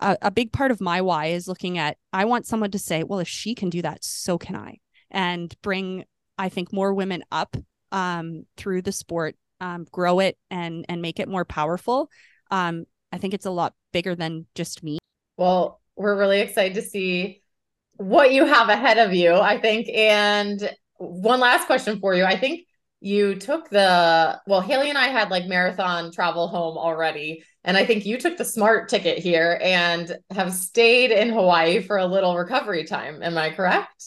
Uh, 0.00 0.16
a 0.22 0.30
big 0.30 0.52
part 0.52 0.70
of 0.70 0.80
my 0.80 1.00
why 1.00 1.26
is 1.26 1.48
looking 1.48 1.78
at 1.78 1.96
I 2.12 2.24
want 2.24 2.46
someone 2.46 2.70
to 2.72 2.78
say, 2.78 3.02
well, 3.02 3.20
if 3.20 3.28
she 3.28 3.54
can 3.54 3.70
do 3.70 3.82
that, 3.82 4.04
so 4.04 4.38
can 4.38 4.56
I. 4.56 4.78
and 5.10 5.54
bring, 5.62 6.04
I 6.36 6.48
think, 6.50 6.72
more 6.72 6.92
women 6.92 7.22
up 7.30 7.56
um, 7.92 8.44
through 8.56 8.82
the 8.82 8.92
sport, 8.92 9.36
um, 9.60 9.86
grow 9.90 10.18
it 10.18 10.36
and 10.50 10.84
and 10.88 11.00
make 11.00 11.20
it 11.20 11.28
more 11.28 11.44
powerful. 11.44 12.10
I 13.14 13.18
think 13.18 13.32
it's 13.32 13.46
a 13.46 13.50
lot 13.50 13.74
bigger 13.92 14.16
than 14.16 14.46
just 14.56 14.82
me. 14.82 14.98
Well, 15.36 15.80
we're 15.96 16.18
really 16.18 16.40
excited 16.40 16.74
to 16.74 16.82
see 16.82 17.42
what 17.96 18.32
you 18.32 18.44
have 18.44 18.68
ahead 18.68 18.98
of 18.98 19.14
you, 19.14 19.34
I 19.34 19.60
think. 19.60 19.88
And 19.88 20.70
one 20.98 21.40
last 21.40 21.66
question 21.66 22.00
for 22.00 22.14
you. 22.14 22.24
I 22.24 22.36
think 22.36 22.66
you 23.00 23.34
took 23.34 23.68
the 23.68 24.40
well, 24.46 24.60
Haley 24.60 24.88
and 24.88 24.98
I 24.98 25.08
had 25.08 25.30
like 25.30 25.46
marathon 25.46 26.10
travel 26.10 26.48
home 26.48 26.78
already. 26.78 27.44
And 27.62 27.76
I 27.76 27.84
think 27.84 28.04
you 28.04 28.18
took 28.18 28.36
the 28.36 28.44
smart 28.44 28.88
ticket 28.88 29.18
here 29.18 29.58
and 29.62 30.16
have 30.30 30.52
stayed 30.52 31.10
in 31.10 31.30
Hawaii 31.30 31.80
for 31.80 31.96
a 31.96 32.06
little 32.06 32.36
recovery 32.36 32.84
time. 32.84 33.22
Am 33.22 33.38
I 33.38 33.50
correct? 33.50 34.04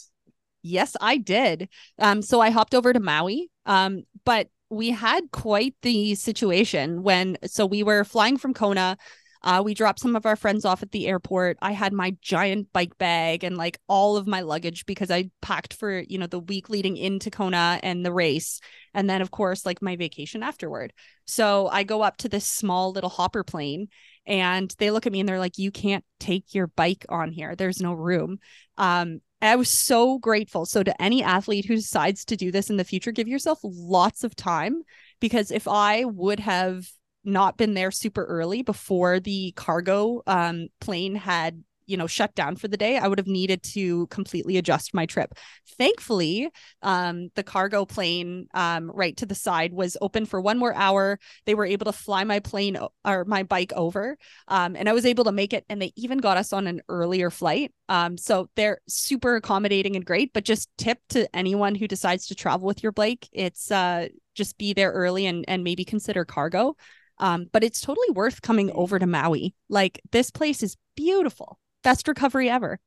Yes, 0.63 0.95
I 0.99 1.17
did. 1.17 1.69
Um, 1.99 2.21
so 2.21 2.41
I 2.41 2.49
hopped 2.49 2.75
over 2.75 2.91
to 2.91 2.99
Maui. 2.99 3.49
Um, 3.65 4.03
but 4.25 4.49
we 4.69 4.89
had 4.91 5.31
quite 5.31 5.75
the 5.81 6.15
situation 6.15 7.03
when 7.03 7.37
so 7.45 7.65
we 7.65 7.83
were 7.83 8.03
flying 8.03 8.37
from 8.37 8.53
Kona 8.53 8.97
uh, 9.43 9.61
we 9.63 9.73
dropped 9.73 9.99
some 9.99 10.15
of 10.15 10.25
our 10.25 10.35
friends 10.35 10.65
off 10.65 10.83
at 10.83 10.91
the 10.91 11.07
airport. 11.07 11.57
I 11.61 11.71
had 11.71 11.93
my 11.93 12.15
giant 12.21 12.71
bike 12.73 12.97
bag 12.97 13.43
and 13.43 13.57
like 13.57 13.79
all 13.87 14.17
of 14.17 14.27
my 14.27 14.41
luggage 14.41 14.85
because 14.85 15.11
I 15.11 15.29
packed 15.41 15.73
for, 15.73 15.99
you 15.99 16.17
know, 16.17 16.27
the 16.27 16.39
week 16.39 16.69
leading 16.69 16.97
into 16.97 17.29
Kona 17.29 17.79
and 17.83 18.05
the 18.05 18.13
race. 18.13 18.59
And 18.93 19.09
then, 19.09 19.21
of 19.21 19.31
course, 19.31 19.65
like 19.65 19.81
my 19.81 19.95
vacation 19.95 20.43
afterward. 20.43 20.93
So 21.25 21.67
I 21.67 21.83
go 21.83 22.01
up 22.01 22.17
to 22.17 22.29
this 22.29 22.45
small 22.45 22.91
little 22.91 23.09
hopper 23.09 23.43
plane 23.43 23.89
and 24.25 24.73
they 24.79 24.91
look 24.91 25.05
at 25.05 25.11
me 25.11 25.19
and 25.19 25.29
they're 25.29 25.39
like, 25.39 25.57
you 25.57 25.71
can't 25.71 26.03
take 26.19 26.53
your 26.53 26.67
bike 26.67 27.05
on 27.09 27.31
here. 27.31 27.55
There's 27.55 27.81
no 27.81 27.93
room. 27.93 28.39
Um, 28.77 29.21
I 29.41 29.55
was 29.55 29.69
so 29.69 30.17
grateful. 30.17 30.65
So, 30.65 30.81
to 30.81 31.01
any 31.01 31.23
athlete 31.23 31.65
who 31.65 31.75
decides 31.75 32.25
to 32.25 32.35
do 32.35 32.51
this 32.51 32.69
in 32.71 32.77
the 32.77 32.83
future, 32.83 33.11
give 33.11 33.27
yourself 33.27 33.59
lots 33.63 34.23
of 34.23 34.35
time 34.35 34.81
because 35.19 35.51
if 35.51 35.67
I 35.67 36.05
would 36.05 36.39
have 36.39 36.87
not 37.27 37.57
been 37.57 37.73
there 37.73 37.91
super 37.91 38.23
early 38.23 38.63
before 38.63 39.19
the 39.19 39.51
cargo 39.55 40.23
um, 40.25 40.69
plane 40.79 41.15
had 41.15 41.63
you 41.87 41.97
know 41.97 42.05
shut 42.05 42.35
down 42.35 42.55
for 42.55 42.67
the 42.67 42.77
day 42.77 42.97
i 42.97 43.07
would 43.07 43.17
have 43.17 43.27
needed 43.27 43.63
to 43.63 44.05
completely 44.07 44.57
adjust 44.57 44.93
my 44.93 45.05
trip. 45.05 45.33
Thankfully 45.77 46.49
um, 46.81 47.29
the 47.35 47.43
cargo 47.43 47.85
plane 47.85 48.47
um, 48.53 48.91
right 48.91 49.15
to 49.17 49.25
the 49.25 49.35
side 49.35 49.73
was 49.73 49.97
open 50.01 50.25
for 50.25 50.41
one 50.41 50.57
more 50.57 50.73
hour. 50.73 51.19
They 51.45 51.55
were 51.55 51.65
able 51.65 51.85
to 51.85 51.91
fly 51.91 52.23
my 52.23 52.39
plane 52.39 52.77
or 53.05 53.25
my 53.25 53.43
bike 53.43 53.73
over 53.75 54.17
um, 54.47 54.75
and 54.75 54.89
i 54.89 54.93
was 54.93 55.05
able 55.05 55.23
to 55.25 55.31
make 55.31 55.53
it 55.53 55.65
and 55.69 55.81
they 55.81 55.93
even 55.95 56.17
got 56.17 56.37
us 56.37 56.53
on 56.53 56.67
an 56.67 56.81
earlier 56.89 57.29
flight. 57.29 57.73
Um, 57.89 58.17
so 58.17 58.49
they're 58.55 58.79
super 58.87 59.35
accommodating 59.35 59.95
and 59.95 60.05
great 60.05 60.33
but 60.33 60.43
just 60.43 60.69
tip 60.77 60.99
to 61.09 61.33
anyone 61.35 61.75
who 61.75 61.87
decides 61.87 62.27
to 62.27 62.35
travel 62.35 62.67
with 62.67 62.83
your 62.83 62.91
bike 62.91 63.29
it's 63.31 63.71
uh, 63.71 64.07
just 64.35 64.57
be 64.57 64.73
there 64.73 64.91
early 64.91 65.25
and 65.25 65.45
and 65.47 65.63
maybe 65.63 65.85
consider 65.85 66.25
cargo 66.25 66.75
um, 67.19 67.47
but 67.51 67.63
it's 67.63 67.81
totally 67.81 68.09
worth 68.11 68.41
coming 68.41 68.71
over 68.71 68.99
to 68.99 69.07
Maui. 69.07 69.53
Like 69.69 70.01
this 70.11 70.31
place 70.31 70.63
is 70.63 70.77
beautiful. 70.95 71.59
Best 71.83 72.07
recovery 72.07 72.49
ever. 72.49 72.79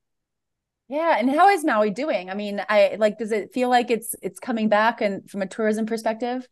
Yeah, 0.88 1.16
and 1.18 1.30
how 1.30 1.48
is 1.48 1.64
Maui 1.64 1.90
doing? 1.90 2.30
I 2.30 2.34
mean, 2.34 2.62
I 2.68 2.96
like 2.98 3.18
does 3.18 3.30
it 3.30 3.52
feel 3.54 3.68
like 3.68 3.90
it's 3.90 4.14
it's 4.22 4.40
coming 4.40 4.68
back 4.68 5.00
and 5.00 5.28
from 5.30 5.42
a 5.42 5.46
tourism 5.46 5.86
perspective? 5.86 6.48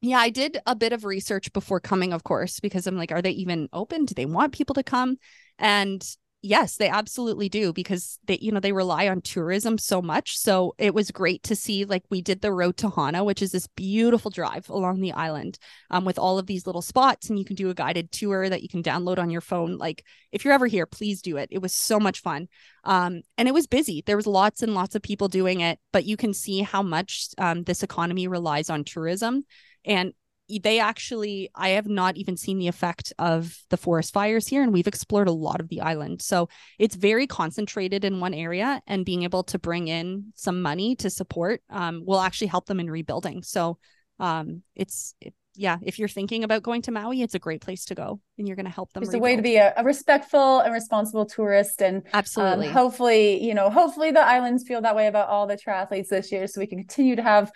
Yeah, 0.00 0.18
I 0.18 0.30
did 0.30 0.58
a 0.66 0.74
bit 0.74 0.92
of 0.92 1.04
research 1.04 1.52
before 1.52 1.78
coming, 1.78 2.12
of 2.12 2.24
course, 2.24 2.58
because 2.58 2.86
I'm 2.86 2.96
like, 2.96 3.12
are 3.12 3.22
they 3.22 3.30
even 3.30 3.68
open? 3.72 4.04
Do 4.04 4.14
they 4.14 4.26
want 4.26 4.52
people 4.52 4.74
to 4.74 4.82
come? 4.82 5.16
And 5.58 6.04
yes 6.42 6.76
they 6.76 6.88
absolutely 6.88 7.48
do 7.48 7.72
because 7.72 8.18
they 8.26 8.36
you 8.42 8.50
know 8.50 8.60
they 8.60 8.72
rely 8.72 9.08
on 9.08 9.20
tourism 9.20 9.78
so 9.78 10.02
much. 10.02 10.36
So 10.36 10.74
it 10.76 10.92
was 10.92 11.10
great 11.10 11.42
to 11.44 11.56
see 11.56 11.84
like 11.84 12.02
we 12.10 12.20
did 12.20 12.40
the 12.40 12.52
road 12.52 12.76
to 12.78 12.90
hana 12.90 13.24
which 13.24 13.40
is 13.40 13.52
this 13.52 13.68
beautiful 13.68 14.30
drive 14.30 14.68
along 14.68 15.00
the 15.00 15.12
island 15.12 15.58
um, 15.90 16.04
with 16.04 16.18
all 16.18 16.38
of 16.38 16.46
these 16.46 16.66
little 16.66 16.82
spots 16.82 17.30
and 17.30 17.38
you 17.38 17.44
can 17.44 17.56
do 17.56 17.70
a 17.70 17.74
guided 17.74 18.10
tour 18.10 18.48
that 18.48 18.62
you 18.62 18.68
can 18.68 18.82
download 18.82 19.18
on 19.18 19.30
your 19.30 19.40
phone. 19.40 19.78
Like 19.78 20.04
if 20.32 20.44
you're 20.44 20.54
ever 20.54 20.66
here 20.66 20.86
please 20.86 21.22
do 21.22 21.36
it. 21.36 21.48
It 21.52 21.62
was 21.62 21.72
so 21.72 22.00
much 22.00 22.20
fun. 22.20 22.48
Um, 22.84 23.22
and 23.38 23.46
it 23.46 23.54
was 23.54 23.66
busy. 23.66 24.02
There 24.04 24.16
was 24.16 24.26
lots 24.26 24.62
and 24.62 24.74
lots 24.74 24.94
of 24.94 25.02
people 25.02 25.28
doing 25.28 25.60
it 25.60 25.78
but 25.92 26.04
you 26.04 26.16
can 26.16 26.34
see 26.34 26.60
how 26.60 26.82
much 26.82 27.28
um, 27.38 27.62
this 27.62 27.82
economy 27.82 28.26
relies 28.26 28.68
on 28.68 28.84
tourism. 28.84 29.44
And 29.84 30.12
they 30.58 30.80
actually 30.80 31.50
i 31.54 31.70
have 31.70 31.86
not 31.86 32.16
even 32.16 32.36
seen 32.36 32.58
the 32.58 32.68
effect 32.68 33.12
of 33.18 33.56
the 33.70 33.76
forest 33.76 34.12
fires 34.12 34.46
here 34.46 34.62
and 34.62 34.72
we've 34.72 34.86
explored 34.86 35.28
a 35.28 35.32
lot 35.32 35.60
of 35.60 35.68
the 35.68 35.80
island. 35.80 36.22
So 36.22 36.48
it's 36.78 36.94
very 36.94 37.26
concentrated 37.26 38.04
in 38.04 38.20
one 38.20 38.34
area 38.34 38.80
and 38.86 39.04
being 39.04 39.24
able 39.24 39.42
to 39.44 39.58
bring 39.58 39.88
in 39.88 40.32
some 40.34 40.62
money 40.62 40.96
to 40.96 41.10
support 41.10 41.62
um, 41.70 42.04
will 42.06 42.20
actually 42.20 42.48
help 42.48 42.66
them 42.66 42.80
in 42.80 42.90
rebuilding. 42.90 43.42
So 43.42 43.78
um, 44.18 44.62
it's 44.74 45.14
it, 45.20 45.34
yeah 45.54 45.76
if 45.82 45.98
you're 45.98 46.08
thinking 46.08 46.44
about 46.44 46.62
going 46.62 46.80
to 46.80 46.90
maui 46.90 47.20
it's 47.20 47.34
a 47.34 47.38
great 47.38 47.60
place 47.60 47.84
to 47.84 47.94
go 47.94 48.18
and 48.38 48.48
you're 48.48 48.56
going 48.56 48.64
to 48.64 48.72
help 48.72 48.90
them 48.94 49.02
it's 49.02 49.12
a 49.12 49.18
way 49.18 49.36
to 49.36 49.42
be 49.42 49.56
a, 49.56 49.74
a, 49.76 49.84
respectful 49.84 50.60
and 50.60 50.72
responsible 50.72 51.26
tourist 51.26 51.82
and 51.82 51.98
um, 51.98 52.02
absolutely. 52.14 52.68
um, 52.68 52.72
hopefully 52.72 53.44
you 53.44 53.52
know 53.52 53.68
hopefully 53.68 54.10
the 54.10 54.20
islands 54.20 54.64
feel 54.66 54.80
that 54.80 54.96
way 54.96 55.08
about 55.08 55.28
all 55.28 55.46
the 55.46 55.56
triathletes 55.56 56.08
this 56.08 56.32
year 56.32 56.46
so 56.46 56.58
we 56.58 56.66
can 56.66 56.78
continue 56.78 57.16
to 57.16 57.22
have 57.22 57.52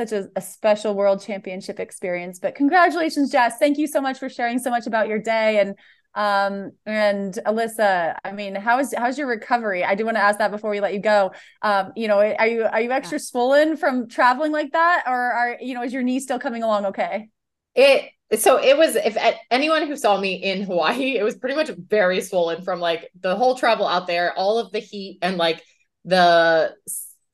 such 0.00 0.12
a, 0.12 0.28
a, 0.36 0.40
special 0.40 0.94
world 0.94 1.22
championship 1.22 1.78
experience. 1.78 2.38
But 2.38 2.54
congratulations, 2.54 3.30
Jess. 3.30 3.58
Thank 3.58 3.76
you 3.76 3.86
so 3.86 4.00
much 4.00 4.18
for 4.18 4.28
sharing 4.28 4.58
so 4.58 4.70
much 4.70 4.86
about 4.86 5.08
your 5.08 5.18
day. 5.18 5.60
And 5.60 5.74
um 6.14 6.72
and 6.86 7.34
Alyssa, 7.46 8.16
I 8.24 8.32
mean, 8.32 8.54
how 8.54 8.80
is 8.80 8.94
how's 8.96 9.18
your 9.18 9.28
recovery? 9.28 9.84
I 9.84 9.94
do 9.94 10.04
want 10.04 10.16
to 10.16 10.22
ask 10.22 10.38
that 10.38 10.50
before 10.50 10.70
we 10.70 10.80
let 10.80 10.94
you 10.94 11.00
go. 11.00 11.32
Um, 11.62 11.92
you 11.94 12.08
know, 12.08 12.18
are 12.18 12.48
you 12.48 12.64
are 12.64 12.80
you 12.80 12.90
extra 12.90 13.18
yeah. 13.18 13.24
swollen 13.24 13.76
from 13.76 14.08
traveling 14.08 14.50
like 14.50 14.72
that? 14.72 15.04
Or 15.06 15.12
are 15.12 15.56
you 15.60 15.74
know, 15.74 15.82
is 15.82 15.92
your 15.92 16.02
knee 16.02 16.18
still 16.18 16.38
coming 16.38 16.62
along 16.62 16.86
okay? 16.86 17.28
It 17.74 18.10
so 18.40 18.58
it 18.60 18.76
was 18.76 18.96
if 18.96 19.16
anyone 19.50 19.86
who 19.86 19.96
saw 19.96 20.18
me 20.18 20.34
in 20.34 20.62
Hawaii, 20.62 21.16
it 21.16 21.22
was 21.22 21.36
pretty 21.36 21.56
much 21.56 21.68
very 21.68 22.20
swollen 22.22 22.62
from 22.62 22.80
like 22.80 23.10
the 23.20 23.36
whole 23.36 23.54
travel 23.54 23.86
out 23.86 24.06
there, 24.06 24.32
all 24.36 24.58
of 24.58 24.72
the 24.72 24.80
heat 24.80 25.18
and 25.22 25.36
like 25.36 25.62
the 26.04 26.74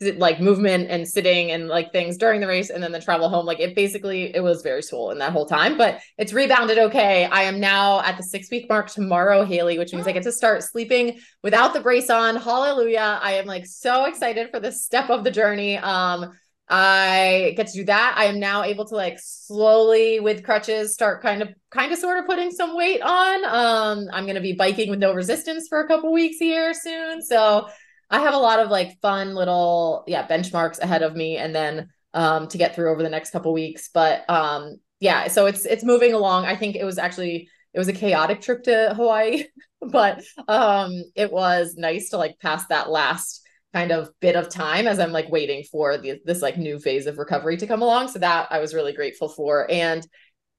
like 0.01 0.41
movement 0.41 0.91
and 0.91 1.09
sitting 1.09 1.51
and 1.53 1.69
like 1.69 1.91
things 1.91 2.19
during 2.19 2.41
the 2.43 2.47
race 2.47 2.69
and 2.69 2.83
then 2.83 2.93
the 2.93 3.01
travel 3.01 3.31
home 3.31 3.47
like 3.47 3.61
it 3.61 3.75
basically 3.75 4.35
it 4.35 4.41
was 4.41 4.61
very 4.61 4.83
swollen 4.83 5.17
that 5.17 5.33
whole 5.33 5.47
time 5.47 5.79
but 5.79 6.01
it's 6.19 6.35
rebounded 6.35 6.77
okay 6.77 7.25
i 7.33 7.43
am 7.43 7.59
now 7.59 8.03
at 8.03 8.19
the 8.19 8.23
six 8.23 8.51
week 8.51 8.67
mark 8.69 8.91
tomorrow 8.91 9.43
haley 9.43 9.79
which 9.79 9.95
means 9.95 10.07
i 10.07 10.13
get 10.13 10.23
to 10.23 10.33
start 10.33 10.63
sleeping 10.63 11.19
without 11.43 11.73
the 11.73 11.81
brace 11.81 12.11
on 12.11 12.37
hallelujah 12.37 13.19
i 13.23 13.33
am 13.33 13.47
like 13.47 13.65
so 13.65 14.05
excited 14.05 14.51
for 14.51 14.61
this 14.61 14.85
step 14.85 15.09
of 15.09 15.25
the 15.25 15.31
journey 15.31 15.79
um 15.79 16.31
I 16.69 17.55
get 17.57 17.69
to 17.69 17.73
do 17.75 17.85
that. 17.85 18.15
I 18.17 18.25
am 18.25 18.41
now 18.41 18.65
able 18.65 18.87
to 18.87 18.97
like 18.97 19.19
slowly 19.21 20.19
with 20.19 20.43
crutches 20.43 20.95
start 20.95 21.23
kind 21.23 21.41
of 21.41 21.51
kind 21.71 21.93
of 21.93 21.99
sort 21.99 22.19
of 22.19 22.27
putting 22.27 22.51
some 22.51 22.77
weight 22.77 23.01
on. 23.03 23.45
Um 23.45 24.09
I'm 24.13 24.25
going 24.25 24.35
to 24.35 24.41
be 24.41 24.55
biking 24.55 24.91
with 24.91 24.99
no 24.99 25.15
resistance 25.15 25.69
for 25.69 25.79
a 25.79 25.87
couple 25.87 26.13
weeks 26.13 26.39
here 26.39 26.75
soon. 26.75 27.23
So 27.23 27.69
I 28.11 28.21
have 28.21 28.35
a 28.35 28.39
lot 28.39 28.61
of 28.61 28.71
like 28.71 29.01
fun 29.01 29.35
little 29.35 30.05
yeah 30.07 30.27
benchmarks 30.27 30.79
ahead 30.79 31.03
of 31.03 31.17
me, 31.17 31.37
and 31.37 31.55
then 31.55 31.89
um, 32.15 32.49
to 32.49 32.59
get 32.59 32.75
through 32.75 32.91
over 32.91 33.03
the 33.03 33.11
next 33.11 33.31
couple 33.31 33.53
weeks. 33.53 33.91
But 33.93 34.29
um, 34.29 34.77
yeah, 35.01 35.29
so 35.29 35.47
it's 35.47 35.65
it's 35.65 35.85
moving 35.85 36.15
along. 36.15 36.45
I 36.45 36.57
think 36.57 36.77
it 36.77 36.85
was 36.85 36.99
actually 36.99 37.49
it 37.75 37.79
was 37.79 37.89
a 37.89 37.93
chaotic 37.93 38.41
trip 38.41 38.65
to 38.65 38.95
Hawaii, 38.97 39.45
but 39.81 40.25
um, 40.49 40.93
it 41.15 41.31
was 41.31 41.75
nice 41.77 42.11
to 42.11 42.17
like 42.17 42.39
pass 42.41 42.67
that 42.69 42.91
last 42.91 43.43
kind 43.75 43.93
of 43.93 44.09
bit 44.21 44.37
of 44.37 44.49
time 44.49 44.87
as 44.87 44.99
I'm 44.99 45.13
like 45.13 45.29
waiting 45.29 45.63
for 45.71 45.99
the, 45.99 46.19
this 46.25 46.41
like 46.41 46.57
new 46.57 46.79
phase 46.79 47.07
of 47.07 47.19
recovery 47.19 47.59
to 47.59 47.67
come 47.67 47.83
along. 47.83 48.09
So 48.09 48.19
that 48.21 48.49
I 48.51 48.59
was 48.59 48.73
really 48.73 48.95
grateful 48.95 49.29
for. 49.29 49.71
And 49.71 50.07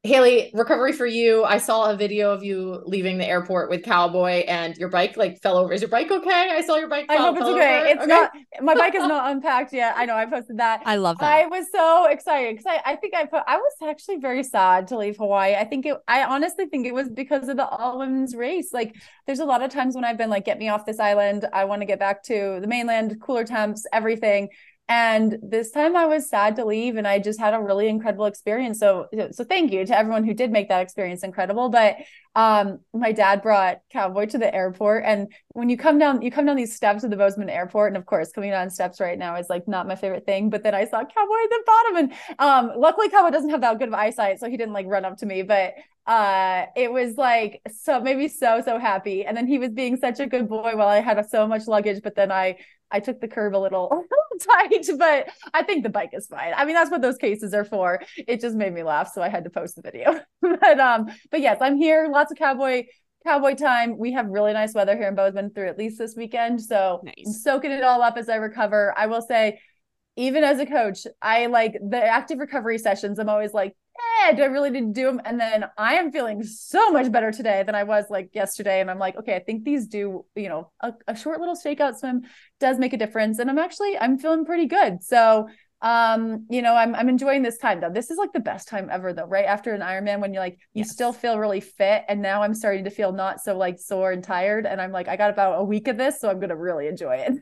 Haley, 0.04 0.52
recovery 0.54 0.94
for 0.94 1.08
you. 1.08 1.44
I 1.44 1.58
saw 1.58 1.90
a 1.90 1.98
video 1.98 2.32
of 2.32 2.44
you 2.44 2.84
leaving 2.86 3.18
the 3.18 3.26
airport 3.26 3.70
with 3.70 3.84
Cowboy 3.84 4.46
and 4.48 4.78
your 4.78 4.90
bike 4.90 5.18
like 5.18 5.42
fell 5.42 5.58
over. 5.58 5.74
Is 5.74 5.82
your 5.82 5.90
bike 5.90 6.12
okay? 6.12 6.52
I 6.52 6.62
saw 6.62 6.76
your 6.76 6.88
bike. 6.88 7.08
I 7.10 7.18
hope 7.18 7.36
it's 7.36 7.46
okay. 7.46 7.80
Over. 7.80 7.86
It's 7.88 8.02
okay. 8.02 8.08
not, 8.08 8.32
my 8.62 8.76
bike 8.76 8.94
is 8.94 9.02
not 9.08 9.32
unpacked 9.32 9.74
yet. 9.74 9.96
I 9.98 10.06
know 10.06 10.16
I 10.16 10.28
posted 10.28 10.60
that. 10.60 10.84
I 10.86 10.98
love 10.98 11.18
that. 11.18 11.26
I 11.26 11.48
was 11.48 11.66
so 11.72 12.06
excited 12.06 12.58
because 12.58 12.72
I, 12.86 12.92
I 12.92 12.96
think 12.96 13.16
I 13.16 13.26
put, 13.26 13.42
I 13.48 13.58
was 13.58 13.74
actually 13.90 14.18
very 14.18 14.44
sad 14.44 14.88
to 14.90 14.98
leave 14.98 15.18
Hawaii. 15.18 15.56
I 15.56 15.66
think 15.66 15.88
it, 15.88 15.98
I 16.08 16.24
honestly 16.24 16.68
think 16.68 16.86
it 16.86 16.94
was 16.94 17.10
because 17.10 17.50
of 17.50 17.58
the 17.58 17.68
all 17.68 17.98
women's 17.98 18.36
race. 18.36 18.70
Like 18.72 18.96
there's 19.26 19.40
a 19.40 19.46
lot 19.46 19.64
of 19.64 19.72
times 19.72 19.96
when 19.96 20.06
I've 20.06 20.18
been 20.18 20.30
like, 20.30 20.46
get 20.46 20.60
me 20.60 20.70
off 20.70 20.86
this 20.86 21.00
island. 21.00 21.46
I 21.52 21.66
want 21.66 21.82
to 21.82 21.88
get 21.88 21.98
back 21.98 22.24
to 22.26 22.60
the 22.62 22.68
mainland, 22.68 23.20
cooler 23.20 23.46
temps, 23.46 23.86
everything 23.92 24.50
and 24.90 25.38
this 25.44 25.72
time 25.72 25.98
I 25.98 26.06
was 26.06 26.30
sad 26.30 26.56
to 26.56 26.66
leave 26.66 26.96
and 26.96 27.06
I 27.06 27.20
just 27.20 27.42
had 27.42 27.54
a 27.54 27.60
really 27.60 27.90
incredible 27.90 28.26
experience. 28.26 28.80
So 28.80 29.08
so 29.32 29.44
thank 29.44 29.72
you 29.74 29.86
to 29.86 29.98
everyone 29.98 30.24
who 30.24 30.34
did 30.34 30.50
make 30.50 30.70
that 30.70 30.82
experience 30.82 31.24
incredible. 31.24 31.68
But 31.70 31.98
um 32.36 32.80
my 32.94 33.12
dad 33.12 33.42
brought 33.42 33.82
Cowboy 33.92 34.28
to 34.28 34.38
the 34.38 34.54
airport 34.54 35.04
and 35.06 35.34
when 35.50 35.70
you 35.70 35.76
come 35.76 36.00
down 36.00 36.22
you 36.22 36.32
come 36.32 36.46
down 36.46 36.56
these 36.56 36.76
steps 36.76 37.04
of 37.04 37.10
the 37.10 37.18
Bozeman 37.18 37.50
airport 37.50 37.90
and 37.90 37.98
of 37.98 38.06
course 38.06 38.32
coming 38.32 38.52
down 38.52 38.70
steps 38.70 39.02
right 39.02 39.20
now 39.20 39.36
is 39.36 39.50
like 39.50 39.68
not 39.68 39.88
my 39.88 39.96
favorite 39.96 40.26
thing. 40.26 40.50
But 40.50 40.64
then 40.64 40.74
I 40.74 40.86
saw 40.86 41.00
Cowboy 41.00 41.44
at 41.44 41.50
the 41.50 41.64
bottom 41.66 41.96
and 41.98 42.14
um 42.40 42.80
luckily 42.80 43.10
Cowboy 43.10 43.32
doesn't 43.32 43.50
have 43.50 43.62
that 43.62 43.80
good 43.80 43.90
of 43.90 43.94
eyesight 43.94 44.40
so 44.40 44.50
he 44.50 44.56
didn't 44.56 44.74
like 44.74 44.86
run 44.88 45.04
up 45.04 45.18
to 45.18 45.26
me. 45.26 45.42
But 45.42 45.74
uh 46.08 46.66
it 46.76 46.92
was 46.92 47.18
like 47.18 47.62
so 47.82 48.00
maybe 48.00 48.28
so 48.28 48.62
so 48.64 48.80
happy 48.80 49.26
and 49.26 49.36
then 49.36 49.46
he 49.46 49.60
was 49.60 49.72
being 49.72 49.98
such 49.98 50.20
a 50.20 50.26
good 50.26 50.48
boy 50.48 50.72
while 50.76 50.88
i 50.88 51.02
had 51.02 51.30
so 51.30 51.46
much 51.46 51.68
luggage 51.68 52.02
but 52.02 52.16
then 52.16 52.32
i 52.32 52.56
I 52.92 53.00
took 53.00 53.20
the 53.20 53.28
curve 53.28 53.54
a 53.54 53.60
little 53.60 54.06
tight, 54.42 54.86
but 54.98 55.30
I 55.54 55.64
think 55.64 55.84
the 55.84 55.90
bike 55.90 56.12
is 56.14 56.28
fine. 56.28 56.54
I 56.56 56.66
mean, 56.66 56.76
that's 56.76 56.92
what 56.92 57.02
those 57.02 57.18
cases 57.18 57.54
are 57.54 57.66
for. 57.66 58.02
It 58.16 58.40
just 58.40 58.56
made 58.56 58.74
me 58.74 58.84
laugh, 58.84 59.12
so 59.14 59.22
I 59.22 59.30
had 59.30 59.44
to 59.44 59.50
post 59.50 59.76
the 59.76 59.82
video. 59.82 60.20
but 60.42 60.80
um, 60.80 61.08
but 61.30 61.42
yes, 61.42 61.58
I'm 61.62 61.76
here. 61.78 62.08
Lots 62.12 62.32
of 62.32 62.38
cowboy 62.38 62.84
cowboy 63.26 63.56
time. 63.56 63.98
We 63.98 64.14
have 64.14 64.28
really 64.28 64.54
nice 64.54 64.74
weather 64.74 64.96
here 64.96 65.10
in 65.10 65.16
Bozeman 65.16 65.52
through 65.52 65.68
at 65.68 65.78
least 65.78 65.98
this 65.98 66.16
weekend. 66.16 66.62
So 66.62 67.02
Nice. 67.04 67.16
I'm 67.26 67.34
soaking 67.34 67.72
it 67.72 67.84
all 67.84 68.02
up 68.02 68.18
as 68.18 68.30
I 68.30 68.36
recover. 68.36 68.94
I 68.98 69.08
will 69.08 69.22
say, 69.22 69.60
even 70.16 70.44
as 70.44 70.60
a 70.60 70.66
coach, 70.66 71.06
I 71.22 71.48
like 71.48 71.74
the 71.74 72.02
active 72.02 72.40
recovery 72.40 72.78
sessions. 72.78 73.20
I'm 73.20 73.30
always 73.30 73.54
like, 73.54 73.76
eh, 74.00 74.34
do 74.34 74.44
I 74.44 74.48
really 74.48 74.70
need 74.70 74.94
to 74.94 74.94
do 74.94 75.06
them? 75.06 75.22
And 75.26 75.40
then 75.40 75.66
I 75.78 75.96
am 75.96 76.12
feeling 76.12 76.44
so 76.44 76.92
much 76.92 77.12
better 77.12 77.32
today 77.32 77.64
than 77.64 77.76
I 77.76 77.84
was 77.84 78.06
like 78.10 78.30
yesterday. 78.34 78.82
And 78.82 78.90
I'm 78.90 79.00
like, 79.00 79.16
okay, 79.18 79.36
I 79.36 79.40
think 79.40 79.64
these 79.64 79.88
do, 79.88 80.26
you 80.36 80.50
know, 80.50 80.72
a, 80.82 80.94
a 81.08 81.16
short 81.16 81.40
little 81.40 81.56
shakeout 81.56 81.98
swim 81.98 82.24
does 82.60 82.80
make 82.80 82.94
a 82.94 82.98
difference. 82.98 83.40
And 83.40 83.50
I'm 83.50 83.60
actually, 83.60 83.98
I'm 83.98 84.18
feeling 84.18 84.46
pretty 84.46 84.66
good. 84.66 85.04
So 85.04 85.48
um 85.84 86.48
you 86.50 86.64
know 86.64 86.74
i'm 86.74 86.96
i'm 86.96 87.08
enjoying 87.08 87.44
this 87.44 87.60
time 87.60 87.80
though 87.80 87.92
this 87.92 88.10
is 88.10 88.18
like 88.18 88.34
the 88.34 88.40
best 88.40 88.68
time 88.68 88.90
ever 88.92 89.14
though 89.14 89.28
right 89.28 89.46
after 89.46 89.76
an 89.76 89.82
ironman 89.82 90.20
when 90.20 90.34
you're 90.34 90.42
like 90.42 90.58
you 90.74 90.80
Yes. 90.80 90.90
still 90.92 91.14
feel 91.14 91.38
really 91.38 91.60
fit 91.60 92.04
and 92.10 92.20
now 92.20 92.42
i'm 92.42 92.56
starting 92.56 92.86
to 92.86 92.90
feel 92.90 93.12
not 93.12 93.42
so 93.42 93.56
like 93.56 93.78
sore 93.78 94.12
and 94.12 94.24
tired 94.24 94.66
and 94.66 94.82
i'm 94.82 94.92
like 94.92 95.08
i 95.08 95.16
got 95.16 95.30
about 95.30 95.60
a 95.60 95.64
week 95.64 95.88
of 95.88 95.96
this 95.96 96.20
so 96.20 96.32
i'm 96.32 96.40
gonna 96.40 96.56
really 96.56 96.88
enjoy 96.88 97.18
it 97.18 97.34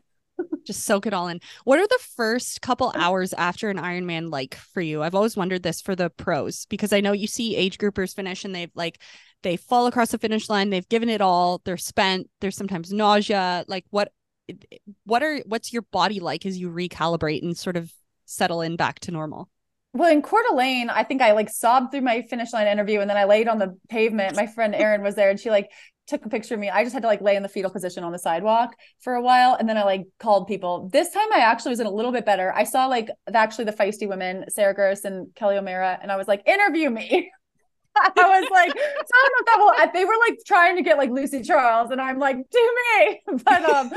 Just 0.66 0.84
soak 0.84 1.06
it 1.06 1.14
all 1.14 1.28
in. 1.28 1.40
What 1.64 1.80
are 1.80 1.88
the 1.88 2.00
first 2.16 2.62
couple 2.62 2.92
hours 2.96 3.34
after 3.34 3.70
an 3.70 3.78
Ironman 3.78 4.32
like 4.32 4.56
for 4.56 4.82
you? 4.82 5.04
I've 5.04 5.16
always 5.16 5.38
wondered 5.38 5.64
this 5.64 5.82
for 5.82 5.96
the 5.96 6.10
pros 6.10 6.66
because 6.66 6.92
I 6.92 7.02
know 7.02 7.12
you 7.12 7.28
see 7.28 7.56
age 7.56 7.78
groupers 7.78 8.16
finish 8.16 8.44
and 8.44 8.54
they've 8.54 8.72
like 8.76 9.02
they 9.44 9.58
fall 9.58 9.86
across 9.86 10.10
the 10.12 10.18
finish 10.18 10.50
line, 10.50 10.72
they've 10.72 10.90
given 10.90 11.10
it 11.10 11.22
all, 11.22 11.62
they're 11.66 11.78
spent, 11.78 12.30
there's 12.42 12.58
sometimes 12.58 12.92
nausea. 12.92 13.64
Like 13.68 13.86
what 13.92 14.12
what 15.06 15.24
are 15.24 15.40
what's 15.46 15.72
your 15.72 15.84
body 15.84 16.20
like 16.20 16.46
as 16.46 16.58
you 16.58 16.70
recalibrate 16.70 17.42
and 17.42 17.58
sort 17.58 17.78
of 17.78 17.92
settle 18.26 18.62
in 18.62 18.76
back 18.76 19.00
to 19.02 19.12
normal? 19.12 19.50
Well, 19.96 20.12
in 20.12 20.22
Coeur 20.22 20.44
d'Alene, 20.50 20.90
I 20.90 21.04
think 21.04 21.22
I 21.22 21.32
like 21.32 21.50
sobbed 21.50 21.92
through 21.92 22.02
my 22.02 22.22
finish 22.24 22.52
line 22.52 22.68
interview 22.68 23.00
and 23.00 23.10
then 23.10 23.16
I 23.16 23.24
laid 23.24 23.48
on 23.48 23.60
the 23.60 23.78
pavement. 23.88 24.36
My 24.36 24.46
friend 24.46 24.76
Erin 24.76 25.02
was 25.02 25.16
there 25.16 25.30
and 25.30 25.40
she 25.40 25.50
like 25.50 25.72
took 26.06 26.26
a 26.26 26.30
picture 26.30 26.54
of 26.54 26.60
me. 26.60 26.70
I 26.70 26.84
just 26.84 26.94
had 26.94 27.04
to 27.04 27.08
like 27.08 27.22
lay 27.22 27.38
in 27.38 27.44
the 27.44 27.48
fetal 27.48 27.72
position 27.72 28.04
on 28.04 28.12
the 28.12 28.20
sidewalk 28.20 28.76
for 29.00 29.14
a 29.14 29.22
while. 29.22 29.56
And 29.56 29.70
then 29.70 29.78
I 29.78 29.86
like 29.86 30.06
called 30.20 30.48
people. 30.48 30.90
This 30.92 31.12
time 31.12 31.32
I 31.34 31.40
actually 31.40 31.70
was 31.70 31.80
in 31.80 31.88
a 31.88 31.92
little 31.92 32.12
bit 32.12 32.26
better. 32.26 32.54
I 32.54 32.66
saw 32.66 32.88
like 32.88 33.10
actually 33.34 33.66
the 33.66 33.72
feisty 33.72 34.06
women, 34.06 34.44
Sarah 34.50 34.76
Gross 34.76 35.06
and 35.06 35.34
Kelly 35.34 35.56
O'Mara, 35.56 35.98
and 36.02 36.12
I 36.12 36.18
was 36.18 36.28
like, 36.28 36.46
interview 36.46 36.90
me. 36.90 37.32
I 37.96 38.12
was 38.16 38.50
like, 38.52 38.72
so 38.72 38.84
I 39.16 39.30
don't 39.30 39.32
know 39.32 39.40
if 39.40 39.46
that 39.46 39.58
will, 39.60 39.94
they 39.94 40.04
were 40.04 40.20
like 40.28 40.40
trying 40.46 40.76
to 40.76 40.82
get 40.82 40.98
like 40.98 41.10
Lucy 41.10 41.42
Charles, 41.42 41.92
and 41.92 42.02
I'm 42.02 42.20
like, 42.20 42.36
do 42.36 42.76
me. 43.00 43.22
But 43.46 43.64
um, 43.64 43.92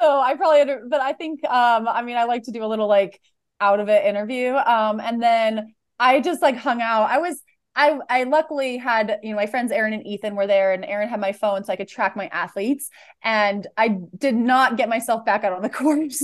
so 0.00 0.20
I 0.20 0.36
probably, 0.36 0.76
but 0.88 1.00
I 1.00 1.12
think 1.14 1.42
um, 1.44 1.88
I 1.88 2.02
mean, 2.02 2.16
I 2.16 2.24
like 2.24 2.44
to 2.44 2.52
do 2.52 2.62
a 2.62 2.68
little 2.68 2.86
like 2.86 3.20
out 3.60 3.80
of 3.80 3.88
it 3.88 4.04
interview. 4.04 4.54
Um, 4.54 5.00
and 5.00 5.22
then 5.22 5.74
I 5.98 6.20
just 6.20 6.42
like 6.42 6.56
hung 6.56 6.80
out. 6.80 7.10
I 7.10 7.18
was 7.18 7.42
I 7.76 7.98
I 8.08 8.24
luckily 8.24 8.78
had, 8.78 9.20
you 9.22 9.30
know, 9.30 9.36
my 9.36 9.46
friends 9.46 9.70
Aaron 9.70 9.92
and 9.92 10.06
Ethan 10.06 10.34
were 10.34 10.46
there 10.46 10.72
and 10.72 10.84
Aaron 10.84 11.08
had 11.08 11.20
my 11.20 11.32
phone 11.32 11.62
so 11.62 11.72
I 11.72 11.76
could 11.76 11.88
track 11.88 12.16
my 12.16 12.26
athletes 12.28 12.90
and 13.22 13.66
I 13.76 13.98
did 14.18 14.34
not 14.34 14.76
get 14.76 14.88
myself 14.88 15.24
back 15.24 15.44
out 15.44 15.52
on 15.52 15.62
the 15.62 15.68
course. 15.70 16.22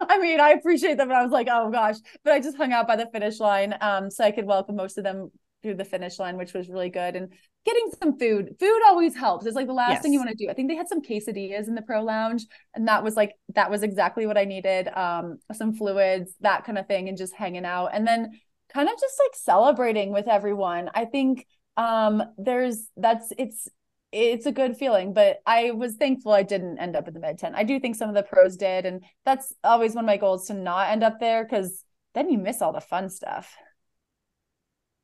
I 0.00 0.18
mean, 0.18 0.40
I 0.40 0.50
appreciate 0.50 0.96
them 0.96 1.08
but 1.08 1.16
I 1.16 1.22
was 1.22 1.32
like, 1.32 1.48
"Oh 1.50 1.70
gosh." 1.70 1.96
But 2.24 2.32
I 2.32 2.40
just 2.40 2.56
hung 2.56 2.72
out 2.72 2.86
by 2.88 2.96
the 2.96 3.06
finish 3.06 3.40
line 3.40 3.74
um 3.80 4.10
so 4.10 4.24
I 4.24 4.30
could 4.30 4.46
welcome 4.46 4.76
most 4.76 4.96
of 4.98 5.04
them 5.04 5.30
through 5.66 5.74
the 5.74 5.84
finish 5.84 6.18
line, 6.18 6.36
which 6.36 6.54
was 6.54 6.68
really 6.68 6.90
good 6.90 7.16
and 7.16 7.32
getting 7.64 7.90
some 8.00 8.16
food. 8.16 8.54
Food 8.60 8.80
always 8.86 9.16
helps. 9.16 9.44
It's 9.44 9.56
like 9.56 9.66
the 9.66 9.72
last 9.72 10.00
thing 10.00 10.12
you 10.12 10.20
want 10.20 10.30
to 10.30 10.36
do. 10.36 10.48
I 10.48 10.54
think 10.54 10.70
they 10.70 10.76
had 10.76 10.88
some 10.88 11.02
quesadillas 11.02 11.66
in 11.66 11.74
the 11.74 11.82
pro 11.82 12.02
lounge 12.02 12.46
and 12.74 12.86
that 12.86 13.02
was 13.02 13.16
like 13.16 13.32
that 13.54 13.70
was 13.70 13.82
exactly 13.82 14.26
what 14.26 14.38
I 14.38 14.44
needed. 14.44 14.88
Um 14.96 15.38
some 15.52 15.74
fluids, 15.74 16.32
that 16.40 16.64
kind 16.64 16.78
of 16.78 16.86
thing 16.86 17.08
and 17.08 17.18
just 17.18 17.34
hanging 17.34 17.64
out. 17.64 17.88
And 17.92 18.06
then 18.06 18.40
kind 18.72 18.88
of 18.88 18.94
just 19.00 19.20
like 19.24 19.34
celebrating 19.34 20.12
with 20.12 20.28
everyone. 20.28 20.90
I 20.94 21.04
think 21.04 21.44
um 21.76 22.22
there's 22.38 22.88
that's 22.96 23.32
it's 23.36 23.68
it's 24.12 24.46
a 24.46 24.52
good 24.52 24.76
feeling, 24.76 25.12
but 25.12 25.38
I 25.44 25.72
was 25.72 25.96
thankful 25.96 26.32
I 26.32 26.44
didn't 26.44 26.78
end 26.78 26.94
up 26.94 27.08
in 27.08 27.14
the 27.14 27.20
med 27.20 27.38
tent. 27.38 27.56
I 27.56 27.64
do 27.64 27.80
think 27.80 27.96
some 27.96 28.08
of 28.08 28.14
the 28.14 28.22
pros 28.22 28.56
did 28.56 28.86
and 28.86 29.02
that's 29.24 29.52
always 29.64 29.96
one 29.96 30.04
of 30.04 30.06
my 30.06 30.18
goals 30.18 30.46
to 30.46 30.54
not 30.54 30.90
end 30.90 31.02
up 31.02 31.18
there 31.18 31.44
cuz 31.44 31.82
then 32.14 32.30
you 32.30 32.38
miss 32.38 32.62
all 32.62 32.72
the 32.72 32.80
fun 32.80 33.10
stuff. 33.10 33.56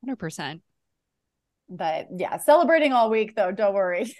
100%. 0.07 0.61
But 1.69 2.07
yeah, 2.15 2.37
celebrating 2.37 2.93
all 2.93 3.09
week 3.09 3.35
though, 3.35 3.51
don't 3.51 3.73
worry. 3.73 4.15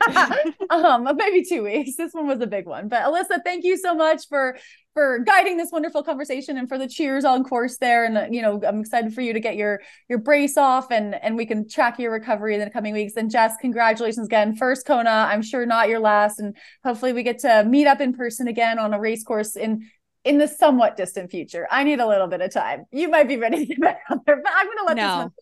um 0.70 1.08
maybe 1.16 1.44
two 1.44 1.64
weeks. 1.64 1.96
This 1.96 2.12
one 2.12 2.26
was 2.26 2.40
a 2.40 2.46
big 2.46 2.66
one. 2.66 2.88
But 2.88 3.02
alyssa 3.02 3.42
thank 3.42 3.64
you 3.64 3.76
so 3.76 3.94
much 3.94 4.28
for 4.28 4.56
for 4.94 5.20
guiding 5.20 5.56
this 5.56 5.70
wonderful 5.72 6.02
conversation 6.02 6.56
and 6.56 6.68
for 6.68 6.78
the 6.78 6.88
cheers 6.88 7.24
on 7.24 7.42
course 7.42 7.78
there. 7.78 8.04
And 8.04 8.16
uh, 8.16 8.26
you 8.30 8.42
know 8.42 8.60
i'm 8.66 8.80
excited 8.80 9.12
for 9.12 9.22
you 9.22 9.32
to 9.32 9.40
get 9.40 9.56
your 9.56 9.80
your 10.08 10.18
brace 10.18 10.56
off 10.56 10.92
and 10.92 11.16
and 11.16 11.36
we 11.36 11.46
can 11.46 11.68
track 11.68 11.98
your 11.98 12.12
recovery 12.12 12.54
in 12.54 12.60
the 12.60 12.70
coming 12.70 12.94
weeks. 12.94 13.14
And 13.16 13.30
jess 13.30 13.54
congratulations 13.60 14.26
again. 14.26 14.54
First 14.54 14.86
kona 14.86 15.28
i'm 15.30 15.42
sure 15.42 15.66
not 15.66 15.88
your 15.88 16.00
last. 16.00 16.38
And 16.38 16.56
hopefully 16.84 17.12
we 17.12 17.24
get 17.24 17.40
to 17.40 17.64
meet 17.64 17.86
up 17.86 18.00
in 18.00 18.12
person 18.12 18.46
again 18.46 18.78
on 18.78 18.94
a 18.94 19.00
race 19.00 19.24
course 19.24 19.56
in 19.56 19.88
in 20.24 20.38
the 20.38 20.48
somewhat 20.48 20.96
distant 20.96 21.30
future 21.30 21.66
i 21.70 21.84
need 21.84 22.00
a 22.00 22.06
little 22.06 22.26
bit 22.26 22.40
of 22.40 22.52
time 22.52 22.84
you 22.90 23.08
might 23.08 23.28
be 23.28 23.36
ready 23.36 23.58
to 23.58 23.66
get 23.66 23.80
back 23.80 24.00
out 24.10 24.24
there 24.26 24.36
but 24.42 24.52
i'm 24.54 24.66
gonna 24.66 24.86
let 24.86 24.96
this 24.96 25.04
one 25.04 25.32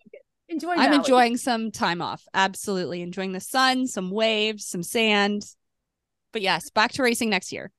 enjoy 0.48 0.74
I'm 0.74 0.93
enjoying 0.93 1.36
some 1.36 1.70
time 1.70 2.01
off. 2.01 2.24
Absolutely. 2.35 3.03
Enjoying 3.03 3.32
the 3.32 3.40
sun, 3.40 3.86
some 3.86 4.11
waves, 4.11 4.66
some 4.66 4.82
sand. 4.82 5.43
But 6.32 6.43
yes, 6.43 6.70
back 6.70 6.93
to 6.93 7.03
racing 7.03 7.31
next 7.31 7.53
year. 7.53 7.73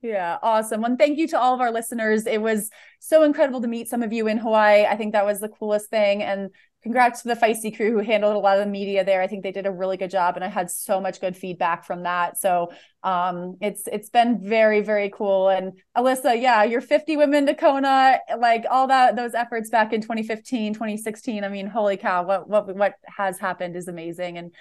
Yeah, 0.00 0.38
awesome. 0.42 0.84
And 0.84 0.96
thank 0.96 1.18
you 1.18 1.26
to 1.28 1.40
all 1.40 1.54
of 1.54 1.60
our 1.60 1.72
listeners. 1.72 2.26
It 2.26 2.40
was 2.40 2.70
so 3.00 3.24
incredible 3.24 3.60
to 3.62 3.68
meet 3.68 3.88
some 3.88 4.02
of 4.02 4.12
you 4.12 4.28
in 4.28 4.38
Hawaii. 4.38 4.84
I 4.86 4.96
think 4.96 5.12
that 5.12 5.26
was 5.26 5.40
the 5.40 5.48
coolest 5.48 5.90
thing. 5.90 6.22
And 6.22 6.50
congrats 6.82 7.22
to 7.22 7.28
the 7.28 7.34
Feisty 7.34 7.74
crew 7.74 7.92
who 7.92 7.98
handled 7.98 8.36
a 8.36 8.38
lot 8.38 8.58
of 8.58 8.64
the 8.64 8.70
media 8.70 9.04
there. 9.04 9.20
I 9.20 9.26
think 9.26 9.42
they 9.42 9.52
did 9.52 9.66
a 9.66 9.70
really 9.70 9.96
good 9.96 10.10
job 10.10 10.36
and 10.36 10.44
I 10.44 10.48
had 10.48 10.70
so 10.70 11.00
much 11.00 11.20
good 11.20 11.36
feedback 11.36 11.84
from 11.84 12.04
that. 12.04 12.38
So 12.38 12.72
um 13.02 13.56
it's 13.60 13.86
it's 13.90 14.10
been 14.10 14.40
very, 14.40 14.80
very 14.80 15.10
cool. 15.10 15.48
And 15.48 15.72
Alyssa, 15.96 16.40
yeah, 16.40 16.64
your 16.64 16.80
50 16.80 17.16
women 17.16 17.46
to 17.46 17.54
Kona, 17.54 18.20
like 18.38 18.64
all 18.70 18.86
that 18.88 19.16
those 19.16 19.34
efforts 19.34 19.70
back 19.70 19.92
in 19.92 20.00
2015, 20.00 20.74
2016. 20.74 21.44
I 21.44 21.48
mean, 21.48 21.66
holy 21.66 21.96
cow, 21.96 22.24
what 22.24 22.48
what 22.48 22.74
what 22.76 22.94
has 23.04 23.38
happened 23.38 23.76
is 23.76 23.88
amazing. 23.88 24.38
And 24.38 24.54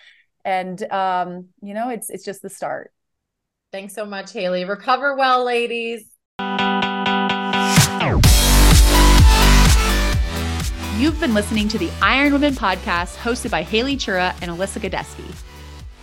and 0.43 0.91
um, 0.91 1.47
you 1.61 1.73
know, 1.73 1.89
it's 1.89 2.09
it's 2.09 2.23
just 2.23 2.41
the 2.41 2.49
start. 2.49 2.93
Thanks 3.71 3.93
so 3.93 4.05
much, 4.05 4.31
Haley. 4.31 4.63
Recover 4.63 5.15
well, 5.15 5.43
ladies. 5.43 6.05
You've 10.97 11.19
been 11.19 11.35
listening 11.35 11.67
to 11.67 11.77
the 11.77 11.91
Iron 12.01 12.33
Women 12.33 12.55
podcast 12.55 13.17
hosted 13.17 13.51
by 13.51 13.61
Haley 13.61 13.97
Chura 13.97 14.35
and 14.41 14.49
Alyssa 14.49 14.81
Godesky. 14.81 15.31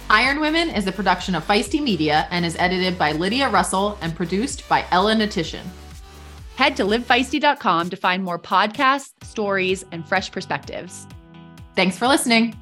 Iron 0.08 0.38
Women 0.38 0.70
is 0.70 0.86
a 0.86 0.92
production 0.92 1.34
of 1.34 1.44
Feisty 1.44 1.82
Media 1.82 2.28
and 2.30 2.46
is 2.46 2.54
edited 2.60 2.96
by 2.96 3.10
Lydia 3.10 3.48
Russell 3.48 3.98
and 4.02 4.14
produced 4.14 4.68
by 4.68 4.84
Ella 4.92 5.16
Natishan. 5.16 5.64
Head 6.54 6.76
to 6.76 6.84
livefeisty.com 6.84 7.90
to 7.90 7.96
find 7.96 8.22
more 8.22 8.38
podcasts, 8.38 9.14
stories, 9.24 9.84
and 9.90 10.06
fresh 10.06 10.30
perspectives. 10.30 11.08
Thanks 11.74 11.98
for 11.98 12.06
listening. 12.06 12.54